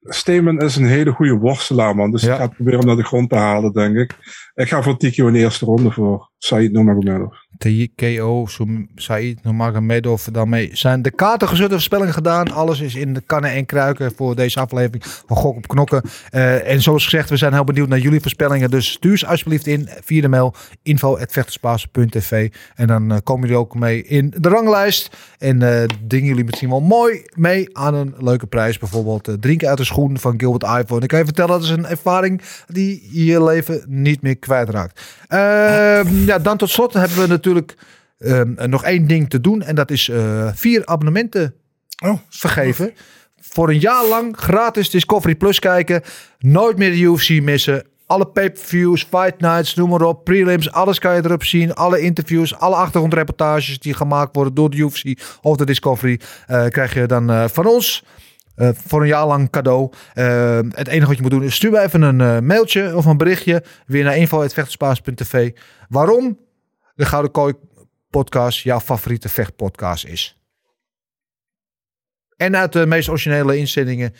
Steeman 0.00 0.60
is 0.60 0.76
een 0.76 0.86
hele 0.86 1.10
goede 1.12 1.34
worstelaar, 1.34 1.96
man. 1.96 2.10
Dus 2.10 2.22
Ja. 2.22 2.30
ik 2.32 2.36
ga 2.36 2.42
het 2.44 2.54
proberen 2.54 2.80
om 2.80 2.86
naar 2.86 2.96
de 2.96 3.04
grond 3.04 3.30
te 3.30 3.36
halen, 3.36 3.72
denk 3.72 3.96
ik. 3.96 4.12
Ik 4.54 4.68
ga 4.68 4.82
voor 4.82 4.96
TKO 4.96 5.26
in 5.26 5.32
de 5.32 5.38
eerste 5.38 5.64
ronde 5.64 5.90
voor 5.90 6.30
Said 6.38 6.72
Nurmagomedov. 6.72 7.32
TKO, 7.58 8.46
Said 8.94 9.42
Nurmagomedov. 9.42 10.26
Daarmee 10.26 10.70
zijn 10.72 11.02
de 11.02 11.10
kaarten 11.10 11.48
gezet 11.48 11.66
en 11.66 11.72
voorspellingen 11.72 12.14
gedaan. 12.14 12.52
Alles 12.52 12.80
is 12.80 12.94
in 12.94 13.14
de 13.14 13.22
kannen 13.26 13.50
en 13.50 13.66
kruiken 13.66 14.12
voor 14.16 14.36
deze 14.36 14.60
aflevering 14.60 15.04
van 15.26 15.36
Gok 15.36 15.56
op 15.56 15.68
Knokken. 15.68 16.02
Eh, 16.30 16.70
en 16.70 16.82
zoals 16.82 17.04
gezegd, 17.04 17.30
we 17.30 17.36
zijn 17.36 17.52
heel 17.52 17.64
benieuwd 17.64 17.88
naar 17.88 17.98
jullie 17.98 18.20
voorspellingen. 18.20 18.70
Dus 18.70 18.90
stuur 18.90 19.18
ze 19.18 19.26
alsjeblieft 19.26 19.66
in 19.66 19.88
via 20.04 20.20
de 20.20 20.28
mail 20.28 20.54
info.vechterspaas.tv 20.82 22.52
En 22.74 22.86
dan 22.86 23.12
eh, 23.12 23.18
komen 23.24 23.42
jullie 23.42 23.62
ook 23.62 23.74
mee 23.74 24.02
in 24.02 24.34
de 24.38 24.48
ranglijst. 24.48 25.16
En 25.38 25.62
eh 25.62 25.82
dingen 26.02 26.28
jullie 26.28 26.44
misschien 26.44 26.68
wel 26.68 26.80
mooi 26.80 27.22
mee 27.34 27.76
aan 27.76 27.94
een 27.94 28.14
leuke 28.18 28.46
prijs. 28.46 28.78
Bijvoorbeeld 28.78 29.28
drinken 29.40 29.68
uit 29.68 29.78
de 29.78 29.84
schoen 29.84 30.18
van 30.18 30.34
Gilbert 30.36 30.82
iPhone. 30.82 31.02
Ik 31.02 31.08
kan 31.08 31.18
je 31.18 31.24
vertellen, 31.24 31.50
dat 31.50 31.62
is 31.62 31.70
een 31.70 31.86
ervaring 31.86 32.42
die 32.66 33.08
je 33.26 33.44
leven 33.44 33.84
niet 33.86 34.22
meer 34.22 34.36
kwijtraakt. 34.36 35.00
Ehm, 35.28 36.24
ja, 36.26 36.38
dan 36.38 36.56
tot 36.56 36.70
slot 36.70 36.92
hebben 36.92 37.18
we 37.18 37.26
natuurlijk 37.26 37.43
ehm, 38.18 38.54
nog 38.70 38.84
één 38.84 39.06
ding 39.06 39.30
te 39.30 39.40
doen. 39.40 39.62
En 39.62 39.74
dat 39.74 39.90
is 39.90 40.08
eh, 40.08 40.48
vier 40.54 40.86
abonnementen 40.86 41.54
Oh, 42.04 42.18
vergeven. 42.28 42.92
Voor 43.40 43.68
een 43.68 43.78
jaar 43.78 44.06
lang 44.08 44.36
gratis 44.36 44.90
Discovery 44.90 45.34
Plus 45.34 45.58
kijken. 45.58 46.02
Nooit 46.38 46.78
meer 46.78 46.90
de 46.90 46.98
UFC 47.00 47.42
missen. 47.42 47.86
Alle 48.06 48.26
pay-per-views, 48.26 49.02
fight 49.10 49.40
nights, 49.40 49.74
noem 49.74 49.90
maar 49.90 50.02
op. 50.02 50.24
Prelims, 50.24 50.72
alles 50.72 50.98
kan 50.98 51.14
je 51.14 51.24
erop 51.24 51.44
zien. 51.44 51.74
Alle 51.74 52.00
interviews, 52.00 52.54
alle 52.58 52.74
achtergrondreportages 52.74 53.78
die 53.78 53.94
gemaakt 53.94 54.34
worden 54.36 54.54
door 54.54 54.70
de 54.70 54.76
UFC 54.76 55.20
of 55.42 55.56
de 55.56 55.64
Discovery. 55.66 56.20
eh, 56.46 56.66
krijg 56.66 56.94
je 56.94 57.06
dan 57.06 57.30
eh, 57.30 57.44
van 57.48 57.66
ons. 57.66 58.04
eh, 58.54 58.68
voor 58.86 59.00
een 59.00 59.06
jaar 59.06 59.26
lang 59.26 59.50
cadeau. 59.50 59.90
Eh, 60.14 60.58
het 60.70 60.88
enige 60.88 61.06
wat 61.06 61.16
je 61.16 61.22
moet 61.22 61.30
doen 61.30 61.42
is 61.42 61.54
stuur 61.54 61.74
even 61.78 62.02
een 62.02 62.20
eh, 62.20 62.38
mailtje 62.40 62.96
of 62.96 63.04
een 63.04 63.16
berichtje. 63.16 63.62
Weer 63.86 64.04
naar 64.04 64.16
info.vechterspaas.tv. 64.16 65.50
Waarom 65.88 66.38
de 66.94 67.06
Gouden 67.06 67.30
Kooi 67.30 67.54
podcast 68.10 68.58
jouw 68.58 68.80
favoriete 68.80 69.28
vechtpodcast 69.28 70.04
is. 70.04 70.38
En 72.36 72.56
uit 72.56 72.72
de 72.72 72.86
meest 72.86 73.08
originele 73.08 73.56
inzendingen 73.56 74.14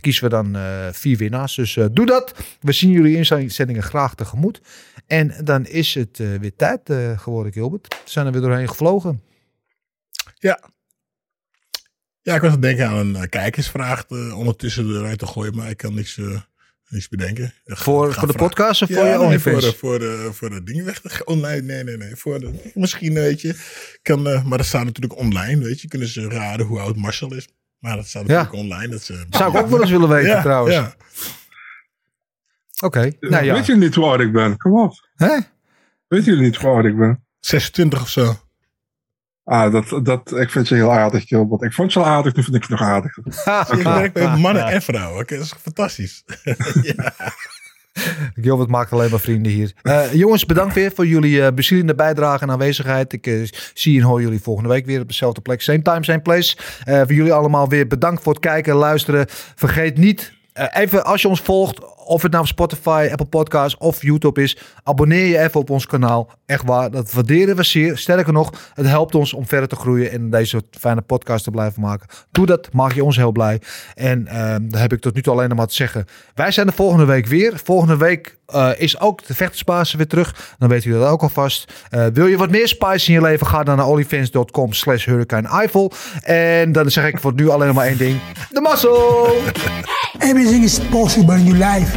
kiezen 0.00 0.24
we 0.24 0.28
dan 0.28 0.56
eh, 0.56 0.88
vier 0.92 1.16
winnaars. 1.16 1.54
Dus 1.54 1.76
eh, 1.76 1.86
doe 1.92 2.06
dat. 2.06 2.34
We 2.60 2.72
zien 2.72 2.90
jullie 2.90 3.16
inzendingen 3.16 3.82
graag 3.82 4.14
tegemoet. 4.14 4.60
En 5.06 5.44
dan 5.44 5.66
is 5.66 5.94
het 5.94 6.20
eh, 6.20 6.34
weer 6.34 6.56
tijd 6.56 6.92
geworden, 7.16 7.52
Gilbert. 7.52 7.88
We 7.88 8.10
zijn 8.10 8.26
er 8.26 8.32
weer 8.32 8.40
doorheen 8.40 8.68
gevlogen. 8.68 9.22
Ja. 10.34 10.70
Ja, 12.22 12.34
ik 12.34 12.40
was 12.40 12.50
aan 12.50 12.56
het 12.56 12.62
denken 12.62 12.88
aan 12.88 13.14
een 13.14 13.28
kijkersvraag 13.28 14.08
ondertussen 14.10 14.88
eruit 14.88 15.18
te 15.18 15.26
gooien, 15.26 15.56
maar 15.56 15.70
ik 15.70 15.76
kan 15.76 15.94
niks, 15.94 16.20
eh, 16.88 16.92
niks 16.94 17.08
bedenken. 17.08 17.52
Voor, 17.64 18.14
voor 18.14 18.28
de 18.28 18.34
podcast 18.34 18.82
of 18.82 18.88
Ja, 18.88 18.94
voor 18.94 19.04
je 19.04 19.10
nee, 19.10 19.20
OnlyFans? 19.20 19.64
Voor, 19.64 19.70
de- 19.72 19.76
voor, 19.76 19.98
de, 19.98 20.28
voor 20.32 20.50
de 20.50 20.62
dingen 20.62 20.84
weg 20.84 21.00
te. 21.00 21.24
Oh 21.24 21.36
nee, 21.42 21.62
nee, 21.62 21.84
nee, 21.84 21.96
nee. 21.96 22.16
Voor 22.16 22.38
de, 22.40 22.70
misschien, 22.74 23.14
weet 23.14 23.40
je. 23.40 23.54
Kan, 24.02 24.28
eh, 24.28 24.44
maar 24.44 24.58
dat 24.58 24.66
staat 24.66 24.84
natuurlijk 24.84 25.16
online, 25.18 25.64
weet 25.64 25.80
je. 25.80 25.88
Kunnen 25.88 26.08
ze 26.08 26.28
raden 26.28 26.66
hoe 26.66 26.80
oud 26.80 26.96
Marcel 26.96 27.34
is. 27.34 27.48
Maar 27.78 27.96
dat 27.96 28.06
staat 28.06 28.26
Ja. 28.26 28.34
natuurlijk 28.42 28.62
online. 28.72 28.88
Dat 28.88 29.02
ze, 29.02 29.26
Zou 29.30 29.50
ik 29.50 29.62
ook 29.62 29.68
wel 29.70 29.80
eens 29.80 29.90
willen 29.90 30.08
weten 30.08 30.30
ja, 30.30 30.42
trouwens. 30.42 30.74
Ja. 30.74 30.94
Oké. 32.80 33.12
Nou 33.20 33.44
ja. 33.44 33.54
Weet 33.54 33.66
jullie 33.66 33.82
niet 33.82 33.94
hoe 33.94 34.04
oud 34.04 34.20
ik 34.20 34.32
ben? 34.32 34.56
Kom 34.56 34.80
op. 34.80 34.92
Hè? 35.16 35.36
Weet 36.08 36.24
jullie 36.24 36.42
niet 36.42 36.56
hoe 36.56 36.70
oud 36.70 36.84
ik 36.84 36.96
ben? 36.96 37.24
26 37.40 38.00
of 38.02 38.08
zo. 38.08 38.36
Ah, 39.48 39.72
dat, 39.72 40.04
dat, 40.04 40.38
ik 40.38 40.50
vind 40.50 40.68
je 40.68 40.74
heel 40.74 40.92
aardig, 40.92 41.26
Gilbert. 41.26 41.62
Ik 41.62 41.72
vond 41.72 41.92
je 41.92 41.98
al 41.98 42.06
aardig, 42.06 42.34
nu 42.34 42.42
vind 42.42 42.56
ik 42.56 42.64
je 42.64 42.70
nog 42.70 42.82
aardiger. 42.82 43.24
Je 43.78 43.82
werkt 43.82 44.12
bij 44.12 44.36
mannen 44.36 44.66
en 44.66 44.82
vrouwen. 44.82 45.20
Oké, 45.20 45.34
dat 45.34 45.44
is 45.44 45.54
fantastisch. 45.62 46.24
Gilbert 48.42 48.70
maakt 48.70 48.92
alleen 48.92 49.10
maar 49.10 49.20
vrienden 49.20 49.52
hier. 49.52 49.72
Eh, 49.82 50.12
jongens, 50.12 50.46
bedankt 50.46 50.74
weer 50.74 50.92
voor 50.94 51.06
jullie 51.06 51.42
eh 51.42 51.52
bezielende 51.52 51.94
bijdrage 51.94 52.42
en 52.42 52.50
aanwezigheid. 52.50 53.12
Ik 53.12 53.26
eh, 53.26 53.34
zie 53.74 53.98
en 53.98 54.04
hoor 54.06 54.20
jullie 54.20 54.40
volgende 54.40 54.68
week 54.68 54.86
weer 54.86 55.00
op 55.00 55.08
dezelfde 55.08 55.40
plek. 55.40 55.60
Same 55.60 55.82
time, 55.82 56.04
same 56.04 56.20
place. 56.20 56.56
Eh, 56.84 56.98
voor 56.98 57.12
jullie 57.12 57.32
allemaal 57.32 57.68
weer 57.68 57.86
bedankt 57.86 58.22
voor 58.22 58.32
het 58.32 58.42
kijken 58.42 58.72
en 58.72 58.78
luisteren. 58.78 59.26
Vergeet 59.54 59.98
niet, 59.98 60.32
even 60.72 61.04
als 61.04 61.22
je 61.22 61.28
ons 61.28 61.40
volgt, 61.40 61.96
of 62.04 62.22
het 62.22 62.32
nou 62.32 62.46
Spotify, 62.46 63.08
Apple 63.10 63.26
Podcasts 63.26 63.78
of 63.78 64.02
YouTube 64.02 64.42
is, 64.42 64.58
abonneer 64.82 65.26
je 65.26 65.38
even 65.38 65.60
op 65.60 65.70
ons 65.70 65.86
kanaal. 65.86 66.30
Echt 66.46 66.64
waar, 66.64 66.90
dat 66.90 67.12
waarderen 67.12 67.56
we 67.56 67.62
zeer. 67.62 67.98
Sterker 67.98 68.32
nog, 68.32 68.72
het 68.74 68.86
helpt 68.86 69.14
ons 69.14 69.32
om 69.32 69.46
verder 69.46 69.68
te 69.68 69.76
groeien 69.76 70.10
en 70.10 70.30
deze 70.30 70.62
fijne 70.70 71.00
podcast 71.00 71.44
te 71.44 71.50
blijven 71.50 71.82
maken. 71.82 72.08
Doe 72.30 72.46
dat, 72.46 72.72
maak 72.72 72.92
je 72.92 73.04
ons 73.04 73.16
heel 73.16 73.32
blij. 73.32 73.60
En 73.94 74.26
ehm 74.26 74.68
daar 74.68 74.80
heb 74.80 74.92
ik 74.92 75.00
tot 75.00 75.14
nu 75.14 75.22
toe 75.22 75.32
alleen 75.32 75.48
nog 75.48 75.58
maar 75.58 75.66
te 75.66 75.74
zeggen. 75.74 76.04
Wij 76.34 76.50
zijn 76.50 76.66
de 76.66 76.72
volgende 76.72 77.04
week 77.04 77.26
weer. 77.26 77.60
Volgende 77.64 77.96
week 77.96 78.37
eh, 78.48 78.70
is 78.76 79.00
ook 79.00 79.26
de 79.26 79.34
vechtersbaas 79.34 79.92
weer 79.92 80.06
terug. 80.06 80.54
Dan 80.58 80.68
weten 80.68 80.84
jullie 80.84 81.04
dat 81.04 81.12
ook 81.12 81.22
alvast. 81.22 81.72
Eh, 81.90 82.06
wil 82.12 82.26
je 82.26 82.36
wat 82.36 82.50
meer 82.50 82.68
spice 82.68 83.06
in 83.06 83.12
je 83.12 83.20
leven? 83.20 83.46
Ga 83.46 83.62
dan 83.62 83.76
naar 83.76 83.86
olifants.com 83.86 84.72
slash 84.72 85.04
hurricane 85.04 85.48
Eiffel. 85.48 85.92
En 86.22 86.72
dan 86.72 86.90
zeg 86.90 87.06
ik 87.06 87.18
voor 87.18 87.32
nu 87.34 87.48
alleen 87.48 87.66
nog 87.66 87.76
maar 87.76 87.86
één 87.86 87.98
ding. 87.98 88.20
De 88.50 88.60
mazzel! 88.60 89.36
Everything 90.20 90.64
is 90.64 90.80
possible 90.90 91.34
in 91.34 91.44
your 91.44 91.58
life 91.58 91.96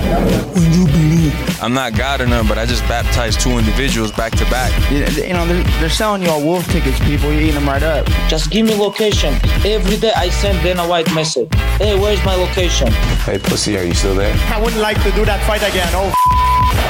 when 0.53 0.71
you 0.73 0.85
believe. 0.85 1.33
I'm 1.63 1.73
not 1.73 1.93
God 1.93 2.21
or 2.21 2.27
none, 2.27 2.47
but 2.47 2.57
I 2.57 2.65
just 2.65 2.87
baptized 2.87 3.39
two 3.39 3.57
individuals 3.57 4.11
back 4.11 4.31
to 4.35 4.45
back. 4.49 4.71
You, 4.91 5.05
you 5.27 5.33
know, 5.33 5.45
they're, 5.47 5.63
they're 5.79 5.89
selling 5.89 6.21
you 6.21 6.29
all 6.29 6.41
wolf 6.41 6.65
tickets, 6.67 6.99
people. 6.99 7.31
You're 7.31 7.41
eating 7.41 7.55
them 7.55 7.67
right 7.67 7.83
up. 7.83 8.05
Just 8.27 8.51
give 8.51 8.65
me 8.65 8.75
location. 8.75 9.33
Every 9.65 9.97
day 9.97 10.11
I 10.15 10.29
send 10.29 10.61
Dana 10.63 10.87
White 10.87 11.11
message. 11.13 11.47
Hey, 11.77 11.99
where's 11.99 12.23
my 12.23 12.35
location? 12.35 12.91
Hey, 13.25 13.39
pussy, 13.39 13.77
are 13.77 13.83
you 13.83 13.93
still 13.93 14.15
there? 14.15 14.35
I 14.53 14.61
wouldn't 14.61 14.81
like 14.81 15.01
to 15.03 15.11
do 15.11 15.25
that 15.25 15.41
fight 15.47 15.63
again. 15.63 15.89
Oh, 15.93 16.11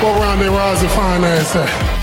Go 0.01 0.19
around 0.19 0.39
there, 0.39 0.51
Roz, 0.51 0.81
and 0.81 0.91
find 0.91 1.23
that. 1.23 2.00